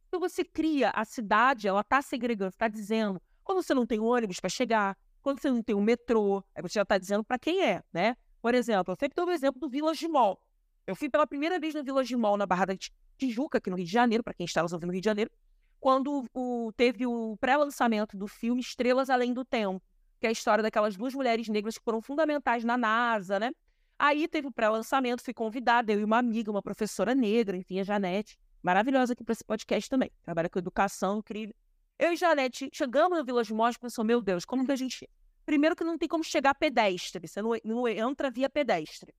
Então 0.08 0.20
você 0.20 0.44
cria 0.44 0.90
a 0.90 1.04
cidade, 1.04 1.68
ela 1.68 1.80
está 1.80 2.02
segregando, 2.02 2.50
está 2.50 2.68
dizendo. 2.68 3.20
Quando 3.42 3.62
você 3.62 3.74
não 3.74 3.86
tem 3.86 4.00
ônibus 4.00 4.40
para 4.40 4.50
chegar, 4.50 4.96
quando 5.22 5.40
você 5.40 5.50
não 5.50 5.62
tem 5.62 5.74
um 5.74 5.82
metrô, 5.82 6.42
aí 6.54 6.62
você 6.62 6.74
já 6.74 6.82
está 6.82 6.98
dizendo 6.98 7.24
para 7.24 7.38
quem 7.38 7.62
é, 7.64 7.82
né? 7.92 8.16
Por 8.48 8.54
exemplo, 8.54 8.92
eu 8.92 8.96
sempre 8.96 9.14
dou 9.14 9.26
o 9.26 9.30
exemplo 9.30 9.60
do 9.60 9.68
Village 9.68 10.08
Mall. 10.08 10.42
Eu 10.86 10.96
fui 10.96 11.10
pela 11.10 11.26
primeira 11.26 11.60
vez 11.60 11.74
no 11.74 11.84
Village 11.84 12.16
Mall, 12.16 12.34
na 12.38 12.46
Barra 12.46 12.64
da 12.64 12.74
Tijuca, 13.18 13.58
aqui 13.58 13.68
no 13.68 13.76
Rio 13.76 13.84
de 13.84 13.92
Janeiro, 13.92 14.24
para 14.24 14.32
quem 14.32 14.46
está 14.46 14.62
nos 14.62 14.72
ouvindo 14.72 14.86
no 14.86 14.94
Rio 14.94 15.02
de 15.02 15.04
Janeiro, 15.04 15.30
quando 15.78 16.24
o, 16.32 16.72
teve 16.74 17.06
o 17.06 17.36
pré-lançamento 17.38 18.16
do 18.16 18.26
filme 18.26 18.62
Estrelas 18.62 19.10
Além 19.10 19.34
do 19.34 19.44
Tempo, 19.44 19.82
que 20.18 20.26
é 20.26 20.30
a 20.30 20.32
história 20.32 20.62
daquelas 20.62 20.96
duas 20.96 21.12
mulheres 21.12 21.46
negras 21.46 21.76
que 21.76 21.84
foram 21.84 22.00
fundamentais 22.00 22.64
na 22.64 22.78
NASA, 22.78 23.38
né? 23.38 23.50
Aí 23.98 24.26
teve 24.26 24.48
o 24.48 24.50
pré-lançamento, 24.50 25.22
fui 25.22 25.34
convidada, 25.34 25.92
eu 25.92 26.00
e 26.00 26.04
uma 26.04 26.16
amiga, 26.16 26.50
uma 26.50 26.62
professora 26.62 27.14
negra, 27.14 27.54
enfim, 27.54 27.80
a 27.80 27.84
Janete, 27.84 28.38
maravilhosa 28.62 29.12
aqui 29.12 29.22
para 29.22 29.34
esse 29.34 29.44
podcast 29.44 29.90
também, 29.90 30.10
trabalha 30.22 30.48
com 30.48 30.58
educação, 30.58 31.18
incrível. 31.18 31.54
Eu 31.98 32.14
e 32.14 32.16
Janete 32.16 32.70
chegamos 32.72 33.18
no 33.18 33.26
Village 33.26 33.52
Mall 33.52 33.68
e 33.68 33.78
pensou, 33.78 34.06
meu 34.06 34.22
Deus, 34.22 34.46
como 34.46 34.64
que 34.64 34.72
a 34.72 34.76
gente... 34.76 35.06
Primeiro 35.48 35.74
que 35.74 35.82
não 35.82 35.96
tem 35.96 36.06
como 36.06 36.22
chegar 36.22 36.54
pedestre, 36.54 37.26
você 37.26 37.40
não, 37.40 37.52
não 37.64 37.88
entra 37.88 38.30
via 38.30 38.50
pedestre. 38.50 39.14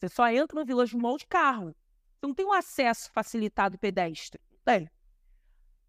Você 0.00 0.08
só 0.08 0.26
entra 0.30 0.58
no 0.58 0.64
Village 0.64 0.96
Mall 0.96 1.18
de 1.18 1.26
carro. 1.26 1.66
Você 2.14 2.26
não 2.26 2.32
tem 2.32 2.46
um 2.46 2.52
acesso 2.54 3.12
facilitado 3.12 3.78
pedestre. 3.78 4.40
Tem. 4.64 4.88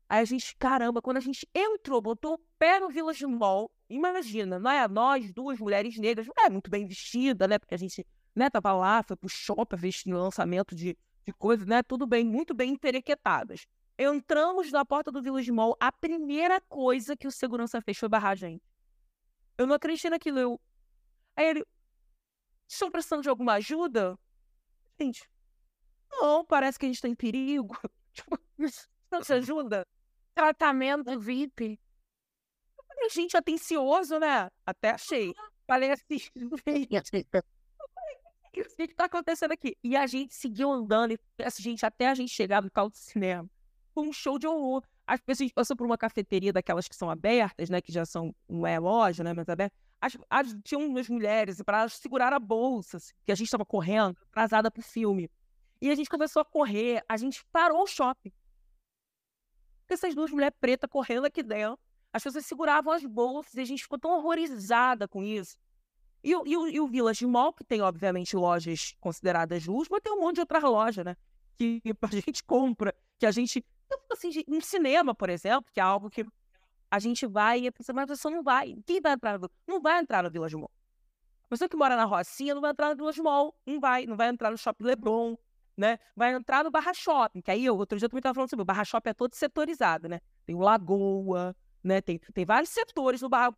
Aí 0.10 0.20
a 0.20 0.26
gente, 0.26 0.54
caramba, 0.58 1.02
quando 1.02 1.16
a 1.16 1.22
gente 1.22 1.48
entrou, 1.56 2.02
botou 2.02 2.34
o 2.34 2.40
pé 2.60 2.82
no 2.82 2.90
Village 2.90 3.26
Mall, 3.26 3.72
imagina, 3.90 4.60
não 4.60 4.70
é? 4.70 4.86
Nós, 4.90 5.32
duas 5.32 5.58
mulheres 5.58 5.98
negras, 5.98 6.28
é 6.38 6.50
muito 6.50 6.70
bem 6.70 6.86
vestida, 6.86 7.48
né? 7.48 7.58
Porque 7.58 7.74
a 7.74 7.80
gente 7.80 8.06
né, 8.36 8.50
tava 8.50 8.74
lá, 8.74 9.02
foi 9.04 9.16
pro 9.16 9.30
shopping, 9.30 9.78
fez 9.78 10.04
lançamento 10.06 10.76
de, 10.76 10.98
de 11.26 11.32
coisas, 11.32 11.66
né? 11.66 11.82
Tudo 11.82 12.06
bem, 12.06 12.26
muito 12.26 12.54
bem 12.54 12.74
emperequetadas. 12.74 13.66
Entramos 13.98 14.70
na 14.70 14.84
porta 14.84 15.14
do 15.14 15.22
Village 15.22 15.50
Mall, 15.50 15.78
a 15.80 15.94
primeira 15.94 16.60
coisa 16.60 17.16
que 17.16 17.26
o 17.26 17.32
segurança 17.32 17.80
fez 17.80 17.98
foi 17.98 18.10
barrar 18.10 18.32
a 18.32 18.36
gente. 18.36 18.62
Eu 19.58 19.66
não 19.66 19.76
acreditei 19.76 20.10
naquilo. 20.10 20.40
Eu... 20.40 20.62
Aí 21.36 21.48
ele, 21.48 21.66
estão 22.68 22.92
precisando 22.92 23.24
de 23.24 23.30
alguma 23.30 23.54
ajuda? 23.54 24.18
Gente, 25.00 25.30
não, 26.12 26.46
parece 26.46 26.78
que 26.78 26.86
a 26.86 26.90
gente 26.90 26.96
está 26.98 27.08
em 27.08 27.16
perigo. 27.16 27.76
Tipo, 28.18 28.40
não 29.12 29.24
se 29.24 29.32
ajuda? 29.34 29.86
Tratamento 30.34 31.20
VIP. 31.20 31.80
Gente, 33.12 33.38
atencioso, 33.38 34.18
né? 34.18 34.50
Até 34.66 34.90
achei. 34.90 35.34
Falei 35.68 35.92
assim, 35.92 36.18
o 36.42 36.58
que 38.76 38.84
está 38.84 39.06
acontecendo 39.06 39.52
aqui? 39.52 39.78
E 39.84 39.96
a 39.96 40.08
gente 40.08 40.34
seguiu 40.34 40.72
andando, 40.72 41.14
e 41.14 41.44
assim, 41.44 41.62
gente, 41.62 41.86
até 41.86 42.08
a 42.08 42.16
gente 42.16 42.32
chegar 42.32 42.64
no 42.64 42.72
carro 42.72 42.90
do 42.90 42.98
cinema. 42.98 43.48
Foi 43.94 44.08
um 44.08 44.14
show 44.14 44.40
de 44.40 44.48
horror. 44.48 44.84
As 45.08 45.22
pessoas, 45.22 45.52
passou 45.54 45.76
por 45.76 45.86
uma 45.86 45.98
cafeteria 45.98 46.52
daquelas 46.52 46.88
que 46.88 46.96
são 46.96 47.10
abertas, 47.10 47.70
né? 47.70 47.82
Que 47.82 47.92
já 47.92 48.06
são, 48.06 48.36
não 48.48 48.68
é 48.68 48.78
loja, 48.78 49.24
né? 49.24 49.34
Mas 49.34 49.48
aberta. 49.48 49.74
As, 50.02 50.18
as, 50.30 50.56
tinham 50.64 50.86
umas 50.86 51.08
mulheres 51.08 51.62
para 51.64 51.80
elas 51.80 51.94
segurar 51.94 52.34
a 52.34 52.40
bolsa, 52.40 52.98
assim, 52.98 53.14
que 53.26 53.32
a 53.32 53.36
gente 53.36 53.48
estava 53.48 53.66
correndo, 53.66 54.18
atrasada 54.30 54.70
pro 54.70 54.84
filme. 54.84 55.32
E 55.82 55.90
a 55.90 55.96
gente 55.96 56.10
começou 56.10 56.42
a 56.42 56.46
correr, 56.46 57.04
a 57.08 57.18
gente 57.18 57.44
parou 57.52 57.84
o 57.84 57.88
shopping. 57.88 58.32
Essas 59.88 60.14
duas 60.14 60.30
mulheres 60.30 60.58
pretas 60.60 60.90
correndo 60.90 61.26
aqui 61.26 61.42
dentro, 61.42 61.80
as 62.12 62.24
pessoas 62.24 62.46
seguravam 62.46 62.92
as 62.92 63.06
bolsas 63.06 63.54
e 63.54 63.62
a 63.62 63.66
gente 63.66 63.84
ficou 63.84 63.98
tão 63.98 64.12
horrorizada 64.12 65.08
com 65.08 65.24
isso. 65.24 65.58
E, 66.24 66.32
e, 66.32 66.52
e 66.52 66.80
o 66.80 66.88
Village 66.88 67.26
Mall, 67.26 67.54
que 67.54 67.64
tem, 67.64 67.82
obviamente, 67.82 68.36
lojas 68.36 68.96
consideradas 69.00 69.66
luxo, 69.66 69.90
mas 69.92 70.02
tem 70.02 70.12
um 70.12 70.20
monte 70.20 70.36
de 70.36 70.42
outras 70.42 70.64
lojas, 70.64 71.06
né? 71.06 71.16
Que 71.56 71.82
a 72.02 72.08
gente 72.08 72.44
compra, 72.44 72.94
que 73.18 73.26
a 73.26 73.32
gente. 73.32 73.64
Assim, 74.12 74.32
um 74.48 74.62
cinema, 74.62 75.14
por 75.14 75.30
exemplo, 75.30 75.72
que 75.74 75.80
é 75.80 75.84
algo 75.84 76.10
que 76.10 76.26
a 76.90 77.00
gente 77.00 77.26
vai 77.26 77.62
e 77.62 77.68
a 77.68 77.72
pessoa, 77.72 77.96
mas 77.96 78.04
a 78.06 78.08
pessoa 78.08 78.34
não 78.34 78.44
vai. 78.44 78.76
Quem 78.86 79.02
vai 79.02 79.14
entrar 79.14 79.38
no, 79.38 79.50
Não 79.68 79.82
vai 79.82 80.00
entrar 80.00 80.24
no 80.24 80.32
Village 80.32 80.56
Mall. 80.56 80.72
A 81.46 81.50
pessoa 81.50 81.70
que 81.70 81.78
mora 81.78 81.96
na 81.96 82.06
Rocinha 82.06 82.54
não 82.54 82.62
vai 82.62 82.72
entrar 82.72 82.90
no 82.90 82.96
Village 82.96 83.22
Mall. 83.22 83.56
Não 83.66 83.80
vai. 83.80 84.06
Não 84.06 84.18
vai 84.18 84.30
entrar 84.30 84.52
no 84.52 84.58
Shopping 84.58 84.86
Leblon, 84.86 85.36
né? 85.78 86.00
Vai 86.16 86.34
entrar 86.34 86.64
no 86.64 86.72
Barra 86.72 86.94
Shopping, 86.94 87.42
que 87.42 87.52
aí 87.52 87.70
outro 87.70 87.98
dia 87.98 88.06
eu 88.06 88.10
também 88.10 88.20
estava 88.20 88.34
falando 88.34 88.50
sobre 88.50 88.64
o 88.64 88.66
Barra 88.66 88.84
Shopping 88.84 89.10
é 89.10 89.14
todo 89.14 89.36
setorizado, 89.36 90.10
né? 90.10 90.20
Tem 90.46 90.56
o 90.56 90.60
Lagoa, 90.60 91.56
né? 91.84 92.02
Tem, 92.02 92.18
tem 92.18 92.46
vários 92.46 92.72
setores 92.72 93.22
no 93.22 93.30
Barra. 93.30 93.56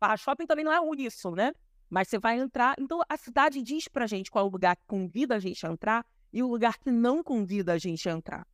Barra 0.00 0.16
Shopping 0.16 0.46
também 0.46 0.64
não 0.64 0.72
é 0.72 0.80
uníssono, 0.80 1.36
né? 1.36 1.52
Mas 1.90 2.08
você 2.08 2.18
vai 2.18 2.38
entrar. 2.38 2.74
Então, 2.78 3.00
a 3.08 3.16
cidade 3.16 3.62
diz 3.62 3.88
pra 3.88 4.06
gente 4.06 4.30
qual 4.30 4.44
é 4.44 4.48
o 4.48 4.50
lugar 4.50 4.76
que 4.76 4.82
convida 4.86 5.36
a 5.36 5.38
gente 5.38 5.66
a 5.66 5.70
entrar 5.70 6.06
e 6.32 6.42
o 6.42 6.48
lugar 6.48 6.78
que 6.78 6.90
não 6.90 7.22
convida 7.22 7.72
a 7.72 7.78
gente 7.78 8.08
a 8.08 8.12
entrar, 8.12 8.46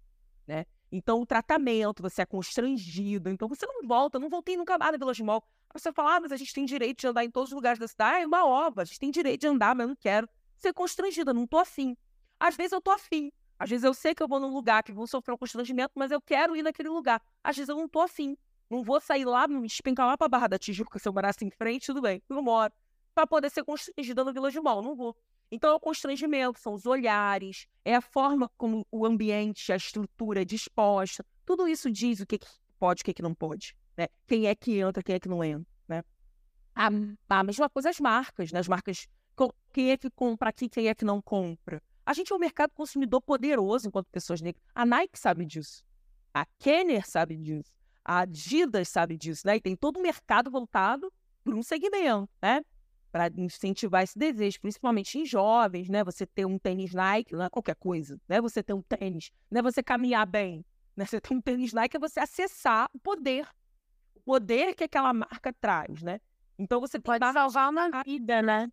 né? 0.47 0.67
Então, 0.97 1.21
o 1.21 1.27
tratamento, 1.27 2.01
você 2.01 2.23
é 2.23 2.25
constrangido. 2.25 3.29
Então, 3.29 3.49
você 3.49 3.67
não 3.67 3.83
volta. 3.83 4.17
Não 4.17 4.29
voltei 4.29 4.57
nunca 4.57 4.79
mais 4.79 4.93
na 4.93 4.97
Vila 4.99 5.13
Mall. 5.25 5.43
Você 5.73 5.93
fala, 5.93 6.15
ah, 6.15 6.21
mas 6.21 6.31
a 6.31 6.37
gente 6.37 6.55
tem 6.55 6.65
direito 6.65 7.01
de 7.01 7.09
andar 7.09 7.25
em 7.25 7.31
todos 7.33 7.51
os 7.51 7.55
lugares 7.57 7.81
da 7.81 7.89
cidade. 7.89 8.19
Ah, 8.19 8.21
é 8.21 8.27
uma 8.27 8.47
ova. 8.47 8.83
A 8.83 8.85
gente 8.85 9.01
tem 9.01 9.11
direito 9.11 9.41
de 9.41 9.49
andar, 9.49 9.75
mas 9.75 9.87
eu 9.87 9.89
não 9.89 9.97
quero 9.97 10.29
ser 10.57 10.73
constrangida. 10.73 11.35
Não 11.35 11.49
tô 11.49 11.59
afim. 11.59 11.97
Às 12.39 12.55
vezes 12.55 12.71
eu 12.71 12.81
tô 12.81 12.93
afim. 12.93 13.33
Às 13.59 13.71
vezes 13.71 13.83
eu 13.83 13.93
sei 13.93 14.15
que 14.15 14.23
eu 14.23 14.29
vou 14.29 14.39
num 14.39 14.55
lugar 14.55 14.85
que 14.85 14.93
vou 14.93 15.05
sofrer 15.09 15.35
um 15.35 15.37
constrangimento, 15.37 15.91
mas 15.97 16.13
eu 16.13 16.21
quero 16.21 16.55
ir 16.55 16.63
naquele 16.63 16.91
lugar. 16.91 17.21
Às 17.43 17.57
vezes 17.57 17.69
eu 17.69 17.77
não 17.77 17.89
tô 17.89 18.01
afim. 18.01 18.37
Não 18.71 18.85
vou 18.85 19.01
sair 19.01 19.25
lá, 19.25 19.49
me 19.49 19.67
espencar 19.67 20.07
lá 20.07 20.17
pra 20.17 20.29
Barra 20.29 20.47
da 20.47 20.59
Tijuca, 20.61 21.01
se 21.01 21.09
eu 21.09 21.13
morasse 21.13 21.45
em 21.45 21.51
frente, 21.51 21.87
tudo 21.87 22.03
bem. 22.03 22.23
Não 22.29 22.41
moro 22.41 22.73
para 23.13 23.27
poder 23.27 23.51
ser 23.51 23.65
constrangida 23.65 24.25
no 24.25 24.63
Mall. 24.63 24.81
Não 24.81 24.95
vou. 24.95 25.17
Então, 25.55 25.71
é 25.71 25.75
o 25.75 25.81
constrangimento, 25.81 26.59
são 26.59 26.75
os 26.75 26.85
olhares, 26.85 27.69
é 27.85 27.95
a 27.95 28.01
forma 28.01 28.51
como 28.57 28.85
o 28.91 29.07
ambiente, 29.07 29.73
a 29.73 29.77
estrutura 29.77 30.43
é 30.43 30.45
disposta. 30.45 31.25
Tudo 31.47 31.69
isso 31.69 31.89
diz 31.93 32.19
o 32.19 32.27
que, 32.27 32.39
que 32.39 32.47
pode 32.77 33.03
o 33.03 33.05
que, 33.05 33.15
que 33.15 33.23
não 33.23 33.33
pode. 33.33 33.77
Né? 33.97 34.09
Quem 34.27 34.47
é 34.47 34.55
que 34.57 34.81
entra, 34.81 35.01
quem 35.01 35.15
é 35.15 35.21
que 35.21 35.29
não 35.29 35.45
entra. 35.45 35.65
Né? 35.87 36.03
A, 36.75 36.89
a 37.29 37.45
mesma 37.45 37.71
coisa 37.71 37.89
as 37.89 38.01
marcas, 38.01 38.51
né? 38.51 38.59
As 38.59 38.67
marcas, 38.67 39.07
quem 39.73 39.93
é 39.93 39.97
que 39.97 40.11
compra 40.11 40.51
aqui, 40.51 40.69
quem 40.69 40.89
é 40.89 40.95
que 40.95 41.05
não 41.05 41.23
compra. 41.23 41.81
A 42.05 42.13
gente 42.13 42.33
é 42.33 42.37
um 42.37 42.41
mercado 42.41 42.73
consumidor 42.75 43.23
poderoso 43.23 43.87
enquanto 43.87 44.09
pessoas 44.09 44.41
negras. 44.41 44.63
A 44.75 44.85
Nike 44.85 45.17
sabe 45.17 45.47
disso. 45.47 45.85
A 46.35 46.45
Kenner 46.59 47.09
sabe 47.09 47.37
disso. 47.37 47.73
A 48.05 48.19
Adidas 48.21 48.89
sabe 48.89 49.17
disso, 49.17 49.47
né? 49.47 49.57
E 49.57 49.61
tem 49.61 49.77
todo 49.77 49.99
o 49.99 50.03
mercado 50.03 50.51
voltado 50.51 51.13
para 51.45 51.55
um 51.55 51.63
segmento, 51.63 52.29
né? 52.43 52.61
Para 53.15 53.31
incentivar 53.37 54.03
esse 54.03 54.19
desejo, 54.19 54.61
principalmente 54.61 55.17
em 55.21 55.25
jovens, 55.25 55.89
né? 55.89 56.03
Você 56.03 56.27
ter 56.27 56.45
um 56.45 56.59
tênis 56.59 56.93
Nike, 56.93 57.33
não 57.33 57.45
é 57.45 57.49
qualquer 57.49 57.77
coisa, 57.77 58.21
né? 58.29 58.41
Você 58.41 58.61
ter 58.61 58.73
um 58.73 58.83
tênis, 58.83 59.31
não 59.49 59.61
é 59.61 59.63
você 59.63 59.85
caminhar 59.85 60.27
bem, 60.27 60.67
né? 60.97 61.07
Você 61.07 61.21
ter 61.21 61.33
um 61.33 61.41
tênis 61.41 61.73
Nike 61.73 61.97
é 61.97 62.01
você 62.01 62.19
acessar 62.19 62.91
o 62.93 62.99
poder, 62.99 63.47
o 64.17 64.21
poder 64.21 64.75
que 64.75 64.83
aquela 64.83 65.13
marca 65.15 65.53
traz, 65.53 66.03
né? 66.03 66.21
Então 66.59 66.81
você 66.81 66.99
pode 66.99 67.25
salvar 67.33 67.71
uma 67.71 68.03
vida, 68.03 68.43
né? 68.43 68.69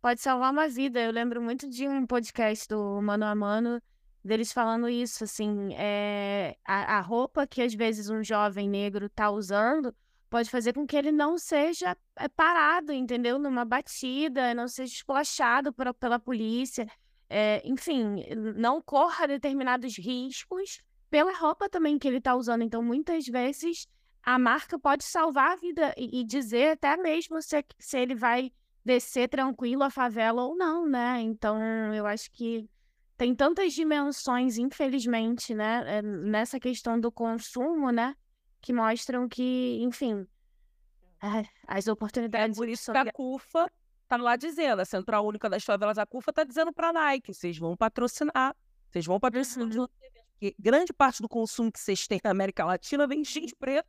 Pode 0.00 0.22
salvar 0.22 0.50
uma 0.50 0.66
vida. 0.66 0.98
Eu 0.98 1.12
lembro 1.12 1.42
muito 1.42 1.68
de 1.68 1.86
um 1.86 2.06
podcast 2.06 2.66
do 2.66 3.02
Mano 3.02 3.26
a 3.26 3.34
Mano 3.34 3.82
deles 4.24 4.50
falando 4.50 4.88
isso, 4.88 5.24
assim, 5.24 5.74
é, 5.74 6.56
a, 6.64 6.96
a 6.96 7.00
roupa 7.02 7.46
que 7.46 7.60
às 7.60 7.74
vezes 7.74 8.08
um 8.08 8.24
jovem 8.24 8.66
negro 8.66 9.10
tá 9.10 9.30
usando 9.30 9.94
pode 10.28 10.50
fazer 10.50 10.72
com 10.72 10.86
que 10.86 10.96
ele 10.96 11.12
não 11.12 11.38
seja 11.38 11.96
é, 12.16 12.28
parado, 12.28 12.92
entendeu? 12.92 13.38
Numa 13.38 13.64
batida, 13.64 14.54
não 14.54 14.68
seja 14.68 14.92
esculachado 14.92 15.72
por, 15.72 15.92
pela 15.94 16.18
polícia, 16.18 16.86
é, 17.28 17.60
enfim, 17.64 18.24
não 18.56 18.80
corra 18.80 19.26
determinados 19.26 19.96
riscos 19.98 20.80
pela 21.10 21.36
roupa 21.36 21.68
também 21.68 21.98
que 21.98 22.06
ele 22.06 22.18
está 22.18 22.34
usando. 22.34 22.62
Então, 22.62 22.82
muitas 22.82 23.26
vezes, 23.26 23.86
a 24.22 24.38
marca 24.38 24.78
pode 24.78 25.04
salvar 25.04 25.52
a 25.52 25.56
vida 25.56 25.94
e, 25.96 26.20
e 26.20 26.24
dizer 26.24 26.72
até 26.72 26.96
mesmo 26.96 27.40
se, 27.42 27.64
se 27.78 27.98
ele 27.98 28.14
vai 28.14 28.52
descer 28.84 29.28
tranquilo 29.28 29.82
a 29.82 29.90
favela 29.90 30.42
ou 30.42 30.56
não, 30.56 30.86
né? 30.86 31.20
Então, 31.20 31.58
eu 31.94 32.06
acho 32.06 32.30
que 32.30 32.68
tem 33.16 33.34
tantas 33.34 33.72
dimensões, 33.72 34.58
infelizmente, 34.58 35.54
né, 35.54 35.98
eh, 35.98 36.02
nessa 36.02 36.60
questão 36.60 36.98
do 36.98 37.10
consumo, 37.10 37.90
né? 37.90 38.14
Que 38.68 38.72
mostram 38.74 39.26
que, 39.26 39.78
enfim, 39.80 40.26
as 41.66 41.88
é 41.88 41.90
oportunidades. 41.92 42.54
É 42.54 42.60
por 42.60 42.68
isso 42.68 42.92
que 42.92 42.98
a 42.98 43.10
CUFA 43.10 43.72
tá 44.06 44.18
lá 44.18 44.36
dizendo, 44.36 44.80
a 44.80 44.84
Central 44.84 45.26
Única 45.26 45.48
das 45.48 45.64
Favelas, 45.64 45.96
a 45.96 46.04
CUFA 46.04 46.34
tá 46.34 46.44
dizendo 46.44 46.70
para 46.70 46.90
a 46.90 46.92
Nike, 46.92 47.32
vocês 47.32 47.56
vão 47.56 47.74
patrocinar, 47.74 48.54
vocês 48.90 49.06
vão 49.06 49.18
patrocinar 49.18 49.74
uhum. 49.74 49.88
Porque 50.32 50.54
grande 50.58 50.92
parte 50.92 51.22
do 51.22 51.28
consumo 51.30 51.72
que 51.72 51.80
vocês 51.80 52.06
têm 52.06 52.20
na 52.22 52.30
América 52.30 52.62
Latina 52.66 53.06
vem 53.06 53.22
de 53.22 53.30
gente 53.30 53.56
preta. 53.56 53.88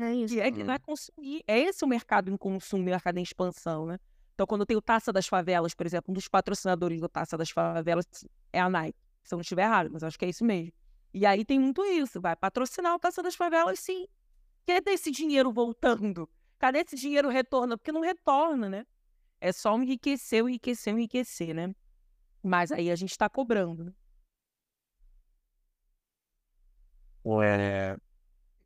É 0.00 0.12
isso. 0.12 0.34
Que 0.34 0.40
é 0.40 0.50
que 0.50 0.64
vai 0.64 0.78
consumir. 0.80 1.44
É 1.46 1.56
esse 1.60 1.84
o 1.84 1.88
mercado 1.88 2.32
em 2.32 2.36
consumo, 2.36 2.82
o 2.82 2.84
mercado 2.84 3.16
em 3.18 3.22
expansão, 3.22 3.86
né? 3.86 3.98
Então, 4.34 4.44
quando 4.44 4.66
tem 4.66 4.76
o 4.76 4.82
Taça 4.82 5.12
das 5.12 5.28
Favelas, 5.28 5.72
por 5.72 5.86
exemplo, 5.86 6.10
um 6.10 6.14
dos 6.14 6.26
patrocinadores 6.26 7.00
do 7.00 7.08
Taça 7.08 7.38
das 7.38 7.50
Favelas 7.50 8.04
é 8.52 8.60
a 8.60 8.68
Nike. 8.68 8.98
Se 9.22 9.34
eu 9.34 9.36
não 9.36 9.42
estiver 9.42 9.62
errado, 9.62 9.88
mas 9.92 10.02
acho 10.02 10.18
que 10.18 10.24
é 10.24 10.28
isso 10.28 10.44
mesmo. 10.44 10.72
E 11.14 11.24
aí 11.24 11.44
tem 11.44 11.60
muito 11.60 11.84
isso. 11.84 12.20
Vai 12.20 12.34
patrocinar 12.34 12.92
o 12.92 12.98
Taça 12.98 13.22
das 13.22 13.36
Favelas, 13.36 13.78
sim. 13.78 14.08
Cadê 14.66 14.90
esse 14.90 15.12
dinheiro 15.12 15.52
voltando? 15.52 16.28
Cadê 16.58 16.80
esse 16.80 16.96
dinheiro 16.96 17.28
retorna? 17.28 17.78
Porque 17.78 17.92
não 17.92 18.00
retorna, 18.00 18.68
né? 18.68 18.86
É 19.40 19.52
só 19.52 19.76
enriquecer, 19.78 20.42
enriquecer, 20.42 20.92
enriquecer, 20.92 21.54
né? 21.54 21.72
Mas 22.42 22.72
aí 22.72 22.90
a 22.90 22.96
gente 22.96 23.12
está 23.12 23.28
cobrando. 23.28 23.84
Né? 23.84 23.92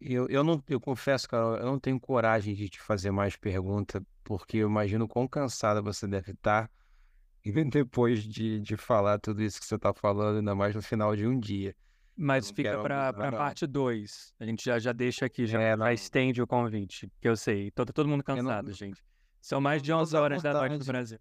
Eu, 0.01 0.27
eu 0.29 0.43
não, 0.43 0.63
eu 0.69 0.81
confesso, 0.81 1.29
Carol, 1.29 1.57
eu 1.57 1.67
não 1.67 1.79
tenho 1.79 2.01
coragem 2.01 2.55
de 2.55 2.69
te 2.69 2.81
fazer 2.81 3.11
mais 3.11 3.37
pergunta, 3.37 4.03
porque 4.25 4.59
eu 4.59 4.69
imagino 4.69 5.07
quão 5.07 5.29
cansada 5.29 5.83
você 5.83 6.07
deve 6.07 6.33
estar 6.33 6.71
depois 7.71 8.23
de, 8.23 8.61
de 8.61 8.77
falar 8.77 9.19
tudo 9.19 9.43
isso 9.43 9.61
que 9.61 9.67
você 9.67 9.75
está 9.75 9.93
falando, 9.93 10.39
ainda 10.39 10.55
mais 10.55 10.75
no 10.75 10.83
final 10.83 11.15
de 11.15 11.27
um 11.27 11.39
dia. 11.39 11.75
Mas 12.21 12.51
fica 12.51 12.77
para 12.83 13.11
a 13.11 13.33
parte 13.33 13.65
2. 13.65 14.35
A 14.41 14.45
gente 14.45 14.65
já, 14.65 14.77
já 14.81 14.93
deixa 14.93 15.27
aqui, 15.27 15.47
já, 15.47 15.63
é, 15.63 15.77
já 15.77 15.93
estende 15.93 16.43
o 16.43 16.47
convite, 16.49 17.09
que 17.21 17.29
eu 17.29 17.37
sei. 17.37 17.71
Todo, 17.71 17.93
todo 17.93 18.09
mundo 18.09 18.25
cansado, 18.25 18.67
não, 18.67 18.75
gente. 18.75 19.01
São 19.41 19.61
mais 19.61 19.81
de 19.81 19.93
11 19.93 20.17
horas 20.17 20.43
da 20.43 20.53
noite 20.53 20.79
no 20.79 20.85
Brasil. 20.85 21.19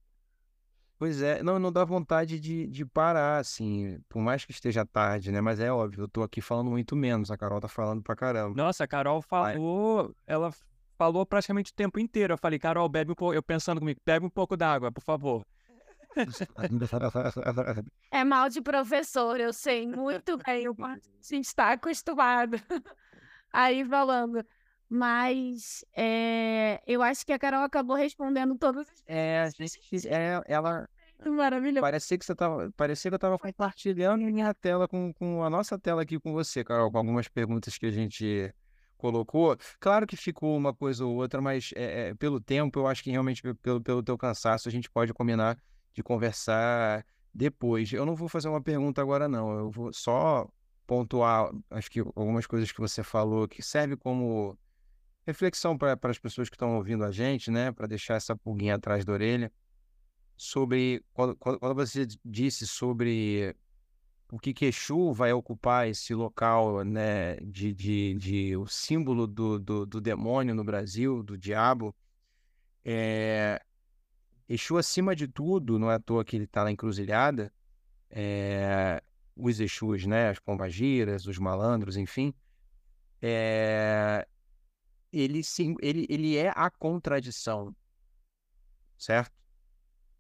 Pois 0.98 1.22
é, 1.22 1.44
não, 1.44 1.60
não 1.60 1.72
dá 1.72 1.86
vontade 1.86 2.40
de, 2.40 2.66
de 2.66 2.84
parar, 2.84 3.38
assim, 3.38 4.00
por 4.10 4.20
mais 4.20 4.44
que 4.44 4.52
esteja 4.52 4.84
tarde, 4.84 5.32
né? 5.32 5.40
Mas 5.40 5.60
é 5.60 5.72
óbvio, 5.72 6.06
eu 6.06 6.08
tô 6.08 6.24
aqui 6.24 6.42
falando 6.42 6.72
muito 6.72 6.96
menos, 6.96 7.30
a 7.30 7.38
Carol 7.38 7.62
tá 7.62 7.68
falando 7.68 8.02
pra 8.02 8.16
caramba. 8.16 8.56
Nossa, 8.56 8.84
a 8.84 8.88
Carol 8.88 9.22
falou, 9.22 10.08
Ai. 10.08 10.16
ela 10.26 10.52
falou 10.98 11.24
praticamente 11.24 11.72
o 11.72 11.76
tempo 11.76 12.00
inteiro. 12.00 12.34
Eu 12.34 12.38
falei, 12.40 12.58
Carol, 12.58 12.90
bebe 12.90 13.12
um 13.12 13.16
pouco, 13.16 13.36
eu 13.36 13.44
pensando 13.44 13.80
comigo, 13.80 14.02
bebe 14.04 14.26
um 14.26 14.30
pouco 14.30 14.58
d'água, 14.58 14.92
por 14.92 15.04
favor. 15.04 15.46
É 18.12 18.24
mal 18.24 18.50
de 18.50 18.62
professor, 18.62 19.40
eu 19.40 19.54
sei 19.54 19.88
muito 19.88 20.38
bem, 20.38 20.68
a 20.68 20.98
gente 21.22 21.46
está 21.46 21.72
acostumado. 21.72 22.58
Aí 23.54 23.84
falando, 23.86 24.46
mas 24.90 25.84
é, 25.96 26.82
eu 26.88 27.02
acho 27.02 27.26
que 27.26 27.34
a 27.34 27.40
Carol 27.40 27.64
acabou 27.64 27.96
respondendo 27.96 28.58
todas 28.58 28.88
as 28.88 29.04
É, 29.06 29.42
a 29.44 29.50
gente, 29.50 30.08
é, 30.08 30.42
ela. 30.46 30.88
Maravilhoso. 31.26 31.82
Parecia 31.82 32.18
que 32.18 32.26
você 32.26 32.36
tava, 32.36 32.72
parecia 32.78 33.10
que 33.10 33.16
eu 33.16 33.18
estava 33.18 33.40
compartilhando 33.40 34.24
minha 34.24 34.54
tela 34.54 34.88
com, 34.88 35.12
com 35.14 35.44
a 35.44 35.50
nossa 35.50 35.78
tela 35.80 36.04
aqui 36.04 36.20
com 36.20 36.32
você, 36.32 36.64
Carol, 36.64 36.92
com 36.92 36.98
algumas 37.00 37.28
perguntas 37.28 37.76
que 37.78 37.88
a 37.88 37.92
gente 37.92 38.54
colocou. 38.98 39.58
Claro 39.80 40.06
que 40.06 40.16
ficou 40.16 40.56
uma 40.56 40.74
coisa 40.74 41.06
ou 41.06 41.16
outra, 41.16 41.42
mas 41.42 41.72
é, 41.76 42.10
é, 42.10 42.16
pelo 42.16 42.40
tempo, 42.40 42.80
eu 42.80 42.88
acho 42.88 43.04
que 43.04 43.12
realmente 43.12 43.42
pelo, 43.56 43.82
pelo 43.82 44.04
teu 44.04 44.18
cansaço, 44.18 44.70
a 44.70 44.72
gente 44.72 44.90
pode 44.90 45.14
combinar 45.14 45.58
de 45.98 46.04
conversar 46.04 47.04
depois. 47.34 47.92
Eu 47.92 48.06
não 48.06 48.16
vou 48.16 48.30
fazer 48.30 48.48
uma 48.48 48.62
pergunta 48.62 49.02
agora, 49.02 49.28
não. 49.28 49.52
Eu 49.58 49.72
vou 49.72 49.92
só 49.92 50.48
pontuar, 50.86 51.52
acho 51.72 51.90
que 51.90 52.00
algumas 52.00 52.46
coisas 52.46 52.72
que 52.72 52.80
você 52.80 53.04
falou 53.04 53.48
que 53.48 53.64
serve 53.64 53.98
como 53.98 54.56
reflexão 55.26 55.76
para 55.76 55.98
as 56.04 56.20
pessoas 56.20 56.50
que 56.50 56.56
estão 56.56 56.76
ouvindo 56.76 57.04
a 57.04 57.12
gente, 57.12 57.50
né, 57.50 57.72
para 57.72 57.88
deixar 57.88 58.14
essa 58.14 58.36
pulguinha 58.36 58.76
atrás 58.76 59.04
da 59.04 59.12
orelha, 59.12 59.52
sobre 60.38 61.04
quando, 61.12 61.36
quando 61.36 61.74
você 61.74 62.08
disse 62.24 62.68
sobre 62.68 63.56
o 64.32 64.38
que 64.38 64.66
Exu 64.66 65.12
vai 65.12 65.34
ocupar 65.34 65.88
esse 65.90 66.14
local, 66.14 66.84
né, 66.84 67.38
de, 67.38 67.74
de, 67.74 68.14
de 68.14 68.56
o 68.56 68.68
símbolo 68.68 69.26
do, 69.26 69.60
do, 69.60 69.86
do, 69.86 70.00
demônio 70.00 70.54
no 70.54 70.64
Brasil, 70.64 71.24
do 71.24 71.36
diabo, 71.38 71.94
é, 72.86 73.60
Exu 74.50 74.78
acima 74.78 75.16
de 75.16 75.28
tudo, 75.28 75.78
não 75.78 75.92
é 75.92 75.96
à 75.96 76.00
toa 76.00 76.24
que 76.24 76.36
ele 76.36 76.46
está 76.46 76.64
na 76.64 76.72
encruzilhada, 76.72 77.54
é, 78.10 79.04
os 79.36 79.60
Exus, 79.60 80.06
né, 80.06 80.30
as 80.30 80.40
pombagiras, 80.40 81.26
os 81.26 81.38
malandros, 81.38 81.98
enfim, 81.98 82.34
é, 83.22 84.28
ele, 85.12 85.44
sim, 85.44 85.76
ele, 85.82 86.06
ele 86.10 86.38
é 86.38 86.52
a 86.56 86.70
contradição, 86.70 87.76
certo? 88.98 89.36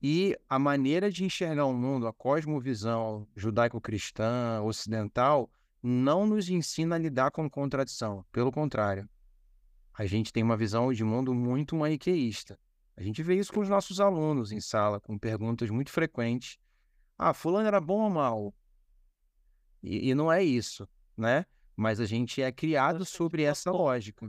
E 0.02 0.38
a 0.48 0.60
maneira 0.60 1.10
de 1.10 1.24
enxergar 1.24 1.66
o 1.66 1.74
mundo, 1.74 2.08
a 2.08 2.14
cosmovisão 2.14 3.28
judaico-cristã, 3.36 4.62
ocidental, 4.62 5.49
não 5.82 6.26
nos 6.26 6.49
ensina 6.49 6.95
a 6.95 6.99
lidar 6.99 7.32
com 7.32 7.49
contradição. 7.49 8.24
Pelo 8.32 8.52
contrário, 8.52 9.10
a 9.94 10.06
gente 10.06 10.32
tem 10.32 10.44
uma 10.44 10.58
visão 10.58 10.94
de 10.94 11.04
mundo 11.04 11.34
muito 11.34 11.76
maniqueísta. 11.76 12.60
A 12.98 13.03
gente 13.03 13.22
vê 13.22 13.36
isso 13.36 13.53
com 13.53 13.60
os 13.60 13.69
nossos 13.69 13.99
alunos 14.02 14.52
em 14.52 14.60
sala, 14.60 14.99
com 14.99 15.19
perguntas 15.19 15.69
muito 15.69 15.91
frequentes. 15.91 16.57
Ah, 17.15 17.32
fulano 17.32 17.68
era 17.68 17.80
bom 17.80 18.02
ou 18.02 18.10
mal? 18.10 18.53
E, 19.84 20.10
e 20.10 20.15
não 20.15 20.32
é 20.32 20.44
isso, 20.44 20.90
né? 21.15 21.45
Mas 21.76 21.99
a 21.99 22.07
gente 22.07 22.41
é 22.41 22.52
criado 22.52 23.06
sobre 23.06 23.44
essa 23.44 23.72
lógica 23.72 24.28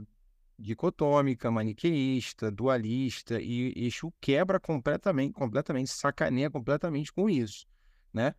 dicotômica, 0.59 1.49
maniqueísta, 1.49 2.51
dualista, 2.51 3.41
e 3.41 3.73
Exu 3.75 4.13
quebra 4.21 4.59
completamente, 4.59 5.33
completamente, 5.33 5.89
sacaneia 5.89 6.49
completamente 6.49 7.11
com 7.11 7.29
isso, 7.29 7.65
né? 8.13 8.35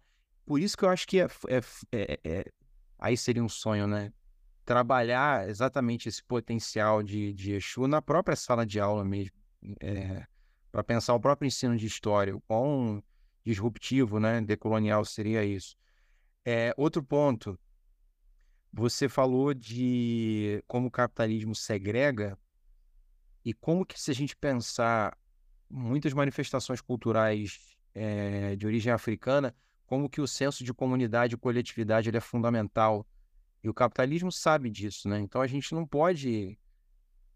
Por 0.47 0.61
isso 0.61 0.77
que 0.77 0.85
eu 0.85 0.91
acho 0.91 1.09
que 1.09 1.21
é, 1.21 1.29
é, 1.49 1.61
é, 1.93 2.21
é 2.23 2.45
aí 2.99 3.17
seria 3.17 3.43
um 3.43 3.49
sonho, 3.49 3.87
né? 3.87 4.13
Trabalhar 4.65 5.49
exatamente 5.49 6.09
esse 6.09 6.23
potencial 6.23 7.03
de, 7.03 7.33
de 7.33 7.55
Exu 7.55 7.89
na 7.89 8.03
própria 8.03 8.37
sala 8.37 8.65
de 8.65 8.79
aula 8.79 9.05
mesmo, 9.05 9.40
é, 9.81 10.27
para 10.71 10.83
pensar 10.83 11.15
o 11.15 11.21
próprio 11.21 11.47
ensino 11.47 11.77
de 11.77 11.87
história, 11.87 12.35
o 12.35 12.41
quão 12.43 13.03
disruptivo, 13.45 14.21
né, 14.21 14.41
decolonial 14.41 15.05
seria 15.05 15.45
isso. 15.45 15.77
É, 16.45 16.73
outro 16.77 17.03
ponto, 17.03 17.59
você 18.73 19.09
falou 19.09 19.53
de 19.53 20.63
como 20.67 20.89
o 20.89 20.91
capitalismo 20.91 21.55
segrega 21.55 22.39
e 23.45 23.53
como 23.53 23.85
que 23.85 24.01
se 24.01 24.11
a 24.11 24.15
gente 24.15 24.37
pensar 24.37 25.17
muitas 25.69 26.13
manifestações 26.13 26.81
culturais 26.81 27.77
é, 27.95 28.57
de 28.57 28.67
origem 28.67 28.93
africana, 28.93 29.55
como 29.87 30.09
que 30.09 30.21
o 30.21 30.27
senso 30.27 30.63
de 30.63 30.73
comunidade 30.73 31.35
e 31.35 31.39
coletividade 31.39 32.09
ele 32.09 32.17
é 32.17 32.21
fundamental. 32.21 33.07
E 33.63 33.69
o 33.69 33.75
capitalismo 33.75 34.31
sabe 34.31 34.71
disso, 34.71 35.09
né? 35.09 35.19
Então 35.21 35.41
a 35.41 35.47
gente 35.47 35.75
não 35.75 35.87
pode... 35.87 36.59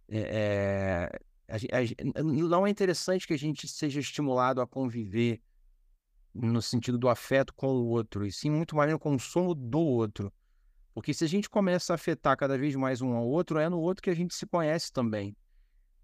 É, 0.09 0.19
é, 0.19 1.21
a, 1.49 1.57
a, 1.57 2.23
não 2.23 2.67
é 2.67 2.71
interessante 2.71 3.27
que 3.27 3.35
a 3.35 3.39
gente 3.39 3.69
seja 3.69 4.01
estimulado 4.01 4.61
a 4.61 4.67
conviver 4.67 5.41
no 6.35 6.61
sentido 6.61 6.99
do 6.99 7.09
afeto 7.09 7.55
com 7.55 7.69
o 7.69 7.87
outro, 7.87 8.27
e 8.27 8.33
sim 8.33 8.51
muito 8.51 8.75
mais 8.75 8.91
no 8.91 8.99
consumo 8.99 9.55
do 9.55 9.79
outro. 9.79 10.33
Porque 10.93 11.15
se 11.15 11.25
a 11.25 11.29
gente 11.29 11.49
começa 11.51 11.93
a 11.93 11.97
afetar 11.97 12.37
cada 12.37 12.57
vez 12.57 12.75
mais 12.75 13.01
um 13.01 13.15
ao 13.15 13.27
outro, 13.27 13.59
é 13.59 13.69
no 13.69 13.81
outro 13.81 14.03
que 14.03 14.11
a 14.11 14.15
gente 14.15 14.35
se 14.35 14.47
conhece 14.47 14.93
também. 14.93 15.37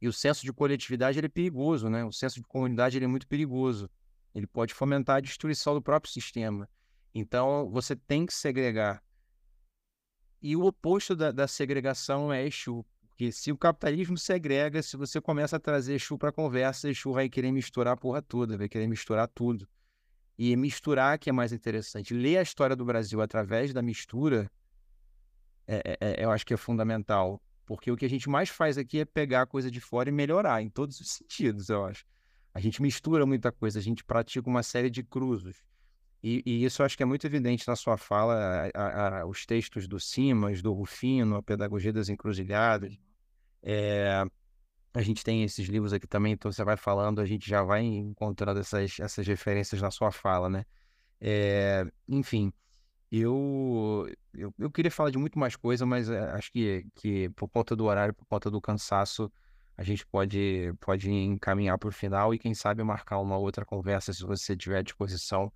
E 0.00 0.08
o 0.08 0.12
senso 0.12 0.44
de 0.44 0.52
coletividade 0.52 1.18
ele 1.18 1.26
é 1.26 1.30
perigoso, 1.30 1.88
né? 1.88 2.04
O 2.04 2.12
senso 2.12 2.36
de 2.36 2.46
comunidade 2.46 2.96
ele 2.96 3.04
é 3.04 3.08
muito 3.08 3.28
perigoso. 3.28 3.90
Ele 4.34 4.46
pode 4.46 4.72
fomentar 4.72 5.16
a 5.16 5.20
destruição 5.20 5.74
do 5.74 5.82
próprio 5.82 6.12
sistema. 6.12 6.68
Então, 7.14 7.68
você 7.70 7.94
tem 7.94 8.24
que 8.24 8.32
segregar. 8.32 9.02
E 10.40 10.56
o 10.56 10.64
oposto 10.64 11.14
da, 11.14 11.30
da 11.30 11.46
segregação 11.46 12.32
é 12.32 12.46
Exu. 12.46 12.84
Porque 13.20 13.32
se 13.32 13.52
o 13.52 13.58
capitalismo 13.58 14.16
segrega, 14.16 14.82
se 14.82 14.96
você 14.96 15.20
começa 15.20 15.56
a 15.56 15.60
trazer 15.60 15.96
Exu 15.96 16.16
para 16.16 16.32
conversa, 16.32 16.88
Exu 16.88 17.12
vai 17.12 17.28
querer 17.28 17.52
misturar 17.52 17.92
a 17.92 17.96
porra 17.96 18.22
toda, 18.22 18.56
vai 18.56 18.66
querer 18.66 18.86
misturar 18.86 19.28
tudo. 19.28 19.68
E 20.38 20.56
misturar 20.56 21.18
que 21.18 21.28
é 21.28 21.32
mais 21.32 21.52
interessante. 21.52 22.14
Ler 22.14 22.38
a 22.38 22.42
história 22.42 22.74
do 22.74 22.82
Brasil 22.82 23.20
através 23.20 23.74
da 23.74 23.82
mistura 23.82 24.50
é, 25.66 25.82
é, 25.84 25.98
é, 26.00 26.24
eu 26.24 26.30
acho 26.30 26.46
que 26.46 26.54
é 26.54 26.56
fundamental. 26.56 27.42
Porque 27.66 27.92
o 27.92 27.96
que 27.96 28.06
a 28.06 28.08
gente 28.08 28.26
mais 28.26 28.48
faz 28.48 28.78
aqui 28.78 29.00
é 29.00 29.04
pegar 29.04 29.42
a 29.42 29.46
coisa 29.46 29.70
de 29.70 29.82
fora 29.82 30.08
e 30.08 30.12
melhorar, 30.12 30.62
em 30.62 30.70
todos 30.70 30.98
os 30.98 31.10
sentidos, 31.12 31.68
eu 31.68 31.84
acho. 31.84 32.06
A 32.54 32.58
gente 32.58 32.80
mistura 32.80 33.26
muita 33.26 33.52
coisa, 33.52 33.80
a 33.80 33.82
gente 33.82 34.02
pratica 34.02 34.48
uma 34.48 34.62
série 34.62 34.88
de 34.88 35.02
cruzos. 35.02 35.62
E, 36.22 36.42
e 36.46 36.64
isso 36.64 36.82
acho 36.82 36.96
que 36.96 37.02
é 37.02 37.06
muito 37.06 37.26
evidente 37.26 37.68
na 37.68 37.76
sua 37.76 37.98
fala, 37.98 38.70
a, 38.74 39.20
a, 39.20 39.26
os 39.26 39.44
textos 39.44 39.86
do 39.86 40.00
Simas, 40.00 40.62
do 40.62 40.72
Rufino, 40.72 41.36
a 41.36 41.42
Pedagogia 41.42 41.92
das 41.92 42.08
Encruzilhadas. 42.08 42.98
É, 43.62 44.24
a 44.94 45.02
gente 45.02 45.22
tem 45.22 45.44
esses 45.44 45.68
livros 45.68 45.92
aqui 45.92 46.06
também, 46.06 46.32
então 46.32 46.50
você 46.50 46.64
vai 46.64 46.76
falando, 46.76 47.20
a 47.20 47.26
gente 47.26 47.48
já 47.48 47.62
vai 47.62 47.82
encontrando 47.82 48.60
essas, 48.60 48.98
essas 49.00 49.26
referências 49.26 49.80
na 49.80 49.90
sua 49.90 50.10
fala, 50.10 50.48
né? 50.48 50.64
É, 51.20 51.84
enfim, 52.08 52.52
eu, 53.10 54.08
eu, 54.32 54.54
eu 54.58 54.70
queria 54.70 54.90
falar 54.90 55.10
de 55.10 55.18
muito 55.18 55.38
mais 55.38 55.56
coisa, 55.56 55.84
mas 55.84 56.08
eh, 56.08 56.30
acho 56.32 56.52
que, 56.52 56.86
que 56.94 57.28
por 57.30 57.48
conta 57.48 57.74
do 57.74 57.84
horário, 57.86 58.14
por 58.14 58.24
conta 58.26 58.50
do 58.50 58.60
cansaço, 58.60 59.30
a 59.76 59.82
gente 59.82 60.06
pode, 60.06 60.72
pode 60.80 61.10
encaminhar 61.10 61.78
para 61.78 61.88
o 61.88 61.92
final 61.92 62.34
e 62.34 62.38
quem 62.38 62.54
sabe 62.54 62.84
marcar 62.84 63.18
uma 63.18 63.36
outra 63.36 63.64
conversa 63.64 64.12
se 64.12 64.22
você 64.22 64.56
tiver 64.56 64.82
disposição 64.82 65.52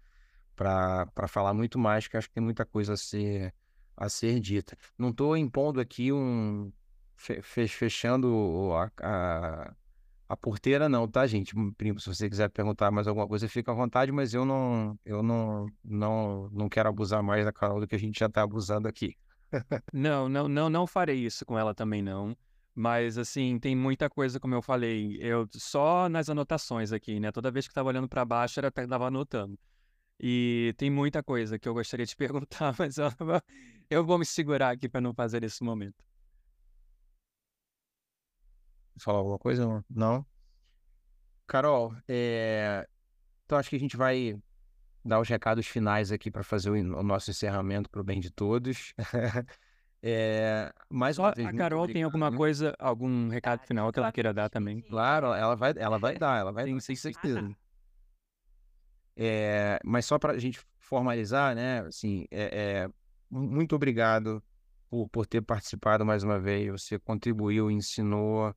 para 0.57 1.29
falar 1.29 1.55
muito 1.55 1.79
mais, 1.79 2.09
que 2.09 2.17
acho 2.17 2.29
que 2.29 2.35
tem 2.35 2.43
muita 2.43 2.65
coisa 2.65 2.95
a 2.95 2.97
ser, 2.97 3.55
a 3.97 4.09
ser 4.09 4.41
dita. 4.41 4.77
Não 4.99 5.11
estou 5.11 5.37
impondo 5.37 5.81
aqui 5.81 6.13
um. 6.13 6.73
Fechando 7.17 8.73
a, 8.73 8.91
a, 9.01 9.75
a, 10.29 10.37
porteira, 10.37 10.89
não, 10.89 11.09
tá, 11.09 11.27
gente? 11.27 11.55
Primo, 11.77 11.99
se 12.01 12.09
você 12.09 12.29
quiser 12.29 12.49
perguntar 12.51 12.91
mais 12.91 13.07
alguma 13.07 13.27
coisa, 13.27 13.49
fica 13.49 13.73
à 13.73 13.75
vontade, 13.75 14.13
mas 14.13 14.35
eu 14.35 14.45
não, 14.45 14.99
eu 15.05 15.23
não, 15.23 15.67
não, 15.83 16.51
não 16.51 16.69
quero 16.69 16.89
abusar 16.89 17.23
mais 17.23 17.45
da 17.45 17.53
Carol 17.53 17.81
do 17.81 17.87
que 17.87 17.95
a 17.95 17.99
gente 17.99 18.19
já 18.19 18.27
está 18.27 18.43
abusando 18.43 18.89
aqui. 18.89 19.17
não, 19.93 20.29
não, 20.29 20.49
não, 20.49 20.69
não 20.69 20.87
farei 20.87 21.19
isso 21.19 21.45
com 21.45 21.59
ela 21.59 21.75
também, 21.75 22.03
não. 22.03 22.37
Mas, 22.75 23.17
assim, 23.17 23.59
tem 23.61 23.77
muita 23.77 24.11
coisa, 24.11 24.41
como 24.41 24.55
eu 24.55 24.61
falei, 24.61 25.17
eu 25.21 25.47
só 25.53 26.09
nas 26.09 26.29
anotações 26.29 26.93
aqui, 26.93 27.21
né? 27.21 27.31
Toda 27.31 27.51
vez 27.51 27.69
que 27.69 27.71
estava 27.71 27.89
olhando 27.89 28.09
para 28.09 28.25
baixo, 28.25 28.59
era 28.59 28.69
estava 28.69 29.07
anotando. 29.07 29.57
E 30.19 30.75
tem 30.77 30.91
muita 30.91 31.23
coisa 31.23 31.59
que 31.59 31.69
eu 31.69 31.75
gostaria 31.75 32.05
de 32.07 32.17
perguntar, 32.17 32.75
mas 32.79 32.99
eu, 32.99 33.09
eu 33.89 34.05
vou 34.05 34.19
me 34.19 34.27
segurar 34.27 34.71
aqui 34.71 34.89
para 34.89 35.01
não 35.01 35.15
fazer 35.15 35.41
nesse 35.43 35.63
momento. 35.63 36.05
Falar 38.99 39.19
alguma 39.19 39.39
coisa? 39.39 39.85
Não? 39.91 40.25
Carol, 41.47 41.95
é... 42.09 42.87
então 43.45 43.59
acho 43.59 43.69
que 43.69 43.77
a 43.77 43.81
gente 43.81 43.97
vai 43.97 44.39
dar 45.05 45.21
os 45.21 45.29
recados 45.29 45.67
finais 45.67 46.11
aqui 46.11 46.31
para 46.31 46.43
fazer 46.43 46.71
o, 46.71 47.03
nosso 47.03 47.31
encerramento 47.31 47.91
para 47.91 48.01
o 48.01 48.05
bem 48.05 48.21
de 48.21 48.31
todos. 48.31 48.95
é... 50.03 50.73
Mais 50.89 51.19
uma 51.19 51.33
vez, 51.33 51.47
a 51.47 51.53
Carol 51.53 51.87
tem 51.87 52.03
alguma 52.03 52.35
coisa, 52.35 52.75
algum 52.79 53.29
recado 53.29 53.67
final 53.67 53.93
que 53.93 53.99
ela 53.99 54.13
queira 54.13 54.33
dar 54.33 54.49
também? 54.49 54.81
Claro, 54.81 55.33
ela 55.35 55.55
vai, 55.55 55.75
ela 55.77 55.99
vai 55.99 56.17
dar, 56.17 56.39
ela 56.39 56.53
vai 56.53 56.73
dar, 56.73 56.81
sem 56.81 56.97
certeza. 56.97 57.55
É, 59.17 59.79
mas 59.85 60.07
só 60.07 60.19
para 60.19 60.33
a 60.33 60.39
gente 60.39 60.61
formalizar, 60.79 61.55
né? 61.55 61.81
Assim, 61.81 62.27
é, 62.31 62.85
é, 62.85 62.89
muito 63.31 63.77
obrigado 63.77 64.43
por, 64.91 65.09
por 65.09 65.27
ter 65.27 65.41
participado 65.41 66.05
mais 66.05 66.23
uma 66.25 66.39
vez. 66.39 66.71
Você 66.71 66.99
contribuiu, 66.99 67.71
ensinou 67.71 68.55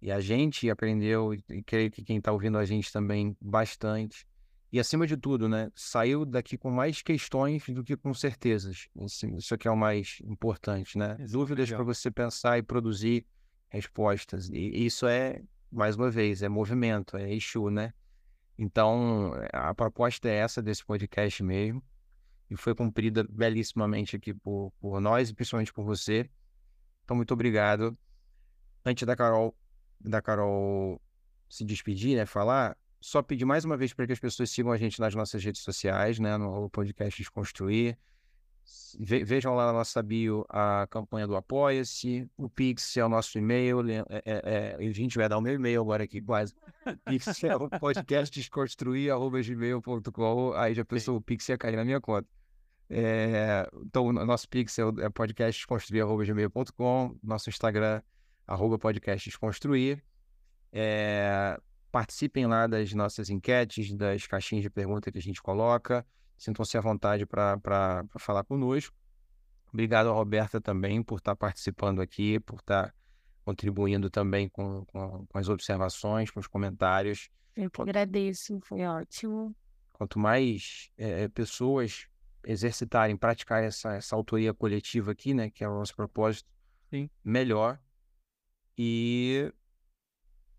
e 0.00 0.10
a 0.12 0.20
gente 0.20 0.68
aprendeu 0.70 1.34
e 1.34 1.62
creio 1.62 1.90
que 1.90 2.04
quem 2.04 2.18
está 2.18 2.32
ouvindo 2.32 2.58
a 2.58 2.64
gente 2.64 2.92
também 2.92 3.36
bastante. 3.40 4.26
E 4.72 4.80
acima 4.80 5.06
de 5.06 5.16
tudo, 5.16 5.48
né? 5.48 5.70
Saiu 5.74 6.24
daqui 6.24 6.58
com 6.58 6.70
mais 6.70 7.00
questões 7.00 7.64
do 7.68 7.82
que 7.82 7.96
com 7.96 8.12
certezas. 8.12 8.88
Isso, 9.00 9.26
isso 9.28 9.54
aqui 9.54 9.68
é 9.68 9.70
o 9.70 9.76
mais 9.76 10.18
importante, 10.24 10.98
né? 10.98 11.16
Isso 11.20 11.32
Dúvidas 11.32 11.70
para 11.70 11.84
você 11.84 12.10
pensar 12.10 12.58
e 12.58 12.62
produzir 12.62 13.24
respostas. 13.68 14.48
E 14.50 14.84
isso 14.84 15.06
é, 15.06 15.40
mais 15.70 15.96
uma 15.96 16.10
vez, 16.10 16.42
é 16.42 16.48
movimento, 16.48 17.16
é 17.16 17.30
eixo, 17.30 17.70
né? 17.70 17.92
Então, 18.58 19.32
a 19.52 19.74
proposta 19.74 20.28
é 20.28 20.34
essa 20.34 20.62
desse 20.62 20.84
podcast 20.84 21.42
mesmo, 21.42 21.82
e 22.50 22.56
foi 22.56 22.74
cumprida 22.74 23.24
belíssimamente 23.28 24.16
aqui 24.16 24.32
por, 24.32 24.72
por 24.80 25.00
nós 25.00 25.30
e 25.30 25.34
principalmente 25.34 25.72
por 25.72 25.84
você. 25.84 26.28
Então, 27.04 27.16
muito 27.16 27.32
obrigado. 27.34 27.96
Antes 28.84 29.06
da 29.06 29.16
Carol, 29.16 29.54
da 30.00 30.22
Carol 30.22 31.00
se 31.48 31.64
despedir, 31.64 32.16
né, 32.16 32.26
falar, 32.26 32.76
só 33.00 33.22
pedir 33.22 33.44
mais 33.44 33.64
uma 33.64 33.76
vez 33.76 33.92
para 33.92 34.04
que 34.06 34.12
as 34.12 34.18
pessoas 34.18 34.50
sigam 34.50 34.72
a 34.72 34.76
gente 34.76 34.98
nas 35.00 35.14
nossas 35.14 35.44
redes 35.44 35.62
sociais, 35.62 36.18
né, 36.18 36.36
no 36.36 36.68
podcast 36.70 37.16
Desconstruir. 37.20 37.96
Vejam 38.98 39.54
lá 39.54 39.66
na 39.66 39.72
nossa 39.72 40.02
bio 40.02 40.44
a 40.48 40.88
campanha 40.90 41.24
do 41.24 41.36
Apoia-se, 41.36 42.28
o 42.36 42.48
Pix 42.48 42.96
é 42.96 43.04
o 43.04 43.08
nosso 43.08 43.38
e-mail, 43.38 43.88
é, 43.88 44.04
é, 44.08 44.22
é, 44.24 44.76
a 44.76 44.92
gente 44.92 45.16
vai 45.16 45.28
dar 45.28 45.38
o 45.38 45.40
meu 45.40 45.54
e-mail 45.54 45.82
agora 45.82 46.02
aqui 46.02 46.20
quase. 46.20 46.52
Pix 47.06 47.44
é 47.44 47.54
o 47.54 47.70
podcast 47.70 48.34
desconstruir.gmail.com, 48.34 50.52
aí 50.54 50.74
já 50.74 50.84
pensou, 50.84 51.14
o 51.16 51.20
Pix 51.20 51.48
ia 51.48 51.56
cair 51.56 51.76
na 51.76 51.84
minha 51.84 52.00
conta. 52.00 52.26
É, 52.90 53.68
então, 53.84 54.06
o 54.06 54.12
nosso 54.12 54.48
Pix 54.48 54.76
é, 54.78 54.82
é 54.82 55.08
podcastdesconstruir.gmail.com, 55.10 57.16
nosso 57.22 57.50
Instagram, 57.50 58.02
arroba 58.46 58.78
podcast 58.78 59.28
desconstruir. 59.28 60.02
É, 60.72 61.58
participem 61.90 62.46
lá 62.46 62.66
das 62.66 62.92
nossas 62.92 63.30
enquetes, 63.30 63.92
das 63.94 64.26
caixinhas 64.26 64.62
de 64.62 64.70
pergunta 64.70 65.10
que 65.10 65.18
a 65.18 65.22
gente 65.22 65.42
coloca. 65.42 66.06
Sintam-se 66.36 66.76
à 66.76 66.80
vontade 66.80 67.24
para 67.24 68.04
falar 68.18 68.44
conosco. 68.44 68.94
Obrigado 69.72 70.08
a 70.08 70.12
Roberta 70.12 70.60
também 70.60 71.02
por 71.02 71.18
estar 71.18 71.32
tá 71.32 71.36
participando 71.36 72.00
aqui, 72.00 72.38
por 72.40 72.60
estar 72.60 72.88
tá 72.88 72.94
contribuindo 73.44 74.10
também 74.10 74.48
com, 74.48 74.84
com, 74.86 75.26
com, 75.26 75.38
as 75.38 75.48
observações, 75.48 76.30
com 76.30 76.40
os 76.40 76.46
comentários. 76.46 77.30
Eu 77.54 77.70
que 77.70 77.80
agradeço, 77.80 78.60
foi 78.62 78.84
ótimo. 78.84 79.54
Quanto 79.92 80.18
mais 80.18 80.90
é, 80.98 81.28
pessoas 81.28 82.06
exercitarem, 82.44 83.16
praticar 83.16 83.62
essa, 83.62 83.94
essa 83.94 84.14
autoria 84.14 84.52
coletiva 84.52 85.12
aqui, 85.12 85.32
né, 85.32 85.50
que 85.50 85.64
é 85.64 85.68
o 85.68 85.74
nosso 85.74 85.96
propósito, 85.96 86.48
Sim. 86.90 87.08
melhor. 87.24 87.80
E 88.76 89.52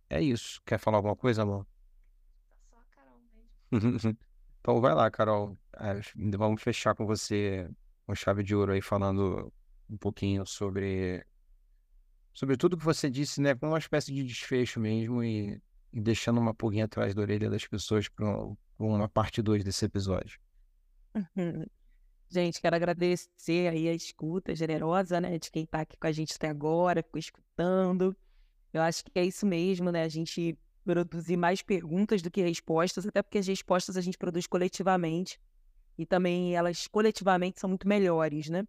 é 0.09 0.21
isso. 0.21 0.61
Quer 0.65 0.79
falar 0.79 0.97
alguma 0.97 1.15
coisa, 1.15 1.43
amor? 1.43 1.67
Só 2.69 2.77
a 2.77 2.83
Carol 2.95 3.19
mesmo. 3.71 4.17
então 4.61 4.81
vai 4.81 4.93
lá, 4.93 5.09
Carol. 5.11 5.57
Vamos 6.15 6.61
fechar 6.61 6.95
com 6.95 7.05
você 7.05 7.69
com 8.05 8.15
chave 8.15 8.41
de 8.41 8.55
ouro 8.55 8.71
aí, 8.71 8.81
falando 8.81 9.51
um 9.89 9.97
pouquinho 9.97 10.45
sobre, 10.45 11.25
sobre 12.33 12.55
tudo 12.55 12.77
que 12.77 12.85
você 12.85 13.09
disse, 13.09 13.41
né? 13.41 13.53
Com 13.53 13.67
uma 13.67 13.77
espécie 13.77 14.13
de 14.13 14.23
desfecho 14.23 14.79
mesmo 14.79 15.23
e, 15.23 15.61
e 15.91 16.01
deixando 16.01 16.39
uma 16.39 16.53
pulguinha 16.53 16.85
atrás 16.85 17.13
da 17.13 17.21
orelha 17.21 17.49
das 17.49 17.67
pessoas 17.67 18.07
para 18.07 18.25
uma 18.79 19.09
parte 19.09 19.41
2 19.41 19.63
desse 19.63 19.85
episódio. 19.85 20.39
Gente, 22.29 22.59
quero 22.59 22.75
agradecer 22.75 23.69
aí 23.69 23.87
a 23.87 23.93
escuta 23.93 24.53
generosa, 24.53 25.21
né, 25.21 25.39
de 25.39 25.49
quem 25.49 25.63
está 25.63 25.81
aqui 25.81 25.95
com 25.97 26.07
a 26.07 26.11
gente 26.11 26.33
até 26.35 26.49
agora, 26.49 27.05
escutando. 27.15 28.15
Eu 28.73 28.81
acho 28.81 29.03
que 29.05 29.11
é 29.17 29.25
isso 29.25 29.45
mesmo, 29.45 29.91
né? 29.91 30.03
A 30.03 30.09
gente 30.09 30.57
produzir 30.83 31.37
mais 31.37 31.61
perguntas 31.61 32.21
do 32.21 32.29
que 32.29 32.41
respostas, 32.41 33.05
até 33.05 33.21
porque 33.21 33.37
as 33.37 33.47
respostas 33.47 33.97
a 33.97 34.01
gente 34.01 34.17
produz 34.17 34.45
coletivamente 34.45 35.39
e 35.97 36.05
também 36.05 36.55
elas 36.55 36.87
coletivamente 36.87 37.59
são 37.59 37.69
muito 37.69 37.87
melhores, 37.87 38.49
né? 38.49 38.65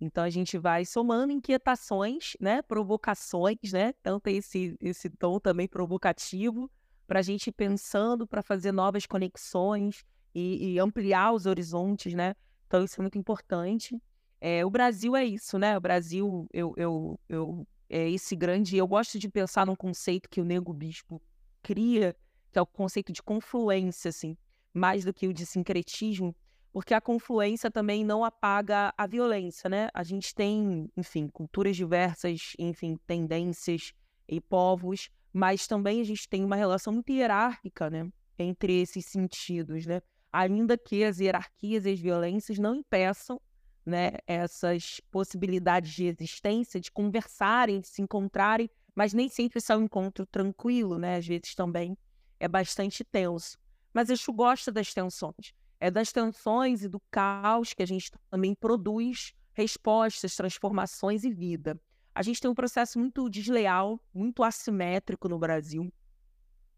Então 0.00 0.24
a 0.24 0.30
gente 0.30 0.58
vai 0.58 0.84
somando 0.84 1.32
inquietações, 1.32 2.32
né, 2.40 2.60
provocações, 2.62 3.72
né? 3.72 3.92
Tem 4.22 4.36
esse 4.36 4.76
esse 4.80 5.08
tom 5.10 5.38
também 5.38 5.68
provocativo 5.68 6.70
para 7.06 7.20
a 7.20 7.22
gente 7.22 7.48
ir 7.48 7.52
pensando 7.52 8.26
para 8.26 8.42
fazer 8.42 8.72
novas 8.72 9.06
conexões 9.06 10.04
e, 10.34 10.72
e, 10.72 10.78
ampliar 10.78 11.32
os 11.32 11.46
horizontes, 11.46 12.14
né? 12.14 12.34
Então 12.72 12.82
isso 12.82 12.98
é 12.98 13.02
muito 13.02 13.18
importante. 13.18 14.00
É, 14.40 14.64
o 14.64 14.70
Brasil 14.70 15.14
é 15.14 15.22
isso, 15.22 15.58
né? 15.58 15.76
O 15.76 15.80
Brasil 15.80 16.48
eu, 16.50 16.72
eu, 16.78 17.20
eu 17.28 17.66
é 17.90 18.08
esse 18.08 18.34
grande. 18.34 18.78
Eu 18.78 18.88
gosto 18.88 19.18
de 19.18 19.28
pensar 19.28 19.66
num 19.66 19.76
conceito 19.76 20.26
que 20.26 20.40
o 20.40 20.44
Nego 20.44 20.72
Bispo 20.72 21.20
cria, 21.62 22.16
que 22.50 22.58
é 22.58 22.62
o 22.62 22.66
conceito 22.66 23.12
de 23.12 23.22
confluência, 23.22 24.08
assim, 24.08 24.38
mais 24.72 25.04
do 25.04 25.12
que 25.12 25.28
o 25.28 25.34
de 25.34 25.44
sincretismo, 25.44 26.34
porque 26.72 26.94
a 26.94 27.00
confluência 27.00 27.70
também 27.70 28.06
não 28.06 28.24
apaga 28.24 28.94
a 28.96 29.06
violência, 29.06 29.68
né? 29.68 29.90
A 29.92 30.02
gente 30.02 30.34
tem, 30.34 30.88
enfim, 30.96 31.28
culturas 31.28 31.76
diversas, 31.76 32.54
enfim, 32.58 32.98
tendências 33.06 33.92
e 34.26 34.40
povos, 34.40 35.10
mas 35.30 35.66
também 35.66 36.00
a 36.00 36.04
gente 36.04 36.26
tem 36.26 36.42
uma 36.42 36.56
relação 36.56 36.90
muito 36.90 37.12
hierárquica, 37.12 37.90
né? 37.90 38.08
Entre 38.38 38.80
esses 38.80 39.04
sentidos, 39.04 39.84
né? 39.84 40.00
Ainda 40.32 40.78
que 40.78 41.04
as 41.04 41.18
hierarquias 41.18 41.84
e 41.84 41.90
as 41.90 42.00
violências 42.00 42.58
não 42.58 42.74
impeçam 42.74 43.40
né, 43.84 44.12
essas 44.26 45.00
possibilidades 45.10 45.92
de 45.92 46.06
existência, 46.06 46.80
de 46.80 46.90
conversarem, 46.90 47.80
de 47.80 47.88
se 47.88 48.00
encontrarem, 48.00 48.70
mas 48.94 49.12
nem 49.12 49.28
sempre 49.28 49.58
isso 49.58 49.72
é 49.72 49.76
um 49.76 49.82
encontro 49.82 50.24
tranquilo, 50.26 50.98
né? 50.98 51.16
Às 51.16 51.26
vezes 51.26 51.54
também 51.54 51.96
é 52.38 52.46
bastante 52.46 53.04
tenso. 53.04 53.58
Mas 53.92 54.08
Exu 54.08 54.32
gosta 54.32 54.70
das 54.70 54.92
tensões 54.94 55.54
é 55.82 55.90
das 55.90 56.12
tensões 56.12 56.84
e 56.84 56.88
do 56.88 57.00
caos 57.10 57.72
que 57.72 57.82
a 57.82 57.86
gente 57.86 58.12
também 58.30 58.54
produz 58.54 59.34
respostas, 59.52 60.36
transformações 60.36 61.24
e 61.24 61.30
vida. 61.32 61.76
A 62.14 62.22
gente 62.22 62.40
tem 62.40 62.48
um 62.48 62.54
processo 62.54 63.00
muito 63.00 63.28
desleal, 63.28 64.00
muito 64.14 64.44
assimétrico 64.44 65.28
no 65.28 65.40
Brasil, 65.40 65.92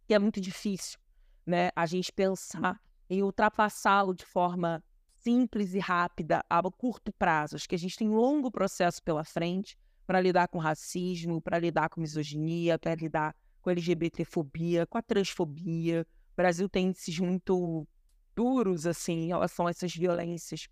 que 0.07 0.15
é 0.15 0.19
muito 0.19 0.41
difícil, 0.41 0.99
né? 1.45 1.69
A 1.77 1.85
gente 1.85 2.11
pensar 2.11 2.81
em 3.09 3.23
ultrapassá-lo 3.23 4.15
de 4.15 4.25
forma 4.25 4.83
simples 5.25 5.73
e 5.75 5.79
rápida 5.79 6.45
a 6.49 6.63
curto 6.71 7.13
prazo. 7.13 7.57
Acho 7.57 7.69
que 7.69 7.75
a 7.75 7.79
gente 7.79 7.97
tem 7.97 8.09
um 8.09 8.17
longo 8.17 8.51
processo 8.51 9.03
pela 9.03 9.25
frente 9.25 9.77
para 10.07 10.21
lidar 10.21 10.49
com 10.49 10.59
racismo, 10.59 11.41
para 11.41 11.59
lidar 11.59 11.89
com 11.89 12.01
misoginia, 12.01 12.79
para 12.79 12.95
lidar 12.95 13.35
com 13.63 13.71
LGBTfobia, 13.71 14.87
com 14.87 14.99
a 14.99 15.03
transfobia. 15.03 16.07
O 16.33 16.37
Brasil 16.37 16.69
tem 16.69 16.89
índices 16.89 17.19
muito 17.19 17.89
duros, 18.37 18.87
assim, 18.87 19.25
em 19.25 19.27
relação 19.29 19.67
a 19.67 19.71
essas 19.71 19.95
violências. 19.95 20.69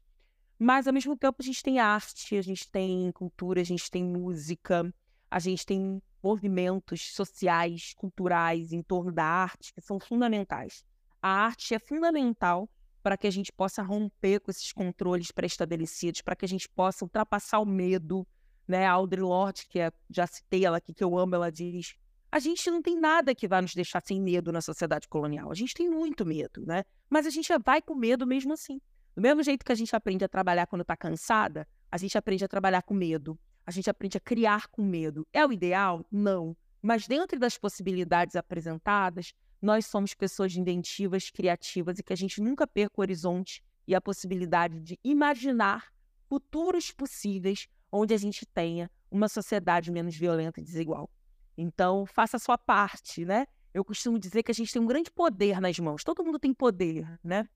Mas, 0.59 0.87
ao 0.87 0.93
mesmo 0.93 1.17
tempo, 1.17 1.37
a 1.41 1.43
gente 1.43 1.63
tem 1.63 1.79
arte, 1.79 2.37
a 2.37 2.43
gente 2.43 2.71
tem 2.71 3.11
cultura, 3.13 3.61
a 3.61 3.65
gente 3.65 3.91
tem 3.91 4.05
música, 4.05 4.93
a 5.31 5.39
gente 5.39 5.65
tem 5.65 6.03
movimentos 6.23 7.15
sociais, 7.15 7.95
culturais 7.97 8.73
em 8.73 8.83
torno 8.83 9.11
da 9.11 9.25
arte 9.25 9.73
que 9.73 9.81
são 9.81 9.99
fundamentais. 9.99 10.85
A 11.23 11.29
arte 11.29 11.73
é 11.73 11.79
fundamental 11.79 12.69
para 13.01 13.17
que 13.17 13.29
a 13.29 13.31
gente 13.31 13.53
possa 13.53 13.83
romper 13.83 14.41
com 14.41 14.51
esses 14.51 14.73
controles 14.73 15.31
pré-estabelecidos, 15.31 16.21
para 16.21 16.35
que 16.35 16.45
a 16.45 16.49
gente 16.49 16.69
possa 16.69 17.05
ultrapassar 17.05 17.61
o 17.61 17.65
medo. 17.65 18.27
Né? 18.67 18.87
A 18.87 18.93
Audre 18.93 19.21
Lorde, 19.21 19.67
que 19.69 19.79
é, 19.79 19.93
já 20.11 20.27
citei 20.27 20.65
ela 20.65 20.79
aqui, 20.79 20.93
que 20.93 21.03
eu 21.03 21.17
amo, 21.17 21.35
ela 21.35 21.51
diz: 21.51 21.95
a 22.31 22.39
gente 22.39 22.71
não 22.71 22.81
tem 22.81 22.99
nada 22.99 23.35
que 23.35 23.47
vai 23.47 23.61
nos 23.61 23.75
deixar 23.75 24.03
sem 24.03 24.21
medo 24.21 24.51
na 24.51 24.61
sociedade 24.61 25.07
colonial. 25.07 25.51
A 25.51 25.55
gente 25.55 25.75
tem 25.75 25.89
muito 25.89 26.25
medo, 26.25 26.65
né? 26.67 26.83
Mas 27.09 27.27
a 27.27 27.31
gente 27.31 27.53
vai 27.65 27.83
com 27.83 27.95
medo 27.95 28.27
mesmo 28.27 28.53
assim. 28.53 28.81
Do 29.15 29.21
mesmo 29.21 29.43
jeito 29.43 29.65
que 29.65 29.73
a 29.73 29.75
gente 29.75 29.95
aprende 29.95 30.25
a 30.25 30.29
trabalhar 30.29 30.67
quando 30.67 30.81
está 30.81 30.97
cansada, 30.97 31.69
a 31.91 31.99
gente 31.99 32.17
aprende 32.17 32.45
a 32.45 32.49
trabalhar 32.49 32.83
com 32.83 32.95
medo. 32.95 33.39
A 33.67 33.71
gente 33.71 33.91
aprende 33.91 34.17
a 34.17 34.21
criar 34.21 34.69
com 34.69 34.83
medo. 34.83 35.27
É 35.33 35.47
o 35.47 35.53
ideal? 35.53 36.05
Não. 36.11 36.57
Mas 36.81 37.07
dentro 37.07 37.39
das 37.39 37.59
possibilidades 37.59 38.35
apresentadas, 38.35 39.35
nós 39.63 39.87
somos 39.87 40.13
pessoas 40.13 40.57
inventivas, 40.57 41.31
criativas 41.31 41.99
e 41.99 42.03
que 42.03 42.13
a 42.13 42.17
gente 42.17 42.41
nunca 42.41 42.67
perca 42.67 42.95
o 42.99 43.01
horizonte 43.01 43.63
e 43.87 43.95
a 43.95 44.01
possibilidade 44.01 44.81
de 44.81 44.99
imaginar 45.05 45.93
futuros 46.29 46.91
possíveis 46.91 47.69
onde 47.91 48.13
a 48.13 48.17
gente 48.17 48.45
tenha 48.45 48.91
uma 49.09 49.29
sociedade 49.29 49.93
menos 49.93 50.17
violenta 50.17 50.61
e 50.61 50.65
desigual. 50.65 51.09
Então, 51.57 52.05
faça 52.07 52.39
a 52.39 52.41
sua 52.41 52.59
parte, 52.59 53.25
né? 53.25 53.47
Eu 53.73 53.85
costumo 53.85 54.19
dizer 54.19 54.43
que 54.43 54.51
a 54.51 54.55
gente 54.55 54.73
tem 54.73 54.83
um 54.83 54.87
grande 54.87 55.11
poder 55.11 55.61
nas 55.61 55.79
mãos. 55.79 56.03
Todo 56.03 56.25
mundo 56.25 56.39
tem 56.39 56.53
poder, 56.53 57.19
né? 57.23 57.49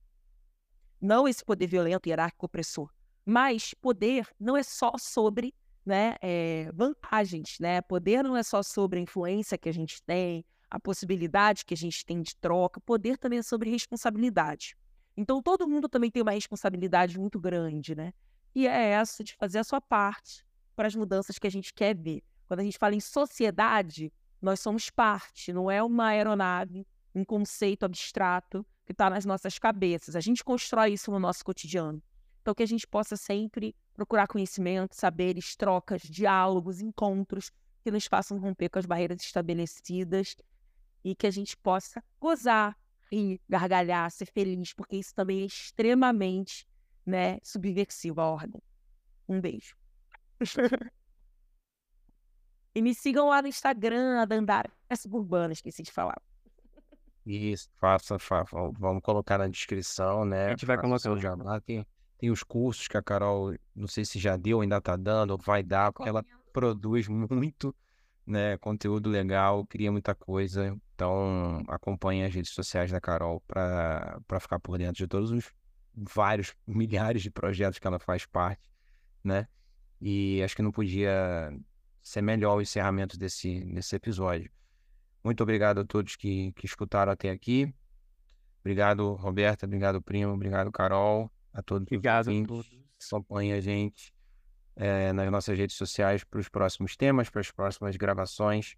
Não 1.00 1.26
esse 1.26 1.44
poder 1.44 1.66
violento, 1.66 2.08
hierárquico, 2.08 2.46
opressor. 2.46 2.90
Mas 3.24 3.74
poder 3.74 4.28
não 4.38 4.56
é 4.56 4.62
só 4.62 4.92
sobre 4.98 5.54
né, 5.84 6.16
é, 6.22 6.70
vantagens, 6.72 7.58
né? 7.58 7.80
Poder 7.80 8.22
não 8.22 8.36
é 8.36 8.42
só 8.42 8.62
sobre 8.62 8.98
a 8.98 9.02
influência 9.02 9.58
que 9.58 9.68
a 9.68 9.72
gente 9.72 10.02
tem, 10.02 10.44
a 10.76 10.80
possibilidade 10.80 11.64
que 11.64 11.72
a 11.72 11.76
gente 11.76 12.04
tem 12.04 12.20
de 12.20 12.36
troca. 12.36 12.78
Poder 12.80 13.16
também 13.16 13.38
é 13.38 13.42
sobre 13.42 13.70
responsabilidade. 13.70 14.76
Então, 15.16 15.42
todo 15.42 15.66
mundo 15.66 15.88
também 15.88 16.10
tem 16.10 16.22
uma 16.22 16.32
responsabilidade 16.32 17.18
muito 17.18 17.40
grande, 17.40 17.94
né? 17.94 18.12
E 18.54 18.66
é 18.66 18.90
essa 18.90 19.24
de 19.24 19.34
fazer 19.34 19.58
a 19.58 19.64
sua 19.64 19.80
parte 19.80 20.44
para 20.76 20.86
as 20.86 20.94
mudanças 20.94 21.38
que 21.38 21.46
a 21.46 21.50
gente 21.50 21.72
quer 21.72 21.96
ver. 21.96 22.22
Quando 22.46 22.60
a 22.60 22.62
gente 22.62 22.76
fala 22.76 22.94
em 22.94 23.00
sociedade, 23.00 24.12
nós 24.40 24.60
somos 24.60 24.90
parte, 24.90 25.50
não 25.50 25.70
é 25.70 25.82
uma 25.82 26.08
aeronave, 26.08 26.86
um 27.14 27.24
conceito 27.24 27.84
abstrato 27.84 28.64
que 28.84 28.92
está 28.92 29.08
nas 29.08 29.24
nossas 29.24 29.58
cabeças. 29.58 30.14
A 30.14 30.20
gente 30.20 30.44
constrói 30.44 30.92
isso 30.92 31.10
no 31.10 31.18
nosso 31.18 31.42
cotidiano. 31.42 32.02
Então, 32.42 32.54
que 32.54 32.62
a 32.62 32.66
gente 32.66 32.86
possa 32.86 33.16
sempre 33.16 33.74
procurar 33.94 34.28
conhecimento, 34.28 34.94
saberes, 34.94 35.56
trocas, 35.56 36.02
diálogos, 36.02 36.82
encontros 36.82 37.50
que 37.82 37.90
nos 37.90 38.04
façam 38.04 38.38
romper 38.38 38.68
com 38.68 38.78
as 38.78 38.84
barreiras 38.84 39.22
estabelecidas 39.22 40.36
e 41.06 41.14
que 41.14 41.24
a 41.24 41.30
gente 41.30 41.56
possa 41.56 42.02
gozar, 42.20 42.76
rir, 43.12 43.40
gargalhar, 43.48 44.10
ser 44.10 44.26
feliz, 44.26 44.74
porque 44.74 44.96
isso 44.96 45.14
também 45.14 45.42
é 45.42 45.44
extremamente 45.44 46.66
né, 47.06 47.38
subversivo 47.44 48.20
à 48.20 48.28
ordem. 48.28 48.60
Um 49.28 49.40
beijo. 49.40 49.76
e 52.74 52.82
me 52.82 52.92
sigam 52.92 53.28
lá 53.28 53.40
no 53.40 53.46
Instagram, 53.46 54.20
a 54.20 54.24
Dandara 54.24 54.68
Suburbana, 54.98 55.52
esqueci 55.52 55.84
de 55.84 55.92
falar. 55.92 56.20
Isso, 57.24 57.70
faça, 57.76 58.18
faça, 58.18 58.56
vamos 58.76 59.00
colocar 59.00 59.38
na 59.38 59.46
descrição, 59.46 60.24
né? 60.24 60.46
A 60.46 60.50
gente 60.50 60.66
vai 60.66 60.76
colocar 60.76 61.12
o 61.12 61.20
jabá. 61.20 61.60
Tem, 61.60 61.86
tem 62.18 62.32
os 62.32 62.42
cursos 62.42 62.88
que 62.88 62.96
a 62.96 63.02
Carol, 63.02 63.54
não 63.72 63.86
sei 63.86 64.04
se 64.04 64.18
já 64.18 64.36
deu, 64.36 64.60
ainda 64.60 64.80
tá 64.80 64.96
dando, 64.96 65.30
ou 65.30 65.38
vai 65.38 65.62
dar, 65.62 65.92
porque 65.92 66.08
ela 66.08 66.24
produz 66.52 67.06
muito 67.06 67.72
né, 68.26 68.58
conteúdo 68.58 69.08
legal, 69.08 69.64
cria 69.66 69.92
muita 69.92 70.14
coisa. 70.14 70.76
Então, 70.94 71.62
acompanhe 71.68 72.24
as 72.24 72.34
redes 72.34 72.52
sociais 72.52 72.90
da 72.90 73.00
Carol 73.00 73.40
para 73.46 74.40
ficar 74.40 74.58
por 74.58 74.76
dentro 74.78 74.96
de 74.96 75.06
todos 75.06 75.30
os 75.30 75.52
vários 75.94 76.54
milhares 76.66 77.22
de 77.22 77.30
projetos 77.30 77.78
que 77.78 77.86
ela 77.86 77.98
faz 77.98 78.26
parte, 78.26 78.68
né? 79.22 79.46
E 80.00 80.42
acho 80.42 80.56
que 80.56 80.62
não 80.62 80.72
podia 80.72 81.56
ser 82.02 82.20
melhor 82.20 82.56
o 82.56 82.60
encerramento 82.60 83.16
desse, 83.16 83.64
desse 83.64 83.96
episódio. 83.96 84.50
Muito 85.24 85.42
obrigado 85.42 85.80
a 85.80 85.84
todos 85.84 86.16
que, 86.16 86.52
que 86.52 86.66
escutaram 86.66 87.12
até 87.12 87.30
aqui. 87.30 87.72
Obrigado, 88.60 89.14
Roberta. 89.14 89.64
Obrigado, 89.64 90.02
Primo. 90.02 90.32
Obrigado, 90.32 90.70
Carol. 90.70 91.30
A 91.52 91.62
todos. 91.62 91.86
Obrigado 91.86 92.30
a 92.30 92.46
todos. 92.46 92.70
Acompanhe 93.10 93.52
a 93.52 93.60
gente 93.60 94.12
é, 94.76 95.12
nas 95.12 95.30
nossas 95.30 95.58
redes 95.58 95.76
sociais 95.76 96.22
para 96.22 96.38
os 96.38 96.48
próximos 96.48 96.96
temas, 96.96 97.30
para 97.30 97.40
as 97.40 97.50
próximas 97.50 97.96
gravações. 97.96 98.76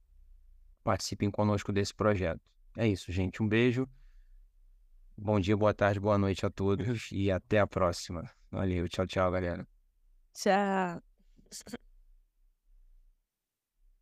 Participem 0.85 1.31
conosco 1.31 1.73
desse 1.73 1.95
projeto. 1.95 2.41
É 2.77 2.87
isso, 2.87 3.11
gente. 3.11 3.43
Um 3.43 3.49
beijo. 3.49 3.89
Bom 5.17 5.41
dia, 5.41 5.57
boa 5.57 5.75
tarde, 5.75 5.99
boa 5.99 6.17
noite 6.17 6.47
a 6.47 6.51
todos 6.51 7.09
e 7.13 7.31
até 7.31 7.59
a 7.59 7.67
próxima. 7.67 8.31
Valeu, 8.51 8.89
tchau, 8.89 9.07
tchau, 9.07 9.31
galera. 9.31 9.67
Tchau. 10.33 11.03